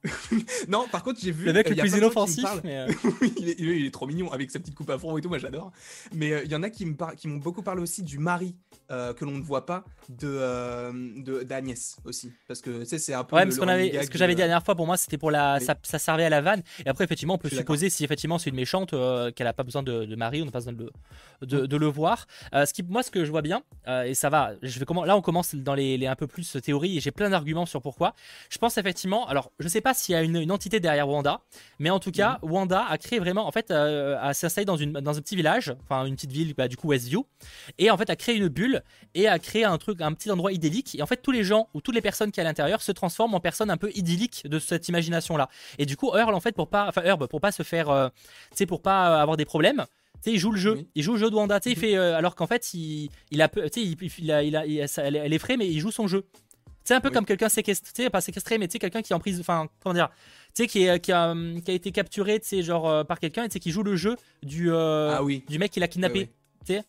Non, 0.68 0.86
par 0.90 1.02
contre, 1.02 1.20
j'ai 1.22 1.30
vu. 1.32 1.44
Le 1.44 1.52
mec 1.52 1.66
euh, 1.66 1.70
le 1.74 1.76
plus 1.76 1.96
inoffensif. 1.96 2.44
mais, 2.64 2.78
euh, 2.78 2.86
il, 3.38 3.48
est, 3.50 3.56
il 3.58 3.90
trop 3.90 4.06
mignon 4.06 4.30
avec 4.32 4.50
sa 4.50 4.58
petite 4.58 4.74
coupe 4.74 4.90
à 4.90 4.98
front 4.98 5.16
et 5.16 5.20
tout, 5.20 5.28
moi 5.28 5.38
j'adore. 5.38 5.72
Mais 6.12 6.32
euh, 6.32 6.42
il 6.44 6.50
y 6.50 6.54
en 6.54 6.62
a 6.62 6.70
qui 6.70 6.86
par- 6.86 7.12
m'ont 7.24 7.36
beaucoup 7.36 7.62
parlé 7.62 7.82
aussi 7.82 8.02
du 8.02 8.18
mari 8.18 8.54
euh, 8.90 9.12
que 9.12 9.24
l'on 9.24 9.32
ne 9.32 9.42
voit 9.42 9.66
pas 9.66 9.84
de 10.08 10.28
euh, 10.28 11.44
d'Agnès 11.44 11.96
aussi, 12.04 12.32
parce 12.48 12.60
que 12.60 12.84
c'est 12.84 13.14
un 13.14 13.24
peu. 13.24 13.36
Ouais, 13.36 13.44
le- 13.44 13.50
ce, 13.50 13.60
le 13.60 13.68
avait, 13.68 13.90
que 14.06 14.18
j'avais 14.18 14.34
dit 14.34 14.40
la 14.40 14.46
dernière 14.48 14.64
fois, 14.64 14.74
pour 14.74 14.86
moi, 14.86 14.96
c'était 14.96 15.18
pour 15.18 15.30
la. 15.30 15.60
Ça, 15.60 15.74
ça 15.82 15.98
servait 15.98 16.24
à 16.24 16.30
la 16.30 16.40
vanne. 16.40 16.62
Et 16.84 16.88
après, 16.88 17.04
effectivement, 17.04 17.34
on 17.34 17.38
peut 17.38 17.48
supposer 17.50 17.90
si 17.90 18.04
effectivement 18.04 18.38
c'est 18.38 18.50
une 18.50 18.56
méchante, 18.56 18.94
euh, 18.94 19.30
qu'elle 19.32 19.46
a 19.46 19.52
pas 19.52 19.62
besoin 19.64 19.82
de, 19.82 20.04
de 20.04 20.16
mari, 20.16 20.42
on 20.42 20.46
n'a 20.46 20.50
pas 20.50 20.58
besoin 20.58 20.72
de 20.72 20.90
le, 21.40 21.46
de, 21.46 21.66
de 21.66 21.76
le 21.76 21.86
voir. 21.86 22.26
Euh, 22.54 22.66
ce 22.66 22.72
qui, 22.72 22.82
moi, 22.82 23.02
ce 23.02 23.10
que 23.10 23.24
je 23.24 23.30
vois 23.30 23.42
bien, 23.42 23.62
euh, 23.88 24.02
et 24.04 24.14
ça 24.14 24.28
va, 24.30 24.52
je 24.62 24.78
vais 24.78 24.84
comment, 24.84 25.04
là, 25.04 25.16
on 25.16 25.22
commence 25.22 25.54
dans 25.54 25.74
les, 25.74 25.96
les 25.98 26.06
un 26.06 26.16
peu 26.16 26.26
plus 26.26 26.56
théories 26.62 26.96
et 26.96 27.00
j'ai 27.00 27.10
plein 27.10 27.30
d'arguments 27.30 27.66
sur 27.66 27.80
pourquoi. 27.82 28.14
Je 28.50 28.58
pense 28.58 28.78
effectivement, 28.78 29.26
alors, 29.28 29.52
je 29.58 29.68
sais 29.68 29.80
pas 29.80 29.89
s'il 29.94 30.12
y 30.14 30.16
a 30.16 30.22
une, 30.22 30.36
une 30.36 30.50
entité 30.50 30.80
derrière 30.80 31.08
Wanda, 31.08 31.40
mais 31.78 31.90
en 31.90 31.98
tout 32.00 32.10
cas, 32.10 32.38
Mhm. 32.42 32.50
Wanda 32.50 32.84
a 32.88 32.98
créé 32.98 33.18
vraiment, 33.18 33.46
en 33.46 33.52
fait, 33.52 33.70
euh, 33.70 34.16
a 34.20 34.34
s'installé 34.34 34.64
dans, 34.64 34.76
une, 34.76 34.92
dans 34.92 35.16
un 35.16 35.20
petit 35.20 35.36
village, 35.36 35.74
enfin, 35.84 36.04
une 36.06 36.14
petite 36.14 36.32
ville, 36.32 36.54
bah, 36.54 36.68
du 36.68 36.76
coup, 36.76 36.88
Westview, 36.88 37.26
et 37.78 37.90
en 37.90 37.96
fait, 37.96 38.10
a 38.10 38.16
créé 38.16 38.34
une 38.36 38.48
bulle 38.48 38.82
et 39.14 39.28
a 39.28 39.38
créé 39.38 39.64
un 39.64 39.76
truc, 39.78 40.00
un 40.00 40.12
petit 40.12 40.30
endroit 40.30 40.52
idyllique. 40.52 40.94
Et 40.98 41.02
en 41.02 41.06
fait, 41.06 41.20
tous 41.22 41.30
les 41.32 41.44
gens 41.44 41.68
ou 41.74 41.80
toutes 41.80 41.94
les 41.94 42.00
personnes 42.02 42.30
qui 42.32 42.40
à 42.40 42.44
l'intérieur 42.44 42.82
se 42.82 42.92
transforment 42.92 43.34
en 43.34 43.40
personnes 43.40 43.70
un 43.70 43.76
peu 43.76 43.90
idylliques 43.94 44.42
de 44.46 44.58
cette 44.58 44.88
imagination-là. 44.88 45.48
Et 45.78 45.86
du 45.86 45.96
coup, 45.96 46.14
Earl, 46.16 46.34
en 46.34 46.40
fait, 46.40 46.52
pour 46.52 46.68
pas, 46.68 46.86
enfin, 46.88 47.02
Herb, 47.02 47.26
pour 47.26 47.40
pas 47.40 47.52
se 47.52 47.62
faire, 47.62 47.90
euh, 47.90 48.08
tu 48.50 48.56
sais, 48.58 48.66
pour 48.66 48.82
pas 48.82 49.10
euh, 49.18 49.22
avoir 49.22 49.36
des 49.36 49.44
problèmes. 49.44 49.84
Tu 50.22 50.24
sais, 50.30 50.32
il 50.34 50.38
joue 50.38 50.50
le 50.52 50.58
jeu, 50.58 50.72
Oui. 50.74 50.88
il 50.94 51.02
joue 51.02 51.12
le 51.14 51.18
jeu 51.18 51.30
de 51.30 51.34
Wanda, 51.34 51.58
tu 51.60 51.70
sais, 51.70 51.72
il 51.74 51.78
Mhm. 51.78 51.80
fait, 51.80 51.96
euh, 51.96 52.16
alors 52.16 52.34
qu'en 52.34 52.46
fait, 52.46 52.74
il, 52.74 53.08
il 53.30 53.40
a, 53.40 53.48
peu- 53.48 53.70
tu 53.70 53.80
sais, 53.80 53.86
il, 53.86 53.96
il 54.18 54.30
a, 54.32 54.42
il 54.42 54.54
a, 54.56 54.66
il 54.66 54.82
a- 54.82 54.86
ça- 54.86 55.02
elle 55.04 55.32
est 55.32 55.38
frais, 55.38 55.56
mais 55.56 55.66
il 55.66 55.80
joue 55.80 55.90
son 55.90 56.06
jeu. 56.06 56.24
C'est 56.90 56.96
un 56.96 57.00
peu 57.00 57.06
Oui. 57.10 57.14
comme 57.14 57.24
quelqu'un 57.24 57.48
séquestré, 57.48 58.10
pas 58.10 58.20
séquestré, 58.20 58.58
mais 58.58 58.66
tu 58.66 58.72
sais, 58.72 58.78
quelqu'un 58.80 59.00
qui 59.00 59.12
est 59.12 59.14
en 59.14 59.20
prise, 59.20 59.38
enfin, 59.38 59.68
comment 59.80 59.94
dire, 59.94 60.08
tu 60.56 60.64
sais, 60.64 60.66
qui, 60.66 60.82
est- 60.82 60.98
qui, 60.98 61.12
a, 61.12 61.30
hum, 61.30 61.62
qui 61.62 61.70
a 61.70 61.74
été 61.74 61.92
capturé, 61.92 62.40
tu 62.40 62.48
sais, 62.48 62.62
genre, 62.64 62.88
euh, 62.88 63.04
par 63.04 63.20
quelqu'un, 63.20 63.44
et 63.44 63.48
tu 63.48 63.52
sais, 63.52 63.60
qui 63.60 63.70
joue 63.70 63.84
le 63.84 63.94
jeu 63.94 64.16
du, 64.42 64.72
euh, 64.72 65.14
Ah 65.16 65.22
oui. 65.22 65.44
du 65.48 65.60
mec 65.60 65.70
qui 65.70 65.78
l'a 65.78 65.86
kidnappé. 65.86 66.30
Tu 66.66 66.72
sais 66.74 66.82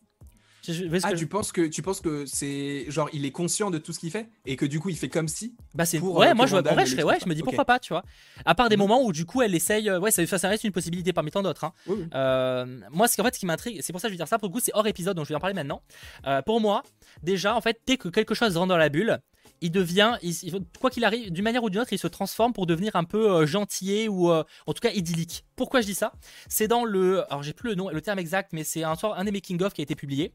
Ah, 1.03 1.11
tu 1.11 1.17
je- 1.17 1.25
penses 1.25 1.51
que 1.51 1.67
tu 1.67 1.81
penses 1.83 2.01
que 2.01 2.25
c'est 2.27 2.85
genre 2.89 3.09
il 3.13 3.25
est 3.25 3.31
conscient 3.31 3.69
de 3.71 3.77
tout 3.79 3.93
ce 3.93 3.99
qu'il 3.99 4.09
fait 4.11 4.27
et 4.45 4.55
que 4.55 4.65
du 4.65 4.79
coup 4.79 4.89
il 4.89 4.95
fait 4.95 5.09
comme 5.09 5.27
si. 5.27 5.55
Bah 5.75 5.85
c'est 5.85 5.97
pour, 5.99 6.15
ouais 6.17 6.29
euh, 6.29 6.35
moi 6.35 6.45
je 6.47 6.55
en 6.55 6.61
vrai 6.61 6.71
je, 6.73 6.77
l'explique 6.95 7.05
ouais, 7.05 7.17
je 7.23 7.27
me 7.29 7.33
dis 7.33 7.41
pourquoi 7.41 7.65
pas 7.65 7.79
tu 7.79 7.93
vois 7.93 8.03
à 8.45 8.53
part 8.53 8.69
des 8.69 8.75
Mhm. 8.75 8.81
moments 8.83 9.03
où 9.03 9.11
du 9.11 9.25
coup 9.25 9.41
elle 9.41 9.55
essaye 9.55 9.89
ouais 9.91 10.11
ça, 10.11 10.47
reste 10.47 10.63
une 10.63 10.71
possibilité 10.71 11.13
parmi 11.13 11.31
tant 11.31 11.41
d'autres 11.41 11.63
hein. 11.63 11.73
Oui, 11.87 11.95
oui. 12.01 12.05
Euh, 12.13 12.79
moi 12.91 13.07
ce 13.07 13.17
qu'en 13.17 13.23
fait 13.23 13.33
ce 13.33 13.39
qui 13.39 13.47
m'intrigue 13.47 13.79
c'est 13.81 13.91
pour 13.91 13.99
ça 14.01 14.07
que 14.07 14.11
je 14.13 14.17
vais 14.17 14.17
dire 14.23 14.27
ça 14.27 14.37
pour 14.37 14.49
le 14.49 14.53
coup 14.53 14.59
c'est 14.63 14.71
hors 14.75 14.85
épisode 14.85 15.15
donc 15.17 15.25
je 15.25 15.29
vais 15.29 15.35
en 15.35 15.39
parler 15.39 15.55
maintenant 15.55 15.81
Euh, 16.27 16.43
pour 16.43 16.61
moi 16.61 16.83
déjà 17.23 17.55
en 17.55 17.61
fait 17.61 17.79
dès 17.87 17.97
que 17.97 18.09
quelque 18.09 18.35
chose 18.35 18.55
rentre 18.55 18.67
dans 18.69 18.77
la 18.77 18.89
bulle 18.89 19.19
il 19.61 19.71
devient 19.71 20.17
il- 20.21 20.33
quoi 20.79 20.89
qu'il 20.89 21.03
arrive 21.05 21.31
d'une 21.31 21.43
manière 21.43 21.63
ou 21.63 21.69
d'une 21.69 21.79
autre 21.81 21.93
il 21.93 21.99
se 21.99 22.07
transforme 22.07 22.51
pour 22.53 22.65
devenir 22.65 22.95
un 22.95 23.03
peu 23.03 23.31
euh, 23.31 23.45
gentillet 23.45 24.07
ou 24.07 24.31
euh, 24.31 24.43
en 24.67 24.73
tout 24.73 24.81
cas 24.81 24.91
idyllique 24.91 25.45
pourquoi 25.55 25.81
je 25.81 25.85
dis 25.85 25.93
ça? 25.95 26.13
C'est 26.49 26.67
dans 26.67 26.83
le 26.83 27.23
alors 27.31 27.43
j'ai 27.43 27.53
plus 27.53 27.69
le 27.69 27.75
nom 27.75 27.89
le 27.89 28.01
terme 28.01 28.19
exact 28.19 28.51
mais 28.53 28.63
c'est 28.63 28.83
un 28.83 28.95
un 29.03 29.23
des 29.23 29.31
making 29.31 29.61
of 29.63 29.73
qui 29.73 29.81
a 29.81 29.83
été 29.83 29.95
publié 29.95 30.33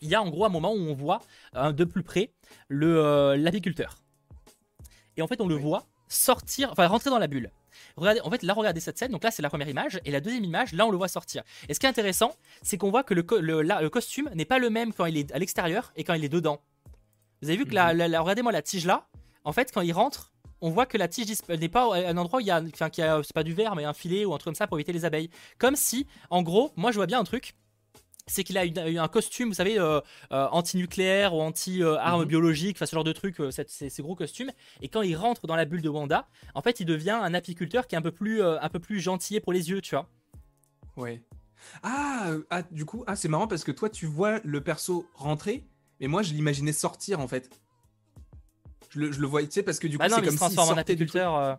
il 0.00 0.08
y 0.08 0.14
a 0.14 0.22
en 0.22 0.28
gros 0.30 0.44
un 0.44 0.48
moment 0.48 0.72
où 0.72 0.78
on 0.78 0.94
voit 0.94 1.20
euh, 1.56 1.72
de 1.72 1.84
plus 1.84 2.02
près 2.02 2.32
le 2.68 2.98
euh, 2.98 3.36
l'apiculteur 3.36 3.96
et 5.16 5.22
en 5.22 5.26
fait 5.26 5.40
on 5.40 5.46
le 5.46 5.56
Oui. 5.56 5.62
voit 5.62 5.86
sortir 6.08 6.70
enfin 6.72 6.86
rentrer 6.86 7.10
dans 7.10 7.18
la 7.18 7.26
bulle 7.26 7.50
Regardez, 7.96 8.20
en 8.20 8.30
fait, 8.30 8.42
là, 8.42 8.52
regardez 8.54 8.80
cette 8.80 8.98
scène. 8.98 9.12
Donc 9.12 9.24
là, 9.24 9.30
c'est 9.30 9.40
la 9.42 9.48
première 9.48 9.68
image. 9.68 9.98
Et 10.04 10.10
la 10.10 10.20
deuxième 10.20 10.44
image, 10.44 10.72
là, 10.74 10.86
on 10.86 10.90
le 10.90 10.96
voit 10.96 11.08
sortir. 11.08 11.42
Et 11.68 11.74
ce 11.74 11.80
qui 11.80 11.86
est 11.86 11.88
intéressant, 11.88 12.34
c'est 12.62 12.76
qu'on 12.76 12.90
voit 12.90 13.02
que 13.02 13.12
le, 13.14 13.22
co- 13.22 13.40
le- 13.40 13.62
là, 13.62 13.80
le 13.80 13.88
costume 13.90 14.30
n'est 14.34 14.44
pas 14.44 14.58
le 14.58 14.68
même 14.70 14.92
quand 14.92 15.06
il 15.06 15.16
est 15.16 15.32
à 15.32 15.38
l'extérieur 15.38 15.90
et 15.96 16.04
quand 16.04 16.12
il 16.14 16.22
est 16.24 16.28
dedans. 16.28 16.60
Vous 17.42 17.48
avez 17.48 17.58
vu 17.58 17.66
que 17.66 17.74
la, 17.74 17.92
la- 17.92 18.08
la- 18.08 18.20
regardez-moi 18.20 18.52
la 18.52 18.62
tige 18.62 18.86
là. 18.86 19.08
En 19.44 19.52
fait, 19.52 19.72
quand 19.72 19.80
il 19.80 19.92
rentre, 19.92 20.32
on 20.60 20.70
voit 20.70 20.86
que 20.86 20.96
la 20.96 21.08
tige 21.08 21.26
n'est 21.48 21.68
pas 21.68 21.92
à 21.94 22.08
un 22.10 22.16
endroit 22.16 22.38
où 22.38 22.40
il 22.40 22.46
y 22.46 22.50
a, 22.52 22.62
enfin, 22.72 22.88
c'est 22.92 23.32
pas 23.34 23.42
du 23.42 23.52
verre, 23.52 23.74
mais 23.74 23.84
un 23.84 23.92
filet 23.92 24.24
ou 24.24 24.32
un 24.32 24.38
truc 24.38 24.44
comme 24.46 24.54
ça 24.54 24.66
pour 24.68 24.78
éviter 24.78 24.92
les 24.92 25.04
abeilles. 25.04 25.28
Comme 25.58 25.74
si, 25.76 26.06
en 26.30 26.42
gros, 26.42 26.72
moi, 26.76 26.92
je 26.92 26.96
vois 26.96 27.06
bien 27.06 27.18
un 27.18 27.24
truc. 27.24 27.54
C'est 28.28 28.44
qu'il 28.44 28.56
a 28.56 28.64
eu 28.64 28.98
un 28.98 29.08
costume, 29.08 29.48
vous 29.48 29.54
savez, 29.54 29.80
euh, 29.80 30.00
euh, 30.32 30.46
anti-nucléaire 30.52 31.34
ou 31.34 31.40
anti-arme 31.40 32.20
Mhm. 32.22 32.28
biologique, 32.28 32.76
enfin 32.76 32.86
ce 32.86 32.94
genre 32.94 33.02
de 33.02 33.10
truc, 33.10 33.40
euh, 33.40 33.50
ces, 33.50 33.66
ces 33.90 34.02
gros 34.02 34.14
costumes. 34.14 34.52
Et 34.80 34.86
quand 34.88 35.02
il 35.02 35.16
rentre 35.16 35.48
dans 35.48 35.56
la 35.56 35.64
bulle 35.64 35.82
de 35.82 35.88
Wanda, 35.88 36.28
en 36.54 36.62
fait, 36.62 36.78
il 36.78 36.86
devient 36.86 37.10
un 37.20 37.34
apiculteur 37.34 37.88
qui 37.88 37.96
est 37.96 37.98
un 37.98 38.02
peu 38.02 38.12
plus, 38.12 38.40
euh, 38.40 38.60
un 38.60 38.68
peu 38.68 38.78
plus 38.78 39.04
pour 39.42 39.52
les 39.52 39.70
yeux, 39.70 39.80
tu 39.80 39.96
vois. 39.96 40.08
Ouais. 40.96 41.20
Ah, 41.82 42.26
euh, 42.28 42.46
ah, 42.50 42.62
du 42.70 42.84
coup, 42.84 43.02
ah, 43.08 43.16
c'est 43.16 43.28
marrant 43.28 43.48
parce 43.48 43.64
que 43.64 43.72
toi, 43.72 43.90
tu 43.90 44.06
vois 44.06 44.38
le 44.44 44.60
perso 44.60 45.04
rentrer, 45.14 45.64
mais 46.02 46.08
moi, 46.08 46.22
je 46.22 46.34
l'imaginais 46.34 46.72
sortir 46.72 47.20
en 47.20 47.28
fait. 47.28 47.48
Je 48.90 48.98
le, 48.98 49.12
je 49.12 49.20
le 49.20 49.26
voyais, 49.26 49.46
tu 49.48 49.54
sais, 49.54 49.62
parce 49.62 49.78
que 49.78 49.86
du 49.86 49.96
coup, 49.96 50.02
Bah 50.04 50.08
non, 50.10 50.16
c'est 50.16 50.22
comme 50.24 50.30
s'il 50.32 50.36
transforme 50.38 50.68
en 50.76 50.76
apiculteur. 50.76 51.34
euh, 51.36 51.54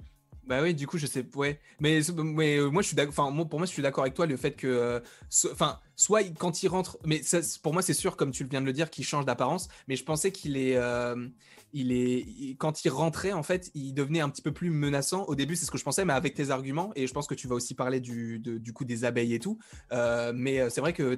Bah 0.45 0.61
oui, 0.61 0.75
du 0.75 0.85
coup, 0.85 0.97
je 0.99 1.07
sais, 1.07 1.25
ouais. 1.35 1.59
Mais, 1.79 2.01
mais 2.17 2.57
euh, 2.57 2.69
moi, 2.69 2.81
je 2.83 2.87
suis 2.87 2.95
d'accord. 2.95 3.13
Enfin, 3.17 3.31
moi, 3.31 3.45
pour 3.45 3.57
moi, 3.59 3.65
je 3.65 3.71
suis 3.71 3.81
d'accord 3.81 4.03
avec 4.03 4.13
toi, 4.13 4.27
le 4.27 4.37
fait 4.37 4.51
que, 4.51 4.67
euh, 4.67 4.99
so- 5.29 5.49
enfin, 5.51 5.79
soit 5.95 6.21
quand 6.37 6.61
il 6.61 6.67
rentre, 6.67 6.99
mais 7.05 7.23
ça, 7.23 7.39
pour 7.63 7.73
moi, 7.73 7.81
c'est 7.81 7.93
sûr, 7.95 8.17
comme 8.17 8.31
tu 8.31 8.43
viens 8.45 8.61
de 8.61 8.65
le 8.67 8.73
dire, 8.73 8.91
qu'il 8.91 9.05
change 9.05 9.25
d'apparence. 9.25 9.67
Mais 9.87 9.95
je 9.95 10.03
pensais 10.03 10.31
qu'il 10.31 10.57
est, 10.57 10.75
euh, 10.75 11.27
il 11.73 11.91
est, 11.91 12.19
il- 12.21 12.55
quand 12.57 12.85
il 12.85 12.89
rentrait, 12.89 13.33
en 13.33 13.43
fait, 13.43 13.71
il 13.73 13.93
devenait 13.93 14.21
un 14.21 14.29
petit 14.29 14.41
peu 14.41 14.51
plus 14.51 14.69
menaçant. 14.69 15.23
Au 15.25 15.35
début, 15.35 15.55
c'est 15.55 15.65
ce 15.65 15.71
que 15.71 15.77
je 15.77 15.83
pensais, 15.83 16.05
mais 16.05 16.13
avec 16.13 16.33
tes 16.35 16.49
arguments, 16.51 16.91
et 16.95 17.07
je 17.07 17.13
pense 17.13 17.27
que 17.27 17.33
tu 17.35 17.47
vas 17.47 17.55
aussi 17.55 17.73
parler 17.73 17.99
du, 17.99 18.39
de- 18.39 18.57
du 18.57 18.73
coup 18.73 18.85
des 18.85 19.05
abeilles 19.05 19.33
et 19.33 19.39
tout. 19.39 19.57
Euh, 19.91 20.31
mais 20.35 20.59
euh, 20.59 20.69
c'est 20.69 20.81
vrai 20.81 20.93
que, 20.93 21.17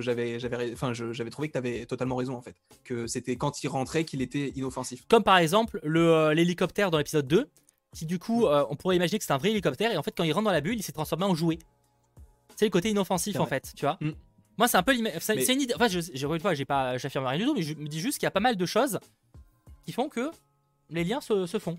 j'avais, 0.00 1.30
trouvé 1.30 1.48
que 1.48 1.52
tu 1.52 1.58
avais 1.58 1.86
totalement 1.86 2.16
raison, 2.16 2.34
en 2.36 2.40
fait, 2.42 2.56
que 2.84 3.06
c'était 3.06 3.36
quand 3.36 3.62
il 3.62 3.68
rentrait 3.68 4.04
qu'il 4.04 4.22
était 4.22 4.50
inoffensif. 4.56 5.04
Comme 5.08 5.22
par 5.24 5.38
exemple 5.38 5.80
le, 5.82 6.08
euh, 6.08 6.34
l'hélicoptère 6.34 6.90
dans 6.90 6.98
l'épisode 6.98 7.26
2, 7.26 7.48
qui 7.94 8.06
du 8.06 8.18
coup, 8.18 8.46
euh, 8.46 8.64
on 8.70 8.76
pourrait 8.76 8.96
imaginer 8.96 9.18
que 9.18 9.24
c'est 9.24 9.32
un 9.32 9.38
vrai 9.38 9.50
hélicoptère, 9.50 9.92
et 9.92 9.96
en 9.96 10.02
fait, 10.02 10.14
quand 10.16 10.24
il 10.24 10.32
rentre 10.32 10.44
dans 10.46 10.52
la 10.52 10.60
bulle, 10.60 10.76
il 10.78 10.82
s'est 10.82 10.92
transformé 10.92 11.24
en 11.24 11.34
jouet. 11.34 11.58
C'est 12.56 12.66
le 12.66 12.70
côté 12.70 12.90
inoffensif 12.90 13.38
en 13.40 13.46
fait, 13.46 13.72
tu 13.76 13.84
vois. 13.84 13.98
Mm. 14.00 14.10
Moi, 14.58 14.68
c'est 14.68 14.76
un 14.76 14.82
peu 14.82 14.94
c'est, 15.20 15.34
Mais- 15.34 15.44
une 15.46 15.62
idée. 15.62 15.74
Enfin, 15.74 15.88
je, 15.88 16.00
je, 16.00 16.26
une 16.26 16.40
fois, 16.40 16.54
j'ai 16.54 16.66
pas, 16.66 16.98
j'affirme 16.98 17.26
rien 17.26 17.38
du 17.38 17.44
tout, 17.46 17.54
mais 17.54 17.62
je 17.62 17.74
me 17.74 17.86
dis 17.88 18.00
juste 18.00 18.18
qu'il 18.18 18.26
y 18.26 18.28
a 18.28 18.30
pas 18.30 18.40
mal 18.40 18.56
de 18.56 18.66
choses 18.66 18.98
qui 19.82 19.92
font 19.92 20.08
que 20.08 20.30
les 20.90 21.04
liens 21.04 21.20
se, 21.20 21.58
font. 21.58 21.78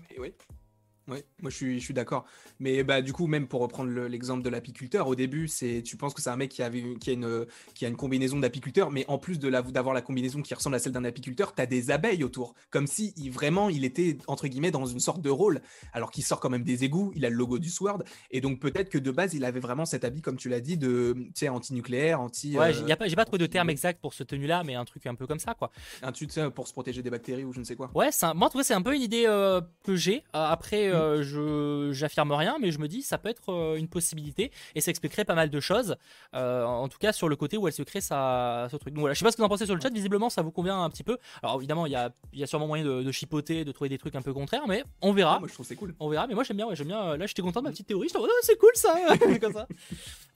Oui, 1.08 1.18
moi 1.42 1.50
je 1.50 1.56
suis, 1.56 1.78
je 1.80 1.84
suis 1.84 1.92
d'accord. 1.94 2.24
Mais 2.60 2.82
bah 2.82 3.02
du 3.02 3.12
coup, 3.12 3.26
même 3.26 3.46
pour 3.46 3.60
reprendre 3.60 3.90
le- 3.90 4.06
l'exemple 4.08 4.42
de 4.42 4.48
l'apiculteur, 4.48 5.06
au 5.06 5.14
début, 5.14 5.48
c'est 5.48 5.82
tu 5.84 5.96
penses 5.98 6.14
que 6.14 6.22
c'est 6.22 6.30
un 6.30 6.36
mec 6.36 6.50
qui, 6.50 6.62
avait, 6.62 6.82
qui, 6.98 7.10
a 7.10 7.12
une, 7.12 7.46
qui 7.74 7.84
a 7.84 7.88
une 7.88 7.96
combinaison 7.96 8.38
d'apiculteur, 8.38 8.90
mais 8.90 9.04
en 9.08 9.18
plus 9.18 9.38
de 9.38 9.48
la- 9.48 9.60
d'avoir 9.62 9.94
la 9.94 10.00
combinaison 10.02 10.40
qui 10.40 10.54
ressemble 10.54 10.76
à 10.76 10.78
celle 10.78 10.92
d'un 10.92 11.04
apiculteur, 11.04 11.54
t'as 11.54 11.66
des 11.66 11.90
abeilles 11.90 12.24
autour. 12.24 12.54
Comme 12.70 12.86
si 12.86 13.12
il, 13.18 13.30
vraiment 13.30 13.68
il 13.68 13.84
était, 13.84 14.16
entre 14.28 14.48
guillemets, 14.48 14.70
dans 14.70 14.86
une 14.86 15.00
sorte 15.00 15.20
de 15.20 15.30
rôle. 15.30 15.60
Alors 15.92 16.10
qu'il 16.10 16.24
sort 16.24 16.40
quand 16.40 16.50
même 16.50 16.64
des 16.64 16.84
égouts, 16.84 17.12
il 17.14 17.24
a 17.26 17.30
le 17.30 17.36
logo 17.36 17.58
du 17.58 17.68
Sword. 17.68 18.02
Et 18.30 18.40
donc 18.40 18.60
peut-être 18.60 18.88
que 18.88 18.98
de 18.98 19.10
base, 19.10 19.34
il 19.34 19.44
avait 19.44 19.60
vraiment 19.60 19.84
cet 19.84 20.04
habit, 20.04 20.22
comme 20.22 20.36
tu 20.36 20.48
l'as 20.48 20.60
dit, 20.60 20.78
de 20.78 21.14
tu 21.34 21.46
anti-nucléaire, 21.48 22.20
anti. 22.20 22.56
Ouais, 22.58 22.70
euh, 22.74 22.84
j'ai 22.86 22.96
pas, 22.96 23.08
pas 23.14 23.24
trouvé 23.24 23.38
de 23.38 23.46
terme 23.46 23.68
exact 23.70 24.00
pour 24.00 24.14
ce 24.14 24.22
tenue-là, 24.24 24.62
mais 24.64 24.74
un 24.74 24.84
truc 24.84 25.06
un 25.06 25.14
peu 25.14 25.26
comme 25.26 25.38
ça, 25.38 25.54
quoi. 25.54 25.70
un 26.02 26.12
tu 26.12 26.26
sais, 26.30 26.50
pour 26.50 26.66
se 26.68 26.72
protéger 26.72 27.02
des 27.02 27.10
bactéries 27.10 27.44
ou 27.44 27.52
je 27.52 27.58
ne 27.60 27.64
sais 27.64 27.76
quoi. 27.76 27.90
Ouais, 27.94 28.08
un- 28.22 28.34
moi, 28.34 28.46
en 28.46 28.50
tout 28.50 28.58
cas, 28.58 28.64
c'est 28.64 28.74
un 28.74 28.82
peu 28.82 28.94
une 28.94 29.02
idée 29.02 29.24
euh, 29.26 29.60
que 29.84 29.96
j'ai. 29.96 30.18
Euh, 30.34 30.46
après, 30.46 30.88
Mm. 30.93 30.93
Euh, 30.94 31.22
je 31.22 31.92
j'affirme 31.92 32.32
rien, 32.32 32.56
mais 32.60 32.70
je 32.70 32.78
me 32.78 32.88
dis 32.88 33.02
ça 33.02 33.18
peut 33.18 33.28
être 33.28 33.52
euh, 33.52 33.76
une 33.76 33.88
possibilité 33.88 34.50
et 34.74 34.80
ça 34.80 34.90
expliquerait 34.90 35.24
pas 35.24 35.34
mal 35.34 35.50
de 35.50 35.60
choses. 35.60 35.96
Euh, 36.34 36.64
en 36.64 36.88
tout 36.88 36.98
cas, 36.98 37.12
sur 37.12 37.28
le 37.28 37.36
côté 37.36 37.56
où 37.56 37.66
elle 37.66 37.72
se 37.72 37.82
crée 37.82 38.00
sa, 38.00 38.68
ce 38.70 38.76
truc. 38.76 38.94
Donc 38.94 39.00
voilà, 39.00 39.14
je 39.14 39.18
sais 39.18 39.24
pas 39.24 39.30
ce 39.30 39.36
que 39.36 39.42
vous 39.42 39.46
en 39.46 39.48
pensez 39.48 39.66
sur 39.66 39.74
le 39.74 39.80
chat. 39.80 39.90
Visiblement, 39.92 40.30
ça 40.30 40.42
vous 40.42 40.50
convient 40.50 40.82
un 40.82 40.90
petit 40.90 41.04
peu. 41.04 41.18
Alors 41.42 41.56
évidemment, 41.56 41.86
il 41.86 41.92
y 41.92 41.96
a, 41.96 42.10
il 42.32 42.38
y 42.38 42.42
a 42.42 42.46
sûrement 42.46 42.66
moyen 42.66 42.84
de, 42.84 43.02
de 43.02 43.12
chipoter, 43.12 43.64
de 43.64 43.72
trouver 43.72 43.88
des 43.90 43.98
trucs 43.98 44.14
un 44.14 44.22
peu 44.22 44.32
contraires, 44.32 44.66
mais 44.68 44.84
on 45.02 45.12
verra. 45.12 45.36
Ah, 45.36 45.38
moi 45.40 45.48
je 45.48 45.54
trouve 45.54 45.66
c'est 45.66 45.76
cool. 45.76 45.94
On 46.00 46.08
verra, 46.08 46.26
mais 46.26 46.34
moi 46.34 46.44
j'aime 46.44 46.56
bien, 46.56 46.66
ouais, 46.66 46.76
j'aime 46.76 46.88
bien. 46.88 47.16
Là, 47.16 47.26
j'étais 47.26 47.42
content 47.42 47.60
de 47.60 47.64
ma 47.66 47.70
petite 47.70 47.86
théorie. 47.86 48.08
Je 48.08 48.18
oh, 48.18 48.26
c'est 48.42 48.58
cool 48.58 48.70
ça, 48.74 48.94
comme 49.40 49.52
ça. 49.52 49.66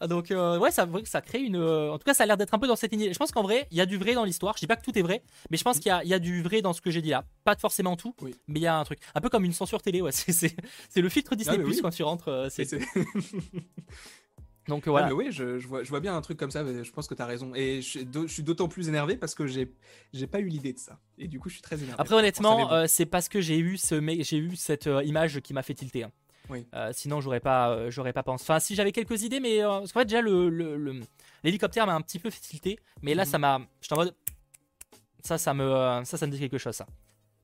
Ah, 0.01 0.07
Donc 0.07 0.31
euh, 0.31 0.59
ouais, 0.59 0.71
ça, 0.71 0.87
crée 1.21 1.41
une. 1.41 1.57
En 1.57 1.99
tout 1.99 2.05
cas, 2.05 2.15
ça 2.15 2.25
a 2.25 2.27
l'air 2.27 2.37
d'être 2.37 2.55
un 2.55 2.59
peu 2.59 2.67
dans 2.67 2.77
cette 2.77 2.93
idée. 2.93 3.13
Je 3.13 3.19
pense 3.19 3.33
qu'en 3.33 3.43
vrai, 3.43 3.67
il 3.71 3.77
y 3.77 3.81
a 3.81 3.87
du 3.87 3.97
vrai 3.97 4.15
dans 4.15 4.25
l'histoire. 4.25 4.55
Je 4.57 4.61
dis 4.61 4.67
pas 4.67 4.77
que 4.77 4.85
tout 4.85 4.97
est 4.99 5.03
vrai, 5.03 5.23
mais 5.51 5.57
je 5.57 5.65
pense 5.65 5.79
qu'il 5.79 5.89
y 5.89 5.93
a, 5.93 6.03
il 6.05 6.09
y 6.09 6.15
a 6.15 6.19
du 6.19 6.43
vrai 6.43 6.63
dans 6.63 6.73
ce 6.73 6.81
que 6.81 6.91
j'ai 6.91 7.03
dit 7.03 7.11
là. 7.11 7.25
Pas 7.45 7.57
forcément 7.57 7.97
tout, 7.97 8.15
Oui. 8.21 8.35
mais 8.47 8.61
il 8.61 8.63
y 8.63 8.67
a 8.67 8.77
un 8.79 8.85
truc. 8.85 8.99
Un 9.15 9.21
peu 9.21 9.29
comme 9.29 9.45
une 9.45 9.53
censure 9.53 9.83
télé. 9.83 10.01
Ouais, 10.01 10.13
c'est 10.13 10.48
c'est 10.89 11.01
le 11.01 11.09
filtre 11.09 11.35
Disney 11.35 11.59
mais 11.59 11.65
Plus 11.65 11.77
oui. 11.77 11.83
quand 11.83 11.91
tu 11.91 12.03
rentres. 12.03 12.29
euh, 12.29 12.49
c'est- 12.51 12.65
Donc 14.69 14.83
Ah, 14.87 14.91
voilà. 14.91 15.07
mais 15.07 15.13
oui, 15.15 15.29
je, 15.31 15.59
je 15.59 15.67
vois, 15.67 15.83
je 15.83 15.89
vois 15.89 16.01
bien 16.01 16.15
un 16.15 16.21
truc 16.21 16.39
comme 16.39 16.51
ça, 16.51 16.63
mais 16.63 16.85
je 16.85 16.93
pense 16.93 17.07
que 17.07 17.15
tu 17.15 17.23
as 17.23 17.27
raison. 17.27 17.55
Et 17.55 17.81
je, 17.81 17.89
suis 17.89 18.05
d'au- 18.05 18.27
je 18.27 18.33
suis 18.35 18.43
d'autant 18.43 18.69
plus 18.69 18.89
énervé 18.91 19.17
parce 19.17 19.35
que 19.35 19.47
j'ai 19.47 19.73
j'ai 20.13 20.27
pas 20.27 20.41
eu 20.41 20.47
l'idée 20.47 20.75
de 20.75 20.79
ça. 20.79 20.99
Et 21.17 21.27
du 21.27 21.41
coup, 21.41 21.49
je 21.49 21.55
suis 21.55 21.63
très 21.63 21.77
énervé. 21.77 21.95
Après 21.99 22.15
honnêtement, 22.15 22.71
euh, 22.71 22.85
c'est 22.87 23.07
parce 23.07 23.31
que 23.31 23.41
j'ai 23.41 23.59
eu 23.59 23.79
ce 23.79 23.95
mec- 23.95 24.23
j'ai 24.25 24.37
eu 24.37 24.57
cette 24.57 24.87
euh, 24.87 25.03
image 25.05 25.41
qui 25.41 25.55
m'a 25.55 25.63
fait 25.63 25.73
tilter. 25.75 26.05
hein. 26.05 26.13
Oui. 26.51 26.67
Euh, 26.75 26.91
sinon 26.95 27.21
j'aurais 27.23 27.41
pas 27.41 27.89
j'aurais 27.91 28.13
pas 28.13 28.23
pensé. 28.23 28.43
Enfin 28.43 28.59
si 28.61 28.75
j'avais 28.75 28.93
quelques 28.93 29.23
idées, 29.23 29.41
mais 29.41 29.61
parce 29.63 29.93
qu'en 29.93 30.01
fait 30.01 30.07
déjà 30.07 30.21
le 30.23 30.49
l'hélicoptère 31.45 31.87
m'a 31.87 31.95
un 31.95 32.01
petit 32.03 32.19
peu 32.19 32.29
fait 32.31 32.41
tilter, 32.41 32.79
mais 33.03 33.15
là 33.15 33.25
Mhm. 33.25 33.31
ça 33.31 33.39
m'a 33.39 33.61
j'étais 33.81 33.95
en 33.95 33.97
mode 33.99 34.15
ça 35.25 35.37
ça 35.39 35.53
me 35.55 36.03
ça 36.05 36.17
ça 36.19 36.27
me 36.27 36.33
dit 36.33 36.39
quelque 36.39 36.57
chose 36.59 36.75
ça. 36.75 36.87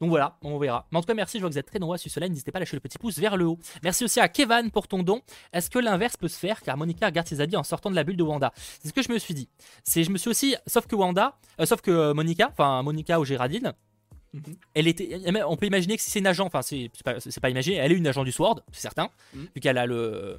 Donc 0.05 0.11
voilà, 0.11 0.36
on 0.42 0.59
verra. 0.59 0.86
Mais 0.92 0.98
en 0.98 1.00
tout 1.00 1.07
cas, 1.07 1.14
merci, 1.14 1.38
je 1.38 1.40
vois 1.42 1.48
que 1.48 1.55
vous 1.55 1.59
êtes 1.59 1.64
très 1.66 1.78
nombreux 1.78 1.96
suivre 1.96 2.12
cela. 2.12 2.28
N'hésitez 2.28 2.52
pas 2.52 2.59
à 2.59 2.61
lâcher 2.61 2.76
le 2.76 2.80
petit 2.80 2.98
pouce 2.98 3.18
vers 3.18 3.38
le 3.38 3.46
haut. 3.46 3.59
Merci 3.82 4.05
aussi 4.05 4.20
à 4.20 4.28
Kevan 4.28 4.70
pour 4.70 4.86
ton 4.86 5.02
don. 5.02 5.22
Est-ce 5.55 5.70
que 5.70 5.78
l'inverse 5.78 6.18
peut 6.18 6.28
se 6.28 6.38
faire? 6.38 6.61
Car 6.61 6.76
Monica 6.76 7.07
regarde 7.07 7.26
ses 7.26 7.40
habits 7.40 7.57
en 7.57 7.62
sortant 7.62 7.90
de 7.90 7.96
la 7.96 8.05
bulle 8.05 8.18
de 8.18 8.22
Wanda 8.22 8.52
C'est 8.82 8.88
ce 8.88 8.92
que 8.92 9.00
je 9.00 9.11
me 9.11 9.18
suis 9.18 9.32
dit. 9.32 9.48
C'est 9.82 10.05
je 10.05 10.11
me 10.11 10.18
suis 10.18 10.28
aussi, 10.28 10.57
sauf 10.66 10.86
que 10.86 10.94
Wanda, 10.94 11.38
euh, 11.59 11.64
sauf 11.64 11.80
que 11.80 12.12
Monica, 12.12 12.50
enfin 12.52 12.82
Monica 12.82 13.18
ou 13.18 13.24
Géraldine, 13.24 13.72
Mhm. 14.34 14.57
elle 14.74 14.88
était, 14.88 15.20
on 15.46 15.57
peut 15.57 15.66
imaginer 15.66 15.96
que 15.96 16.02
si 16.02 16.11
c'est 16.11 16.18
une 16.18 16.26
agent, 16.26 16.44
enfin 16.44 16.61
c'est 16.61 16.90
c'est 16.92 17.05
pas, 17.05 17.20
c'est 17.20 17.38
pas 17.40 17.50
imaginer, 17.50 17.76
elle 17.76 17.92
est 17.92 17.94
une 17.94 18.07
agent 18.09 18.24
du 18.24 18.32
Sword, 18.32 18.62
c'est 18.72 18.80
certain, 18.80 19.09
Mhm. 19.32 19.46
vu 19.55 19.61
qu'elle 19.61 19.78
a 19.78 19.86
le, 19.86 20.36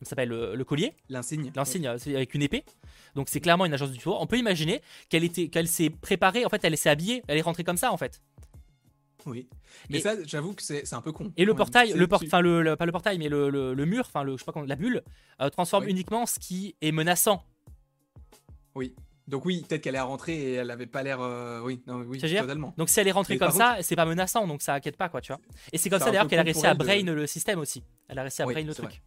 ça 0.00 0.08
s'appelle 0.08 0.30
le, 0.30 0.54
le 0.56 0.64
collier, 0.64 0.94
L'insigne. 1.10 1.52
l'insigne 1.54 1.86
euh, 1.88 1.96
c'est 1.98 2.16
avec 2.16 2.32
une 2.32 2.40
épée. 2.40 2.64
Donc 3.14 3.28
c'est 3.28 3.40
clairement 3.40 3.66
une 3.66 3.74
agence 3.74 3.90
du 3.90 4.00
Sword. 4.00 4.16
On 4.22 4.26
peut 4.26 4.38
imaginer 4.38 4.80
qu'elle 5.10 5.24
était, 5.24 5.48
qu'elle 5.48 5.68
s'est 5.68 5.90
préparée, 5.90 6.46
en 6.46 6.48
fait, 6.48 6.64
elle 6.64 6.74
s'est 6.78 6.88
habillée, 6.88 7.22
elle 7.28 7.36
est 7.36 7.42
rentrée 7.42 7.64
comme 7.64 7.76
ça 7.76 7.92
en 7.92 7.98
fait. 7.98 8.22
Oui. 9.26 9.48
Mais 9.90 9.98
Et- 9.98 10.00
ça, 10.00 10.14
j'avoue 10.24 10.54
que 10.54 10.62
c'est 10.62 10.92
un 10.92 11.00
peu 11.00 11.12
con. 11.12 11.32
Et 11.36 11.44
le 11.44 11.54
portail, 11.54 11.92
le 11.94 12.06
port, 12.06 12.22
enfin 12.24 12.40
le, 12.40 12.62
le- 12.62 12.76
pas 12.76 12.86
le 12.86 12.92
portail, 12.92 13.18
mais 13.18 13.28
le, 13.28 13.48
le- 13.50 13.74
le 13.74 13.84
mur, 13.86 14.04
enfin 14.06 14.22
le, 14.22 14.32
je 14.32 14.38
sais 14.38 14.44
pas 14.44 14.52
comment, 14.52 14.66
la 14.66 14.76
bulle, 14.76 15.02
euh, 15.40 15.48
transforme 15.50 15.84
Oui. 15.84 15.90
uniquement 15.90 16.26
ce 16.26 16.38
qui 16.38 16.76
est 16.80 16.92
menaçant. 16.92 17.42
Oui. 18.74 18.94
Donc 19.26 19.46
oui, 19.46 19.64
peut-être 19.66 19.80
qu'elle 19.82 19.94
est 19.94 20.00
rentrée 20.00 20.34
et 20.36 20.52
elle 20.54 20.70
avait 20.70 20.86
pas 20.86 21.02
l'air. 21.02 21.20
euh, 21.22 21.60
Oui, 21.62 21.82
non, 21.86 22.02
oui, 22.06 22.18
totalement. 22.20 22.74
Donc 22.76 22.90
si 22.90 23.00
elle 23.00 23.08
est 23.08 23.12
rentrée 23.12 23.34
Mais 23.34 23.38
comme 23.38 23.52
ça, 23.52 23.78
c'est 23.80 23.96
pas 23.96 24.04
menaçant, 24.04 24.46
donc 24.46 24.60
ça 24.60 24.74
inquiète 24.74 24.98
pas 24.98 25.08
quoi, 25.08 25.20
tu 25.22 25.32
vois. 25.32 25.40
Et 25.72 25.78
c'est 25.78 25.88
comme 25.88 25.98
ça 26.00 26.06
d'ailleurs 26.06 26.28
qu'elle 26.28 26.40
a 26.40 26.42
réussi 26.42 26.66
à 26.66 26.74
de- 26.74 26.78
brain 26.78 27.02
le 27.02 27.26
système 27.26 27.58
aussi. 27.58 27.82
Elle 28.08 28.18
a 28.18 28.22
réussi 28.22 28.42
à 28.42 28.46
Oui, 28.46 28.52
brain 28.52 28.62
le 28.64 28.74
truc. 28.74 29.02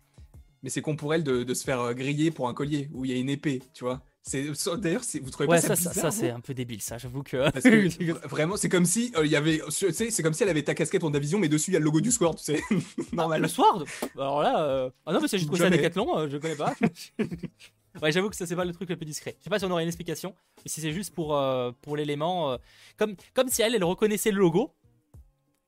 Mais 0.63 0.71
c'est 0.71 0.81
con 0.81 0.95
pour 0.95 1.13
elle 1.13 1.23
de, 1.23 1.43
de 1.43 1.53
se 1.53 1.63
faire 1.63 1.79
euh, 1.81 1.93
griller 1.93 2.31
pour 2.31 2.49
un 2.49 2.55
collier 2.55 2.89
où 2.91 3.05
il 3.05 3.11
y 3.11 3.13
a 3.13 3.17
une 3.17 3.29
épée, 3.29 3.61
tu 3.75 3.83
vois. 3.83 4.01
C'est 4.27 4.45
D'ailleurs, 4.77 5.05
c'est- 5.05 5.19
vous 5.19 5.29
trouvez 5.31 5.47
Ouais, 5.47 5.55
pas 5.55 5.61
ça, 5.61 5.69
ça 5.69 5.83
ça, 5.83 5.89
bizarre 5.91 6.11
ça, 6.11 6.19
c'est 6.19 6.29
vous 6.31 6.35
un 6.35 6.39
peu 6.41 6.53
débile, 6.53 6.81
ça. 6.81 6.97
J'avoue 6.97 7.23
que. 7.23 7.37
Vraiment, 8.27 8.57
c'est 8.57 8.67
comme 8.67 8.83
si 8.83 9.13
euh, 9.15 9.25
il 9.25 9.31
y 9.31 9.37
avait, 9.37 9.61
c'est 9.69 10.21
comme 10.21 10.33
si 10.33 10.43
elle 10.43 10.49
avait 10.49 10.63
ta 10.63 10.75
casquette 10.75 11.05
en 11.05 11.09
Davision, 11.09 11.39
mais 11.39 11.47
dessus 11.47 11.71
il 11.71 11.75
y 11.75 11.77
a 11.77 11.79
le 11.79 11.85
logo 11.85 12.01
du 12.01 12.11
Sword, 12.11 12.35
tu 12.35 12.43
sais. 12.43 12.61
Normal. 13.13 13.41
Le 13.41 13.47
Sword? 13.47 13.85
Alors 14.17 14.43
là, 14.43 14.61
euh, 14.63 14.89
ah 15.05 15.13
non, 15.13 15.21
mais 15.21 15.29
c'est 15.29 15.37
juste 15.37 15.49
trouvé 15.49 15.63
ça. 15.63 15.69
Decathlon, 15.69 16.17
euh, 16.17 16.27
je 16.29 16.37
connais 16.37 16.55
pas. 16.55 16.73
ouais, 18.01 18.11
j'avoue 18.11 18.29
que 18.29 18.35
ça, 18.35 18.45
c'est 18.45 18.55
pas 18.57 18.65
le 18.65 18.73
truc 18.73 18.89
le 18.89 18.97
plus 18.97 19.05
discret. 19.05 19.35
Je 19.39 19.45
sais 19.45 19.49
pas 19.49 19.59
si 19.59 19.65
on 19.65 19.71
aurait 19.71 19.83
une 19.83 19.89
explication, 19.89 20.35
mais 20.57 20.69
si 20.69 20.81
c'est 20.81 20.91
juste 20.91 21.13
pour, 21.15 21.37
euh, 21.37 21.71
pour 21.81 21.95
l'élément. 21.95 22.57
comme, 22.97 23.15
comme 23.33 23.47
si 23.47 23.61
elle, 23.61 23.75
elle 23.75 23.83
reconnaissait 23.85 24.31
le 24.31 24.39
logo. 24.39 24.73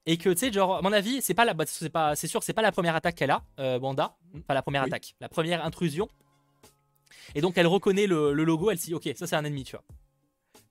Et 0.06 0.18
que, 0.18 0.30
tu 0.30 0.38
sais, 0.38 0.52
genre, 0.52 0.78
à 0.78 0.82
mon 0.82 0.92
avis, 0.92 1.22
c'est 1.22 1.34
pas 1.34 1.46
la, 1.46 1.54
bah, 1.54 1.66
c'est 1.68 1.90
pas, 1.90 2.16
c'est 2.16 2.28
sûr, 2.28 2.42
c'est 2.44 2.54
pas 2.54 2.62
la 2.64 2.72
première 2.72 2.96
attaque 2.96 3.16
qu'elle 3.16 3.32
a, 3.32 3.42
Wanda. 3.80 4.18
Pas 4.48 4.54
la 4.54 4.62
première 4.62 4.84
Oui. 4.84 4.90
attaque, 4.90 5.16
la 5.22 5.30
première 5.30 5.64
intrusion. 5.64 6.10
Et 7.36 7.42
donc, 7.42 7.54
elle 7.58 7.68
reconnaît 7.68 8.08
le, 8.08 8.34
le 8.34 8.44
logo, 8.44 8.72
elle 8.72 8.78
se 8.80 8.86
dit, 8.86 8.94
ok, 8.94 9.10
ça 9.16 9.28
c'est 9.28 9.36
un 9.36 9.44
ennemi, 9.46 9.64
tu 9.64 9.72
vois. 9.76 9.84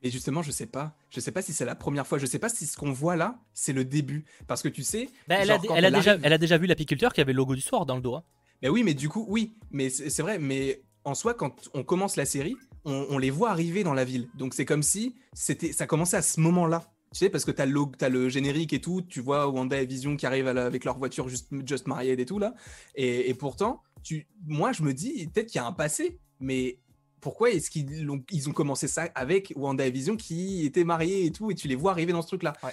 Et 0.02 0.10
justement, 0.10 0.42
je 0.42 0.50
sais 0.52 0.66
pas. 0.66 0.94
Je 1.10 1.18
sais 1.18 1.32
pas 1.32 1.42
si 1.42 1.52
c'est 1.52 1.64
la 1.64 1.74
première 1.74 2.06
fois. 2.06 2.18
Je 2.18 2.26
sais 2.26 2.38
pas 2.38 2.48
si 2.48 2.66
ce 2.66 2.76
qu'on 2.76 2.92
voit 2.92 3.16
là, 3.16 3.40
c'est 3.52 3.72
le 3.72 3.84
début. 3.84 4.24
Parce 4.46 4.62
que 4.62 4.68
tu 4.68 4.84
sais. 4.84 5.08
Bah, 5.26 5.36
elle, 5.40 5.50
a, 5.50 5.54
genre, 5.54 5.66
quand 5.66 5.74
elle, 5.74 5.84
a 5.86 5.90
déjà, 5.90 6.10
arrive- 6.12 6.22
elle 6.24 6.32
a 6.32 6.38
déjà 6.38 6.56
vu 6.58 6.66
l'apiculteur 6.66 7.12
qui 7.12 7.20
avait 7.20 7.32
le 7.32 7.38
logo 7.38 7.54
du 7.56 7.60
Sword 7.60 7.84
dans 7.86 7.96
le 7.96 8.02
dos. 8.02 8.14
hein. 8.14 8.22
Mais 8.62 8.68
oui, 8.68 8.84
mais 8.84 8.94
du 8.94 9.08
coup, 9.08 9.24
oui. 9.28 9.54
Mais 9.72 9.90
c'est 9.90 10.22
vrai. 10.22 10.38
Mais 10.38 10.82
en 11.04 11.14
soi, 11.14 11.34
quand 11.34 11.68
on 11.74 11.82
commence 11.82 12.14
la 12.16 12.26
série, 12.26 12.56
on, 12.84 13.06
on 13.10 13.18
les 13.18 13.30
voit 13.30 13.50
arriver 13.50 13.82
dans 13.82 13.94
la 13.94 14.04
ville. 14.04 14.28
Donc 14.36 14.54
c'est 14.54 14.64
comme 14.64 14.84
si 14.84 15.16
c'était, 15.32 15.72
ça 15.72 15.86
commençait 15.88 16.16
à 16.16 16.22
ce 16.22 16.40
moment-là. 16.40 16.84
Tu 17.12 17.20
sais, 17.20 17.30
parce 17.30 17.44
que 17.46 17.50
t'as 17.50 17.64
le, 17.66 17.80
t'as 17.96 18.10
le 18.10 18.28
générique 18.28 18.72
et 18.74 18.80
tout. 18.80 19.00
Tu 19.02 19.20
vois 19.20 19.48
Wanda 19.48 19.80
et 19.80 19.86
Vision 19.86 20.16
qui 20.16 20.26
arrivent 20.26 20.50
la- 20.50 20.66
avec 20.66 20.84
leur 20.84 20.98
voiture 20.98 21.28
juste, 21.28 21.48
just 21.66 21.86
maried 21.88 22.20
et 22.20 22.26
tout 22.26 22.38
là. 22.38 22.54
Et, 22.94 23.30
et 23.30 23.34
pourtant, 23.34 23.82
tu, 24.02 24.26
moi, 24.46 24.72
je 24.72 24.82
me 24.82 24.92
dis 24.94 25.28
peut-être 25.28 25.46
qu'il 25.46 25.56
y 25.60 25.64
a 25.64 25.66
un 25.66 25.72
passé. 25.72 26.18
Mais 26.40 26.78
pourquoi 27.20 27.50
est-ce 27.50 27.68
qu'ils 27.70 28.08
ont, 28.10 28.22
ils 28.30 28.48
ont 28.48 28.52
commencé 28.52 28.86
ça 28.88 29.08
avec 29.14 29.52
Wanda 29.56 29.84
et 29.86 29.90
Vision 29.90 30.16
qui 30.16 30.64
étaient 30.64 30.84
mariés 30.84 31.24
et 31.26 31.32
tout, 31.32 31.50
et 31.50 31.54
tu 31.54 31.66
les 31.68 31.74
vois 31.74 31.90
arriver 31.92 32.12
dans 32.12 32.22
ce 32.22 32.28
truc-là? 32.28 32.52
Ouais. 32.62 32.70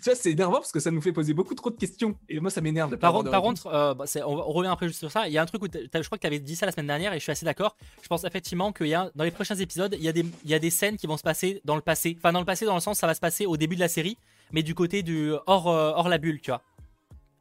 Tu 0.00 0.04
vois, 0.04 0.14
c'est 0.14 0.30
énervant 0.30 0.58
parce 0.58 0.70
que 0.70 0.78
ça 0.78 0.92
nous 0.92 1.00
fait 1.00 1.10
poser 1.10 1.34
beaucoup 1.34 1.56
trop 1.56 1.70
de 1.70 1.76
questions. 1.76 2.14
Et 2.28 2.38
moi, 2.38 2.52
ça 2.52 2.60
m'énerve. 2.60 2.96
Par, 2.98 3.12
contre- 3.12 3.32
par 3.32 3.42
contre, 3.42 3.66
euh, 3.66 3.94
bah, 3.94 4.04
on, 4.24 4.32
on 4.32 4.52
revient 4.52 4.68
après 4.68 4.86
juste 4.86 5.00
sur 5.00 5.10
ça. 5.10 5.26
Il 5.26 5.32
y 5.32 5.38
a 5.38 5.42
un 5.42 5.46
truc 5.46 5.60
où 5.60 5.66
je 5.66 5.88
crois 6.06 6.16
que 6.18 6.20
tu 6.20 6.26
avais 6.28 6.38
dit 6.38 6.54
ça 6.54 6.66
la 6.66 6.70
semaine 6.72 6.86
dernière 6.86 7.12
et 7.14 7.18
je 7.18 7.22
suis 7.24 7.32
assez 7.32 7.44
d'accord. 7.44 7.76
Je 8.00 8.06
pense 8.06 8.22
effectivement 8.22 8.72
qu'il 8.72 8.86
y 8.86 8.94
a 8.94 9.10
dans 9.16 9.24
les 9.24 9.32
prochains 9.32 9.56
épisodes, 9.56 9.96
il 9.98 10.04
y, 10.04 10.08
a 10.08 10.12
des, 10.12 10.24
il 10.44 10.50
y 10.50 10.54
a 10.54 10.60
des 10.60 10.70
scènes 10.70 10.96
qui 10.96 11.08
vont 11.08 11.16
se 11.16 11.24
passer 11.24 11.60
dans 11.64 11.74
le 11.74 11.82
passé. 11.82 12.14
Enfin, 12.16 12.32
dans 12.32 12.38
le 12.38 12.46
passé, 12.46 12.64
dans 12.64 12.76
le 12.76 12.80
sens, 12.80 12.96
ça 13.00 13.08
va 13.08 13.14
se 13.14 13.20
passer 13.20 13.44
au 13.44 13.56
début 13.56 13.74
de 13.74 13.80
la 13.80 13.88
série, 13.88 14.16
mais 14.52 14.62
du 14.62 14.76
côté 14.76 15.02
du 15.02 15.32
hors, 15.48 15.66
euh, 15.68 15.90
hors 15.96 16.08
la 16.08 16.18
bulle, 16.18 16.40
tu 16.40 16.52
vois. 16.52 16.62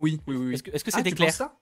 Oui, 0.02 0.20
oui, 0.26 0.36
oui. 0.36 0.46
oui. 0.48 0.54
Est-ce 0.56 0.64
que 0.64 0.72
que 0.72 0.78
Ah, 0.94 0.98
c'était 0.98 1.12
clair? 1.12 1.32
ça? 1.32 1.56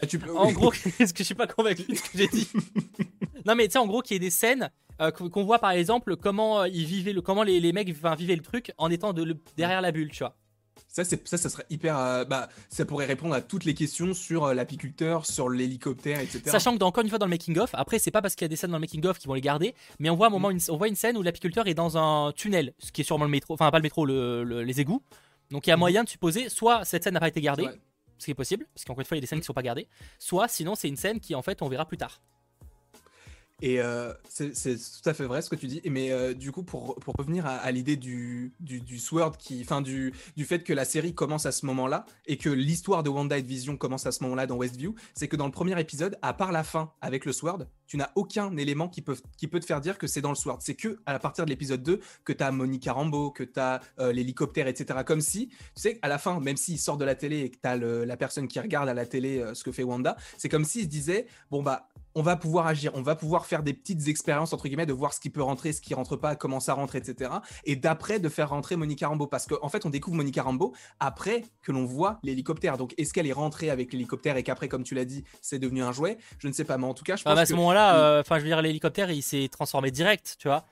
Ah, 0.00 0.06
tu 0.06 0.18
peux- 0.18 0.36
En 0.36 0.52
gros, 0.52 0.72
est-ce 0.98 1.12
que 1.12 1.18
je 1.18 1.24
suis 1.24 1.34
pas 1.34 1.46
convaincu 1.46 1.82
de 1.82 1.94
ce 1.94 2.02
que 2.02 2.18
j'ai 2.18 2.28
dit 2.28 2.48
Non, 3.46 3.54
mais 3.54 3.66
tu 3.66 3.72
sais, 3.72 3.78
en 3.78 3.86
gros, 3.86 4.00
qu'il 4.02 4.14
y 4.14 4.16
ait 4.16 4.20
des 4.20 4.30
scènes 4.30 4.70
euh, 5.00 5.10
qu'on 5.10 5.44
voit 5.44 5.58
par 5.58 5.72
exemple 5.72 6.16
comment 6.16 6.62
euh, 6.62 6.68
ils 6.68 6.84
vivaient 6.86 7.12
le, 7.12 7.20
comment 7.20 7.42
les, 7.42 7.58
les 7.60 7.72
mecs 7.72 7.88
enfin, 7.90 8.14
vivaient 8.14 8.36
le 8.36 8.42
truc 8.42 8.72
en 8.78 8.90
étant 8.90 9.12
de, 9.12 9.22
le- 9.24 9.36
derrière 9.56 9.80
la 9.80 9.90
bulle, 9.92 10.10
tu 10.10 10.20
vois. 10.20 10.36
Ça, 10.88 11.02
c'est, 11.02 11.26
ça, 11.26 11.36
ça 11.36 11.48
serait 11.48 11.66
hyper. 11.70 11.98
euh, 11.98 12.24
bah, 12.24 12.48
ça 12.68 12.84
pourrait 12.84 13.06
répondre 13.06 13.34
à 13.34 13.40
toutes 13.42 13.64
les 13.64 13.74
questions 13.74 14.14
sur 14.14 14.44
euh, 14.44 14.54
l'apiculteur, 14.54 15.26
sur 15.26 15.48
l'hélicoptère, 15.48 16.20
etc. 16.20 16.42
Sachant 16.46 16.74
que 16.74 16.78
dans, 16.78 16.86
encore 16.86 17.02
une 17.02 17.08
fois 17.10 17.18
dans 17.18 17.26
le 17.26 17.30
making 17.30 17.58
of, 17.58 17.70
après 17.72 17.98
c'est 17.98 18.12
pas 18.12 18.22
parce 18.22 18.36
qu'il 18.36 18.44
y 18.44 18.46
a 18.46 18.48
des 18.48 18.54
scènes 18.54 18.70
dans 18.70 18.76
le 18.76 18.82
making 18.82 19.04
of 19.04 19.18
qui 19.18 19.26
vont 19.26 19.34
les 19.34 19.40
garder, 19.40 19.74
mais 19.98 20.08
on 20.10 20.14
voit 20.14 20.28
un 20.28 20.30
moment 20.30 20.50
une, 20.50 20.60
on 20.68 20.76
voit 20.76 20.86
une 20.86 20.94
scène 20.94 21.16
où 21.16 21.22
l'apiculteur 21.22 21.66
est 21.66 21.74
dans 21.74 21.98
un 21.98 22.30
tunnel, 22.32 22.74
ce 22.78 22.92
qui 22.92 23.00
est 23.00 23.04
sûrement 23.04 23.24
le 23.24 23.30
métro, 23.32 23.54
enfin 23.54 23.72
pas 23.72 23.78
le 23.78 23.82
métro, 23.82 24.06
le- 24.06 24.44
le- 24.44 24.62
les 24.62 24.80
égouts. 24.80 25.02
Donc 25.50 25.66
il 25.66 25.70
y 25.70 25.72
a 25.72 25.76
Mhm. 25.76 25.80
moyen 25.80 26.04
de 26.04 26.08
supposer 26.08 26.48
soit 26.48 26.84
cette 26.84 27.02
scène 27.02 27.14
n'a 27.14 27.20
pas 27.20 27.28
été 27.28 27.40
gardée, 27.40 27.64
Ouais. 27.64 27.80
Ce 28.18 28.26
qui 28.26 28.30
est 28.30 28.34
possible, 28.34 28.66
parce 28.74 28.84
qu'encore 28.84 29.00
une 29.00 29.06
fois 29.06 29.16
il 29.16 29.18
y 29.18 29.20
a 29.20 29.22
des 29.22 29.26
scènes 29.26 29.40
qui 29.40 29.46
sont 29.46 29.52
pas 29.54 29.62
gardées, 29.62 29.88
soit 30.18 30.48
sinon 30.48 30.74
c'est 30.74 30.88
une 30.88 30.96
scène 30.96 31.20
qui 31.20 31.34
en 31.34 31.42
fait 31.42 31.62
on 31.62 31.68
verra 31.68 31.86
plus 31.86 31.96
tard. 31.96 32.22
Et 33.64 33.80
euh, 33.80 34.12
c'est 34.28 34.52
tout 34.52 35.08
à 35.08 35.14
fait 35.14 35.24
vrai 35.24 35.40
ce 35.40 35.48
que 35.48 35.56
tu 35.56 35.66
dis. 35.66 35.80
Mais 35.86 36.12
euh, 36.12 36.34
du 36.34 36.52
coup, 36.52 36.62
pour, 36.62 36.96
pour 36.96 37.14
revenir 37.14 37.46
à, 37.46 37.70
l'idée 37.72 37.96
du, 37.96 38.52
Sword, 38.98 39.38
qui, 39.38 39.62
enfin 39.62 39.80
du, 39.80 40.12
fait 40.44 40.62
que 40.62 40.74
la 40.74 40.84
série 40.84 41.14
commence 41.14 41.46
à 41.46 41.52
ce 41.52 41.64
moment-là 41.64 42.04
et 42.26 42.36
que 42.36 42.50
l'histoire 42.50 43.02
de 43.02 43.08
Wanda 43.08 43.38
et 43.38 43.42
Vision 43.42 43.78
commence 43.78 44.04
à 44.04 44.12
ce 44.12 44.22
moment-là 44.24 44.46
dans 44.46 44.56
Westview, 44.56 44.94
c'est 45.14 45.28
que 45.28 45.36
dans 45.36 45.46
le 45.46 45.50
premier 45.50 45.80
épisode, 45.80 46.18
à 46.20 46.34
part 46.34 46.52
la 46.52 46.62
fin 46.62 46.92
avec 47.00 47.24
le 47.24 47.32
Sword, 47.32 47.66
tu 47.86 47.96
n'as 47.96 48.10
aucun 48.16 48.54
élément 48.58 48.90
qui 48.90 49.00
peut, 49.00 49.16
te 49.16 49.64
faire 49.64 49.80
dire 49.80 49.96
que 49.96 50.06
c'est 50.08 50.20
dans 50.20 50.28
le 50.28 50.34
Sword. 50.34 50.58
C'est 50.60 50.74
que 50.74 50.98
à 51.06 51.18
partir 51.18 51.46
de 51.46 51.50
l'épisode 51.50 51.82
2 51.82 52.00
que 52.22 52.34
tu 52.34 52.44
as 52.44 52.50
Monica 52.50 52.92
Rambeau, 52.92 53.30
que 53.30 53.44
tu 53.44 53.58
as 53.58 53.80
l'hélicoptère, 53.98 54.68
etc. 54.68 55.00
Comme 55.06 55.22
si, 55.22 55.48
tu 55.48 55.56
sais, 55.76 55.98
à 56.02 56.08
la 56.08 56.18
fin, 56.18 56.38
même 56.38 56.58
s'il 56.58 56.78
sort 56.78 56.98
de 56.98 57.04
la 57.06 57.14
télé 57.14 57.40
et 57.40 57.50
que 57.50 57.56
tu 57.56 57.66
as 57.66 57.78
la 57.78 58.16
personne 58.18 58.46
qui 58.46 58.60
regarde 58.60 58.90
à 58.90 58.94
la 58.94 59.06
télé 59.06 59.38
euh, 59.38 59.54
ce 59.54 59.64
que 59.64 59.72
fait 59.72 59.84
Wanda, 59.84 60.18
c'est 60.36 60.50
comme 60.50 60.66
s'il 60.66 60.82
se 60.82 60.88
disait, 60.88 61.26
bon 61.50 61.62
bah 61.62 61.88
on 62.14 62.22
va 62.22 62.36
pouvoir 62.36 62.66
agir, 62.66 62.92
on 62.94 63.02
va 63.02 63.16
pouvoir 63.16 63.46
faire 63.46 63.62
des 63.62 63.72
petites 63.74 64.06
expériences 64.08 64.52
entre 64.52 64.68
guillemets 64.68 64.86
de 64.86 64.92
voir 64.92 65.12
ce 65.12 65.20
qui 65.20 65.30
peut 65.30 65.42
rentrer, 65.42 65.72
ce 65.72 65.80
qui 65.80 65.94
rentre 65.94 66.16
pas, 66.16 66.36
comment 66.36 66.60
ça 66.60 66.74
rentre, 66.74 66.94
etc. 66.94 67.30
Et 67.64 67.76
d'après 67.76 68.20
de 68.20 68.28
faire 68.28 68.50
rentrer 68.50 68.76
Monica 68.76 69.08
Rambeau 69.08 69.26
parce 69.26 69.46
qu'en 69.46 69.56
en 69.62 69.68
fait 69.68 69.84
on 69.84 69.90
découvre 69.90 70.16
Monica 70.16 70.42
Rambeau 70.42 70.74
après 71.00 71.44
que 71.62 71.72
l'on 71.72 71.84
voit 71.84 72.20
l'hélicoptère. 72.22 72.76
Donc 72.78 72.94
est-ce 72.98 73.12
qu'elle 73.12 73.26
est 73.26 73.32
rentrée 73.32 73.70
avec 73.70 73.92
l'hélicoptère 73.92 74.36
et 74.36 74.42
qu'après 74.42 74.68
comme 74.68 74.84
tu 74.84 74.94
l'as 74.94 75.04
dit 75.04 75.24
c'est 75.42 75.58
devenu 75.58 75.82
un 75.82 75.92
jouet? 75.92 76.18
Je 76.38 76.48
ne 76.48 76.52
sais 76.52 76.64
pas, 76.64 76.78
mais 76.78 76.86
en 76.86 76.94
tout 76.94 77.04
cas 77.04 77.16
je 77.16 77.24
pense 77.24 77.32
Ah 77.32 77.34
bah, 77.34 77.40
à 77.42 77.46
ce 77.46 77.52
que 77.52 77.56
moment-là, 77.56 77.96
euh, 77.96 78.20
enfin 78.20 78.36
je 78.38 78.42
veux 78.44 78.48
dire 78.48 78.62
l'hélicoptère 78.62 79.10
il 79.10 79.22
s'est 79.22 79.48
transformé 79.50 79.90
direct, 79.90 80.36
tu 80.38 80.48
vois? 80.48 80.64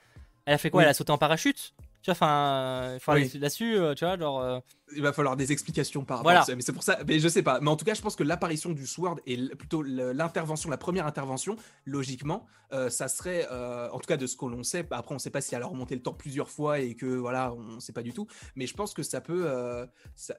Elle 0.44 0.54
a 0.54 0.58
fait 0.58 0.70
quoi? 0.70 0.78
Oui. 0.78 0.84
Elle 0.84 0.90
a 0.90 0.94
sauté 0.94 1.12
en 1.12 1.18
parachute? 1.18 1.74
Tu 2.02 2.10
vois, 2.10 2.14
enfin, 2.14 2.98
Oui. 3.14 3.30
là-dessus, 3.38 3.76
tu 3.96 4.04
vois, 4.04 4.16
genre. 4.16 4.40
euh, 4.40 4.58
il 4.96 5.02
va 5.02 5.12
falloir 5.12 5.36
des 5.36 5.52
explications 5.52 6.04
par 6.04 6.18
rapport 6.18 6.26
Voilà. 6.32 6.42
à 6.42 6.44
ça. 6.44 6.54
Mais 6.56 6.62
c'est 6.62 6.72
pour 6.72 6.82
ça, 6.82 6.98
mais 7.06 7.18
je 7.18 7.28
sais 7.28 7.42
pas. 7.42 7.60
Mais 7.60 7.68
en 7.70 7.76
tout 7.76 7.84
cas, 7.84 7.94
je 7.94 8.02
pense 8.02 8.16
que 8.16 8.22
l'apparition 8.22 8.70
du 8.70 8.86
Sword 8.86 9.20
et 9.26 9.36
plutôt 9.56 9.82
l'intervention, 9.82 10.70
la 10.70 10.76
première 10.78 11.06
intervention, 11.06 11.56
logiquement, 11.86 12.46
euh, 12.72 12.88
ça 12.88 13.06
serait, 13.08 13.46
euh, 13.50 13.90
en 13.90 13.98
tout 13.98 14.06
cas 14.06 14.16
de 14.16 14.26
ce 14.26 14.34
que 14.34 14.46
l'on 14.46 14.62
sait. 14.62 14.86
Après, 14.90 15.14
on 15.14 15.18
sait 15.18 15.28
pas 15.30 15.42
si 15.42 15.54
elle 15.54 15.62
a 15.62 15.66
remonté 15.66 15.94
le 15.94 16.00
temps 16.02 16.14
plusieurs 16.14 16.48
fois 16.48 16.78
et 16.80 16.94
que 16.94 17.04
voilà, 17.06 17.52
on 17.52 17.80
sait 17.80 17.92
pas 17.92 18.02
du 18.02 18.14
tout. 18.14 18.26
Mais 18.56 18.66
je 18.66 18.72
pense 18.74 18.94
que 18.94 19.02
ça 19.02 19.20
peut. 19.20 19.42
euh, 19.46 19.86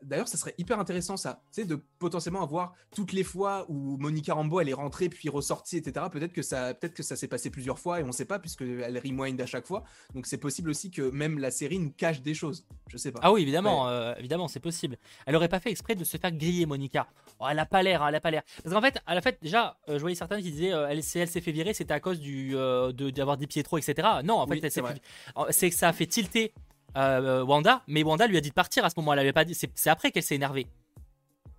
D'ailleurs, 0.01 0.27
ça 0.27 0.37
serait 0.37 0.55
hyper 0.57 0.79
intéressant 0.79 1.15
ça, 1.15 1.43
tu 1.53 1.61
sais, 1.61 1.67
de 1.67 1.79
potentiellement 1.99 2.41
avoir 2.41 2.73
toutes 2.95 3.13
les 3.13 3.23
fois 3.23 3.65
où 3.69 3.97
Monica 3.97 4.33
Rambeau 4.33 4.59
elle 4.61 4.69
est 4.69 4.73
rentrée 4.73 5.09
puis 5.09 5.29
ressortie, 5.29 5.77
etc. 5.77 6.07
Peut-être 6.11 6.33
que 6.33 6.41
ça, 6.41 6.73
peut-être 6.73 6.95
que 6.95 7.03
ça 7.03 7.15
s'est 7.15 7.27
passé 7.27 7.51
plusieurs 7.51 7.77
fois 7.77 7.99
et 7.99 8.03
on 8.03 8.11
sait 8.11 8.25
pas 8.25 8.39
puisque 8.39 8.61
elle 8.61 8.97
rewind 8.97 9.39
à 9.39 9.45
chaque 9.45 9.67
fois. 9.67 9.83
Donc 10.15 10.25
c'est 10.25 10.37
possible 10.37 10.71
aussi 10.71 10.89
que 10.89 11.03
même 11.03 11.37
la 11.37 11.51
série 11.51 11.77
nous 11.77 11.91
cache 11.91 12.21
des 12.23 12.33
choses. 12.33 12.65
Je 12.87 12.97
sais 12.97 13.11
pas. 13.11 13.19
Ah 13.21 13.31
oui, 13.31 13.43
évidemment, 13.43 14.13
évidemment, 14.15 14.42
c'est 14.47 14.59
possible. 14.59 14.97
Elle 15.25 15.35
aurait 15.35 15.47
pas 15.49 15.59
fait 15.59 15.69
exprès 15.71 15.95
de 15.95 16.03
se 16.03 16.17
faire 16.17 16.31
griller, 16.31 16.65
Monica. 16.65 17.07
Oh, 17.39 17.45
elle 17.49 17.59
a 17.59 17.65
pas 17.65 17.83
l'air, 17.83 18.01
hein, 18.03 18.07
elle 18.09 18.15
a 18.15 18.21
pas 18.21 18.31
l'air. 18.31 18.43
Parce 18.63 18.73
qu'en 18.73 18.81
fait, 18.81 18.99
à 19.05 19.15
la 19.15 19.21
fait, 19.21 19.37
déjà, 19.41 19.77
euh, 19.89 19.95
je 19.95 19.99
voyais 20.01 20.15
certains 20.15 20.37
qui 20.41 20.51
disaient, 20.51 20.73
euh, 20.73 20.87
elle, 20.89 21.03
s'est 21.03 21.25
fait 21.25 21.51
virer, 21.51 21.73
c'était 21.73 21.93
à 21.93 21.99
cause 21.99 22.19
du 22.19 22.51
euh, 22.55 22.91
d'avoir 22.91 23.37
dit 23.37 23.47
Pietro, 23.47 23.77
etc. 23.77 24.07
Non, 24.23 24.35
en 24.35 24.47
fait, 24.47 24.53
Oui, 24.53 24.59
c'est 24.63 24.71
fait- 24.81 25.69
que 25.69 25.75
ça 25.75 25.89
a 25.89 25.93
fait 25.93 26.05
tilter 26.07 26.53
euh, 26.95 27.43
Wanda, 27.43 27.81
mais 27.87 28.03
Wanda 28.03 28.27
lui 28.27 28.37
a 28.37 28.41
dit 28.41 28.49
de 28.49 28.53
partir 28.53 28.85
à 28.85 28.89
ce 28.89 28.95
moment-là. 28.97 29.21
Elle 29.21 29.25
lui 29.25 29.29
a 29.31 29.33
pas 29.33 29.45
dit. 29.45 29.55
C'est 29.55 29.89
après 29.89 30.11
qu'elle 30.11 30.23
s'est 30.23 30.35
énervée. 30.35 30.67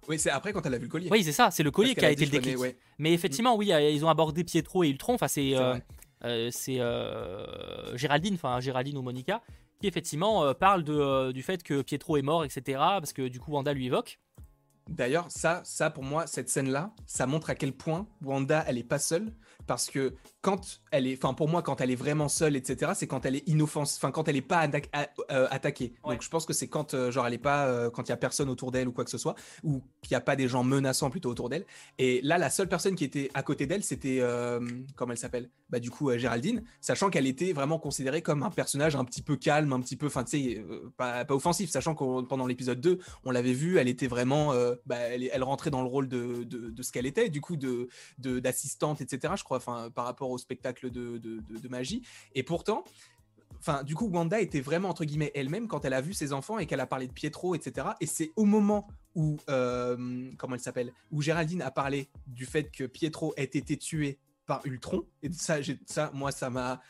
Oui, 0.06 0.18
c'est 0.18 0.30
après 0.30 0.52
quand 0.52 0.64
elle 0.66 0.74
a 0.74 0.78
vu 0.78 0.84
le 0.84 0.90
collier. 0.90 1.08
Oui, 1.10 1.24
c'est 1.24 1.32
ça, 1.32 1.50
c'est 1.50 1.62
le 1.62 1.70
collier 1.70 1.94
Parce 1.94 2.00
qui 2.00 2.06
a 2.06 2.10
été 2.10 2.24
le 2.26 2.30
déclic. 2.30 2.58
ouais. 2.58 2.76
Mais 2.98 3.12
effectivement, 3.14 3.56
oui, 3.56 3.68
ils 3.92 4.04
ont 4.04 4.08
abordé 4.10 4.44
Pietro 4.44 4.84
et 4.84 4.88
Ultron. 4.90 5.14
Enfin, 5.14 5.28
c'est 5.28 5.50
C'est 5.50 5.56
euh, 5.56 5.74
euh, 6.24 6.50
euh, 6.78 7.96
Géraldine, 7.96 8.34
enfin 8.34 8.60
Géraldine 8.60 8.96
ou 8.98 9.02
Monica, 9.02 9.40
qui 9.84 9.88
effectivement 9.88 10.44
euh, 10.44 10.54
parle 10.54 10.82
de, 10.82 10.94
euh, 10.94 11.32
du 11.32 11.42
fait 11.42 11.62
que 11.62 11.82
Pietro 11.82 12.16
est 12.16 12.22
mort, 12.22 12.42
etc. 12.42 12.78
Parce 12.78 13.12
que 13.12 13.28
du 13.28 13.38
coup, 13.38 13.52
Wanda 13.52 13.74
lui 13.74 13.86
évoque. 13.86 14.18
D'ailleurs, 14.88 15.26
ça, 15.30 15.62
ça 15.64 15.90
pour 15.90 16.04
moi, 16.04 16.26
cette 16.26 16.48
scène-là, 16.50 16.92
ça 17.06 17.26
montre 17.26 17.50
à 17.50 17.54
quel 17.54 17.72
point 17.72 18.06
Wanda, 18.22 18.64
elle 18.66 18.78
est 18.78 18.84
pas 18.84 18.98
seule, 18.98 19.32
parce 19.66 19.88
que 19.88 20.12
quand 20.42 20.82
elle 20.90 21.06
est, 21.06 21.16
enfin 21.16 21.32
pour 21.32 21.48
moi, 21.48 21.62
quand 21.62 21.80
elle 21.80 21.90
est 21.90 21.94
vraiment 21.96 22.28
seule, 22.28 22.54
etc., 22.54 22.92
c'est 22.94 23.06
quand 23.06 23.24
elle 23.24 23.36
est 23.36 23.48
inoffensive, 23.48 23.98
enfin 23.98 24.12
quand 24.12 24.28
elle 24.28 24.36
est 24.36 24.42
pas 24.42 24.66
atta- 24.66 25.08
euh, 25.30 25.48
attaquée. 25.50 25.94
Ouais. 26.04 26.14
Donc 26.14 26.22
je 26.22 26.28
pense 26.28 26.44
que 26.44 26.52
c'est 26.52 26.68
quand, 26.68 26.92
euh, 26.92 27.10
genre, 27.10 27.26
elle 27.26 27.32
est 27.32 27.38
pas, 27.38 27.66
euh, 27.66 27.88
quand 27.88 28.02
il 28.02 28.10
y 28.10 28.12
a 28.12 28.18
personne 28.18 28.50
autour 28.50 28.72
d'elle 28.72 28.88
ou 28.88 28.92
quoi 28.92 29.04
que 29.04 29.10
ce 29.10 29.16
soit, 29.16 29.34
ou 29.62 29.82
qu'il 30.02 30.12
y 30.12 30.16
a 30.16 30.20
pas 30.20 30.36
des 30.36 30.48
gens 30.48 30.64
menaçants 30.64 31.08
plutôt 31.08 31.30
autour 31.30 31.48
d'elle. 31.48 31.64
Et 31.96 32.20
là, 32.22 32.36
la 32.36 32.50
seule 32.50 32.68
personne 32.68 32.94
qui 32.94 33.04
était 33.04 33.30
à 33.32 33.42
côté 33.42 33.66
d'elle, 33.66 33.82
c'était, 33.82 34.20
comment 34.96 35.12
elle 35.12 35.18
s'appelle? 35.18 35.48
Bah 35.70 35.80
du 35.80 35.90
coup, 35.90 36.16
Géraldine, 36.16 36.62
sachant 36.82 37.08
qu'elle 37.08 37.26
était 37.26 37.52
vraiment 37.54 37.78
considérée 37.78 38.20
comme 38.20 38.42
un 38.42 38.50
personnage 38.50 38.96
un 38.96 39.04
petit 39.04 39.22
peu 39.22 39.36
calme, 39.36 39.72
un 39.72 39.80
petit 39.80 39.96
peu, 39.96 40.06
enfin 40.06 40.24
tu 40.24 40.30
sais, 40.54 40.64
pas, 40.98 41.24
pas 41.24 41.34
offensif, 41.34 41.70
sachant 41.70 41.94
que 41.94 42.22
pendant 42.26 42.46
l'épisode 42.46 42.80
2, 42.82 42.98
on 43.24 43.30
l'avait 43.30 43.54
vu, 43.54 43.78
elle 43.78 43.88
était 43.88 44.06
vraiment, 44.08 44.52
bah, 44.86 44.98
elle, 44.98 45.42
rentrait 45.42 45.70
dans 45.70 45.82
le 45.82 45.88
rôle 45.88 46.08
de, 46.08 46.46
ce 46.80 46.92
qu'elle 46.92 47.06
était, 47.06 47.28
du 47.28 47.40
coup, 47.40 47.56
d'assistante, 48.18 49.00
etc. 49.00 49.34
Je 49.36 49.44
crois, 49.44 49.60
par 49.60 50.04
rapport 50.04 50.30
au 50.30 50.38
spectacle 50.38 50.90
de, 50.90 51.68
magie. 51.68 52.02
Et 52.34 52.42
pourtant, 52.42 52.84
du 53.84 53.94
coup, 53.94 54.08
Wanda 54.08 54.40
était 54.40 54.60
vraiment 54.60 54.90
entre 54.90 55.04
guillemets 55.04 55.32
elle-même 55.34 55.68
quand 55.68 55.84
elle 55.84 55.94
a 55.94 56.00
vu 56.00 56.12
ses 56.12 56.32
enfants 56.32 56.58
et 56.58 56.66
qu'elle 56.66 56.80
a 56.80 56.86
parlé 56.86 57.06
de 57.06 57.12
Pietro, 57.12 57.54
etc. 57.54 57.88
Et 58.00 58.06
c'est 58.06 58.32
au 58.36 58.44
moment 58.44 58.86
où, 59.14 59.38
euh, 59.48 60.30
comment 60.36 60.54
elle 60.54 60.60
s'appelle, 60.60 60.92
où 61.10 61.22
Géraldine 61.22 61.62
a 61.62 61.70
parlé 61.70 62.10
du 62.26 62.44
fait 62.44 62.70
que 62.70 62.84
Pietro 62.84 63.32
ait 63.36 63.44
été 63.44 63.76
tué 63.76 64.18
par 64.46 64.60
Ultron. 64.66 65.06
Et 65.22 65.30
ça, 65.32 65.60
moi, 66.12 66.30
ça 66.30 66.50
m'a 66.50 66.82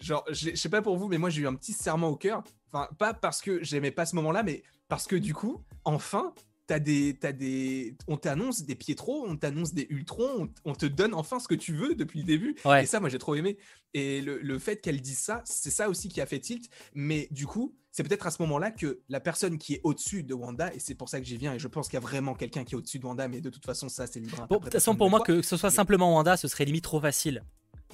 genre, 0.00 0.24
je 0.30 0.54
sais 0.54 0.68
pas 0.68 0.82
pour 0.82 0.96
vous, 0.96 1.08
mais 1.08 1.18
moi 1.18 1.30
j'ai 1.30 1.42
eu 1.42 1.46
un 1.46 1.54
petit 1.54 1.72
serment 1.72 2.08
au 2.08 2.16
cœur. 2.16 2.42
Enfin, 2.72 2.88
pas 2.98 3.14
parce 3.14 3.40
que 3.40 3.62
j'aimais 3.62 3.90
pas 3.90 4.06
ce 4.06 4.14
moment-là, 4.16 4.42
mais 4.42 4.62
parce 4.88 5.06
que 5.06 5.16
du 5.16 5.34
coup, 5.34 5.62
enfin, 5.84 6.34
t'as 6.68 6.78
des, 6.78 7.16
t'as 7.18 7.32
des, 7.32 7.96
on 8.06 8.18
t'annonce 8.18 8.62
des 8.62 8.76
Pietro, 8.76 9.24
on 9.26 9.36
t'annonce 9.36 9.72
des 9.72 9.86
Ultron, 9.88 10.50
on, 10.64 10.70
on 10.70 10.74
te 10.74 10.86
donne 10.86 11.14
enfin 11.14 11.40
ce 11.40 11.48
que 11.48 11.54
tu 11.54 11.74
veux 11.74 11.94
depuis 11.94 12.20
le 12.20 12.26
début. 12.26 12.56
Ouais. 12.64 12.84
Et 12.84 12.86
ça, 12.86 13.00
moi 13.00 13.08
j'ai 13.08 13.18
trop 13.18 13.34
aimé. 13.34 13.58
Et 13.94 14.20
le, 14.20 14.38
le 14.38 14.58
fait 14.58 14.76
qu'elle 14.80 15.00
dise 15.00 15.18
ça, 15.18 15.42
c'est 15.44 15.70
ça 15.70 15.88
aussi 15.88 16.08
qui 16.08 16.20
a 16.20 16.26
fait 16.26 16.38
tilt. 16.38 16.68
Mais 16.94 17.26
du 17.30 17.46
coup, 17.46 17.74
c'est 17.90 18.02
peut-être 18.02 18.26
à 18.26 18.30
ce 18.30 18.42
moment-là 18.42 18.70
que 18.70 19.00
la 19.08 19.18
personne 19.18 19.56
qui 19.56 19.74
est 19.74 19.80
au-dessus 19.82 20.22
de 20.22 20.34
Wanda, 20.34 20.72
et 20.74 20.78
c'est 20.78 20.94
pour 20.94 21.08
ça 21.08 21.20
que 21.20 21.26
j'y 21.26 21.38
viens, 21.38 21.54
et 21.54 21.58
je 21.58 21.68
pense 21.68 21.88
qu'il 21.88 21.94
y 21.94 22.02
a 22.02 22.06
vraiment 22.06 22.34
quelqu'un 22.34 22.64
qui 22.64 22.74
est 22.74 22.78
au-dessus 22.78 22.98
de 22.98 23.06
Wanda, 23.06 23.26
mais 23.28 23.40
de 23.40 23.48
toute 23.48 23.64
façon, 23.64 23.88
ça 23.88 24.06
c'est 24.06 24.20
libre. 24.20 24.46
Bon, 24.50 24.58
de 24.58 24.64
toute 24.64 24.72
façon, 24.74 24.94
pour 24.94 25.08
moi, 25.08 25.20
fois. 25.20 25.26
que 25.26 25.42
ce 25.42 25.56
soit 25.56 25.70
simplement 25.70 26.14
Wanda, 26.14 26.36
ce 26.36 26.48
serait 26.48 26.66
limite 26.66 26.84
trop 26.84 27.00
facile. 27.00 27.42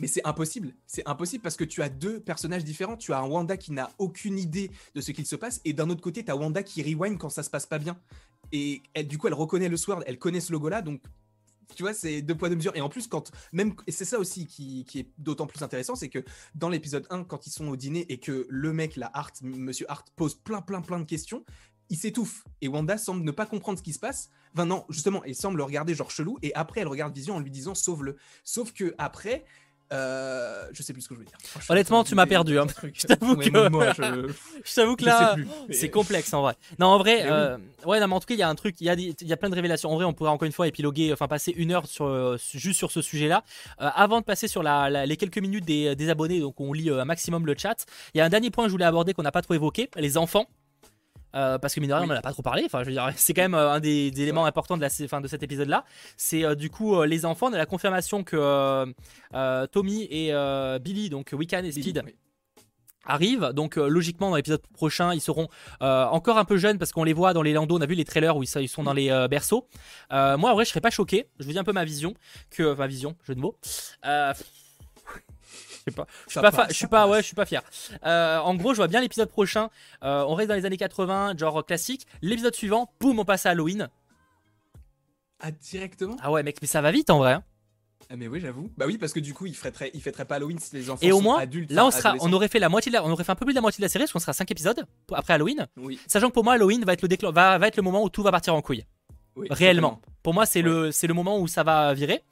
Mais 0.00 0.06
c'est 0.06 0.26
impossible. 0.26 0.74
C'est 0.86 1.06
impossible 1.06 1.42
parce 1.42 1.56
que 1.56 1.64
tu 1.64 1.82
as 1.82 1.88
deux 1.88 2.20
personnages 2.20 2.64
différents. 2.64 2.96
Tu 2.96 3.12
as 3.12 3.18
un 3.18 3.26
Wanda 3.26 3.56
qui 3.56 3.72
n'a 3.72 3.90
aucune 3.98 4.38
idée 4.38 4.70
de 4.94 5.00
ce 5.00 5.12
qu'il 5.12 5.26
se 5.26 5.36
passe. 5.36 5.60
Et 5.64 5.72
d'un 5.72 5.88
autre 5.90 6.00
côté, 6.00 6.24
tu 6.24 6.30
as 6.30 6.36
Wanda 6.36 6.62
qui 6.62 6.82
rewind 6.82 7.18
quand 7.18 7.30
ça 7.30 7.42
se 7.42 7.50
passe 7.50 7.66
pas 7.66 7.78
bien. 7.78 7.96
Et 8.52 8.82
du 9.04 9.18
coup, 9.18 9.26
elle 9.26 9.34
reconnaît 9.34 9.68
le 9.68 9.76
Sword, 9.76 10.02
elle 10.06 10.18
connaît 10.18 10.40
ce 10.40 10.52
logo-là. 10.52 10.82
Donc, 10.82 11.02
tu 11.74 11.82
vois, 11.82 11.94
c'est 11.94 12.22
deux 12.22 12.36
poids, 12.36 12.48
deux 12.48 12.56
mesures. 12.56 12.76
Et 12.76 12.80
en 12.80 12.88
plus, 12.88 13.06
quand 13.06 13.32
même, 13.52 13.74
c'est 13.88 14.04
ça 14.04 14.18
aussi 14.18 14.46
qui, 14.46 14.84
qui 14.84 15.00
est 15.00 15.10
d'autant 15.18 15.46
plus 15.46 15.62
intéressant, 15.62 15.96
c'est 15.96 16.08
que 16.08 16.24
dans 16.54 16.68
l'épisode 16.68 17.06
1, 17.10 17.24
quand 17.24 17.46
ils 17.46 17.50
sont 17.50 17.68
au 17.68 17.76
dîner 17.76 18.06
et 18.12 18.18
que 18.18 18.46
le 18.48 18.72
mec, 18.72 18.96
la 18.96 19.10
Hart, 19.14 19.42
monsieur 19.42 19.90
Hart, 19.90 20.08
pose 20.16 20.34
plein, 20.34 20.60
plein, 20.60 20.82
plein 20.82 20.98
de 21.00 21.04
questions, 21.04 21.44
il 21.90 21.96
s'étouffe. 21.96 22.44
Et 22.60 22.68
Wanda 22.68 22.98
semble 22.98 23.24
ne 23.24 23.30
pas 23.30 23.46
comprendre 23.46 23.78
ce 23.78 23.82
qui 23.82 23.92
se 23.92 23.98
passe. 23.98 24.30
Enfin, 24.54 24.66
non, 24.66 24.84
justement, 24.88 25.22
elle 25.24 25.34
semble 25.34 25.58
le 25.58 25.64
regarder 25.64 25.94
genre 25.94 26.10
chelou. 26.10 26.38
Et 26.42 26.54
après, 26.54 26.80
elle 26.80 26.88
regarde 26.88 27.14
Vision 27.14 27.36
en 27.36 27.40
lui 27.40 27.50
disant 27.50 27.74
sauve-le. 27.74 28.16
Sauf 28.44 28.72
que 28.72 28.94
après. 28.98 29.44
Euh, 29.92 30.64
je 30.72 30.82
sais 30.82 30.92
plus 30.92 31.02
ce 31.02 31.08
que 31.08 31.14
je 31.14 31.20
veux 31.20 31.24
dire. 31.26 31.36
Franchement, 31.42 31.72
Honnêtement, 31.72 32.04
tu 32.04 32.14
m'a 32.14 32.22
m'as 32.22 32.26
perdu, 32.26 32.58
hein. 32.58 32.66
Je 32.94 33.06
t'avoue 33.06 33.36
que- 33.36 33.44
je- 33.44 34.32
Je 34.64 34.74
t'avoue 34.74 34.96
que 34.96 35.04
là. 35.04 35.36
Mais- 35.68 35.74
c'est 35.74 35.90
complexe 35.90 36.32
en 36.32 36.42
vrai. 36.42 36.54
Non, 36.78 36.86
en 36.86 36.98
vrai, 36.98 37.22
oui. 37.22 37.28
euh, 37.30 37.58
ouais, 37.84 38.00
non, 38.00 38.08
mais 38.08 38.14
en 38.14 38.20
tout 38.20 38.26
cas, 38.26 38.34
il 38.34 38.40
y 38.40 38.42
a 38.42 38.48
un 38.48 38.54
truc, 38.54 38.76
il 38.80 38.86
y 38.86 38.90
a, 38.90 38.94
y 38.94 39.36
plein 39.36 39.50
de 39.50 39.54
révélations. 39.54 39.90
En 39.90 39.94
vrai, 39.96 40.04
on 40.04 40.12
pourrait 40.14 40.30
encore 40.30 40.46
une 40.46 40.52
fois 40.52 40.66
épiloguer, 40.66 41.12
enfin 41.12 41.28
passer 41.28 41.52
une 41.56 41.70
heure 41.72 41.86
sur, 41.86 42.06
euh, 42.06 42.36
juste 42.54 42.78
sur 42.78 42.90
ce 42.90 43.02
sujet-là. 43.02 43.44
Euh, 43.82 43.90
avant 43.94 44.20
de 44.20 44.24
passer 44.24 44.48
sur 44.48 44.62
la, 44.62 44.88
la- 44.90 45.06
les 45.06 45.16
quelques 45.16 45.38
minutes 45.38 45.64
des, 45.64 45.94
des 45.94 46.08
abonnés, 46.08 46.40
donc 46.40 46.60
on 46.60 46.72
lit 46.72 46.90
un 46.90 47.04
maximum 47.04 47.46
le 47.46 47.54
chat. 47.56 47.84
Il 48.14 48.18
y 48.18 48.20
a 48.20 48.24
un 48.24 48.28
dernier 48.30 48.50
point 48.50 48.64
que 48.64 48.68
je 48.68 48.72
voulais 48.74 48.84
aborder 48.86 49.12
qu'on 49.12 49.22
n'a 49.22 49.32
pas 49.32 49.42
trop 49.42 49.54
évoqué, 49.54 49.90
les 49.96 50.16
enfants. 50.16 50.46
Euh, 51.34 51.58
parce 51.58 51.74
que 51.74 51.80
mine 51.80 51.90
de 51.90 51.94
rien, 51.94 52.02
Oui. 52.04 52.08
on 52.10 52.12
n'en 52.12 52.18
a 52.18 52.22
pas 52.22 52.32
trop 52.32 52.42
parlé. 52.42 52.62
Enfin, 52.66 52.80
je 52.80 52.86
veux 52.86 52.92
dire, 52.92 53.10
c'est 53.16 53.34
quand 53.34 53.42
même 53.42 53.54
euh, 53.54 53.72
un 53.72 53.80
des, 53.80 54.10
des 54.10 54.22
éléments 54.22 54.46
importants 54.46 54.76
de, 54.76 54.82
la, 54.82 54.88
fin, 54.90 55.20
de 55.20 55.26
cet 55.28 55.42
épisode-là. 55.42 55.84
C'est 56.16 56.44
euh, 56.44 56.54
du 56.54 56.70
coup 56.70 56.94
euh, 56.96 57.06
les 57.06 57.24
enfants. 57.26 57.48
On 57.50 57.52
a 57.52 57.58
la 57.58 57.66
confirmation 57.66 58.22
que 58.22 58.94
Tommy 59.72 60.06
et 60.10 60.32
Billy, 60.80 61.10
donc 61.10 61.30
Wiccan 61.32 61.62
et 61.64 61.72
Speed, 61.72 62.02
Oui. 62.04 62.14
arrivent. 63.06 63.50
Donc 63.52 63.76
euh, 63.78 63.88
logiquement 63.88 64.30
dans 64.30 64.36
l'épisode 64.36 64.62
prochain, 64.74 65.12
ils 65.12 65.20
seront 65.20 65.48
euh, 65.82 66.04
encore 66.06 66.38
un 66.38 66.44
peu 66.44 66.56
jeunes 66.56 66.78
parce 66.78 66.92
qu'on 66.92 67.04
les 67.04 67.12
voit 67.12 67.32
dans 67.34 67.42
les 67.42 67.52
landaux. 67.52 67.76
On 67.78 67.80
a 67.80 67.86
vu 67.86 67.94
les 67.94 68.04
trailers 68.04 68.36
où 68.36 68.42
ils, 68.42 68.48
ils 68.60 68.68
sont 68.68 68.82
dans 68.84 68.92
les 68.94 69.10
euh, 69.10 69.28
berceaux. 69.28 69.66
Moi 70.10 70.50
en 70.50 70.54
vrai, 70.54 70.64
je 70.64 70.70
serais 70.70 70.80
pas 70.80 70.90
choqué. 70.90 71.26
Je 71.40 71.44
vous 71.44 71.52
dis 71.52 71.58
un 71.58 71.64
peu 71.64 71.72
ma 71.72 71.84
vision, 71.84 72.14
que 72.50 72.74
ma 72.74 72.86
vision, 72.86 73.16
jeu 73.26 73.34
de 73.34 73.40
mots. 73.40 73.58
Je 75.86 75.92
sais 75.92 75.96
pas. 75.96 76.06
Je 76.26 76.30
suis 76.32 76.40
pas, 76.40 76.50
passe, 76.50 76.54
fa- 76.56 76.68
je 76.68 76.74
suis 76.74 76.86
pas, 76.86 77.06
ouais, 77.08 77.18
je 77.20 77.26
suis 77.26 77.34
pas 77.34 77.44
fier. 77.46 77.62
Euh, 78.06 78.38
en 78.38 78.54
gros, 78.54 78.72
je 78.72 78.78
vois 78.78 78.88
bien 78.88 79.00
l'épisode 79.00 79.28
prochain. 79.28 79.68
Euh, 80.02 80.24
on 80.26 80.34
reste 80.34 80.48
dans 80.48 80.54
les 80.54 80.64
années 80.64 80.76
80, 80.78 81.34
genre 81.36 81.64
classique. 81.64 82.06
L'épisode 82.22 82.54
suivant, 82.54 82.90
boum, 83.00 83.18
on 83.18 83.24
passe 83.24 83.44
à 83.46 83.50
Halloween. 83.50 83.88
Ah, 85.40 85.50
directement? 85.50 86.16
Ah 86.22 86.30
ouais, 86.32 86.42
mec, 86.42 86.56
mais 86.62 86.68
ça 86.68 86.80
va 86.80 86.90
vite 86.90 87.10
en 87.10 87.18
vrai. 87.18 87.32
hein. 87.34 87.42
Ah, 88.10 88.16
mais 88.16 88.28
oui, 88.28 88.38
j'avoue. 88.40 88.70
Bah 88.76 88.84
oui, 88.86 88.98
parce 88.98 89.12
que 89.12 89.20
du 89.20 89.32
coup, 89.34 89.46
il 89.46 89.54
fêterait, 89.56 89.90
il 89.94 90.00
fêterait 90.02 90.24
pas 90.26 90.36
Halloween 90.36 90.58
si 90.58 90.74
les 90.76 90.90
enfants 90.90 91.00
Et 91.06 91.10
au 91.12 91.16
sont 91.16 91.22
moins, 91.22 91.38
adultes. 91.40 91.70
là, 91.72 91.86
on 91.86 91.90
sera, 91.90 92.14
on 92.20 92.32
aurait 92.34 92.48
fait 92.48 92.58
la 92.58 92.68
moitié, 92.68 92.90
de 92.90 92.94
la- 92.96 93.04
on 93.04 93.10
aurait 93.10 93.24
fait 93.24 93.32
un 93.32 93.34
peu 93.34 93.44
plus 93.46 93.52
de 93.54 93.58
la 93.58 93.62
moitié 93.62 93.80
de 93.80 93.84
la 93.84 93.88
série, 93.88 94.04
parce 94.04 94.12
qu'on 94.12 94.18
sera 94.18 94.32
5 94.34 94.50
épisodes 94.50 94.86
après 95.12 95.32
Halloween. 95.34 95.66
Oui, 95.78 95.98
Sachant 96.06 96.28
que 96.28 96.34
pour 96.34 96.44
moi, 96.44 96.54
Halloween 96.54 96.84
va 96.84 96.92
être 96.92 97.02
le 97.02 97.08
déclen- 97.08 97.32
va, 97.32 97.56
va 97.58 97.66
être 97.66 97.76
le 97.76 97.82
moment 97.82 98.02
où 98.02 98.08
tout 98.10 98.22
va 98.22 98.30
partir 98.30 98.54
en 98.54 98.60
couille. 98.62 98.84
oui, 99.36 99.48
Réellement. 99.50 100.00
Pour 100.22 100.32
moi, 100.34 100.44
c'est 100.46 100.62
le, 100.62 100.92
c'est 100.92 101.06
le 101.06 101.14
moment 101.14 101.38
où 101.38 101.48
ça 101.48 101.62
va 101.62 101.92
virer. 101.94 102.22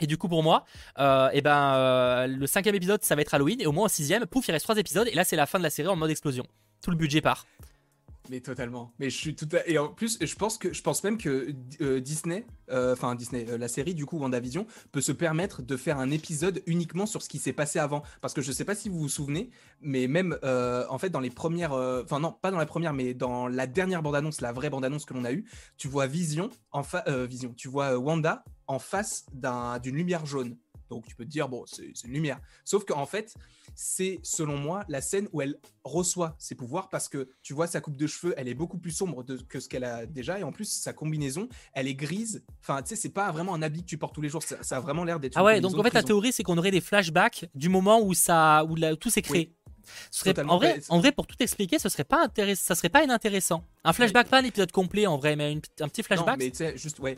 Et 0.00 0.06
du 0.06 0.16
coup, 0.16 0.28
pour 0.28 0.42
moi, 0.42 0.64
euh, 0.98 1.28
eh 1.32 1.40
ben, 1.40 1.74
euh, 1.74 2.26
le 2.26 2.46
cinquième 2.46 2.74
épisode, 2.74 3.02
ça 3.02 3.14
va 3.14 3.22
être 3.22 3.34
Halloween. 3.34 3.60
Et 3.60 3.66
au 3.66 3.72
moins, 3.72 3.86
au 3.86 3.88
sixième, 3.88 4.26
pouf, 4.26 4.48
il 4.48 4.52
reste 4.52 4.64
trois 4.64 4.76
épisodes. 4.78 5.08
Et 5.08 5.14
là, 5.14 5.24
c'est 5.24 5.36
la 5.36 5.46
fin 5.46 5.58
de 5.58 5.64
la 5.64 5.70
série 5.70 5.88
en 5.88 5.96
mode 5.96 6.10
explosion. 6.10 6.44
Tout 6.82 6.90
le 6.90 6.96
budget 6.96 7.20
part. 7.20 7.46
Mais 8.28 8.40
totalement. 8.40 8.92
Mais 8.98 9.10
je 9.10 9.16
suis 9.16 9.34
tout 9.34 9.48
à... 9.52 9.66
Et 9.66 9.78
en 9.78 9.88
plus, 9.88 10.18
je 10.20 10.34
pense 10.36 10.58
que 10.58 10.72
je 10.72 10.82
pense 10.82 11.02
même 11.02 11.18
que 11.18 11.54
euh, 11.80 12.00
Disney, 12.00 12.46
euh, 12.70 12.92
enfin 12.92 13.14
Disney, 13.14 13.46
euh, 13.48 13.58
la 13.58 13.66
série 13.66 13.94
du 13.94 14.06
coup 14.06 14.18
WandaVision 14.18 14.66
peut 14.92 15.00
se 15.00 15.10
permettre 15.10 15.62
de 15.62 15.76
faire 15.76 15.98
un 15.98 16.10
épisode 16.10 16.62
uniquement 16.66 17.06
sur 17.06 17.22
ce 17.22 17.28
qui 17.28 17.38
s'est 17.38 17.52
passé 17.52 17.78
avant. 17.78 18.02
Parce 18.20 18.34
que 18.34 18.42
je 18.42 18.52
sais 18.52 18.64
pas 18.64 18.74
si 18.74 18.88
vous 18.88 18.98
vous 19.00 19.08
souvenez, 19.08 19.50
mais 19.80 20.06
même 20.06 20.38
en 20.42 20.98
fait 20.98 21.10
dans 21.10 21.20
les 21.20 21.30
premières, 21.30 21.72
enfin 21.72 22.20
non, 22.20 22.32
pas 22.32 22.50
dans 22.50 22.58
la 22.58 22.66
première, 22.66 22.92
mais 22.92 23.14
dans 23.14 23.48
la 23.48 23.66
dernière 23.66 24.02
bande-annonce, 24.02 24.40
la 24.42 24.52
vraie 24.52 24.70
bande-annonce 24.70 25.04
que 25.06 25.14
l'on 25.14 25.24
a 25.24 25.32
eue, 25.32 25.44
tu 25.76 25.88
vois 25.88 26.06
Vision 26.06 26.50
en 26.72 26.82
tu 27.56 27.68
vois 27.68 27.98
Wanda 27.98 28.44
en 28.66 28.78
face 28.78 29.24
d'un- 29.32 29.78
d'une 29.78 29.96
lumière 29.96 30.26
jaune. 30.26 30.56
Donc 30.90 31.06
tu 31.06 31.14
peux 31.16 31.24
te 31.24 31.30
dire 31.30 31.48
bon, 31.48 31.64
c'est 31.66 31.92
une 32.04 32.12
lumière. 32.12 32.38
Sauf 32.64 32.84
qu'en 32.84 33.06
fait, 33.06 33.34
c'est 33.74 34.18
selon 34.22 34.58
moi 34.58 34.84
la 34.88 35.00
scène 35.00 35.28
où 35.32 35.40
elle 35.40 35.56
reçoit 35.84 36.34
ses 36.38 36.54
pouvoirs 36.54 36.88
parce 36.90 37.08
que 37.08 37.28
tu 37.42 37.54
vois 37.54 37.66
sa 37.66 37.80
coupe 37.80 37.96
de 37.96 38.06
cheveux, 38.06 38.34
elle 38.36 38.48
est 38.48 38.54
beaucoup 38.54 38.76
plus 38.78 38.90
sombre 38.90 39.22
de- 39.22 39.36
que 39.36 39.60
ce 39.60 39.68
qu'elle 39.68 39.84
a 39.84 40.04
déjà 40.06 40.38
et 40.38 40.42
en 40.42 40.52
plus 40.52 40.64
sa 40.70 40.92
combinaison, 40.92 41.48
elle 41.72 41.86
est 41.88 41.94
grise. 41.94 42.44
Enfin, 42.60 42.82
tu 42.82 42.90
sais, 42.90 42.96
c'est 42.96 43.08
pas 43.10 43.30
vraiment 43.32 43.54
un 43.54 43.62
habit 43.62 43.82
que 43.82 43.86
tu 43.88 43.96
portes 43.98 44.14
tous 44.14 44.20
les 44.20 44.28
jours. 44.28 44.42
Ça, 44.42 44.56
ça 44.62 44.76
a 44.76 44.80
vraiment 44.80 45.04
l'air 45.04 45.20
d'être. 45.20 45.36
Ah 45.38 45.44
ouais, 45.44 45.60
donc 45.60 45.78
en 45.78 45.82
fait, 45.82 45.94
la 45.94 46.02
théorie, 46.02 46.32
c'est 46.32 46.42
qu'on 46.42 46.58
aurait 46.58 46.70
des 46.72 46.80
flashbacks 46.80 47.46
du 47.54 47.68
moment 47.68 48.00
où, 48.02 48.12
ça, 48.14 48.64
où 48.68 48.74
la- 48.74 48.96
tout 48.96 49.10
s'est 49.10 49.22
créé. 49.22 49.54
Ce 50.10 50.20
serait- 50.20 50.38
en, 50.44 50.58
vrai, 50.58 50.80
en 50.88 50.98
vrai, 51.00 51.10
pour 51.10 51.26
tout 51.26 51.36
expliquer, 51.40 51.78
ce 51.78 51.88
serait 51.88 52.04
pas 52.04 52.22
intéressant. 52.22 52.62
Ça 52.64 52.74
serait 52.74 52.90
pas 52.90 53.02
inintéressant. 53.02 53.64
Un 53.82 53.92
flashback, 53.92 54.28
pas 54.28 54.38
un 54.40 54.44
épisode 54.44 54.70
complet 54.70 55.06
en 55.06 55.16
vrai, 55.16 55.36
mais 55.36 55.52
une- 55.52 55.62
un 55.80 55.88
petit 55.88 56.02
Non, 56.02 56.04
flashback. 56.04 56.38
mais 56.38 56.50
tu 56.50 56.56
sais, 56.58 56.76
juste 56.76 56.98
ouais. 57.00 57.16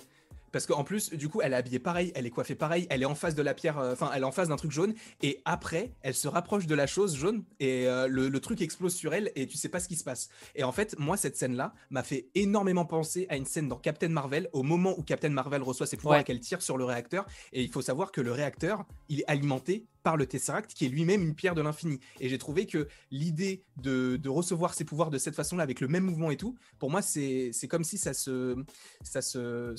Parce 0.52 0.66
qu'en 0.66 0.84
plus, 0.84 1.10
du 1.14 1.28
coup, 1.28 1.40
elle 1.42 1.52
est 1.54 1.56
habillée 1.56 1.78
pareil, 1.78 2.12
elle 2.14 2.26
est 2.26 2.30
coiffée 2.30 2.54
pareil, 2.54 2.86
elle 2.90 3.02
est 3.02 3.06
en 3.06 3.14
face 3.14 3.34
de 3.34 3.42
la 3.42 3.54
pierre, 3.54 3.78
euh, 3.78 3.92
enfin, 3.92 4.10
elle 4.14 4.22
est 4.22 4.26
en 4.26 4.32
face 4.32 4.48
d'un 4.48 4.56
truc 4.56 4.70
jaune, 4.70 4.94
et 5.22 5.40
après, 5.44 5.92
elle 6.02 6.14
se 6.14 6.28
rapproche 6.28 6.66
de 6.66 6.74
la 6.74 6.86
chose 6.86 7.16
jaune, 7.16 7.44
et 7.58 7.88
euh, 7.88 8.06
le, 8.06 8.28
le 8.28 8.40
truc 8.40 8.60
explose 8.60 8.94
sur 8.94 9.14
elle, 9.14 9.32
et 9.34 9.46
tu 9.46 9.56
sais 9.56 9.68
pas 9.68 9.80
ce 9.80 9.88
qui 9.88 9.96
se 9.96 10.04
passe. 10.04 10.28
Et 10.54 10.62
en 10.64 10.72
fait, 10.72 10.94
moi, 10.98 11.16
cette 11.16 11.36
scène-là 11.36 11.72
m'a 11.90 12.02
fait 12.02 12.28
énormément 12.34 12.84
penser 12.84 13.26
à 13.30 13.36
une 13.36 13.46
scène 13.46 13.68
dans 13.68 13.78
Captain 13.78 14.08
Marvel, 14.08 14.48
au 14.52 14.62
moment 14.62 14.94
où 14.98 15.02
Captain 15.02 15.30
Marvel 15.30 15.62
reçoit 15.62 15.86
ses 15.86 15.96
pouvoirs 15.96 16.12
Ouais. 16.16 16.20
et 16.20 16.24
qu'elle 16.24 16.40
tire 16.40 16.60
sur 16.60 16.76
le 16.76 16.84
réacteur, 16.84 17.26
et 17.52 17.62
il 17.62 17.70
faut 17.70 17.80
savoir 17.82 18.12
que 18.12 18.20
le 18.20 18.32
réacteur, 18.32 18.84
il 19.08 19.20
est 19.20 19.28
alimenté 19.30 19.86
par 20.02 20.16
le 20.16 20.26
Tesseract, 20.26 20.72
qui 20.72 20.86
est 20.86 20.88
lui-même 20.88 21.22
une 21.22 21.34
pierre 21.34 21.54
de 21.54 21.62
l'infini. 21.62 22.00
Et 22.20 22.28
j'ai 22.28 22.38
trouvé 22.38 22.66
que 22.66 22.88
l'idée 23.10 23.64
de, 23.76 24.18
recevoir 24.28 24.74
ses 24.74 24.84
pouvoirs 24.84 25.10
de 25.10 25.18
cette 25.18 25.34
façon-là, 25.34 25.62
avec 25.62 25.80
le 25.80 25.88
même 25.88 26.04
mouvement 26.04 26.30
et 26.30 26.36
tout, 26.36 26.56
pour 26.78 26.90
moi, 26.90 27.02
c'est 27.02 27.52
comme 27.68 27.84
si 27.84 27.98
ça 27.98 28.14
se. 28.14 28.56
Ça 29.02 29.20
se, 29.20 29.74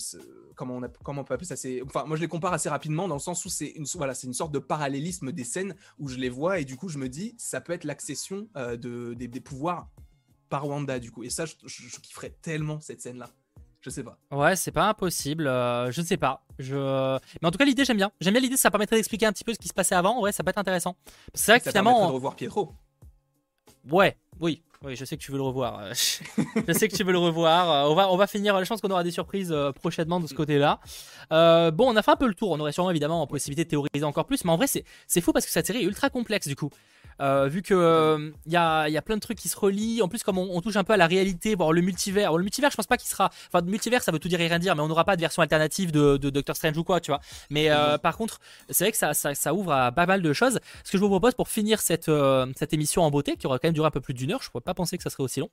comment, 0.56 0.78
on 0.78 0.82
comment 1.04 1.22
on 1.22 1.24
peut 1.24 1.34
appeler 1.34 1.48
ça 1.48 1.56
Enfin, 1.86 2.06
moi, 2.06 2.18
je 2.18 2.22
les 2.22 2.28
compare 2.28 2.54
assez 2.54 2.70
rapidement 2.70 3.08
dans 3.08 3.16
le 3.16 3.22
sens 3.22 3.44
où 3.46 3.50
c'est 3.50 3.70
une, 3.70 3.86
voilà, 3.96 4.14
une 4.24 4.34
sorte 4.34 4.52
de 4.52 4.60
parallélisme 4.60 5.32
des 5.32 5.44
scènes 5.44 5.76
où 5.98 6.08
je 6.08 6.18
les 6.18 6.30
vois 6.30 6.60
et 6.60 6.66
du 6.66 6.76
coup, 6.76 6.90
je 6.90 6.98
me 6.98 7.10
dis, 7.10 7.36
ça 7.38 7.62
peut 7.62 7.74
être 7.74 7.84
l'accession 7.84 8.48
euh, 8.56 8.78
de, 8.78 9.14
des, 9.14 9.28
des 9.28 9.42
pouvoirs 9.42 9.90
par 10.50 10.68
Wanda, 10.68 11.00
du 11.00 11.12
coup. 11.12 11.24
Et 11.24 11.30
ça, 11.30 11.46
je, 11.46 11.56
je, 11.66 11.88
je 11.88 12.00
kifferais 12.00 12.36
tellement 12.42 12.80
cette 12.80 13.02
scène-là. 13.02 13.30
Je 13.84 13.90
sais 13.90 14.04
pas. 14.04 14.18
Ouais, 14.32 14.56
c'est 14.56 14.72
pas 14.72 14.88
impossible. 14.90 15.46
euh, 15.46 15.92
je 15.92 16.00
ne 16.02 16.06
sais 16.06 16.16
pas. 16.18 16.46
Je... 16.58 16.76
Mais 17.42 17.48
en 17.48 17.52
tout 17.52 17.58
cas, 17.58 17.66
l'idée, 17.66 17.84
j'aime 17.84 17.98
bien. 17.98 18.12
J'aime 18.22 18.34
bien 18.34 18.42
l'idée, 18.42 18.56
ça 18.58 18.72
permettrait 18.72 18.96
d'expliquer 18.96 19.26
un 19.26 19.34
petit 19.34 19.44
peu 19.44 19.54
ce 19.54 19.60
qui 19.60 19.68
se 19.68 19.74
passait 19.74 19.96
avant. 19.96 20.22
Ouais, 20.22 20.32
ça 20.32 20.42
peut 20.44 20.50
être 20.52 20.58
intéressant. 20.58 20.96
C'est 21.34 21.52
vrai 21.52 21.60
que 21.60 21.66
ça 21.66 21.72
finalement. 21.72 22.08
de 22.08 22.14
revoir 22.14 22.36
Pietro. 22.36 22.72
Ouais, 23.92 24.16
oui, 24.40 24.64
oui, 24.86 24.96
je 24.96 25.04
sais 25.04 25.18
que 25.18 25.22
tu 25.22 25.32
veux 25.32 25.38
le 25.38 25.44
revoir. 25.44 25.82
je 25.94 26.74
sais 26.74 26.88
que 26.88 26.96
tu 26.96 27.04
veux 27.04 27.12
le 27.12 27.18
revoir. 27.18 27.70
Euh, 27.70 27.90
On 27.92 27.96
va, 27.96 28.10
on 28.10 28.16
va 28.16 28.28
finir. 28.28 28.58
Je 28.64 28.70
pense 28.70 28.80
qu'on 28.80 28.90
aura 28.92 29.04
des 29.04 29.12
surprises 29.12 29.52
euh, 29.52 29.74
prochainement 29.74 30.22
de 30.22 30.28
ce 30.28 30.34
côté-là. 30.34 30.80
Euh, 31.34 31.70
bon, 31.72 31.92
on 31.92 31.96
a 31.98 32.02
fait 32.02 32.12
un 32.12 32.16
peu 32.16 32.28
le 32.28 32.34
tour. 32.36 32.52
On 32.52 32.60
aurait 32.62 32.72
sûrement 32.72 32.92
évidemment 32.92 33.28
possibilité 33.28 33.66
de 33.66 33.70
théoriser 33.70 34.06
encore 34.06 34.26
plus, 34.26 34.46
mais 34.46 34.52
en 34.52 34.58
vrai, 34.58 34.68
c'est 34.68 34.86
c'est 35.08 35.20
fou 35.20 35.34
parce 35.34 35.46
que 35.46 35.52
cette 35.52 35.68
série 35.68 35.80
est 35.80 35.86
ultra 35.86 36.10
complexe 36.10 36.48
du 36.48 36.56
coup. 36.56 36.70
Euh, 37.22 37.48
vu 37.48 37.62
que 37.62 37.74
euh, 37.74 38.32
il 38.46 38.52
y, 38.52 38.58
a, 38.58 38.88
y 38.90 38.98
a 38.98 39.02
plein 39.02 39.16
de 39.16 39.22
trucs 39.22 39.38
qui 39.38 39.50
se 39.50 39.58
relient. 39.58 40.02
En 40.02 40.08
plus, 40.08 40.24
comme 40.24 40.38
on, 40.38 40.50
on 40.52 40.62
touche 40.62 40.76
un 40.76 40.84
peu 40.84 40.94
à 40.94 40.98
la 40.98 41.08
réalité, 41.08 41.56
voire 41.56 41.72
le 41.72 41.82
multivers. 41.82 42.32
Bon, 42.32 42.38
le 42.38 42.44
multivers, 42.44 42.72
je 42.72 42.76
pense 42.76 42.88
pas 42.88 42.98
qu'il 42.98 43.10
sera. 43.10 43.30
Enfin, 43.48 43.64
le 43.64 43.72
multivers, 43.72 44.02
ça 44.04 44.12
veut 44.12 44.20
tout 44.20 44.28
dire 44.28 44.42
et 44.42 44.48
rien 44.48 44.60
dire, 44.60 44.76
mais 44.76 44.82
on 44.82 44.88
n'aura 44.88 45.06
pas 45.06 45.16
de 45.16 45.22
version 45.22 45.42
alternative 45.42 45.92
de, 45.92 46.18
de 46.18 46.30
Doctor 46.30 46.56
Strange 46.56 46.78
ou 46.78 46.84
quoi, 46.84 47.00
tu 47.00 47.12
vois. 47.12 47.20
Mais 47.50 47.70
euh, 47.70 47.98
par 47.98 48.18
contre, 48.18 48.40
c'est 48.70 48.86
vrai 48.86 48.92
que 48.92 48.98
ça, 48.98 49.14
ça, 49.14 49.36
ça 49.36 49.54
ouvre 49.54 49.72
à 49.72 49.92
pas 49.92 50.06
mal 50.06 50.22
de 50.22 50.34
choses. 50.34 50.60
Ce 50.84 50.92
que 50.92 50.98
je 50.98 51.04
vous 51.04 51.10
propose 51.10 51.34
pour 51.34 51.48
finir 51.48 51.80
cette, 51.80 52.10
euh, 52.10 52.46
cette 52.58 52.74
émission 52.74 53.04
en 53.04 53.12
beauté, 53.12 53.36
qui 53.38 53.48
aura 53.48 53.60
quand 53.60 53.68
même 53.68 53.74
duré 53.74 53.88
un 53.88 53.92
peu 53.92 54.02
plus 54.02 54.14
d'une 54.14 54.32
heure, 54.32 54.42
je 54.42 54.50
pourrais 54.50 54.62
pas 54.62 54.74
penser 54.74 54.98
que 54.98 55.04
ça 55.04 55.10
serait 55.10 55.24
aussi 55.24 55.40
long. 55.40 55.50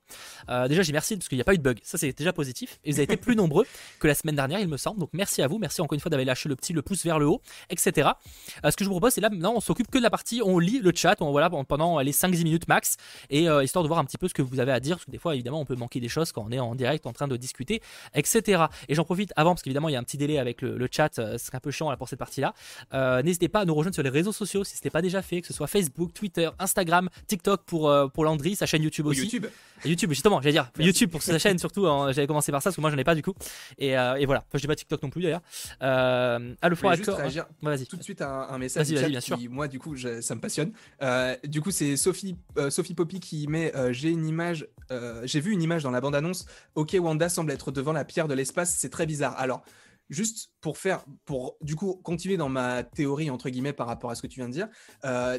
Euh, 0.48 0.68
déjà, 0.68 0.82
j'ai 0.82 0.92
merci 0.92 1.16
parce 1.16 1.28
qu'il 1.28 1.36
n'y 1.36 1.42
a 1.42 1.44
pas 1.44 1.54
eu 1.54 1.58
de 1.58 1.62
bug. 1.62 1.78
Ça, 1.82 1.98
c'est 1.98 2.16
déjà 2.16 2.32
positif. 2.32 2.78
Et 2.84 2.90
vous 2.90 2.98
avez 2.98 3.04
été 3.04 3.16
plus 3.16 3.36
nombreux 3.36 3.66
que 3.98 4.06
la 4.06 4.14
semaine 4.14 4.36
dernière, 4.36 4.61
il 4.61 4.68
me 4.68 4.76
semble. 4.76 4.98
Donc, 5.00 5.11
merci 5.12 5.42
à 5.42 5.48
vous. 5.48 5.58
Merci 5.58 5.80
encore 5.80 5.94
une 5.94 6.00
fois 6.00 6.11
d'avoir 6.11 6.26
lâché 6.26 6.48
le 6.48 6.56
petit, 6.56 6.72
le 6.72 6.82
pouce 6.82 7.04
vers 7.04 7.18
le 7.18 7.26
haut, 7.26 7.40
etc. 7.68 8.11
Euh, 8.64 8.70
ce 8.70 8.76
que 8.76 8.84
je 8.84 8.88
vous 8.88 8.94
propose, 8.94 9.12
c'est 9.12 9.20
là, 9.20 9.30
maintenant, 9.30 9.52
on 9.56 9.61
s'occupe 9.61 9.90
que 9.90 9.98
de 9.98 10.02
la 10.02 10.11
partie, 10.11 10.40
on 10.44 10.58
lit 10.58 10.80
le 10.80 10.92
chat, 10.94 11.16
on, 11.20 11.30
voilà, 11.30 11.49
pendant 11.68 11.98
les 12.01 12.12
5-10 12.12 12.44
minutes 12.44 12.68
max, 12.68 12.96
et 13.30 13.48
euh, 13.48 13.62
histoire 13.64 13.82
de 13.82 13.88
voir 13.88 13.98
un 14.01 14.05
petit 14.05 14.18
peu 14.18 14.28
ce 14.28 14.34
que 14.34 14.42
vous 14.42 14.61
avez 14.61 14.72
à 14.72 14.80
dire, 14.80 14.96
parce 14.96 15.05
que 15.07 15.11
des 15.11 15.18
fois, 15.18 15.34
évidemment, 15.34 15.61
on 15.61 15.64
peut 15.64 15.74
manquer 15.76 16.01
des 16.01 16.09
choses 16.09 16.32
quand 16.32 16.44
on 16.46 16.51
est 16.53 16.59
en 16.61 16.74
direct 16.74 17.07
en 17.07 17.12
train 17.12 17.28
de 17.28 17.36
discuter, 17.36 17.80
etc. 18.14 18.64
Et 18.88 18.94
j'en 18.94 19.05
profite 19.05 19.32
avant, 19.36 19.51
parce 19.55 19.62
qu'évidemment, 19.62 19.88
il 19.88 19.92
y 19.92 19.96
a 19.96 19.98
un 19.98 20.05
petit 20.05 20.16
délai 20.18 20.38
avec 20.38 20.62
le, 20.62 20.76
le 20.78 20.88
chat, 20.90 21.18
euh, 21.18 21.38
ce 21.38 21.46
serait 21.46 21.57
un 21.57 21.61
peu 21.61 21.70
chiant 21.70 21.90
là, 21.90 21.96
pour 21.96 22.09
cette 22.09 22.18
partie-là. 22.18 22.55
Euh, 22.94 23.22
N'hésitez 23.22 23.48
pas 23.48 23.61
à 23.61 23.64
nous 23.64 23.74
rejoindre 23.74 23.94
sur 23.94 24.03
les 24.03 24.11
réseaux 24.11 24.32
sociaux 24.32 24.64
si 24.64 24.76
ce 24.76 24.80
n'est 24.84 24.90
pas 24.90 25.03
déjà 25.03 25.22
fait, 25.22 25.40
que 25.40 25.46
ce 25.46 25.53
soit 25.53 25.66
Facebook, 25.66 26.12
Twitter, 26.14 26.48
Instagram, 26.59 27.09
TikTok 27.26 27.62
pour, 27.64 27.92
pour 28.14 28.24
Landry, 28.24 28.57
sa 28.57 28.66
chaîne 28.66 28.82
YouTube 28.82 29.07
Au 29.07 29.11
aussi. 29.11 29.22
YouTube. 29.22 29.46
YouTube, 29.84 30.11
justement, 30.11 30.40
j'allais 30.42 30.53
dire. 30.53 30.70
YouTube 30.78 31.11
pour 31.11 31.22
sa 31.22 31.38
chaîne 31.38 31.59
surtout. 31.59 31.86
hein, 31.86 32.12
J'avais 32.12 32.26
commencé 32.26 32.53
par 32.53 32.61
ça 32.62 32.68
parce 32.70 32.76
que 32.76 32.80
moi 32.80 32.90
j'en 32.90 32.98
ai 32.98 33.05
pas 33.05 33.14
du 33.14 33.22
coup. 33.22 33.34
Et, 33.78 33.90
et 33.92 34.26
voilà. 34.26 34.40
Enfin, 34.46 34.55
je 34.55 34.59
dis 34.61 34.66
pas 34.66 34.76
TikTok 34.76 35.03
non 35.03 35.11
plus 35.11 35.22
d'ailleurs. 35.22 35.40
Ah, 35.80 36.38
le 36.68 36.74
juste 36.74 36.84
accord. 36.84 37.16
réagir 37.18 37.46
Ouais, 37.62 37.76
Vas-y. 37.76 37.86
tout 37.86 37.96
de 37.96 38.03
suite 38.03 38.22
un, 38.22 38.46
un 38.51 38.59
message 38.59 38.88
bien 38.90 39.20
sûr. 39.20 39.36
qui, 39.38 39.48
moi 39.48 39.68
du 39.68 39.78
coup 39.78 39.96
je- 39.96 40.20
ça 40.20 40.34
me 40.34 40.40
passionne 40.40 40.72
Euh, 41.03 41.34
du 41.45 41.61
coup 41.61 41.70
c'est 41.70 41.97
Sophie 41.97 42.36
euh, 42.59 42.70
Sophie 42.70 42.95
Poppy 42.95 43.20
qui 43.20 43.47
met 43.47 43.74
euh, 43.76 43.93
j'ai 43.93 44.11
une 44.11 44.26
image 44.26 44.68
euh, 44.91 45.22
j'ai 45.24 45.41
vu 45.41 45.53
une 45.53 45.62
image 45.62 45.82
dans 45.82 45.91
la 45.91 46.01
bande 46.01 46.14
annonce 46.14 46.47
ok 46.74 46.97
Wanda 47.01 47.28
semble 47.28 47.53
être 47.53 47.70
devant 47.70 47.93
la 47.93 48.05
pierre 48.05 48.28
de 48.28 48.34
l'espace 48.34 48.74
c'est 48.76 48.91
très 48.91 49.07
bizarre. 49.07 49.34
Alors 49.38 49.62
juste 50.09 50.51
pour 50.61 50.76
faire 50.76 51.05
pour 51.24 51.57
du 51.61 51.76
coup 51.76 52.01
continuer 52.03 52.36
dans 52.36 52.49
ma 52.49 52.82
théorie 52.82 53.30
entre 53.30 53.49
guillemets 53.49 53.72
par 53.72 53.86
rapport 53.86 54.11
à 54.11 54.16
ce 54.16 54.22
que 54.22 54.26
tu 54.26 54.41
viens 54.41 54.49
de 54.49 54.53
dire 54.53 54.68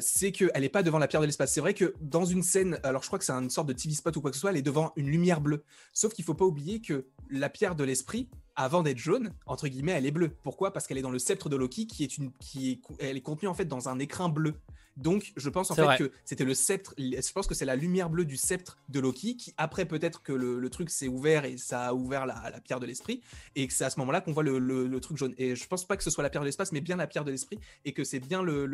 c'est 0.00 0.32
qu'elle 0.32 0.62
n'est 0.62 0.68
pas 0.70 0.82
devant 0.82 0.98
la 0.98 1.08
pierre 1.08 1.20
de 1.20 1.26
l'espace. 1.26 1.52
C'est 1.52 1.60
vrai 1.60 1.74
que 1.74 1.94
dans 2.00 2.24
une 2.24 2.42
scène 2.42 2.78
alors 2.82 3.02
je 3.02 3.08
crois 3.08 3.18
que 3.18 3.24
c'est 3.24 3.32
une 3.32 3.50
sorte 3.50 3.68
de 3.68 3.74
TV 3.74 3.94
spot 3.94 4.16
ou 4.16 4.20
quoi 4.22 4.30
que 4.30 4.36
ce 4.36 4.40
soit 4.40 4.50
elle 4.50 4.56
est 4.56 4.62
devant 4.62 4.92
une 4.96 5.08
lumière 5.08 5.40
bleue. 5.40 5.64
Sauf 5.92 6.14
qu'il 6.14 6.24
faut 6.24 6.34
pas 6.34 6.46
oublier 6.46 6.80
que 6.80 7.06
la 7.30 7.50
pierre 7.50 7.74
de 7.74 7.84
l'esprit 7.84 8.28
avant 8.56 8.82
d'être 8.82 8.98
jaune, 8.98 9.32
entre 9.46 9.68
guillemets, 9.68 9.92
elle 9.92 10.06
est 10.06 10.10
bleue. 10.10 10.30
Pourquoi? 10.42 10.72
Parce 10.72 10.86
qu'elle 10.86 10.98
est 10.98 11.02
dans 11.02 11.10
le 11.10 11.18
sceptre 11.18 11.48
de 11.48 11.56
Loki, 11.56 11.86
qui 11.86 12.04
est 12.04 12.18
une, 12.18 12.32
qui 12.32 12.72
est, 12.72 12.80
elle 12.98 13.16
est 13.16 13.22
contenue 13.22 13.48
en 13.48 13.54
fait 13.54 13.64
dans 13.64 13.88
un 13.88 13.98
écrin 13.98 14.28
bleu. 14.28 14.54
Donc, 14.96 15.32
je 15.36 15.48
pense 15.48 15.70
en 15.70 15.74
fait 15.74 15.82
vrai. 15.84 15.98
que 15.98 16.12
c'était 16.24 16.44
le 16.44 16.54
sceptre. 16.54 16.94
Je 16.98 17.32
pense 17.32 17.46
que 17.46 17.54
c'est 17.54 17.64
la 17.64 17.76
lumière 17.76 18.10
bleue 18.10 18.24
du 18.24 18.36
sceptre 18.36 18.78
de 18.88 19.00
Loki, 19.00 19.36
qui 19.36 19.54
après 19.56 19.86
peut-être 19.86 20.22
que 20.22 20.32
le, 20.32 20.58
le 20.58 20.70
truc 20.70 20.90
s'est 20.90 21.08
ouvert 21.08 21.44
et 21.44 21.56
ça 21.56 21.86
a 21.86 21.94
ouvert 21.94 22.26
la, 22.26 22.50
la 22.50 22.60
pierre 22.60 22.78
de 22.80 22.86
l'esprit, 22.86 23.22
et 23.56 23.66
que 23.66 23.72
c'est 23.72 23.84
à 23.84 23.90
ce 23.90 23.98
moment-là 24.00 24.20
qu'on 24.20 24.32
voit 24.32 24.42
le, 24.42 24.58
le- 24.58 24.86
le 24.86 25.00
truc 25.00 25.16
jaune. 25.16 25.34
Et 25.38 25.56
je 25.56 25.66
pense 25.66 25.86
pas 25.86 25.96
que 25.96 26.02
ce 26.04 26.10
soit 26.10 26.22
la 26.22 26.30
pierre 26.30 26.42
de 26.42 26.46
l'espace, 26.46 26.72
mais 26.72 26.80
bien 26.80 26.96
la 26.96 27.06
pierre 27.06 27.24
de 27.24 27.30
l'esprit, 27.30 27.58
et 27.84 27.92
que 27.92 28.04
c'est 28.04 28.20
bien 28.20 28.42
le, 28.42 28.66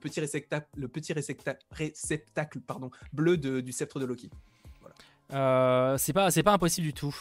petit 0.00 0.20
réceptacle, 0.20 0.66
le 0.76 0.88
petit 0.88 1.12
récepta- 1.12 1.58
réceptacle, 1.70 2.60
pardon, 2.60 2.90
bleu 3.12 3.36
de- 3.36 3.60
du 3.60 3.72
sceptre 3.72 3.98
de 4.00 4.04
Loki. 4.04 4.30
Euh, 5.32 5.96
c'est 5.98 6.12
pas, 6.12 6.30
c'est 6.30 6.42
pas 6.42 6.52
impossible 6.52 6.86
du 6.86 6.94
tout. 6.94 7.14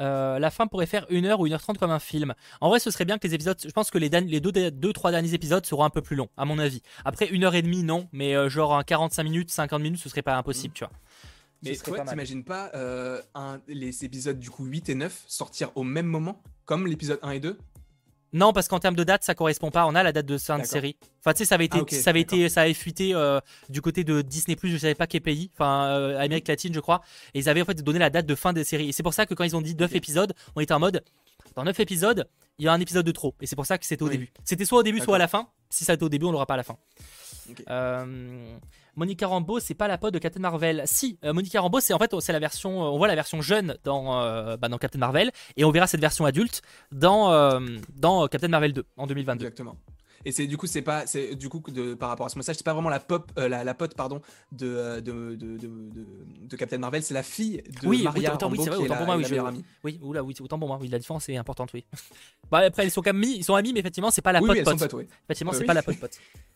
Euh, 0.00 0.38
la 0.38 0.50
fin 0.50 0.66
pourrait 0.66 0.86
faire 0.86 1.06
1h 1.10 1.36
ou 1.38 1.46
1h30 1.46 1.76
comme 1.78 1.90
un 1.90 1.98
film. 1.98 2.34
En 2.60 2.68
vrai, 2.70 2.78
ce 2.80 2.90
serait 2.90 3.04
bien 3.04 3.18
que 3.18 3.26
les 3.26 3.34
épisodes. 3.34 3.58
Je 3.62 3.70
pense 3.70 3.90
que 3.90 3.98
les, 3.98 4.08
les 4.08 4.40
deux, 4.40 4.70
deux, 4.70 4.92
trois 4.92 5.10
derniers 5.10 5.34
épisodes 5.34 5.64
seront 5.66 5.84
un 5.84 5.90
peu 5.90 6.00
plus 6.02 6.16
longs, 6.16 6.28
à 6.36 6.44
mon 6.44 6.58
avis. 6.58 6.82
Après 7.04 7.26
1h30, 7.26 7.84
non, 7.84 8.08
mais 8.12 8.34
euh, 8.34 8.48
genre 8.48 8.74
un 8.76 8.82
45 8.84 9.22
minutes, 9.24 9.50
50 9.50 9.82
minutes, 9.82 10.00
ce 10.00 10.08
serait 10.08 10.22
pas 10.22 10.36
impossible, 10.36 10.72
tu 10.74 10.84
vois. 10.84 10.92
Mais 11.62 11.70
toi, 11.84 11.98
t'imagines 12.10 12.42
pas 12.44 12.70
euh, 12.74 13.20
un- 13.34 13.60
les 13.68 14.04
épisodes 14.04 14.38
du 14.38 14.50
coup 14.50 14.64
8 14.64 14.88
et 14.88 14.94
9 14.94 15.22
sortir 15.28 15.70
au 15.76 15.84
même 15.84 16.06
moment, 16.06 16.42
comme 16.64 16.86
l'épisode 16.86 17.20
1 17.22 17.30
et 17.32 17.40
2 17.40 17.58
Non, 18.32 18.52
parce 18.52 18.66
qu'en 18.68 18.78
termes 18.78 18.96
de 18.96 19.04
date, 19.04 19.24
ça 19.24 19.34
correspond 19.34 19.70
pas. 19.70 19.86
On 19.86 19.94
a 19.94 20.02
la 20.02 20.12
date 20.12 20.26
de 20.26 20.38
fin 20.38 20.58
de 20.58 20.64
série. 20.64 20.96
Enfin, 21.20 21.34
tu 21.34 21.38
sais, 21.38 21.44
ça 21.44 21.56
avait 21.56 21.66
été, 21.66 21.78
Ah, 21.78 21.94
ça 21.94 22.10
avait 22.10 22.20
été, 22.22 22.48
ça 22.48 22.62
avait 22.62 22.72
fuité 22.74 23.14
euh, 23.14 23.40
du 23.68 23.82
côté 23.82 24.04
de 24.04 24.22
Disney 24.22 24.56
je 24.62 24.76
savais 24.78 24.94
pas 24.94 25.06
quel 25.06 25.20
pays, 25.20 25.50
enfin 25.54 25.84
euh, 25.88 26.18
Amérique 26.18 26.48
latine, 26.48 26.72
je 26.72 26.80
crois. 26.80 27.02
Et 27.34 27.40
ils 27.40 27.48
avaient 27.48 27.62
en 27.62 27.66
fait 27.66 27.82
donné 27.82 27.98
la 27.98 28.10
date 28.10 28.26
de 28.26 28.34
fin 28.34 28.52
des 28.52 28.64
séries. 28.64 28.88
Et 28.88 28.92
c'est 28.92 29.02
pour 29.02 29.12
ça 29.14 29.26
que 29.26 29.34
quand 29.34 29.44
ils 29.44 29.54
ont 29.54 29.60
dit 29.60 29.74
9 29.74 29.90
Ok. 29.90 29.96
épisodes, 29.96 30.32
on 30.56 30.60
était 30.60 30.72
en 30.72 30.80
mode, 30.80 31.04
dans 31.56 31.64
9 31.64 31.78
épisodes, 31.80 32.26
il 32.58 32.64
y 32.64 32.68
a 32.68 32.72
un 32.72 32.80
épisode 32.80 33.04
de 33.04 33.12
trop. 33.12 33.34
Et 33.40 33.46
c'est 33.46 33.56
pour 33.56 33.66
ça 33.66 33.76
que 33.76 33.84
c'était 33.84 34.02
au 34.02 34.06
Oui. 34.06 34.12
début. 34.12 34.32
C'était 34.44 34.64
soit 34.64 34.78
au 34.78 34.82
début, 34.82 35.00
soit 35.00 35.16
à 35.16 35.18
la 35.18 35.28
fin. 35.28 35.48
Si 35.68 35.84
ça 35.84 35.92
était 35.94 36.02
au 36.02 36.08
début, 36.08 36.26
on 36.26 36.32
l'aura 36.32 36.46
pas 36.46 36.54
à 36.54 36.58
la 36.58 36.62
fin. 36.64 36.76
Euh, 37.70 38.56
Monica 38.96 39.26
Rambeau, 39.26 39.58
c'est 39.60 39.74
pas 39.74 39.88
la 39.88 39.96
pote 39.98 40.12
de 40.14 40.18
Captain 40.18 40.40
Marvel. 40.40 40.82
Si, 40.84 41.18
euh, 41.24 41.32
Monica 41.32 41.60
Rambeau, 41.60 41.80
c'est 41.80 41.94
en 41.94 41.98
fait 41.98 42.12
c'est 42.20 42.32
la 42.32 42.38
version, 42.38 42.78
on 42.80 42.98
voit 42.98 43.08
la 43.08 43.14
version 43.14 43.40
jeune 43.40 43.76
dans 43.84 44.20
euh, 44.20 44.56
bah, 44.56 44.68
dans 44.68 44.78
Captain 44.78 44.98
Marvel 44.98 45.30
et 45.56 45.64
on 45.64 45.70
verra 45.70 45.86
cette 45.86 46.00
version 46.00 46.24
adulte 46.26 46.62
dans 46.90 47.32
euh, 47.32 47.60
dans 47.96 48.26
Captain 48.28 48.48
Marvel 48.48 48.72
2 48.72 48.84
en 48.96 49.06
2022. 49.06 49.46
Exactement. 49.46 49.76
Et 50.24 50.30
c'est 50.30 50.46
du 50.46 50.56
coup, 50.56 50.68
c'est 50.68 50.82
pas, 50.82 51.04
c'est 51.04 51.34
du 51.34 51.48
coup 51.48 51.60
de, 51.72 51.94
par 51.94 52.08
rapport 52.08 52.26
à 52.26 52.28
ce 52.28 52.36
message, 52.38 52.54
c'est 52.54 52.64
pas 52.64 52.74
vraiment 52.74 52.90
la 52.90 53.00
pop, 53.00 53.32
euh, 53.40 53.48
la, 53.48 53.64
la 53.64 53.74
pote 53.74 53.96
pardon 53.96 54.20
de 54.52 54.68
euh, 54.68 55.00
de, 55.00 55.34
de, 55.34 55.58
de, 55.58 56.56
Captain 56.56 56.78
Marvel, 56.78 57.02
c'est 57.02 57.12
la 57.14 57.24
fille 57.24 57.60
de 57.82 57.88
Oui, 57.88 58.04
Maria 58.04 58.28
oui, 58.30 58.34
autant- 58.36 58.48
oui, 58.48 58.58
Rambeau, 58.58 58.62
c'est 58.62 58.68
vrai, 58.70 58.78
qui 58.78 58.82
est 58.82 58.84
autant 58.86 58.94
la- 58.94 58.98
pour 58.98 59.06
moi, 59.06 59.16
oui, 59.16 59.22
la 59.22 59.28
je- 59.28 59.32
meilleure 59.32 59.46
amie. 59.48 59.64
Oui, 59.82 59.98
oula, 60.00 60.22
oui, 60.22 60.32
autant 60.40 60.60
pour 60.60 60.68
moi. 60.68 60.78
Oui, 60.80 60.86
la 60.86 61.00
différence 61.00 61.28
est 61.28 61.36
importante, 61.36 61.72
oui. 61.74 61.84
bah, 62.52 62.58
après, 62.58 62.86
ils 62.86 62.92
sont 62.92 63.02
quand 63.02 63.12
même 63.12 63.24
ils 63.24 63.42
sont 63.42 63.56
amis, 63.56 63.72
mais 63.72 63.80
effectivement, 63.80 64.12
c'est 64.12 64.22
pas 64.22 64.30
la 64.30 64.40
oui, 64.40 64.46
pote 64.46 64.58
oui, 64.58 64.62
potes. 64.62 64.94
Effectivement, 65.24 65.50
Euh, 65.50 65.54
c'est 65.54 65.60
oui. 65.62 65.66
pas 65.66 65.74
la 65.74 65.82
pote 65.82 65.98
pote. 65.98 66.12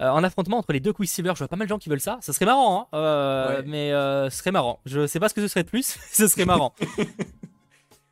Euh, 0.00 0.08
en 0.10 0.22
affrontement 0.22 0.58
entre 0.58 0.72
les 0.72 0.80
deux 0.80 0.92
Quicksilver, 0.92 1.32
je 1.34 1.38
vois 1.38 1.48
pas 1.48 1.56
mal 1.56 1.66
de 1.66 1.70
gens 1.70 1.78
qui 1.78 1.88
veulent 1.88 2.00
ça. 2.00 2.18
Ça 2.20 2.32
serait 2.32 2.44
marrant, 2.46 2.82
hein, 2.92 2.96
euh, 2.96 3.56
Ouais. 3.58 3.64
mais 3.66 3.92
euh, 3.92 4.30
ce 4.30 4.38
serait 4.38 4.52
marrant. 4.52 4.80
Je 4.86 5.06
sais 5.06 5.18
pas 5.18 5.28
ce 5.28 5.34
que 5.34 5.40
ce 5.40 5.48
serait 5.48 5.64
de 5.64 5.68
plus, 5.68 5.98
ce 6.12 6.28
serait 6.28 6.44
marrant. 6.44 6.74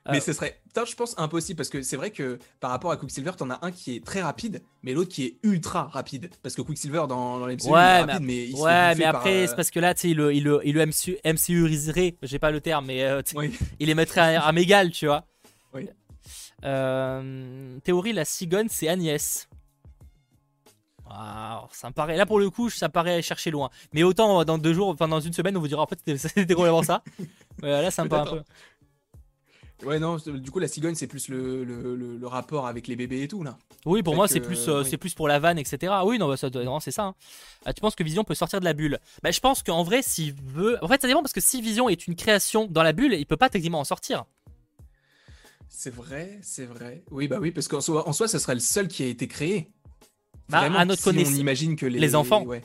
Mais 0.09 0.19
Euh, 0.19 0.21
ce 0.21 0.33
serait, 0.33 0.61
putain, 0.69 0.85
je 0.85 0.95
pense, 0.95 1.19
impossible 1.19 1.57
parce 1.57 1.69
que 1.69 1.83
c'est 1.83 1.97
vrai 1.97 2.13
que 2.13 2.39
par 2.61 2.71
rapport 2.71 2.93
à 2.93 2.97
Quicksilver, 2.97 3.33
t'en 3.37 3.51
as 3.51 3.59
un 3.63 3.73
qui 3.73 3.97
est 3.97 4.05
très 4.05 4.23
rapide, 4.23 4.63
mais 4.85 4.93
l'autre 4.93 5.11
qui 5.11 5.25
est 5.25 5.37
ultra 5.43 5.89
rapide. 5.89 6.31
Parce 6.45 6.55
que 6.55 6.63
Quicksilver 6.63 7.07
dans, 7.09 7.41
dans 7.41 7.47
l'MCU, 7.49 7.71
Ouais, 7.71 7.81
il 7.81 8.09
est 8.09 8.13
rapide, 8.13 8.21
mais, 8.25 8.47
il 8.49 8.55
ouais, 8.55 8.95
mais 8.95 9.05
après, 9.05 9.43
euh, 9.43 9.47
c'est 9.49 9.57
parce 9.57 9.71
que 9.73 9.81
là, 9.81 9.95
tu 9.95 10.03
sais, 10.03 10.11
il 10.11 10.17
le, 10.17 10.33
il 10.33 10.45
le, 10.45 10.61
il 10.65 10.75
le 10.77 10.87
MCU, 10.87 11.17
MCUiserait, 11.25 12.15
j'ai 12.23 12.39
pas 12.39 12.53
le 12.53 12.61
terme, 12.61 12.87
mais 12.87 13.03
euh, 13.03 13.21
Oui. 13.35 13.53
il 13.81 13.89
les 13.89 13.97
mettrait 13.97 14.37
à, 14.37 14.45
à 14.45 14.53
mégal, 14.53 14.93
tu 14.93 15.07
vois. 15.07 15.25
Oui. 15.75 15.89
Euh, 16.65 17.79
théorie, 17.83 18.13
la 18.13 18.25
cigogne, 18.25 18.69
c'est 18.71 18.89
Agnès. 18.89 19.49
Ah, 21.09 21.67
ça 21.73 21.89
me 21.89 21.93
paraît, 21.95 22.17
là 22.17 22.27
pour 22.27 22.41
le 22.41 22.51
coup, 22.51 22.69
ça 22.69 22.89
paraît 22.89 23.23
chercher 23.23 23.51
loin. 23.51 23.71
Mais 23.93 24.03
autant 24.03 24.45
dans 24.45 24.59
deux 24.59 24.75
jours, 24.75 24.89
enfin 24.89 25.07
dans 25.09 25.21
une 25.21 25.33
semaine, 25.33 25.57
on 25.57 25.61
vous 25.61 25.69
dira 25.69 25.83
en 25.83 25.87
fait 25.87 25.99
c'était- 26.05 26.47
complètement 26.55 26.83
ça. 26.83 27.03
Là, 27.63 27.91
ça 27.91 28.05
me 28.05 28.09
paraît 28.09 28.29
un 28.29 28.33
peu. 28.37 28.43
Ouais, 29.85 29.99
non, 29.99 30.17
du 30.17 30.51
coup, 30.51 30.59
la 30.59 30.69
cigogne, 30.69 30.95
c'est 30.95 31.07
plus 31.07 31.29
le, 31.29 31.63
le, 31.63 31.95
le- 31.95 32.17
le 32.17 32.27
rapport 32.27 32.67
avec 32.67 32.89
les 32.89 32.97
bébés 32.97 33.23
et 33.23 33.29
tout, 33.29 33.43
là. 33.43 33.59
Oui, 33.85 34.03
pour 34.03 34.15
Fait 34.15 34.17
moi, 34.17 34.27
c'est 34.27 34.41
plus, 34.41 34.69
euh, 34.69 34.81
oui. 34.83 34.89
c'est 34.89 34.97
plus 34.97 35.13
pour 35.15 35.29
la 35.29 35.39
vanne, 35.39 35.59
etc. 35.59 35.93
Oui, 36.07 36.19
non, 36.19 36.29
bah, 36.29 36.37
ça, 36.39 36.49
non, 36.49 36.81
c'est 36.81 36.91
ça. 36.91 37.05
hein. 37.05 37.15
Ah, 37.67 37.75
tu 37.75 37.83
penses 37.83 37.95
que 37.95 38.03
Vision 38.03 38.25
peut 38.25 38.35
sortir 38.35 38.59
de 38.59 38.65
la 38.65 38.73
bulle? 38.73 38.99
Bah, 39.23 39.31
Je 39.31 39.39
pense 39.39 39.63
qu'en 39.63 39.83
vrai, 39.83 40.01
s'il 40.01 40.33
veut. 40.33 40.83
En 40.83 40.89
fait, 40.89 41.03
ça 41.03 41.09
dépend 41.09 41.21
parce 41.21 41.35
que 41.35 41.43
si 41.43 41.61
Vision 41.61 41.91
est 41.91 42.07
une 42.07 42.17
création 42.17 42.67
dans 42.71 42.83
la 42.83 42.93
bulle, 42.95 43.13
il 43.13 43.27
peut 43.27 43.37
pas 43.37 43.51
techniquement 43.51 43.81
en 43.81 43.85
sortir. 43.85 44.25
C'est 45.69 45.95
vrai, 45.95 46.39
c'est 46.43 46.65
vrai. 46.65 47.05
Oui, 47.11 47.29
bah 47.29 47.37
oui, 47.39 47.51
parce 47.51 47.69
qu'en 47.69 47.83
soi, 47.83 48.09
en 48.09 48.13
soi, 48.15 48.29
ce 48.29 48.39
serait 48.39 48.55
le 48.55 48.61
seul 48.61 48.89
qui 48.89 49.03
a 49.03 49.07
été 49.07 49.29
créé. 49.29 49.71
Bah, 50.49 50.61
Vraiment, 50.61 50.79
à 50.79 50.85
notre 50.85 51.01
si 51.03 51.05
connaissance- 51.05 51.35
on 51.35 51.39
imagine 51.39 51.77
que 51.77 51.87
les, 51.87 51.99
les 51.99 52.15
enfants. 52.15 52.43
ouais. 52.45 52.63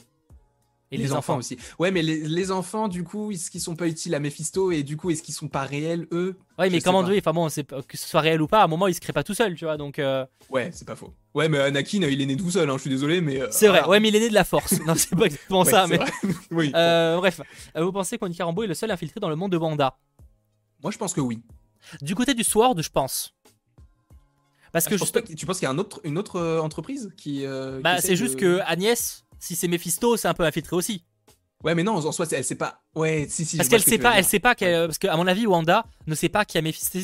Et 0.93 0.97
les, 0.97 1.13
enfants. 1.13 1.37
aussi. 1.37 1.57
Ouais, 1.79 1.89
mais 1.89 2.01
les, 2.01 2.27
les 2.27 2.51
enfants, 2.51 2.89
du 2.89 3.05
coup, 3.05 3.31
est-ce 3.31 3.49
qu'ils 3.49 3.61
sont 3.61 3.77
pas 3.77 3.87
utiles 3.87 4.13
à 4.13 4.19
Mephisto 4.19 4.73
et 4.73 4.83
du 4.83 4.97
coup, 4.97 5.09
est-ce 5.09 5.23
qu'ils 5.23 5.33
sont 5.33 5.47
pas 5.47 5.61
réels, 5.63 6.05
eux? 6.11 6.35
Oui, 6.59 6.69
mais 6.69 6.81
comment 6.81 7.01
dire 7.01 7.15
Enfin 7.17 7.31
bon, 7.31 7.47
que 7.47 7.97
ce 7.97 8.09
soit 8.09 8.19
réel 8.19 8.41
ou 8.41 8.47
pas, 8.47 8.59
à 8.59 8.65
un 8.65 8.67
moment, 8.67 8.87
il 8.87 8.93
se 8.93 8.99
crée 8.99 9.13
pas 9.13 9.23
tout 9.23 9.33
seul, 9.33 9.55
tu 9.55 9.63
vois. 9.63 9.77
Donc, 9.77 9.99
euh, 9.99 10.25
Ouais, 10.49 10.69
c'est 10.73 10.85
pas 10.85 10.97
faux. 10.97 11.13
Ouais, 11.33 11.47
mais 11.47 11.59
Anakin, 11.59 12.01
il 12.01 12.21
est 12.21 12.25
né 12.25 12.35
tout 12.35 12.51
seul, 12.51 12.69
hein, 12.69 12.73
je 12.75 12.81
suis 12.81 12.89
désolé, 12.89 13.21
mais. 13.21 13.39
euh, 13.41 13.47
c'est 13.51 13.69
vrai. 13.69 13.85
Ouais, 13.85 14.01
mais 14.01 14.09
il 14.09 14.15
est 14.17 14.19
né 14.19 14.27
de 14.27 14.33
la 14.33 14.43
force. 14.43 14.81
non, 14.85 14.95
c'est 14.95 15.15
pas 15.15 15.27
exactement 15.27 15.61
Ouais, 15.63 15.71
ça, 15.71 15.87
mais. 15.87 15.97
oui. 16.51 16.73
Euh, 16.75 17.15
bref, 17.15 17.39
Euh, 17.77 17.85
vous 17.85 17.93
pensez 17.93 18.17
qu'Onika 18.17 18.43
Rambeau 18.43 18.63
est 18.63 18.67
le 18.67 18.73
seul 18.73 18.91
infiltré 18.91 19.21
dans 19.21 19.29
le 19.29 19.37
monde 19.37 19.53
de 19.53 19.57
Wanda? 19.57 19.97
Moi, 20.83 20.91
je 20.91 20.97
pense 20.97 21.13
que 21.13 21.21
oui. 21.21 21.39
Du 22.01 22.15
côté 22.15 22.33
du 22.33 22.43
Sword, 22.43 22.75
je 22.81 22.89
pense. 22.89 23.33
Parce 24.71 24.85
Ah, 24.87 24.89
que 24.89 24.95
je 24.95 24.99
pense 24.99 25.07
juste- 25.07 25.13
pas 25.13 25.21
que- 25.21 25.33
tu 25.33 25.45
penses 25.45 25.57
qu'il 25.59 25.65
y 25.65 25.67
a 25.67 25.71
un 25.71 25.77
autre, 25.77 25.99
une 26.03 26.17
autre 26.17 26.37
euh, 26.37 26.59
entreprise 26.61 27.11
qui. 27.17 27.45
euh, 27.45 27.79
bah, 27.81 27.99
c'est 27.99 28.15
juste 28.15 28.35
de- 28.35 28.39
que 28.39 28.59
Agnès, 28.65 29.23
si 29.39 29.55
c'est 29.55 29.67
Mephisto, 29.67 30.15
c'est 30.17 30.27
un 30.27 30.33
peu 30.33 30.43
infiltré 30.43 30.75
aussi. 30.75 31.03
Ouais, 31.63 31.75
mais 31.75 31.83
non, 31.83 31.93
en 31.95 32.11
soi, 32.11 32.25
elle 32.31 32.43
sait 32.43 32.55
pas. 32.55 32.81
Ouais, 32.95 33.27
si, 33.29 33.45
si. 33.45 33.57
Parce 33.57 33.69
qu'elle 33.69 33.83
que 33.83 33.89
sait 33.89 33.99
pas, 33.99 34.17
elle 34.17 34.25
sait 34.25 34.39
pas 34.39 34.55
qu'elle, 34.55 34.87
parce 34.87 34.97
qu'à 34.97 35.15
mon 35.15 35.27
avis, 35.27 35.45
Wanda 35.45 35.85
ne 36.07 36.15
sait 36.15 36.29
pas 36.29 36.43
qu'il 36.43 36.55
y 36.55 36.59
a 36.59 36.61
Mephisto. 36.63 36.97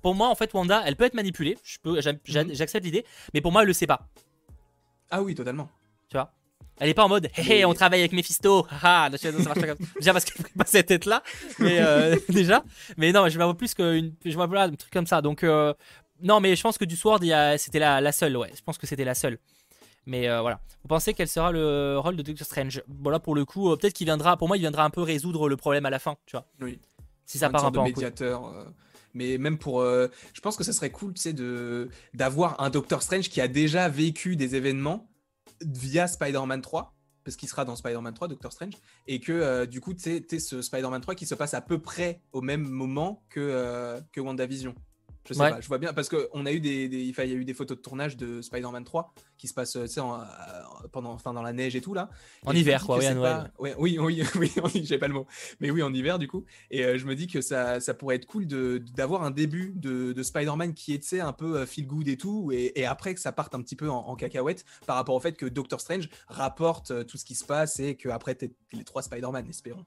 Pour 0.00 0.14
moi, 0.14 0.28
en 0.28 0.34
fait, 0.36 0.52
Wanda, 0.54 0.82
elle 0.86 0.94
peut 0.94 1.04
être 1.04 1.14
manipulée. 1.14 1.58
Je 1.64 1.78
peux, 1.82 1.94
Mhm. 1.98 2.52
j'accepte 2.52 2.84
l'idée, 2.84 3.04
mais 3.34 3.40
pour 3.40 3.50
moi, 3.50 3.62
elle 3.62 3.68
le 3.68 3.72
sait 3.74 3.86
pas. 3.88 4.06
Ah 5.10 5.22
oui, 5.22 5.34
totalement. 5.34 5.68
Tu 6.08 6.16
vois? 6.16 6.30
Elle 6.78 6.90
est 6.90 6.94
pas 6.94 7.04
en 7.04 7.08
mode, 7.08 7.26
hé, 7.38 7.42
Mais- 7.48 7.64
on 7.64 7.72
travaille 7.74 8.00
avec 8.00 8.12
Mephisto. 8.12 8.66
Ah, 8.82 9.08
ça 9.16 9.32
marche 9.32 9.58
pas 9.60 9.66
comme 9.66 9.86
Déjà 9.98 10.12
parce 10.12 10.24
qu'elle 10.26 10.46
pas 10.56 10.64
cette 10.66 10.86
tête-là, 10.86 11.22
mais 11.58 11.78
euh, 11.80 12.16
déjà. 12.28 12.62
Mais 12.98 13.12
non, 13.12 13.28
je 13.28 13.36
vois 13.38 13.56
plus 13.56 13.74
qu'une, 13.74 14.14
je 14.24 14.34
vois 14.34 14.44
un 14.60 14.68
truc 14.74 14.92
comme 14.92 15.06
ça. 15.06 15.22
Donc 15.22 15.42
euh, 15.42 15.72
non, 16.22 16.40
mais 16.40 16.56
je 16.56 16.62
pense 16.62 16.78
que 16.78 16.84
du 16.84 16.96
Sword, 16.96 17.20
c'était 17.58 17.78
la, 17.78 18.00
la 18.00 18.12
seule. 18.12 18.36
Ouais, 18.36 18.50
je 18.54 18.62
pense 18.62 18.78
que 18.78 18.86
c'était 18.86 19.04
la 19.04 19.14
seule. 19.14 19.38
Mais 20.06 20.28
euh, 20.28 20.40
voilà. 20.40 20.60
Vous 20.82 20.88
pensez 20.88 21.14
quel 21.14 21.26
sera 21.28 21.50
le 21.50 21.98
rôle 21.98 22.16
de 22.16 22.22
Doctor 22.22 22.46
Strange? 22.46 22.82
Bon 22.86 23.10
là, 23.10 23.18
pour 23.18 23.34
le 23.34 23.44
coup, 23.44 23.70
euh, 23.72 23.76
peut-être 23.76 23.92
qu'il 23.94 24.06
viendra. 24.06 24.36
Pour 24.36 24.46
moi, 24.48 24.56
il 24.56 24.60
viendra 24.60 24.84
un 24.84 24.90
peu 24.90 25.02
résoudre 25.02 25.48
le 25.48 25.56
problème 25.56 25.84
à 25.84 25.90
la 25.90 25.98
fin. 25.98 26.16
Tu 26.26 26.36
vois 26.36 26.46
Oui. 26.60 26.78
Si 27.24 27.38
ça 27.38 27.46
Une 27.46 27.52
part 27.52 27.64
un 27.64 27.70
peu 27.72 27.78
de 27.78 27.80
en 27.80 27.84
médiateur. 27.84 28.46
euh, 28.46 28.64
mais 29.14 29.36
même 29.38 29.58
pour. 29.58 29.82
je 29.82 30.40
pense 30.42 30.56
que 30.56 30.62
ça 30.62 30.72
serait 30.72 30.90
cool, 30.90 31.14
tu 31.14 31.22
sais, 31.22 31.32
de, 31.32 31.88
d'avoir 32.14 32.60
un 32.60 32.70
Doctor 32.70 33.02
Strange 33.02 33.28
qui 33.30 33.40
a 33.40 33.48
déjà 33.48 33.88
vécu 33.88 34.36
des 34.36 34.54
événements 34.54 35.08
via 35.60 36.06
Spider-Man 36.06 36.60
3. 36.62 36.92
Parce 37.24 37.34
qu'il 37.34 37.48
sera 37.48 37.64
dans 37.64 37.74
Spider-Man 37.74 38.14
3, 38.14 38.28
Doctor 38.28 38.52
Strange. 38.52 38.74
Et 39.08 39.18
que 39.18 39.32
euh, 39.32 39.66
du 39.66 39.80
coup, 39.80 39.92
tu 39.94 40.22
sais, 40.28 40.38
ce 40.38 40.62
Spider-Man 40.62 41.00
3 41.00 41.16
qui 41.16 41.26
se 41.26 41.34
passe 41.34 41.54
à 41.54 41.60
peu 41.60 41.80
près 41.80 42.20
au 42.30 42.40
même 42.40 42.62
moment 42.68 43.24
que, 43.30 43.40
euh, 43.40 44.00
que 44.12 44.20
WandaVision. 44.20 44.76
Je 45.28 45.34
sais 45.34 45.40
Ouais. 45.40 45.50
pas, 45.50 45.60
je 45.60 45.68
vois 45.68 45.78
bien. 45.78 45.92
Parce 45.92 46.08
qu'on 46.08 46.46
a 46.46 46.52
eu 46.52 46.60
des, 46.60 46.84
il 46.84 47.10
y 47.10 47.20
a 47.20 47.24
eu 47.24 47.44
des 47.44 47.54
photos 47.54 47.76
de 47.76 47.82
tournage 47.82 48.16
de 48.16 48.40
Spider-Man 48.42 48.84
3 48.84 49.12
qui 49.38 49.48
se 49.48 49.54
tu 49.54 49.88
sais, 49.88 50.00
en- 50.00 50.20
euh, 50.20 50.24
pendant, 50.92 51.12
enfin, 51.12 51.32
dans 51.34 51.42
la 51.42 51.52
neige 51.52 51.76
et 51.76 51.80
tout 51.80 51.94
là. 51.94 52.08
En 52.44 52.52
Et 52.52 52.58
hiver, 52.60 52.84
quoi, 52.84 52.96
que 52.96 53.00
oui, 53.00 53.06
à 53.06 53.08
c'est 53.10 53.14
Noël. 53.14 53.52
pas- 53.56 53.62
ouais, 53.62 53.74
oui, 53.78 53.98
oui, 54.00 54.22
oui, 54.36 54.52
oui, 54.64 54.82
j'ai 54.84 54.98
pas 54.98 55.08
le 55.08 55.14
mot. 55.14 55.26
Mais 55.60 55.70
oui, 55.70 55.82
en 55.82 55.92
hiver, 55.92 56.18
du 56.18 56.28
coup. 56.28 56.44
Et 56.70 56.84
euh, 56.84 56.98
je 56.98 57.06
me 57.06 57.14
dis 57.14 57.26
que 57.26 57.40
ça, 57.40 57.80
ça 57.80 57.94
pourrait 57.94 58.16
être 58.16 58.26
cool 58.26 58.46
d'avoir 58.46 59.22
un 59.24 59.30
début 59.30 59.72
de, 59.76 60.12
de 60.12 60.22
Spider-Man 60.22 60.74
qui 60.74 60.94
est, 60.94 60.98
tu 61.00 61.08
sais, 61.08 61.20
un 61.20 61.32
peu 61.32 61.58
euh, 61.58 61.66
feel 61.66 61.86
good 61.86 62.08
et 62.08 62.16
tout. 62.16 62.50
Et, 62.52 62.72
et 62.78 62.86
après 62.86 63.14
que 63.14 63.20
ça 63.20 63.32
parte 63.32 63.54
un 63.54 63.60
petit 63.62 63.76
peu 63.76 63.90
en, 63.90 63.98
en 63.98 64.16
cacahuète 64.16 64.64
par 64.86 64.96
rapport 64.96 65.14
au 65.14 65.20
fait 65.20 65.32
que 65.36 65.46
Doctor 65.46 65.80
Strange 65.80 66.08
rapporte 66.28 66.90
euh, 66.90 67.04
tout 67.04 67.16
ce 67.18 67.24
qui 67.24 67.34
se 67.34 67.44
passe 67.44 67.78
et 67.80 67.96
qu'après, 67.96 68.34
t'es 68.34 68.52
les 68.72 68.84
trois 68.84 69.02
Spider-Man, 69.02 69.46
espérons. 69.48 69.84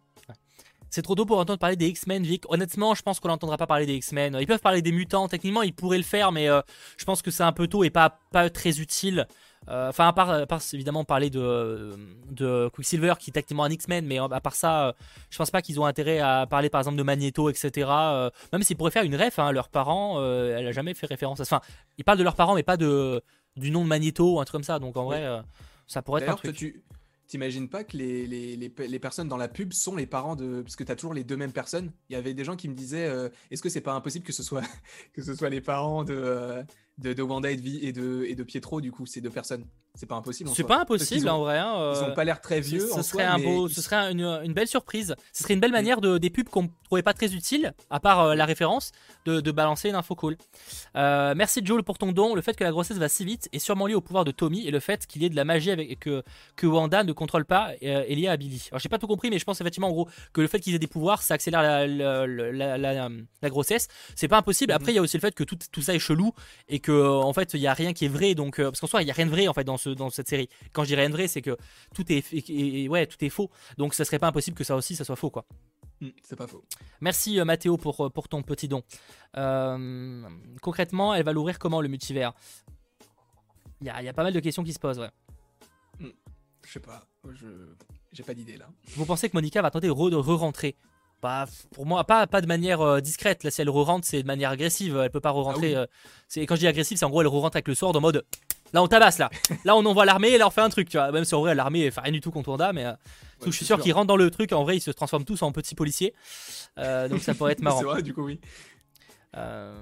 C'est 0.90 1.02
trop 1.02 1.16
tôt 1.16 1.26
pour 1.26 1.38
entendre 1.38 1.60
parler 1.60 1.76
des 1.76 1.88
X-Men, 1.88 2.24
Vic. 2.24 2.44
Honnêtement, 2.50 2.96
je 2.96 3.02
pense 3.02 3.20
qu'on 3.20 3.28
n'entendra 3.30 3.58
pas 3.58 3.68
parler 3.68 3.86
des 3.86 3.96
X-Men. 3.96 4.38
Ils 4.40 4.48
peuvent 4.48 4.60
parler 4.60 4.82
des 4.82 4.92
mutants, 4.92 5.28
techniquement, 5.28 5.62
ils 5.62 5.74
pourraient 5.74 5.98
le 5.98 6.04
faire, 6.04 6.32
mais 6.32 6.50
euh, 6.50 6.62
je 6.98 7.06
pense 7.06 7.22
que 7.22 7.32
c'est 7.32 7.44
un 7.44 7.52
peu 7.52 7.68
tôt 7.68 7.84
et 7.84 7.90
pas, 7.90 8.20
pas 8.32 8.50
très 8.50 8.80
utile. 8.80 9.28
Euh, 9.68 9.90
Enfin, 9.90 10.08
à 10.08 10.14
part, 10.14 10.30
à 10.32 10.46
part, 10.48 10.62
évidemment 10.74 11.04
parler 11.04 11.30
de, 11.30 11.96
de 12.32 12.70
Quicksilver 12.74 13.14
qui 13.20 13.30
est 13.30 13.34
techniquement 13.34 13.66
un 13.66 13.70
X-Men, 13.70 14.06
mais 14.06 14.18
à 14.18 14.40
part 14.40 14.56
ça, 14.56 14.88
euh, 14.88 14.94
je 15.30 15.38
pense 15.38 15.52
pas 15.52 15.62
qu'ils 15.62 15.80
ont 15.80 15.86
intérêt 15.86 16.20
à 16.20 16.48
parler 16.48 16.70
par 16.70 16.82
exemple 16.82 16.98
de 16.98 17.04
Magneto, 17.04 17.50
etc. 17.50 17.88
Euh, 17.90 18.30
même 18.52 18.64
s'ils 18.64 18.78
pourraient 18.78 18.92
faire 18.92 19.04
une 19.04 19.16
ref, 19.16 19.38
hein, 19.38 19.52
leurs 19.52 19.70
parents, 19.70 20.16
euh, 20.20 20.58
elle 20.58 20.68
a 20.68 20.72
jamais 20.72 20.94
fait 20.94 21.06
référence 21.08 21.40
à 21.40 21.46
ça. 21.46 21.58
Enfin, 21.58 21.66
ils 21.98 22.04
parlent 22.04 22.18
de 22.18 22.24
leurs 22.24 22.36
parents, 22.36 22.56
mais 22.56 22.64
pas 22.64 22.78
de, 22.78 23.22
du 23.58 23.70
nom 23.70 23.84
de 23.84 23.88
Magneto 23.88 24.36
ou 24.36 24.40
un 24.40 24.46
truc 24.46 24.54
comme 24.54 24.64
ça. 24.64 24.80
Donc 24.80 24.98
en 24.98 25.04
vrai, 25.06 25.24
euh, 25.24 25.42
ça 25.88 26.02
pourrait 26.02 26.24
être 26.24 26.30
un 26.30 26.36
truc. 26.36 26.56
tu 26.56 26.82
t'imagines 27.30 27.70
pas 27.70 27.86
que 27.86 27.96
les, 27.96 28.28
les, 28.28 28.58
les, 28.58 28.70
pe- 28.70 28.84
les 28.88 29.00
personnes 29.00 29.30
dans 29.30 29.38
la 29.38 29.48
pub 29.48 29.72
sont 29.72 29.96
les 29.96 30.06
parents 30.08 30.36
de. 30.36 30.62
Parce 30.62 30.76
que 30.76 30.84
tu 30.84 30.92
as 30.92 30.96
toujours 30.98 31.14
les 31.14 31.24
deux 31.24 31.38
mêmes 31.38 31.54
personnes. 31.54 31.94
Il 32.10 32.14
y 32.14 32.16
avait 32.18 32.34
des 32.34 32.44
gens 32.44 32.58
qui 32.58 32.68
me 32.68 32.76
disaient 32.76 33.08
euh, 33.08 33.30
est-ce 33.52 33.62
que 33.64 33.70
c'est 33.70 33.82
pas 33.82 33.94
impossible 33.94 34.26
que 34.26 34.34
ce 34.34 34.44
soit, 34.44 34.64
les 35.50 35.62
parents 35.62 36.04
de, 36.04 36.14
euh, 36.14 36.64
de, 36.98 37.14
de 37.14 37.22
Wanda 37.24 37.52
et 37.52 37.56
de, 37.58 37.68
et, 37.86 37.94
de, 37.94 38.26
et 38.28 38.36
de 38.36 38.44
Pietro, 38.44 38.82
du 38.82 38.92
coup, 38.92 39.06
ces 39.06 39.22
deux 39.22 39.32
personnes? 39.32 39.66
C'est 40.00 40.06
pas 40.06 40.16
impossible. 40.16 40.50
en 40.50 40.54
C'est 40.54 40.64
pas 40.64 40.80
impossible 40.82 41.28
ont- 41.28 41.34
en 41.34 41.40
vrai. 41.40 41.58
hein, 41.58 41.74
Ils 41.76 42.04
euh, 42.04 42.12
ont 42.12 42.14
pas 42.14 42.24
l'air 42.24 42.40
très 42.40 42.62
vieux. 42.62 42.88
Ce, 42.88 42.94
en 42.94 43.04
serait 43.04 43.26
soi, 43.26 43.34
un 43.34 43.38
beau, 43.40 43.68
ils- 43.68 43.74
ce 43.74 43.82
serait 43.82 44.12
une, 44.12 44.22
une 44.46 44.54
belle 44.54 44.68
surprise. 44.70 45.16
Ce 45.34 45.44
serait 45.44 45.54
une 45.56 45.60
belle 45.60 45.74
manière 45.74 46.00
de 46.00 46.18
des 46.18 46.30
pubs 46.30 46.48
qu'on 46.48 46.64
ne 46.64 46.68
trouvait 46.86 47.04
pas 47.04 47.14
très 47.14 47.34
utiles, 47.34 47.74
à 47.90 48.00
part 48.00 48.22
euh, 48.22 48.36
la 48.36 48.46
référence, 48.46 48.92
de, 49.26 49.42
de 49.42 49.52
balancer 49.52 49.90
une 49.90 49.96
info 49.96 50.16
cool. 50.16 50.38
Euh, 50.96 51.34
merci 51.36 51.62
Joel 51.64 51.84
pour 51.84 51.98
ton 51.98 52.12
don. 52.12 52.34
Le 52.36 52.42
fait 52.42 52.56
que 52.56 52.64
la 52.64 52.72
grossesse 52.72 52.98
va 52.98 53.10
si 53.10 53.26
vite 53.26 53.50
est 53.52 53.60
sûrement 53.60 53.88
lié 53.88 53.94
au 53.96 54.02
pouvoir 54.02 54.24
de 54.26 54.32
Tommy 54.32 54.66
et 54.68 54.72
le 54.72 54.80
fait 54.80 55.06
qu'il 55.06 55.22
y 55.22 55.26
ait 55.26 55.30
de 55.30 55.36
la 55.36 55.44
magie 55.46 55.72
avec 55.72 56.00
que 56.00 56.24
que 56.56 56.66
Wanda 56.68 57.04
ne 57.04 57.12
contrôle 57.12 57.46
pas 57.46 57.72
euh, 57.84 58.04
est 58.08 58.16
lié 58.16 58.28
à 58.28 58.38
Billy. 58.38 58.68
Alors 58.72 58.80
j'ai 58.80 58.90
pas 58.90 58.98
tout 59.00 59.08
compris, 59.08 59.30
mais 59.30 59.40
je 59.40 59.44
pense 59.46 59.60
effectivement 59.62 59.88
en 59.90 59.92
gros 59.92 60.08
que 60.34 60.42
le 60.42 60.48
fait 60.48 60.60
qu'ils 60.60 60.74
aient 60.76 60.80
des 60.80 60.88
pouvoirs, 60.88 61.22
ça 61.22 61.34
accélère 61.34 61.62
la, 61.62 61.86
la, 61.88 62.26
la, 62.28 62.78
la- 62.78 63.10
la 63.42 63.50
grossesse. 63.50 63.88
C'est 64.16 64.28
pas 64.28 64.38
impossible. 64.38 64.72
Après 64.72 64.92
il 64.92 64.96
y 64.96 65.00
a 65.00 65.02
aussi 65.02 65.18
le 65.18 65.22
fait 65.22 65.36
que 65.36 65.44
tout, 65.44 65.58
tout 65.72 65.82
ça 65.82 65.94
est 65.94 66.00
chelou 66.00 66.34
et 66.70 66.80
que 66.80 66.92
euh, 66.92 67.10
en 67.16 67.34
fait 67.34 67.54
il 67.54 67.60
y 67.60 67.68
a 67.68 67.74
rien 67.74 67.94
qui 67.94 68.06
est 68.06 68.10
vrai. 68.10 68.36
Donc 68.36 68.60
euh, 68.60 68.66
parce 68.72 68.80
qu'en 68.80 68.88
soi 68.88 69.02
il 69.02 69.08
y 69.08 69.12
a 69.12 69.14
rien 69.14 69.26
de 69.26 69.32
vrai 69.32 69.48
en 69.48 69.54
fait 69.54 69.64
dans 69.64 69.78
ce 69.78 69.89
dans 69.96 70.10
cette 70.10 70.28
série. 70.28 70.50
Quand 70.74 70.84
je 70.84 70.90
dis 70.90 70.96
rien 70.96 71.10
de 71.10 71.14
vrai, 71.14 71.28
c'est 71.28 71.42
que 71.42 71.58
tout 71.94 72.12
est, 72.12 72.32
et- 72.34 72.84
et- 72.84 72.90
ouais 72.90 73.06
tout 73.08 73.24
est 73.24 73.30
faux. 73.30 73.50
Donc 73.78 73.94
ça 73.94 74.06
serait 74.06 74.20
pas 74.20 74.28
impossible 74.28 74.58
que 74.58 74.64
ça 74.64 74.76
aussi 74.76 74.96
ça 74.96 75.04
soit 75.06 75.16
faux 75.16 75.30
quoi. 75.30 75.46
Hmm, 76.02 76.10
c'est 76.24 76.36
pas 76.38 76.48
faux. 76.48 76.64
Merci 77.02 77.40
euh, 77.40 77.46
Mathéo 77.46 77.76
pour, 77.78 78.06
euh, 78.06 78.10
pour 78.10 78.30
ton 78.30 78.42
petit 78.42 78.68
don. 78.70 78.84
Euh, 79.38 80.22
concrètement, 80.62 81.14
elle 81.14 81.24
va 81.26 81.34
l'ouvrir 81.34 81.60
comment 81.60 81.82
le 81.82 81.90
multivers? 81.90 82.34
Il 83.82 83.88
y 83.88 83.90
a, 83.90 84.02
y 84.02 84.08
a 84.08 84.14
pas 84.14 84.24
mal 84.24 84.34
de 84.34 84.40
questions 84.40 84.64
qui 84.64 84.74
se 84.74 84.80
posent. 84.80 85.00
Ouais. 85.00 85.10
Je 86.66 86.72
sais 86.74 86.80
pas. 86.80 87.04
Je 87.34 87.48
j'ai 88.12 88.24
pas 88.24 88.34
d'idée 88.34 88.58
là. 88.58 88.68
Vous 88.96 89.06
pensez 89.06 89.30
que 89.30 89.36
Monica 89.36 89.62
va 89.62 89.72
tenter 89.72 89.88
de 89.88 89.92
re- 89.92 90.10
de 90.12 90.16
re-rentrer? 90.16 90.76
Bah, 91.22 91.46
pour 91.74 91.86
moi, 91.86 92.04
pas, 92.06 92.28
pas 92.28 92.40
de 92.42 92.48
manière 92.48 92.80
euh, 92.82 93.02
discrète. 93.02 93.44
Là, 93.44 93.52
si 93.52 93.62
elle 93.62 93.70
re-rentre, 93.70 94.08
c'est 94.08 94.22
de 94.22 94.28
manière 94.28 94.52
agressive. 94.52 94.96
Elle 94.98 95.12
peut 95.12 95.20
pas 95.20 95.32
re-rentrer. 95.32 95.76
Ah 95.76 95.80
euh, 96.38 96.46
quand 96.46 96.56
je 96.56 96.60
dis 96.62 96.68
agressive, 96.68 96.98
c'est 96.98 97.06
en 97.06 97.10
gros 97.10 97.22
elle 97.22 97.28
re-rentre 97.28 97.58
avec 97.58 97.68
le 97.68 97.76
sword 97.76 97.96
en 97.96 98.02
mode 98.02 98.26
Là, 98.74 98.84
on 98.84 98.88
tabasse, 98.88 99.18
là. 99.18 99.30
Là, 99.66 99.76
on 99.76 99.86
envoie 99.86 100.06
l'armée 100.06 100.30
et 100.30 100.38
là, 100.38 100.48
on 100.48 100.52
fait 100.52 100.62
un 100.62 100.70
truc, 100.70 100.90
tu 100.90 100.98
vois. 100.98 101.12
Même 101.12 101.26
si 101.26 101.34
en 101.36 101.42
vrai, 101.42 101.56
l'armée 101.56 101.90
fait 101.92 102.02
rien 102.02 102.12
du 102.12 102.22
tout 102.22 102.32
contre 102.32 102.50
Wanda, 102.50 102.72
mais. 102.74 102.86
euh, 102.86 102.94
je 103.46 103.52
suis 103.52 103.66
sûr 103.66 103.80
qu'ils 103.80 103.94
rentrent 103.94 104.08
dans 104.08 104.16
le 104.18 104.30
truc. 104.30 104.52
En 104.54 104.64
vrai, 104.64 104.78
ils 104.78 104.82
se 104.82 104.92
transforment 104.92 105.26
tous 105.26 105.42
en 105.42 105.52
petits 105.52 105.76
policiers. 105.76 106.14
Euh, 106.78 107.08
donc, 107.08 107.22
ça 107.22 107.34
pourrait 107.34 107.54
être 107.54 107.62
marrant. 107.64 107.80
C'est 107.80 107.86
vrai, 107.86 108.02
du 108.04 108.14
coup, 108.14 108.24
oui. 108.26 108.40
Euh... 109.36 109.74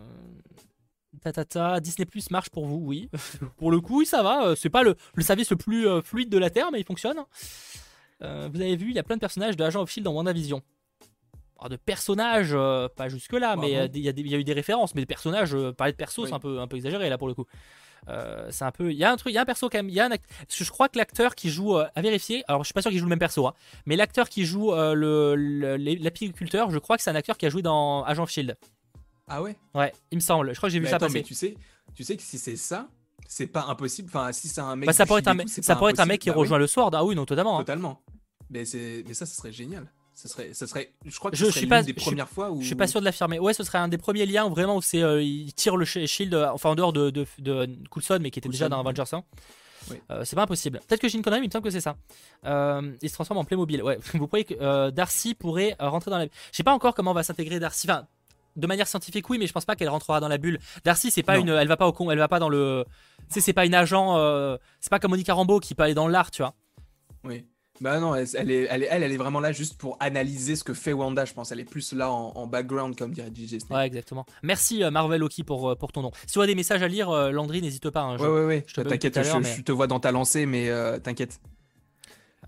Ta, 1.24 1.32
ta, 1.32 1.46
ta. 1.46 1.80
Disney 1.80 2.06
Plus 2.06 2.30
marche 2.32 2.50
pour 2.50 2.66
vous, 2.68 2.80
oui. 2.84 3.10
pour 3.58 3.72
le 3.72 3.82
coup, 3.82 4.00
oui, 4.00 4.06
ça 4.06 4.22
va. 4.24 4.48
Euh, 4.48 4.56
C'est 4.56 4.70
pas 4.70 4.84
le, 4.84 4.96
le 5.16 5.24
service 5.24 5.50
le 5.50 5.58
plus 5.58 5.88
fluide 6.04 6.30
de 6.30 6.38
la 6.38 6.50
Terre, 6.50 6.70
mais 6.72 6.80
il 6.80 6.86
fonctionne. 6.86 7.18
Vous 8.22 8.62
avez 8.62 8.76
vu, 8.76 8.90
il 8.90 8.96
y 8.96 9.00
a 9.00 9.04
plein 9.04 9.16
de 9.16 9.22
personnages 9.22 9.56
de 9.58 9.64
Agent 9.64 9.82
of 9.82 9.90
Shield 9.92 10.06
dans 10.06 10.14
WandaVision. 10.14 10.62
Alors, 11.60 11.70
de 11.70 11.76
personnages, 11.76 12.56
pas 12.96 13.10
jusque-là, 13.10 13.56
mais 13.56 13.72
Bravo. 13.74 13.86
euh, 13.86 13.88
il 13.94 14.02
y, 14.02 14.10
a 14.10 14.12
y 14.12 14.36
eu 14.40 14.44
des 14.44 14.54
références. 14.54 14.94
Mais 14.96 15.02
des 15.02 15.06
personnages, 15.08 15.56
parler 15.78 15.94
de 15.94 15.98
perso, 15.98 16.24
Oui. 16.24 16.30
c'est 16.30 16.36
un 16.36 16.40
peu, 16.40 16.60
un 16.60 16.68
peu 16.68 16.78
exagéré 16.78 17.10
là 17.10 17.18
pour 17.18 17.28
le 17.28 17.34
coup. 17.34 17.46
Euh, 18.10 18.48
c'est 18.52 18.64
un 18.66 18.72
peu. 18.72 18.92
Il 18.92 18.98
y 18.98 19.04
a 19.04 19.12
un 19.12 19.18
truc, 19.18 19.32
il 19.34 19.36
y 19.36 19.38
a 19.38 19.42
un 19.42 19.46
perso 19.46 19.70
quand 19.70 19.78
même. 19.80 19.90
Il 19.90 19.96
y 19.96 20.00
a 20.00 20.06
un 20.06 20.12
act- 20.12 20.26
parce 20.48 20.58
que 20.58 20.64
je 20.64 20.72
crois 20.72 20.90
que 20.90 20.98
l'acteur 20.98 21.36
qui 21.36 21.50
joue, 21.50 21.76
euh, 21.78 21.86
à 21.96 22.02
vérifier. 22.02 22.44
Alors, 22.48 22.64
je 22.64 22.68
suis 22.68 22.74
pas 22.74 22.82
sûr 22.82 22.92
qu'il 22.92 23.00
joue 23.00 23.06
le 23.06 23.10
même 23.10 23.20
perso, 23.20 23.46
hein, 23.48 23.54
mais 23.86 23.96
l'acteur 23.96 24.30
qui 24.30 24.46
joue 24.46 24.74
euh, 24.74 24.94
le, 24.94 25.36
le- 25.36 25.76
l'apiculteur, 25.78 26.72
je 26.72 26.80
crois 26.80 26.98
que 26.98 27.04
c'est 27.04 27.10
un 27.10 27.16
acteur 27.16 27.38
qui 27.38 27.46
a 27.46 27.50
joué 27.50 27.62
dans 27.62 28.04
Agent 28.04 28.26
Shield. 28.28 28.58
Ah 29.28 29.42
ouais? 29.42 29.56
Ouais, 29.76 29.94
il 30.12 30.16
me 30.16 30.22
semble. 30.22 30.52
Je 30.54 30.58
crois 30.58 30.70
que 30.70 30.74
j'ai 30.74 30.80
vu 30.80 30.86
Mais 30.86 30.90
ça 30.90 30.96
attends, 30.98 31.08
passer. 31.08 31.20
mais 31.20 31.24
tu 31.24 31.34
sais, 31.34 31.56
tu 31.96 32.04
sais 32.04 32.16
que 32.16 32.24
si 32.24 32.38
c'est 32.38 32.56
ça, 32.56 32.88
c'est 33.28 33.48
pas 33.48 33.66
impossible. 33.66 34.08
Enfin, 34.10 34.32
si 34.32 34.48
c'est 34.48 34.62
un 34.62 34.76
mec. 34.78 34.88
Bah, 34.88 34.94
ça 34.94 35.06
pourrait 35.06 35.20
être 35.20 35.28
un, 35.28 35.38
ça 35.48 35.76
pourrait 35.76 35.92
être 35.92 36.00
un 36.00 36.06
mec 36.06 36.22
qui 36.22 36.30
Bah 36.30 36.36
oui, 36.36 36.42
rejoint 36.42 36.58
le 36.60 36.68
Sword. 36.68 36.92
Ah 36.94 37.04
oui, 37.04 37.14
non, 37.16 37.26
totalement. 37.26 37.58
hein. 37.58 37.62
Totalement. 37.64 38.02
Mais, 38.50 38.64
c'est... 38.64 39.04
mais 39.06 39.14
ça, 39.14 39.26
ce 39.26 39.36
serait 39.36 39.52
génial. 39.52 39.86
Ça 40.20 40.28
serait, 40.30 40.52
ça 40.56 40.66
serait, 40.66 40.92
je 41.06 41.16
crois 41.20 41.30
que 41.30 41.38
Je 41.38 41.46
ce 41.46 41.52
suis 41.52 41.68
pas- 41.68 41.84
des 41.84 41.94
je 41.94 42.00
suis- 42.00 42.10
premières 42.10 42.28
fois 42.28 42.50
où. 42.50 42.60
Je 42.60 42.66
suis 42.66 42.74
pas 42.74 42.88
sûr 42.88 43.00
de 43.02 43.06
l'affirmer. 43.06 43.38
Ouais, 43.38 43.54
ce 43.54 43.64
serait 43.64 43.78
un 43.78 43.88
des 43.88 44.00
premiers 44.00 44.26
liens 44.26 44.48
où 44.48 44.50
vraiment 44.50 44.78
où 44.78 44.82
c'est 44.82 45.04
euh, 45.04 45.22
il 45.22 45.54
tire 45.54 45.78
le 45.78 45.86
sh- 45.86 46.08
shield, 46.08 46.34
euh, 46.34 46.50
enfin 46.52 46.72
en 46.72 46.76
dehors 46.76 46.92
de, 46.92 47.12
de, 47.12 47.28
de 47.38 47.70
Coulson, 47.92 48.18
mais 48.20 48.32
qui 48.32 48.40
était 48.40 48.50
déjà 48.50 48.68
dans 48.68 48.80
Avengers 48.80 49.04
1. 49.12 49.24
Oui. 49.92 49.98
Euh, 50.10 50.26
c'est 50.26 50.36
pas 50.36 50.42
impossible. 50.42 50.80
Peut-être 50.88 51.02
que 51.02 51.08
j'ai 51.08 51.18
une 51.18 51.24
connerie, 51.24 51.40
mais 51.42 51.46
il 51.46 51.50
me 51.50 51.52
semble 51.54 51.66
que 51.66 51.70
c'est 51.70 51.82
ça. 51.82 51.98
Euh, 52.46 52.94
il 53.04 53.10
se 53.10 53.14
transforme 53.14 53.38
en 53.38 53.44
Playmobil. 53.46 53.84
Ouais, 53.84 54.00
vous 54.16 54.26
croyez 54.26 54.44
que 54.44 54.90
Darcy 54.90 55.36
pourrait 55.36 55.76
rentrer 55.80 56.10
dans 56.10 56.18
la. 56.18 56.26
Je 56.26 56.30
sais 56.52 56.64
pas 56.64 56.74
encore 56.74 56.96
comment 56.96 57.14
va 57.14 57.22
s'intégrer 57.22 57.60
Darcy. 57.60 57.86
Enfin, 57.88 58.08
de 58.56 58.66
manière 58.66 58.88
scientifique, 58.88 59.30
oui, 59.30 59.38
mais 59.38 59.46
je 59.46 59.54
pense 59.54 59.66
pas 59.66 59.76
qu'elle 59.76 59.90
rentrera 59.90 60.20
dans 60.20 60.30
la 60.30 60.40
bulle. 60.40 60.58
Darcy, 60.84 61.12
c'est 61.12 61.22
pas 61.22 61.36
Non. 61.36 61.42
une, 61.44 61.50
elle 61.50 61.68
va 61.68 61.78
pas 61.78 61.88
au 61.88 61.94
con, 61.94 62.10
elle 62.10 62.18
va 62.18 62.28
pas 62.28 62.40
dans 62.40 62.50
le. 62.50 62.86
Tu 63.30 63.36
sais, 63.36 63.42
c'est 63.42 63.54
pas 63.54 63.68
une 63.68 63.76
agent. 63.76 64.16
c'est 64.80 64.90
pas 64.90 64.98
comme 65.00 65.12
Monica 65.12 65.36
Rambeau 65.36 65.60
qui 65.60 65.76
peut 65.76 65.84
aller 65.84 65.94
dans 65.94 66.08
l'art, 66.08 66.32
tu 66.32 66.42
vois. 66.42 66.56
Oui. 67.24 67.46
Bah 67.80 68.00
non, 68.00 68.16
elle, 68.16 68.28
elle 68.34 68.50
est, 68.52 68.68
elle, 68.72 68.84
est, 68.84 68.88
elle, 68.90 69.04
elle 69.04 69.12
est 69.12 69.18
vraiment 69.18 69.40
là 69.40 69.52
juste 69.52 69.78
pour 69.78 69.98
analyser 70.00 70.56
ce 70.56 70.64
que 70.64 70.74
fait 70.74 70.94
Wanda, 70.94 71.26
je 71.26 71.34
pense. 71.34 71.52
Elle 71.52 71.60
est 71.60 71.64
plus 71.70 71.94
là 71.94 72.12
en, 72.12 72.32
en 72.36 72.48
background, 72.48 72.96
comme 72.98 73.12
dirait 73.14 73.30
DJ 73.30 73.60
Snake. 73.60 73.70
Ouais, 73.70 73.86
exactement. 73.86 74.26
Merci 74.42 74.84
euh, 74.84 74.90
Marvel 74.90 75.20
Loki 75.22 75.44
pour, 75.44 75.70
euh, 75.70 75.76
pour 75.76 75.92
ton 75.92 76.02
nom. 76.02 76.12
Si 76.26 76.34
tu 76.34 76.42
as 76.42 76.48
des 76.48 76.56
messages 76.56 76.82
à 76.82 76.88
lire, 76.88 77.10
euh, 77.12 77.30
Landry, 77.32 77.62
n'hésite 77.62 77.90
pas. 77.92 78.02
hein, 78.02 78.18
je- 78.18 78.24
Ouais, 78.24 78.30
ouais, 78.30 78.46
ouais. 78.46 78.66
je 78.68 78.82
T'inquiète, 78.82 79.20
je, 79.22 79.62
te 79.62 79.72
vois 79.72 79.86
dans 79.88 80.00
ta 80.00 80.12
lancée, 80.12 80.46
mais 80.48 80.70
euh, 80.70 80.98
t'inquiète. 80.98 81.40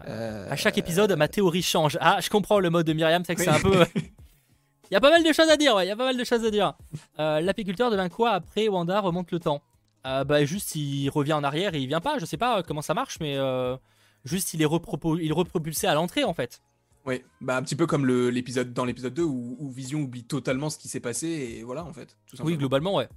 Euh, 0.07 0.47
À 0.49 0.56
chaque 0.56 0.77
épisode, 0.77 1.11
ma 1.18 1.27
théorie 1.27 1.61
change. 1.61 1.97
Ah, 2.01 2.19
je 2.22 2.30
comprends 2.30 2.60
le 2.60 2.69
mode 2.69 2.88
de 2.88 2.93
Myriam, 2.93 3.23
c'est 3.26 3.35
que 3.35 3.41
c'est 3.43 3.49
un 3.49 3.60
peu. 3.60 3.85
Il 4.91 4.95
y 4.95 4.97
a 4.97 5.01
pas 5.01 5.11
mal 5.11 5.23
de 5.23 5.31
choses 5.31 5.49
à 5.49 5.57
dire, 5.57 5.76
ouais, 5.76 5.85
il 5.85 5.88
y 5.88 5.91
a 5.91 5.95
pas 5.95 6.06
mal 6.06 6.18
de 6.18 6.23
choses 6.23 6.43
à 6.43 6.49
dire. 6.49 6.73
L'apiculteur 7.19 7.91
devint 7.91 8.10
quoi 8.10 8.31
après 8.31 8.68
Wanda 8.69 8.99
remonte 8.99 9.31
le 9.31 9.39
temps? 9.39 9.61
Bah, 10.03 10.43
juste 10.45 10.73
il 10.76 11.10
revient 11.10 11.34
en 11.34 11.43
arrière 11.43 11.76
et 11.76 11.80
il 11.80 11.85
vient 11.85 11.99
pas, 12.01 12.18
je 12.18 12.26
sais 12.26 12.38
pas 12.38 12.64
comment 12.64 12.81
ça 12.81 12.95
marche, 12.95 13.19
mais 13.19 13.38
juste 14.25 14.53
il 14.53 14.61
est, 14.61 14.65
il 14.65 15.33
repropulsé 15.33 15.87
à 15.87 15.93
l'entrée 15.93 16.23
en 16.23 16.33
fait. 16.33 16.61
Ouais, 17.05 17.23
bah 17.41 17.57
un 17.57 17.63
petit 17.63 17.75
peu 17.75 17.87
comme 17.87 18.05
l'épisode 18.05 18.73
dans 18.73 18.85
l'épisode 18.85 19.13
2 19.13 19.23
où, 19.23 19.55
où 19.59 19.71
Vision 19.71 20.01
oublie 20.01 20.25
totalement 20.25 20.69
ce 20.69 20.77
qui 20.77 20.89
s'est 20.89 20.99
passé 20.99 21.27
et 21.27 21.63
voilà 21.63 21.85
en 21.85 21.93
fait. 21.93 22.17
Tout 22.27 22.37
Oui, 22.43 22.57
globalement, 22.57 22.95
ouais. 22.95 23.09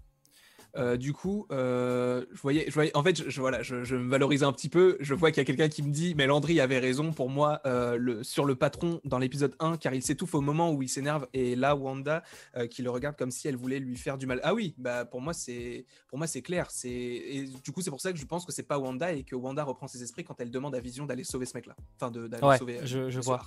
Euh, 0.77 0.97
du 0.97 1.13
coup, 1.13 1.47
euh, 1.53 2.25
je 2.33 2.41
voyais, 2.41 2.65
je 2.69 2.73
voyais, 2.73 2.97
en 2.97 3.03
fait, 3.03 3.17
je, 3.25 3.29
je- 3.29 3.41
voilà, 3.41 3.63
je, 3.63 3.85
je 3.85 3.95
me 3.97 4.09
valorise 4.09 4.43
un 4.43 4.53
petit 4.53 4.69
peu. 4.71 4.97
Je 5.01 5.13
vois 5.15 5.31
qu'il 5.31 5.39
y 5.39 5.43
a 5.43 5.45
quelqu'un 5.45 5.69
qui 5.69 5.83
me 5.83 5.91
dit, 5.93 6.15
mais 6.15 6.27
Landry 6.27 6.61
avait 6.61 6.79
raison 6.79 7.13
pour 7.13 7.29
moi 7.29 7.61
euh, 7.67 7.97
le, 7.97 8.23
sur 8.25 8.45
le 8.47 8.55
patron 8.55 9.01
dans 9.05 9.19
l'épisode 9.19 9.55
1, 9.61 9.77
car 9.77 9.93
il 9.95 10.03
s'étouffe 10.03 10.35
au 10.35 10.41
moment 10.41 10.73
où 10.73 10.83
il 10.83 10.89
s'énerve. 10.89 11.27
Et 11.35 11.57
là, 11.57 11.77
Wanda 11.77 12.23
qui 12.71 12.83
le 12.83 12.91
regarde 12.91 13.17
comme 13.17 13.31
si 13.31 13.49
elle 13.49 13.57
voulait 13.57 13.79
lui 13.81 13.97
faire 13.97 14.17
du 14.19 14.27
mal. 14.27 14.41
Ah 14.45 14.55
oui, 14.55 14.75
bah 14.79 15.05
pour 15.05 15.21
moi 15.21 15.33
c'est, 15.33 15.85
pour 16.09 16.19
moi 16.19 16.27
c'est 16.27 16.43
clair. 16.43 16.67
C'est, 16.71 16.89
et 16.91 17.49
du 17.63 17.73
coup 17.73 17.81
c'est 17.83 17.91
pour 17.91 18.01
ça 18.01 18.13
que 18.13 18.19
je 18.19 18.25
pense 18.27 18.45
que 18.47 18.53
c'est 18.53 18.63
pas 18.63 18.79
Wanda 18.79 19.13
et 19.13 19.25
que 19.25 19.35
Wanda 19.35 19.65
reprend 19.65 19.87
ses 19.89 20.03
esprits 20.03 20.25
quand 20.25 20.41
elle 20.41 20.51
demande 20.51 20.75
à 20.75 20.81
Vision 20.81 21.07
d'aller 21.07 21.25
sauver 21.25 21.47
ce 21.47 21.55
mec-là, 21.57 21.77
enfin 22.01 22.11
de- 22.11 22.29
d'aller 22.29 22.47
Ouais, 22.47 22.59
sauver. 22.59 22.81
je- 22.85 23.11
je 23.11 23.21
vois. 23.21 23.43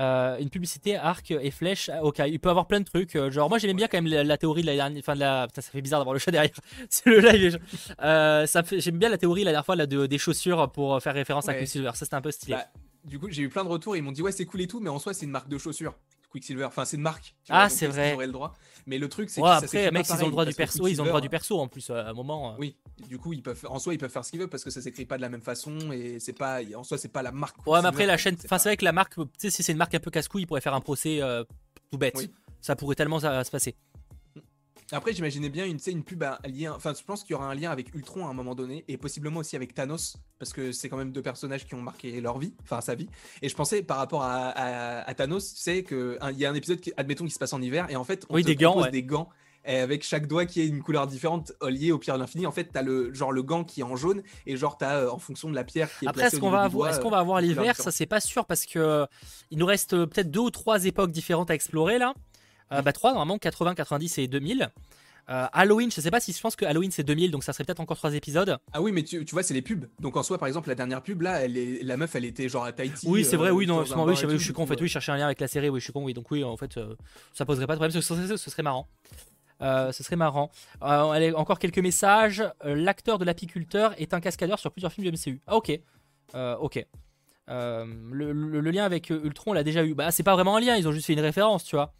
Euh, 0.00 0.38
une 0.38 0.48
publicité, 0.50 0.96
arc 0.96 1.30
et 1.30 1.50
flèche. 1.50 1.90
ah, 1.92 2.02
Ok, 2.02 2.20
il 2.26 2.40
peut 2.40 2.48
avoir 2.48 2.66
plein 2.66 2.80
de 2.80 2.84
trucs. 2.86 3.14
euh, 3.16 3.30
Genre, 3.30 3.48
moi 3.50 3.58
j'aimais 3.58 3.74
bien 3.74 3.86
quand 3.86 3.98
même 4.00 4.10
la, 4.10 4.24
la 4.24 4.38
théorie 4.38 4.62
de 4.62 4.66
la 4.66 4.74
dernière. 4.74 4.98
Enfin, 5.00 5.14
de 5.14 5.20
la. 5.20 5.46
Putain, 5.46 5.60
ça 5.60 5.70
fait 5.70 5.82
bizarre 5.82 6.00
d'avoir 6.00 6.14
le 6.14 6.18
chat 6.18 6.30
derrière. 6.30 6.50
C'est 6.88 7.10
le 7.10 7.20
live. 7.20 7.58
Euh, 8.02 8.46
fait- 8.46 8.80
J'aime 8.80 8.98
bien 8.98 9.08
la 9.10 9.18
théorie 9.18 9.44
la 9.44 9.50
dernière 9.52 9.66
fois 9.66 9.76
là, 9.76 9.86
de, 9.86 10.06
des 10.06 10.18
chaussures 10.18 10.70
pour 10.72 11.00
faire 11.02 11.14
référence 11.14 11.48
à. 11.48 11.54
Quicksilver. 11.54 11.90
Ça 11.94 12.06
c'était 12.06 12.14
un 12.16 12.22
peu 12.22 12.30
stylé. 12.30 12.54
Bah, 12.56 12.66
du 13.04 13.18
coup, 13.18 13.28
j'ai 13.30 13.42
eu 13.42 13.48
plein 13.48 13.64
de 13.64 13.68
retours. 13.68 13.94
Ils 13.96 14.02
m'ont 14.02 14.12
dit 14.12 14.22
ouais, 14.22 14.32
c'est 14.32 14.46
cool 14.46 14.62
et 14.62 14.66
tout, 14.66 14.80
mais 14.80 14.90
en 14.90 14.98
soi, 14.98 15.12
c'est 15.12 15.26
une 15.26 15.32
marque 15.32 15.48
de 15.48 15.58
chaussures. 15.58 15.94
Quicksilver, 16.30 16.64
enfin 16.64 16.84
c'est 16.84 16.96
une 16.96 17.02
marque. 17.02 17.34
Ah, 17.48 17.68
c'est 17.68 17.88
vrai. 17.88 18.14
auraient 18.14 18.26
le 18.26 18.32
droit. 18.32 18.54
Mais 18.86 18.98
le 18.98 19.08
truc, 19.08 19.30
c'est 19.30 19.40
Ouais, 19.40 19.48
que 19.60 19.64
après, 19.64 19.90
mec, 19.90 20.06
ils 20.08 20.22
ont 20.22 20.26
le 20.26 20.30
droit 20.32 20.44
du 20.44 20.54
perso. 20.54 20.86
Ils 20.88 21.00
ont 21.00 21.04
le 21.04 21.10
droit 21.10 21.20
du 21.20 21.28
perso 21.28 21.58
en 21.60 21.68
plus 21.68 21.90
euh, 21.90 21.94
à 22.04 22.10
un 22.10 22.12
moment. 22.12 22.52
euh. 22.52 22.56
Oui, 22.58 22.76
du 23.08 23.18
coup, 23.18 23.32
ils 23.32 23.42
peuvent, 23.42 23.64
en 23.68 23.78
soi, 23.78 23.94
ils 23.94 23.98
peuvent 23.98 24.10
faire 24.10 24.24
ce 24.24 24.30
qu'ils 24.30 24.40
veulent 24.40 24.48
parce 24.48 24.64
que 24.64 24.70
ça 24.70 24.80
s'écrit 24.80 25.04
pas 25.06 25.16
de 25.16 25.22
la 25.22 25.28
même 25.28 25.42
façon 25.42 25.92
et 25.92 26.18
c'est 26.20 26.32
pas, 26.32 26.60
en 26.76 26.84
soi, 26.84 26.98
c'est 26.98 27.08
pas 27.12 27.22
la 27.22 27.32
marque. 27.32 27.56
Ouais, 27.66 27.80
mais 27.82 27.88
après 27.88 28.06
la 28.06 28.16
chaîne. 28.16 28.36
Enfin, 28.44 28.58
c'est 28.58 28.68
vrai 28.70 28.76
que 28.76 28.84
la 28.84 28.92
marque. 28.92 29.14
Tu 29.16 29.22
sais, 29.38 29.50
si 29.50 29.62
c'est 29.62 29.72
une 29.72 29.78
marque 29.78 29.94
un 29.94 30.00
peu 30.00 30.10
casse-couille, 30.10 30.42
ils 30.42 30.46
pourraient 30.46 30.60
faire 30.60 30.74
un 30.74 30.80
procès 30.80 31.20
euh, 31.22 31.44
tout 31.90 31.98
bête. 31.98 32.14
Oui. 32.16 32.30
Ça 32.60 32.76
pourrait 32.76 32.94
tellement 32.94 33.20
ça- 33.20 33.42
se 33.44 33.50
passer. 33.50 33.74
Après, 34.96 35.12
j'imaginais 35.12 35.48
bien 35.48 35.66
une, 35.66 35.78
une 35.86 36.02
pub, 36.04 36.22
à- 36.22 36.38
lié- 36.46 36.68
enfin, 36.68 36.92
je 36.98 37.04
pense 37.04 37.22
qu'il 37.22 37.32
y 37.32 37.34
aura 37.34 37.46
un 37.50 37.54
lien 37.54 37.70
avec 37.70 37.94
Ultron 37.94 38.26
à 38.26 38.30
un 38.30 38.34
moment 38.34 38.54
donné 38.54 38.84
et 38.88 38.96
possiblement 38.96 39.40
aussi 39.40 39.56
avec 39.56 39.74
Thanos 39.74 40.16
parce 40.38 40.52
que 40.52 40.72
c'est 40.72 40.88
quand 40.88 40.96
même 40.96 41.12
deux 41.12 41.22
personnages 41.22 41.66
qui 41.66 41.74
ont 41.74 41.82
marqué 41.82 42.20
leur 42.20 42.38
vie, 42.38 42.54
enfin 42.62 42.80
sa 42.80 42.94
vie. 42.94 43.08
Et 43.42 43.48
je 43.48 43.54
pensais 43.54 43.82
par 43.82 43.98
rapport 43.98 44.22
à, 44.22 44.48
à- 44.48 45.08
à 45.08 45.14
Thanos, 45.14 45.54
tu 45.54 45.60
sais 45.60 45.82
que 45.82 46.18
il 46.32 46.38
y 46.38 46.44
a 46.46 46.50
un 46.50 46.54
épisode 46.54 46.80
qui, 46.80 46.92
admettons, 46.96 47.24
qui 47.24 47.30
se 47.30 47.38
passe 47.38 47.52
en 47.52 47.62
hiver 47.62 47.86
et 47.90 47.96
en 47.96 48.04
fait, 48.04 48.26
on 48.30 48.34
Oui, 48.34 48.42
te 48.42 48.48
des 48.48 48.56
gants, 48.56 48.80
ouais. 48.82 48.90
des 48.90 49.02
gants. 49.02 49.28
et 49.66 49.76
avec 49.76 50.02
chaque 50.02 50.26
doigt 50.26 50.46
qui 50.46 50.62
est 50.62 50.66
une 50.66 50.82
couleur 50.82 51.06
différente 51.06 51.52
euh, 51.62 51.70
liée 51.70 51.92
au 51.92 51.98
pierre 51.98 52.14
de 52.16 52.20
l'infini, 52.22 52.46
en 52.46 52.50
fait, 52.52 52.64
t'as 52.72 52.80
le 52.82 53.12
genre 53.12 53.30
le 53.30 53.42
gant 53.42 53.62
qui 53.62 53.80
est 53.80 53.84
en 53.84 53.94
jaune 53.94 54.22
et 54.46 54.56
genre 54.56 54.78
t'as 54.78 55.00
euh, 55.02 55.10
en 55.10 55.18
fonction 55.18 55.50
de 55.50 55.54
la 55.54 55.64
pierre 55.64 55.90
qui 55.98 56.06
est 56.06 56.08
Après, 56.08 56.24
est-ce 56.24 56.40
qu'on 56.40 56.50
va 56.50 56.62
avoir, 56.62 56.98
qu'on 56.98 57.08
euh, 57.08 57.10
va 57.10 57.18
avoir 57.18 57.40
l'hiver? 57.42 57.76
Ça, 57.76 57.90
c'est 57.90 58.06
pas 58.06 58.20
sûr 58.20 58.46
parce 58.46 58.64
que 58.66 58.78
euh, 58.78 59.06
il 59.50 59.58
nous 59.58 59.66
reste 59.66 59.92
euh, 59.92 60.06
peut-être 60.06 60.30
deux 60.30 60.40
ou 60.40 60.50
trois 60.50 60.84
époques 60.86 61.12
différentes 61.12 61.50
à 61.50 61.54
explorer 61.54 61.98
là. 61.98 62.14
Euh, 62.72 62.82
bah, 62.82 62.92
trois, 62.92 63.10
normalement, 63.12 63.38
80, 63.38 63.74
90 63.74 64.18
et 64.18 64.28
2000. 64.28 64.70
Euh, 65.28 65.46
Halloween, 65.52 65.90
je 65.92 66.00
sais 66.00 66.10
pas 66.10 66.18
si 66.18 66.32
je 66.32 66.40
pense 66.40 66.56
que 66.56 66.64
Halloween 66.64 66.90
c'est 66.90 67.04
2000, 67.04 67.30
donc 67.30 67.44
ça 67.44 67.52
serait 67.52 67.62
peut-être 67.62 67.78
encore 67.78 67.96
trois 67.96 68.14
épisodes. 68.14 68.58
Ah 68.72 68.82
oui, 68.82 68.90
mais 68.90 69.04
tu, 69.04 69.24
tu 69.24 69.32
vois, 69.32 69.44
c'est 69.44 69.54
les 69.54 69.62
pubs. 69.62 69.86
Donc 70.00 70.16
en 70.16 70.24
soi, 70.24 70.38
par 70.38 70.48
exemple, 70.48 70.68
la 70.68 70.74
dernière 70.74 71.02
pub 71.02 71.22
là, 71.22 71.44
elle 71.44 71.56
est, 71.56 71.84
la 71.84 71.96
meuf, 71.96 72.16
elle 72.16 72.24
était 72.24 72.48
genre 72.48 72.64
à 72.64 72.72
Tahiti. 72.72 73.06
Oui, 73.06 73.24
c'est 73.24 73.36
vrai, 73.36 73.50
euh, 73.50 73.52
oui, 73.52 73.66
non, 73.66 73.80
justement, 73.82 74.04
oui, 74.04 74.16
je, 74.16 74.22
tout, 74.26 74.30
je 74.32 74.44
suis 74.44 74.52
con, 74.52 74.62
en 74.62 74.66
fait, 74.66 74.80
oui, 74.80 74.88
je 74.88 74.92
cherchais 74.92 75.12
un 75.12 75.16
lien 75.18 75.26
avec 75.26 75.38
la 75.40 75.46
série, 75.46 75.68
oui, 75.68 75.78
je 75.78 75.84
suis 75.84 75.92
con, 75.92 76.02
oui, 76.04 76.14
donc 76.14 76.28
oui, 76.32 76.42
en 76.42 76.56
fait, 76.56 76.76
euh, 76.78 76.96
ça 77.32 77.44
poserait 77.44 77.66
pas 77.68 77.74
de 77.74 77.78
problème, 77.78 77.92
ce 77.92 78.00
serait, 78.00 78.36
ce 78.36 78.50
serait 78.50 78.62
marrant. 78.64 78.88
Euh, 79.62 79.92
ce 79.92 80.02
serait 80.02 80.16
marrant. 80.16 80.50
Allez, 80.80 81.32
encore 81.32 81.58
quelques 81.60 81.78
messages. 81.78 82.42
L'acteur 82.64 83.18
de 83.18 83.24
l'apiculteur 83.26 83.94
est 84.00 84.14
un 84.14 84.20
cascadeur 84.20 84.58
sur 84.58 84.72
plusieurs 84.72 84.90
films 84.92 85.08
du 85.08 85.12
MCU. 85.16 85.40
Ah, 85.46 85.54
ok. 85.56 85.78
Ok. 86.60 86.86
Le, 87.46 87.84
le- 88.32 88.60
le 88.60 88.70
lien 88.70 88.84
avec 88.84 89.10
Ultron, 89.10 89.50
on 89.50 89.54
l'a 89.54 89.62
déjà 89.64 89.84
eu. 89.84 89.94
Bah, 89.94 90.10
c'est 90.10 90.22
pas 90.22 90.34
vraiment 90.34 90.56
un 90.56 90.60
lien, 90.60 90.76
ils 90.76 90.88
ont 90.88 90.92
juste 90.92 91.06
fait 91.06 91.12
une 91.12 91.20
référence, 91.20 91.64
tu 91.64 91.76
vois. 91.76 91.92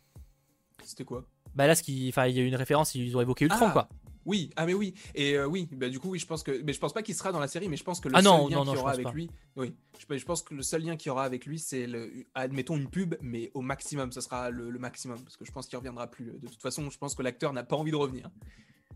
C'était 0.84 1.04
quoi? 1.04 1.24
Bah, 1.54 1.66
là, 1.66 1.74
ce 1.74 1.82
qui, 1.82 2.08
enfin, 2.08 2.26
il 2.26 2.36
y 2.36 2.38
a 2.40 2.42
eu 2.42 2.46
une 2.46 2.54
référence, 2.56 2.94
ils 2.94 3.16
ont 3.16 3.20
évoqué 3.20 3.44
Ultron, 3.46 3.66
Ah, 3.68 3.72
quoi. 3.72 3.88
Oui, 4.26 4.50
ah 4.54 4.66
mais 4.66 4.74
oui, 4.74 4.92
et 5.14 5.32
euh, 5.38 5.46
oui, 5.46 5.66
bah 5.72 5.88
du 5.88 5.98
coup 5.98 6.10
oui, 6.10 6.18
je 6.18 6.26
pense 6.26 6.42
que, 6.42 6.62
mais 6.62 6.74
je 6.74 6.78
pense 6.78 6.92
pas 6.92 7.02
qu'il 7.02 7.14
sera 7.14 7.32
dans 7.32 7.40
la 7.40 7.48
série, 7.48 7.70
mais 7.70 7.78
je 7.78 7.82
pense 7.84 8.00
que 8.00 8.08
le 8.08 8.14
Ah 8.16 8.22
seul 8.22 8.30
non, 8.30 8.48
lien 8.48 8.56
non, 8.56 8.64
non, 8.66 8.72
qu'il 8.72 8.78
y 8.78 8.82
aura 8.82 8.92
avec 8.92 9.04
pas. 9.06 9.12
lui, 9.12 9.30
oui, 9.56 9.74
je, 9.98 10.16
je 10.18 10.24
pense 10.26 10.42
que 10.42 10.52
le 10.54 10.62
seul 10.62 10.82
lien 10.82 10.94
qu'il 10.96 11.08
y 11.08 11.10
aura 11.10 11.24
avec 11.24 11.46
lui, 11.46 11.58
c'est 11.58 11.86
le, 11.86 12.12
admettons 12.34 12.76
une 12.76 12.90
pub, 12.90 13.14
mais 13.22 13.50
au 13.54 13.62
maximum, 13.62 14.12
ça 14.12 14.20
sera 14.20 14.50
le, 14.50 14.68
le 14.68 14.78
maximum, 14.78 15.18
parce 15.22 15.38
que 15.38 15.46
je 15.46 15.50
pense 15.50 15.66
qu'il 15.68 15.78
reviendra 15.78 16.06
plus. 16.06 16.26
De 16.26 16.48
toute 16.48 16.60
façon, 16.60 16.90
je 16.90 16.98
pense 16.98 17.14
que 17.14 17.22
l'acteur 17.22 17.54
n'a 17.54 17.64
pas 17.64 17.76
envie 17.76 17.92
de 17.92 17.96
revenir. 17.96 18.28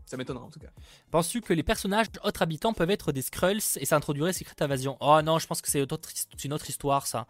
Ça 0.05 0.17
m'étonnera 0.17 0.45
en 0.45 0.49
tout 0.51 0.59
cas. 0.59 0.67
Penses-tu 1.09 1.41
que 1.41 1.51
les 1.53 1.63
personnages 1.63 2.05
autres 2.23 2.41
habitants 2.43 2.73
peuvent 2.73 2.91
être 2.91 3.11
des 3.11 3.23
Skrulls 3.23 3.61
et 3.77 3.85
ça 3.85 3.95
introduirait 3.95 4.33
Secret 4.33 4.55
Invasion? 4.61 4.97
Oh 4.99 5.19
non, 5.23 5.39
je 5.39 5.47
pense 5.47 5.61
que 5.63 5.69
c'est 5.69 5.79
une 6.43 6.53
autre 6.53 6.69
histoire, 6.69 7.07
ça. 7.07 7.25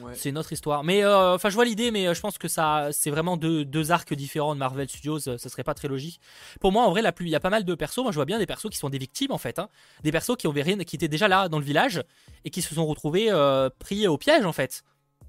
Ouais. 0.00 0.14
C'est 0.14 0.28
une 0.28 0.38
autre 0.38 0.52
histoire. 0.52 0.84
Mais 0.84 1.02
euh, 1.04 1.34
enfin, 1.34 1.50
je 1.50 1.54
vois 1.56 1.64
l'idée, 1.64 1.90
mais 1.90 2.06
euh, 2.06 2.14
je 2.14 2.20
pense 2.20 2.38
que 2.38 2.46
ça, 2.46 2.90
c'est 2.92 3.10
vraiment 3.10 3.36
deux, 3.36 3.64
deux 3.64 3.90
arcs 3.90 4.14
différents 4.14 4.54
de 4.54 4.60
Marvel 4.60 4.88
Studios. 4.88 5.28
euh, 5.28 5.38
Ça 5.38 5.48
serait 5.48 5.64
pas 5.64 5.74
très 5.74 5.88
logique. 5.88 6.20
Pour 6.60 6.70
moi, 6.70 6.84
en 6.84 6.90
vrai, 6.90 7.02
il 7.20 7.28
y 7.28 7.34
a 7.34 7.40
pas 7.40 7.50
mal 7.50 7.64
de 7.64 7.74
persos. 7.74 8.02
Moi, 8.04 8.12
je 8.12 8.16
vois 8.16 8.26
bien 8.26 8.38
des 8.38 8.46
persos 8.46 8.70
qui 8.70 8.78
sont 8.78 8.90
des 8.90 8.98
victimes 8.98 9.32
en 9.32 9.38
fait, 9.38 9.58
hein. 9.58 9.68
des 10.04 10.12
persos 10.12 10.36
qui 10.36 10.46
ont 10.46 10.52
rien, 10.52 10.78
qui 10.78 10.94
étaient 10.96 11.08
déjà 11.08 11.26
là 11.26 11.48
dans 11.48 11.58
le 11.58 11.64
village 11.64 12.02
et 12.44 12.50
qui 12.50 12.62
se 12.62 12.74
sont 12.74 12.86
retrouvés 12.86 13.26
euh, 13.30 13.68
pris 13.80 14.06
au 14.06 14.18
piège 14.18 14.44
en 14.46 14.52
fait. 14.52 14.84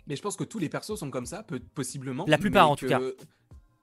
Mais 0.06 0.16
je 0.16 0.22
pense 0.22 0.36
que 0.36 0.44
tous 0.44 0.60
les 0.60 0.70
persos 0.70 0.98
sont 1.00 1.10
comme 1.10 1.26
ça, 1.26 1.42
peut, 1.44 1.60
possiblement. 1.74 2.26
La 2.28 2.38
plupart, 2.38 2.70
en 2.70 2.76
tout 2.76 2.88
que- 2.88 3.16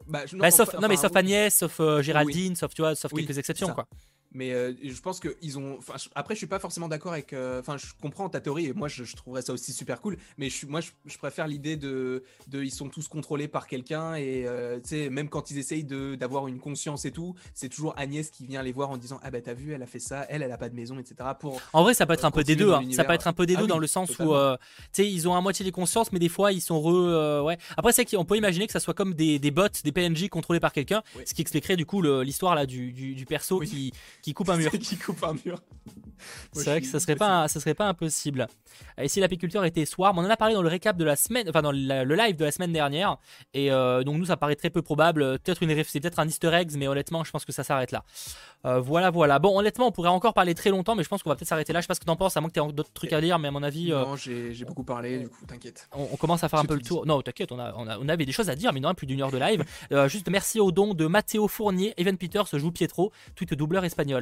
Bah, 0.08 0.26
je- 0.26 0.36
Bah, 0.36 0.50
sauf, 0.50 0.68
enfin, 0.68 0.80
non, 0.80 0.88
mais 0.88 0.96
sauf 0.96 1.10
oui. 1.12 1.18
Agnès, 1.18 1.54
sauf 1.54 1.80
euh, 1.80 2.02
Géraldine, 2.02 2.56
sauf 2.56 2.72
tu 2.74 2.82
vois, 2.82 2.94
sauf 2.94 3.12
Oui, 3.12 3.24
quelques 3.26 3.38
exceptions 3.38 3.68
quoi. 3.74 3.86
Mais 4.32 4.52
euh, 4.52 4.74
je 4.82 5.00
pense 5.00 5.20
que 5.20 5.34
ils 5.40 5.58
ont. 5.58 5.76
Enfin, 5.78 5.94
je- 5.96 6.08
après, 6.14 6.34
je 6.34 6.38
suis 6.38 6.46
pas 6.46 6.58
forcément 6.58 6.88
d'accord 6.88 7.12
avec. 7.12 7.32
euh, 7.32 7.60
Enfin, 7.60 7.76
je 7.78 7.86
comprends 8.00 8.28
ta 8.28 8.40
théorie 8.40 8.66
et 8.66 8.72
moi, 8.74 8.86
je, 8.88 9.04
je 9.04 9.16
trouverais 9.16 9.40
ça 9.42 9.54
aussi 9.54 9.72
super 9.72 10.02
cool. 10.02 10.18
Mais 10.36 10.50
je, 10.50 10.54
suis- 10.54 10.66
moi, 10.66 10.80
je, 10.82 10.90
je 11.06 11.16
préfère 11.16 11.46
l'idée 11.46 11.76
de, 11.76 12.22
de. 12.48 12.62
Ils 12.62 12.70
sont 12.70 12.88
tous 12.90 13.08
contrôlés 13.08 13.48
par 13.48 13.66
quelqu'un 13.66 14.14
et 14.16 14.44
euh, 14.46 14.80
tu 14.80 14.88
sais, 14.90 15.08
même 15.10 15.30
quand 15.30 15.50
ils 15.50 15.56
essayent 15.58 15.84
de 15.84 16.14
d'avoir 16.14 16.46
une 16.46 16.58
conscience 16.58 17.06
et 17.06 17.10
tout, 17.10 17.34
c'est 17.54 17.70
toujours 17.70 17.94
Agnès 17.96 18.30
qui 18.30 18.46
vient 18.46 18.62
les 18.62 18.72
voir 18.72 18.90
en 18.90 18.98
disant 18.98 19.18
ah 19.22 19.30
bah 19.30 19.40
t'as 19.40 19.54
vu, 19.54 19.72
elle 19.72 19.82
a 19.82 19.86
fait 19.86 19.98
ça, 19.98 20.26
elle, 20.28 20.42
elle 20.42 20.52
a 20.52 20.58
pas 20.58 20.68
de 20.68 20.74
maison, 20.74 20.98
etc. 20.98 21.30
Pour 21.40 21.60
En 21.72 21.82
vrai, 21.82 21.94
ça 21.94 22.04
peut 22.04 22.12
être 22.12 22.26
un 22.26 22.30
peu 22.30 22.44
des 22.44 22.54
deux. 22.56 22.72
hein. 22.72 22.82
Ça 22.92 23.04
peut 23.04 23.14
être 23.14 23.28
un 23.28 23.32
peu 23.32 23.46
des 23.46 23.54
Ah 23.54 23.58
deux 23.58 23.62
oui, 23.64 23.68
dans 23.68 23.78
le 23.78 23.86
sens 23.86 24.10
où, 24.10 24.14
totalement. 24.24 24.56
tu 24.56 24.62
sais, 24.92 25.10
ils 25.10 25.26
ont 25.26 25.34
à 25.34 25.40
moitié 25.40 25.64
des 25.64 25.72
consciences, 25.72 26.12
mais 26.12 26.18
des 26.18 26.28
fois, 26.28 26.52
ils 26.52 26.60
sont 26.60 26.80
re. 26.80 27.44
ouais. 27.44 27.56
Après, 27.78 27.92
c'est 27.92 28.04
qu'on 28.04 28.24
peut 28.26 28.36
imaginer 28.36 28.66
que 28.66 28.72
ça 28.72 28.80
soit 28.80 28.94
comme 28.94 29.14
des, 29.14 29.38
des 29.38 29.50
bots, 29.50 29.68
des 29.84 29.92
PNJ 29.92 30.28
contrôlés 30.28 30.60
par 30.60 30.72
quelqu'un, 30.74 31.02
Oui. 31.16 31.22
ce 31.24 31.32
qui 31.32 31.40
expliquerait 31.40 31.76
du 31.76 31.86
coup 31.86 32.02
le- 32.02 32.22
l'histoire 32.22 32.54
là 32.54 32.66
du, 32.66 32.92
du, 32.92 33.14
du 33.14 33.24
perso 33.24 33.60
Oui. 33.60 33.68
qui, 33.68 33.92
qui 34.22 34.34
coupe 34.34 34.48
un 34.50 34.56
mur. 34.56 34.70
qui 34.72 34.96
coupe 34.96 35.22
un 35.24 35.34
mur. 35.44 35.60
C'est 36.52 36.64
vrai 36.64 36.80
que 36.80 36.86
ça 36.86 36.98
serait 36.98 37.14
pas, 37.16 37.46
ça 37.48 37.60
serait 37.60 37.74
pas 37.74 37.86
impossible. 37.86 38.48
Et 39.00 39.06
si 39.08 39.20
l'apiculteur 39.20 39.64
était 39.64 39.84
Swarm, 39.84 40.18
on 40.18 40.24
en 40.24 40.30
a 40.30 40.36
parlé 40.36 40.54
dans 40.54 40.62
le 40.62 40.68
récap 40.68 40.96
de 40.96 41.04
la 41.04 41.14
semaine, 41.16 41.48
enfin 41.48 41.62
dans 41.62 41.70
le 41.72 42.14
live 42.14 42.36
de 42.36 42.44
la 42.44 42.50
semaine 42.50 42.72
dernière. 42.72 43.16
Et 43.54 43.70
euh, 43.70 44.02
donc 44.02 44.16
nous, 44.18 44.26
ça 44.26 44.36
paraît 44.36 44.56
très 44.56 44.70
peu 44.70 44.82
probable. 44.82 45.38
Peut-être 45.38 45.62
une, 45.62 45.70
réf- 45.70 45.86
c'est 45.88 46.00
peut-être 46.00 46.18
un 46.18 46.26
Easter 46.26 46.50
egg, 46.52 46.72
mais 46.76 46.88
honnêtement, 46.88 47.22
je 47.24 47.30
pense 47.30 47.44
que 47.44 47.52
ça 47.52 47.62
s'arrête 47.62 47.92
là. 47.92 48.02
Euh, 48.66 48.80
voilà, 48.80 49.10
voilà. 49.10 49.38
Bon, 49.38 49.56
honnêtement, 49.58 49.86
on 49.86 49.92
pourrait 49.92 50.08
encore 50.08 50.34
parler 50.34 50.54
très 50.54 50.70
longtemps, 50.70 50.96
mais 50.96 51.04
je 51.04 51.08
pense 51.08 51.22
qu'on 51.22 51.30
va 51.30 51.36
peut-être 51.36 51.48
s'arrêter 51.48 51.72
là. 51.72 51.80
Je 51.80 51.84
sais 51.84 51.88
pas 51.88 51.94
ce 51.94 52.00
que 52.00 52.04
t'en 52.06 52.16
penses, 52.16 52.36
à 52.36 52.40
moins 52.40 52.50
que 52.50 52.54
t'aies 52.60 52.72
d'autres 52.72 52.92
trucs 52.92 53.12
à 53.12 53.20
dire, 53.20 53.38
mais 53.38 53.48
à 53.48 53.50
mon 53.52 53.62
avis, 53.62 53.92
euh, 53.92 54.00
Non, 54.04 54.16
j'ai 54.16 54.52
j'ai 54.52 54.64
beaucoup 54.64 54.82
parlé, 54.84 55.20
du 55.20 55.28
coup, 55.28 55.46
t'inquiète. 55.46 55.88
on, 55.96 56.08
on 56.12 56.16
commence 56.16 56.42
à 56.42 56.48
faire 56.48 56.58
un 56.58 56.64
peu 56.64 56.74
le 56.74 56.82
tour. 56.82 57.06
Non, 57.06 57.22
t'inquiète, 57.22 57.52
on, 57.52 57.58
a, 57.60 57.72
on, 57.76 57.86
a- 57.86 57.98
on 57.98 58.08
avait 58.08 58.26
des 58.26 58.32
choses 58.32 58.50
à 58.50 58.56
dire, 58.56 58.72
mais 58.72 58.80
non, 58.80 58.92
plus 58.94 59.06
d'une 59.06 59.22
heure 59.22 59.30
de 59.30 59.38
live. 59.38 59.64
Juste 60.08 60.28
merci 60.28 60.58
au 60.58 60.72
don 60.72 60.94
de 60.94 61.06
Matteo 61.06 61.46
Fournier. 61.46 61.94
Evan 61.96 62.16
Peters 62.18 62.46
joue 62.58 62.72
Pietro, 62.72 63.12
tweet 63.36 63.54
doubleur 63.54 63.84
espagnol. 63.84 64.17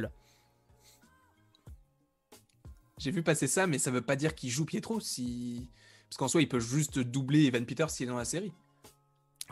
J'ai 2.97 3.11
vu 3.11 3.21
passer 3.21 3.47
ça, 3.47 3.67
mais 3.67 3.77
ça 3.77 3.91
veut 3.91 4.01
pas 4.01 4.15
dire 4.15 4.33
qu'il 4.33 4.49
joue 4.49 4.65
Pietro 4.65 4.99
si. 4.99 5.69
Parce 6.09 6.17
qu'en 6.17 6.27
soi, 6.27 6.41
il 6.41 6.47
peut 6.47 6.59
juste 6.59 6.99
doubler 6.99 7.45
Evan 7.45 7.65
Peters 7.65 7.89
s'il 7.89 8.07
est 8.07 8.09
dans 8.09 8.17
la 8.17 8.25
série. 8.25 8.51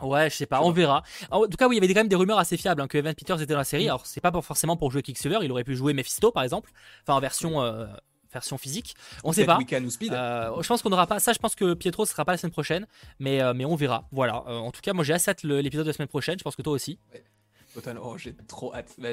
Ouais, 0.02 0.28
je 0.28 0.36
sais 0.36 0.46
pas, 0.46 0.62
on 0.62 0.72
verra. 0.72 1.02
En 1.30 1.46
tout 1.46 1.56
cas, 1.56 1.68
oui, 1.68 1.76
il 1.76 1.82
y 1.82 1.84
avait 1.84 1.94
quand 1.94 2.00
même 2.00 2.08
des 2.08 2.16
rumeurs 2.16 2.38
assez 2.38 2.56
fiables 2.56 2.82
hein, 2.82 2.88
que 2.88 2.98
Evan 2.98 3.14
Peters 3.14 3.40
était 3.40 3.52
dans 3.52 3.58
la 3.58 3.64
série. 3.64 3.88
Alors, 3.88 4.06
c'est 4.06 4.20
pas 4.20 4.32
forcément 4.42 4.76
pour 4.76 4.90
jouer 4.90 5.02
Quicksilver, 5.02 5.38
il 5.42 5.50
aurait 5.52 5.64
pu 5.64 5.74
jouer 5.74 5.94
Mephisto 5.94 6.32
par 6.32 6.42
exemple, 6.42 6.70
enfin 7.02 7.14
en 7.14 7.20
version, 7.20 7.62
euh, 7.62 7.86
version 8.36 8.58
physique. 8.58 8.94
On 9.24 9.32
sait 9.32 9.44
pas. 9.44 9.58
Ou 9.58 9.90
Speed. 9.90 10.12
Euh, 10.12 10.62
je 10.62 10.68
pense 10.68 10.82
qu'on 10.82 10.90
n'aura 10.90 11.06
pas 11.06 11.18
ça. 11.18 11.32
Je 11.32 11.38
pense 11.38 11.54
que 11.54 11.74
Pietro 11.74 12.02
ne 12.02 12.08
sera 12.08 12.24
pas 12.24 12.32
la 12.32 12.38
semaine 12.38 12.52
prochaine, 12.52 12.86
mais, 13.18 13.42
euh, 13.42 13.54
mais 13.54 13.64
on 13.64 13.74
verra. 13.74 14.06
Voilà. 14.12 14.44
Euh, 14.46 14.58
en 14.58 14.70
tout 14.70 14.80
cas, 14.80 14.92
moi 14.92 15.04
j'ai 15.04 15.14
assez 15.14 15.30
hâte 15.30 15.42
l'épisode 15.42 15.84
de 15.84 15.90
la 15.90 15.94
semaine 15.94 16.08
prochaine. 16.08 16.38
Je 16.38 16.44
pense 16.44 16.56
que 16.56 16.62
toi 16.62 16.72
aussi. 16.72 16.98
Oh, 18.02 18.16
j'ai 18.18 18.34
trop 18.48 18.74
hâte. 18.74 18.92
Bah, 18.98 19.10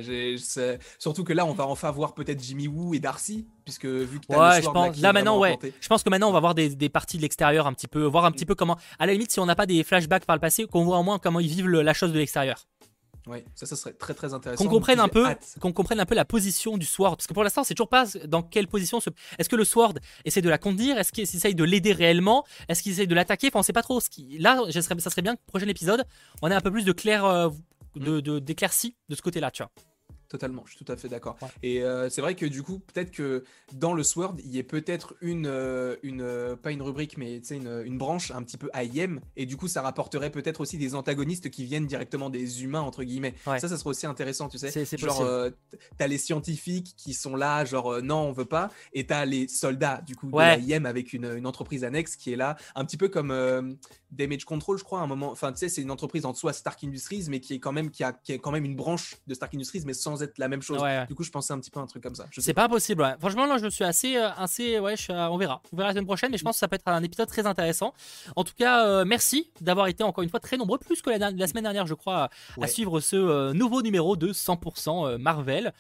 Surtout 1.00 1.24
que 1.24 1.34
là, 1.34 1.46
on 1.46 1.54
va 1.54 1.68
enfin 1.68 1.92
voir 1.92 2.14
peut-être 2.14 2.42
Jimmy 2.42 2.68
Woo 2.68 2.94
et 2.94 3.00
Darcy, 3.00 3.48
puisque 3.66 3.86
vu 3.86 4.20
que 4.20 4.32
le 4.32 4.38
Ouais, 4.40 4.62
je 4.62 4.70
pense. 4.70 4.98
Là 5.00 5.14
maintenant, 5.14 5.40
ouais. 5.40 5.58
Je 5.82 5.88
pense 5.88 6.04
que 6.04 6.10
maintenant 6.10 6.30
on 6.30 6.34
va 6.34 6.40
voir 6.40 6.56
des, 6.56 6.70
des 6.76 6.90
parties 6.90 7.18
de 7.18 7.22
l'extérieur 7.22 7.68
un 7.68 7.74
petit 7.74 7.88
peu, 7.88 8.04
voir 8.04 8.26
un 8.26 8.32
petit 8.32 8.46
peu 8.46 8.56
comment. 8.56 8.78
À 9.00 9.06
la 9.06 9.14
limite, 9.14 9.32
si 9.32 9.40
on 9.40 9.46
n'a 9.46 9.56
pas 9.56 9.66
des 9.66 9.84
flashbacks 9.84 10.26
par 10.26 10.36
le 10.36 10.42
passé, 10.42 10.66
qu'on 10.66 10.84
voit 10.84 10.98
au 10.98 11.04
moins 11.04 11.20
comment 11.20 11.40
ils 11.40 11.48
vivent 11.50 11.68
le- 11.68 11.82
la 11.82 11.94
chose 11.94 12.12
de 12.14 12.18
l'extérieur. 12.20 12.58
Ouais, 13.26 13.46
ça, 13.56 13.66
ça 13.66 13.78
serait 13.78 13.94
très 13.94 14.14
très 14.14 14.34
intéressant. 14.34 14.62
Qu'on 14.66 14.70
comprenne 14.70 15.00
un 15.00 15.08
peu, 15.08 15.26
qu'on 15.62 15.72
comprenne 15.72 16.02
un 16.02 16.06
peu 16.06 16.14
la 16.14 16.26
position 16.26 16.78
du 16.78 16.86
Sword, 16.86 17.16
parce 17.16 17.26
que 17.26 17.34
pour 17.34 17.46
l'instant, 17.46 17.64
c'est 17.64 17.74
toujours 17.74 17.88
pas 17.88 18.06
dans 18.28 18.42
quelle 18.44 18.68
position. 18.68 19.00
Se... 19.00 19.10
Est-ce 19.40 19.48
que 19.48 19.56
le 19.56 19.64
Sword 19.64 19.94
essaie 20.26 20.42
de 20.42 20.50
la 20.50 20.58
contenir? 20.58 20.98
Est-ce 20.98 21.14
qu'il 21.14 21.24
essaye 21.24 21.56
de 21.56 21.64
l'aider 21.64 21.94
réellement? 21.94 22.44
Est-ce 22.68 22.84
qu'il 22.84 22.92
essaye 22.92 23.08
de 23.08 23.16
l'attaquer? 23.16 23.48
Enfin, 23.48 23.60
on 23.60 23.64
sait 23.64 23.72
pas 23.72 23.82
trop. 23.82 24.02
Ce 24.02 24.10
qui... 24.10 24.38
Là, 24.40 24.60
ça 24.72 24.82
serait 24.82 25.22
bien 25.22 25.38
que 25.38 25.42
prochain 25.48 25.70
épisode, 25.70 26.04
on 26.42 26.52
ait 26.52 26.54
un 26.54 26.60
peu 26.60 26.70
plus 26.70 26.84
de 26.84 26.92
clair, 26.92 27.24
euh, 27.24 27.48
de, 27.96 28.20
de- 28.20 28.40
d'éclaircie 28.40 28.96
de 29.10 29.16
ce 29.16 29.22
côté-là, 29.22 29.52
tu 29.52 29.64
vois. 29.64 29.72
Totalement, 30.34 30.64
je 30.66 30.74
suis 30.76 30.84
tout 30.84 30.92
à 30.92 30.98
fait 30.98 31.10
d'accord. 31.10 31.38
Ouais. 31.44 31.48
Et 31.62 31.84
euh, 31.84 32.10
c'est 32.10 32.20
vrai 32.22 32.34
que 32.34 32.48
du 32.48 32.64
coup, 32.64 32.80
peut-être 32.80 33.12
que 33.12 33.44
dans 33.72 33.94
le 33.94 34.02
Sword, 34.02 34.34
il 34.44 34.50
y 34.50 34.58
ait 34.58 34.64
peut-être 34.64 35.14
une, 35.22 35.46
euh, 35.46 35.96
une 36.02 36.22
euh, 36.22 36.56
pas 36.56 36.72
une 36.72 36.82
rubrique, 36.82 37.20
mais 37.20 37.40
tu 37.40 37.50
sais, 37.50 37.58
une, 37.58 37.84
une 37.86 38.00
branche 38.00 38.32
un 38.32 38.42
petit 38.42 38.58
peu 38.58 38.68
AIM, 38.74 39.20
et 39.38 39.46
du 39.46 39.58
coup, 39.58 39.68
ça 39.68 39.84
rapporterait 39.84 40.32
peut-être 40.32 40.62
aussi 40.62 40.80
des 40.80 40.96
antagonistes 40.96 41.52
qui 41.52 41.66
viennent 41.66 41.86
directement 41.86 42.32
des 42.32 42.64
humains, 42.64 42.82
entre 42.82 43.04
guillemets. 43.04 43.36
Ouais. 43.46 43.60
Ça, 43.60 43.68
ça 43.68 43.78
serait 43.78 43.92
aussi 43.92 44.08
intéressant, 44.08 44.50
tu 44.50 44.58
sais. 44.58 44.72
C'est- 44.72 44.98
genre, 44.98 45.22
euh, 45.22 45.52
t'as 46.00 46.08
les 46.08 46.18
scientifiques 46.18 46.96
qui 46.98 47.14
sont 47.14 47.36
là, 47.36 47.64
genre, 47.64 47.92
euh, 47.94 48.02
non, 48.02 48.22
on 48.22 48.32
veut 48.32 48.46
pas, 48.46 48.72
et 48.94 49.06
t'as 49.06 49.26
les 49.26 49.48
soldats, 49.48 50.02
du 50.08 50.16
coup, 50.16 50.32
Ouais. 50.32 50.58
de 50.60 50.86
avec 50.88 51.14
une, 51.14 51.26
une 51.38 51.46
entreprise 51.46 51.84
annexe 51.84 52.16
qui 52.16 52.34
est 52.34 52.36
là, 52.38 52.58
un 52.74 52.86
petit 52.86 52.98
peu 52.98 53.08
comme 53.08 53.78
Damage 54.10 54.46
Control, 54.46 54.80
je 54.80 54.84
crois, 54.84 55.02
à 55.02 55.04
un 55.04 55.08
moment. 55.08 55.30
Enfin, 55.30 55.52
tu 55.52 55.60
sais, 55.60 55.70
c'est 55.70 55.84
une 55.84 55.92
entreprise 55.92 56.26
en 56.26 56.34
soi 56.34 56.54
Stark 56.54 56.84
Industries, 56.84 57.26
mais 57.30 57.40
qui 57.40 57.54
est 57.54 57.60
quand 57.60 57.72
même, 57.72 57.92
qui 57.92 58.04
a, 58.04 58.14
qui 58.14 58.32
est 58.32 58.40
quand 58.40 58.52
même 58.52 58.66
une 58.66 58.76
branche 58.76 59.18
de 59.28 59.34
Stark 59.36 59.54
Industries, 59.54 59.84
mais 59.86 59.94
sans 59.94 60.23
être 60.24 60.38
la 60.38 60.48
même 60.48 60.62
chose. 60.62 60.78
Ouais, 60.78 61.00
ouais. 61.00 61.06
Du 61.08 61.16
coup, 61.16 61.24
je 61.24 61.32
pensais 61.32 61.54
un 61.54 61.60
petit 61.60 61.70
peu 61.72 61.80
à 61.80 61.84
un 61.84 61.88
truc 61.88 62.04
comme 62.04 62.16
ça. 62.16 62.26
C'est 62.38 62.54
pas 62.54 62.66
impossible, 62.66 63.02
ouais. 63.02 63.14
Franchement, 63.20 63.46
là, 63.46 63.58
je 63.58 63.68
suis 63.68 63.84
assez, 63.84 64.18
euh, 64.18 64.30
assez, 64.38 64.80
ouais, 64.80 64.96
je 64.98 65.12
euh, 65.12 65.30
on 65.30 65.38
verra. 65.38 65.62
On 65.72 65.78
verra 65.78 65.90
la 65.90 65.94
semaine 65.94 66.06
prochaine, 66.06 66.32
mais 66.32 66.38
je 66.38 66.44
pense 66.44 66.56
que 66.56 66.60
ça 66.60 66.68
peut 66.68 66.76
être 66.76 66.88
un 66.88 67.04
épisode 67.04 67.28
très 67.28 67.46
intéressant. 67.46 67.94
En 68.36 68.44
tout 68.44 68.54
cas, 68.58 68.86
euh, 68.88 69.06
merci 69.06 69.52
d'avoir 69.62 69.88
été 69.88 70.04
encore 70.04 70.24
une 70.24 70.30
fois 70.30 70.40
très 70.40 70.58
nombreux, 70.58 70.78
plus 70.78 71.02
que 71.02 71.10
la, 71.10 71.32
la 71.32 71.48
semaine 71.48 71.64
dernière, 71.64 71.86
je 71.88 71.94
crois, 71.94 72.30
à- 72.62 72.68
suivre 72.68 73.00
ce 73.00 73.52
nouveau 73.54 73.82
numéro 73.82 74.16
de 74.16 74.34
100% 74.34 75.08
euh, 75.08 75.18
Marvel. 75.18 75.74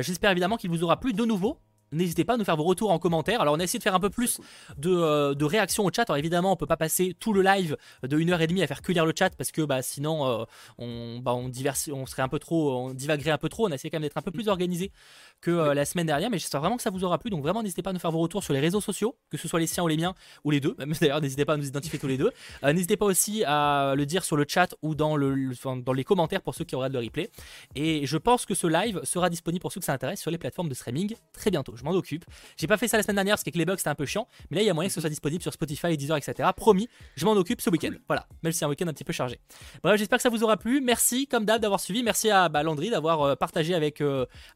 J'espère 0.00 0.30
évidemment 0.30 0.56
qu'il 0.56 0.70
vous 0.70 0.82
aura 0.82 0.98
plu 0.98 1.12
de 1.12 1.24
nouveau. 1.24 1.58
N'hésitez 1.92 2.24
pas 2.24 2.34
à 2.34 2.36
nous 2.36 2.44
faire 2.44 2.56
vos 2.56 2.64
retours 2.64 2.90
en 2.90 2.98
commentaire. 2.98 3.40
Alors, 3.40 3.54
on 3.54 3.60
a 3.60 3.64
essayé 3.64 3.78
de 3.78 3.82
faire 3.82 3.94
un 3.94 4.00
peu 4.00 4.10
plus 4.10 4.40
de, 4.76 4.90
euh, 4.90 5.34
réactions 5.40 5.84
au 5.84 5.90
chat. 5.92 6.02
Alors, 6.02 6.18
évidemment, 6.18 6.52
on 6.52 6.56
peut 6.56 6.66
pas 6.66 6.76
passer 6.76 7.16
tout 7.18 7.32
le 7.32 7.42
live 7.42 7.76
de 8.02 8.18
1h30 8.18 8.62
à 8.62 8.66
faire 8.66 8.82
que 8.82 8.92
le 8.92 9.12
chat 9.16 9.30
parce 9.36 9.52
que 9.52 9.62
bah, 9.62 9.82
sinon, 9.82 10.26
euh, 10.26 10.44
on, 10.78 11.18
bah, 11.18 11.34
on 11.34 12.06
serait 12.06 12.22
un 12.22 12.28
peu 12.28 12.38
trop, 12.38 12.76
on 12.76 12.94
divaguerait 12.94 13.30
un 13.30 13.38
peu 13.38 13.48
trop. 13.48 13.68
On 13.68 13.70
a 13.70 13.74
essayé 13.74 13.90
quand 13.90 13.96
même 13.96 14.02
d'être 14.02 14.18
un 14.18 14.22
peu 14.22 14.30
plus 14.30 14.48
organisé 14.48 14.92
que 15.40 15.50
euh, 15.50 15.74
la 15.74 15.84
semaine 15.84 16.06
dernière, 16.06 16.30
mais 16.30 16.38
j'espère 16.38 16.60
vraiment 16.60 16.76
que 16.76 16.82
ça 16.82 16.90
vous 16.90 17.04
aura 17.04 17.18
plu. 17.18 17.30
Donc 17.30 17.42
vraiment, 17.42 17.62
n'hésitez 17.62 17.82
pas 17.82 17.90
à 17.90 17.92
nous 17.92 17.98
faire 17.98 18.10
vos 18.10 18.18
retours 18.18 18.42
sur 18.42 18.52
les 18.54 18.60
réseaux 18.60 18.80
sociaux, 18.80 19.16
que 19.30 19.36
ce 19.36 19.46
soit 19.48 19.60
les 19.60 19.66
siens 19.66 19.84
ou 19.84 19.88
les 19.88 19.96
miens, 19.96 20.14
ou 20.44 20.50
les 20.50 20.60
deux. 20.60 20.76
D'ailleurs, 21.00 21.20
n'hésitez 21.20 21.44
pas 21.44 21.54
à 21.54 21.56
nous 21.56 21.66
identifier 21.66 21.98
tous 21.98 22.06
les 22.08 22.16
deux. 22.18 22.30
Euh, 22.64 22.72
n'hésitez 22.72 22.96
pas 22.96 23.06
aussi 23.06 23.44
à 23.44 23.94
le 23.96 24.04
dire 24.06 24.24
sur 24.24 24.36
le 24.36 24.44
chat 24.48 24.74
ou 24.82 24.94
dans, 24.94 25.16
le, 25.16 25.34
le- 25.34 25.52
enfin, 25.52 25.76
dans 25.76 25.92
les 25.92 26.04
commentaires 26.04 26.42
pour 26.42 26.54
ceux 26.54 26.64
qui 26.64 26.74
auraient 26.74 26.88
le 26.88 26.98
replay. 26.98 27.30
Et 27.74 28.06
je 28.06 28.16
pense 28.16 28.46
que 28.46 28.54
ce 28.54 28.66
live 28.66 29.00
sera 29.04 29.30
disponible 29.30 29.60
pour 29.62 29.72
ceux 29.72 29.80
que 29.80 29.86
ça 29.86 29.92
intéresse 29.92 30.20
sur 30.20 30.30
les 30.30 30.38
plateformes 30.38 30.68
de 30.68 30.74
streaming 30.74 31.14
très 31.32 31.50
bientôt. 31.50 31.74
Je 31.76 31.84
m'en 31.84 31.90
occupe. 31.92 32.24
J'ai 32.56 32.66
pas 32.66 32.76
fait 32.76 32.88
ça 32.88 32.96
la 32.96 33.02
semaine 33.02 33.16
dernière 33.16 33.34
parce 33.34 33.44
qu'avec 33.44 33.56
les 33.56 33.64
bugs 33.64 33.76
c'était 33.76 33.88
un 33.90 33.94
peu 33.94 34.06
chiant, 34.06 34.26
mais 34.50 34.56
là 34.56 34.62
il 34.62 34.66
y 34.66 34.70
a 34.70 34.74
moyen 34.74 34.88
que 34.88 34.94
ce 34.94 35.00
soit 35.00 35.10
disponible 35.10 35.42
sur 35.42 35.52
Spotify, 35.52 35.96
Deezer, 35.96 36.16
etc. 36.16 36.48
Promis, 36.56 36.88
je 37.16 37.24
m'en 37.24 37.32
occupe 37.32 37.60
ce 37.60 37.70
week-end. 37.70 37.90
Voilà, 38.08 38.26
même 38.42 38.52
si 38.52 38.58
c'est 38.58 38.64
un 38.64 38.68
week-end 38.68 38.86
un 38.88 38.92
petit 38.92 39.04
peu 39.04 39.12
chargé. 39.12 39.38
Bref, 39.82 39.98
j'espère 39.98 40.18
que 40.18 40.22
ça 40.22 40.30
vous 40.30 40.42
aura 40.42 40.56
plu. 40.56 40.80
Merci 40.80 41.26
comme 41.26 41.44
d'hab 41.44 41.60
d'avoir 41.62 41.80
suivi. 41.80 42.02
Merci 42.02 42.30
à 42.30 42.48
bah, 42.48 42.62
Landry 42.62 42.90
d'avoir 42.90 43.22
euh, 43.22 43.36
partagé 43.36 43.74
avec, 43.74 44.02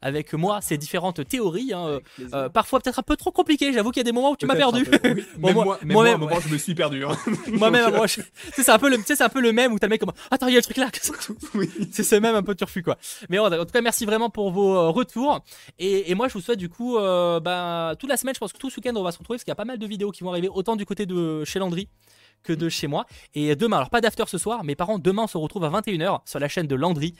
avec 0.01 0.33
moi 0.33 0.59
ces 0.61 0.72
différentes 0.77 1.27
théories. 1.27 1.73
hein, 1.73 1.99
euh, 2.33 2.49
parfois 2.49 2.79
peut-être 2.79 2.99
un 2.99 3.03
peu 3.03 3.15
trop 3.15 3.31
compliquées. 3.31 3.71
J'avoue 3.73 3.91
qu'il 3.91 3.99
y 3.99 4.01
a 4.01 4.03
des 4.05 4.11
moments 4.11 4.31
où 4.31 4.35
tu 4.37 4.45
m'as 4.45 4.55
perdu. 4.55 4.81
un 4.91 4.97
peu. 4.97 5.13
Oui, 5.15 5.23
Bon, 5.37 5.47
même 5.47 5.55
moi- 5.55 5.63
moi, 5.65 5.77
même 5.83 5.93
moi-même, 5.93 6.19
moi, 6.21 6.39
je 6.45 6.51
me 6.53 6.57
suis 6.57 6.75
perdu. 6.75 7.05
hein. 7.05 7.17
Moi-même, 7.47 7.95
moi, 7.95 8.07
je- 8.07 8.21
c'est 8.53 8.69
un 8.69 8.79
peu 8.79 8.89
le, 8.89 8.97
c'est 9.05 9.21
un 9.21 9.29
peu 9.29 9.41
le 9.41 9.51
même 9.51 9.73
où 9.73 9.79
t'as 9.79 9.87
le 9.87 9.91
mec 9.91 9.99
comme 10.01 10.11
attends, 10.31 10.47
il 10.47 10.53
y 10.53 10.57
a 10.57 10.59
le 10.59 10.63
truc 10.63 10.77
là. 10.77 10.89
oui. 11.55 11.69
c'est 11.91 12.03
ce 12.03 12.15
même 12.15 12.35
un 12.35 12.43
peu 12.43 12.55
turfu 12.55 12.83
quoi. 12.83 12.97
Mais 13.29 13.39
en, 13.39 13.49
tout 13.49 13.65
cas, 13.65 13.81
merci 13.81 14.05
vraiment 14.05 14.29
pour 14.29 14.51
vos 14.51 14.75
euh, 14.75 14.89
retours. 14.89 15.39
Et, 15.79 16.11
et 16.11 16.15
moi, 16.15 16.27
je 16.27 16.33
vous 16.33 16.41
souhaite 16.41 16.59
du 16.59 16.69
coup, 16.69 16.97
euh, 16.97 17.39
bah, 17.39 17.93
toute 17.99 18.09
la 18.09 18.17
semaine, 18.17 18.33
je 18.35 18.39
pense 18.39 18.53
que 18.53 18.57
tout 18.57 18.69
ce 18.69 18.77
week-end, 18.77 18.93
on 18.95 19.03
va 19.03 19.11
se 19.11 19.17
retrouver 19.19 19.37
parce 19.37 19.43
qu'il 19.43 19.51
y 19.51 19.53
a 19.53 19.55
pas 19.55 19.65
mal 19.65 19.77
de 19.79 19.87
vidéos 19.87 20.11
qui 20.11 20.23
vont 20.23 20.29
arriver, 20.31 20.49
autant 20.49 20.75
du 20.75 20.85
côté 20.85 21.05
de 21.05 21.43
chez 21.45 21.59
Landry 21.59 21.87
que 22.43 22.51
de 22.53 22.67
chez 22.67 22.87
moi. 22.87 23.05
Et 23.35 23.55
demain, 23.55 23.77
alors 23.77 23.89
pas 23.89 24.01
d'after 24.01 24.23
ce 24.27 24.37
soir, 24.37 24.63
mais 24.65 24.75
par 24.75 24.87
contre, 24.87 25.01
demain, 25.03 25.23
on 25.23 25.27
se 25.27 25.37
retrouve 25.37 25.63
à 25.63 25.69
21h 25.69 26.19
sur 26.25 26.39
la 26.39 26.47
chaîne 26.49 26.67
de 26.67 26.75
Landry 26.75 27.15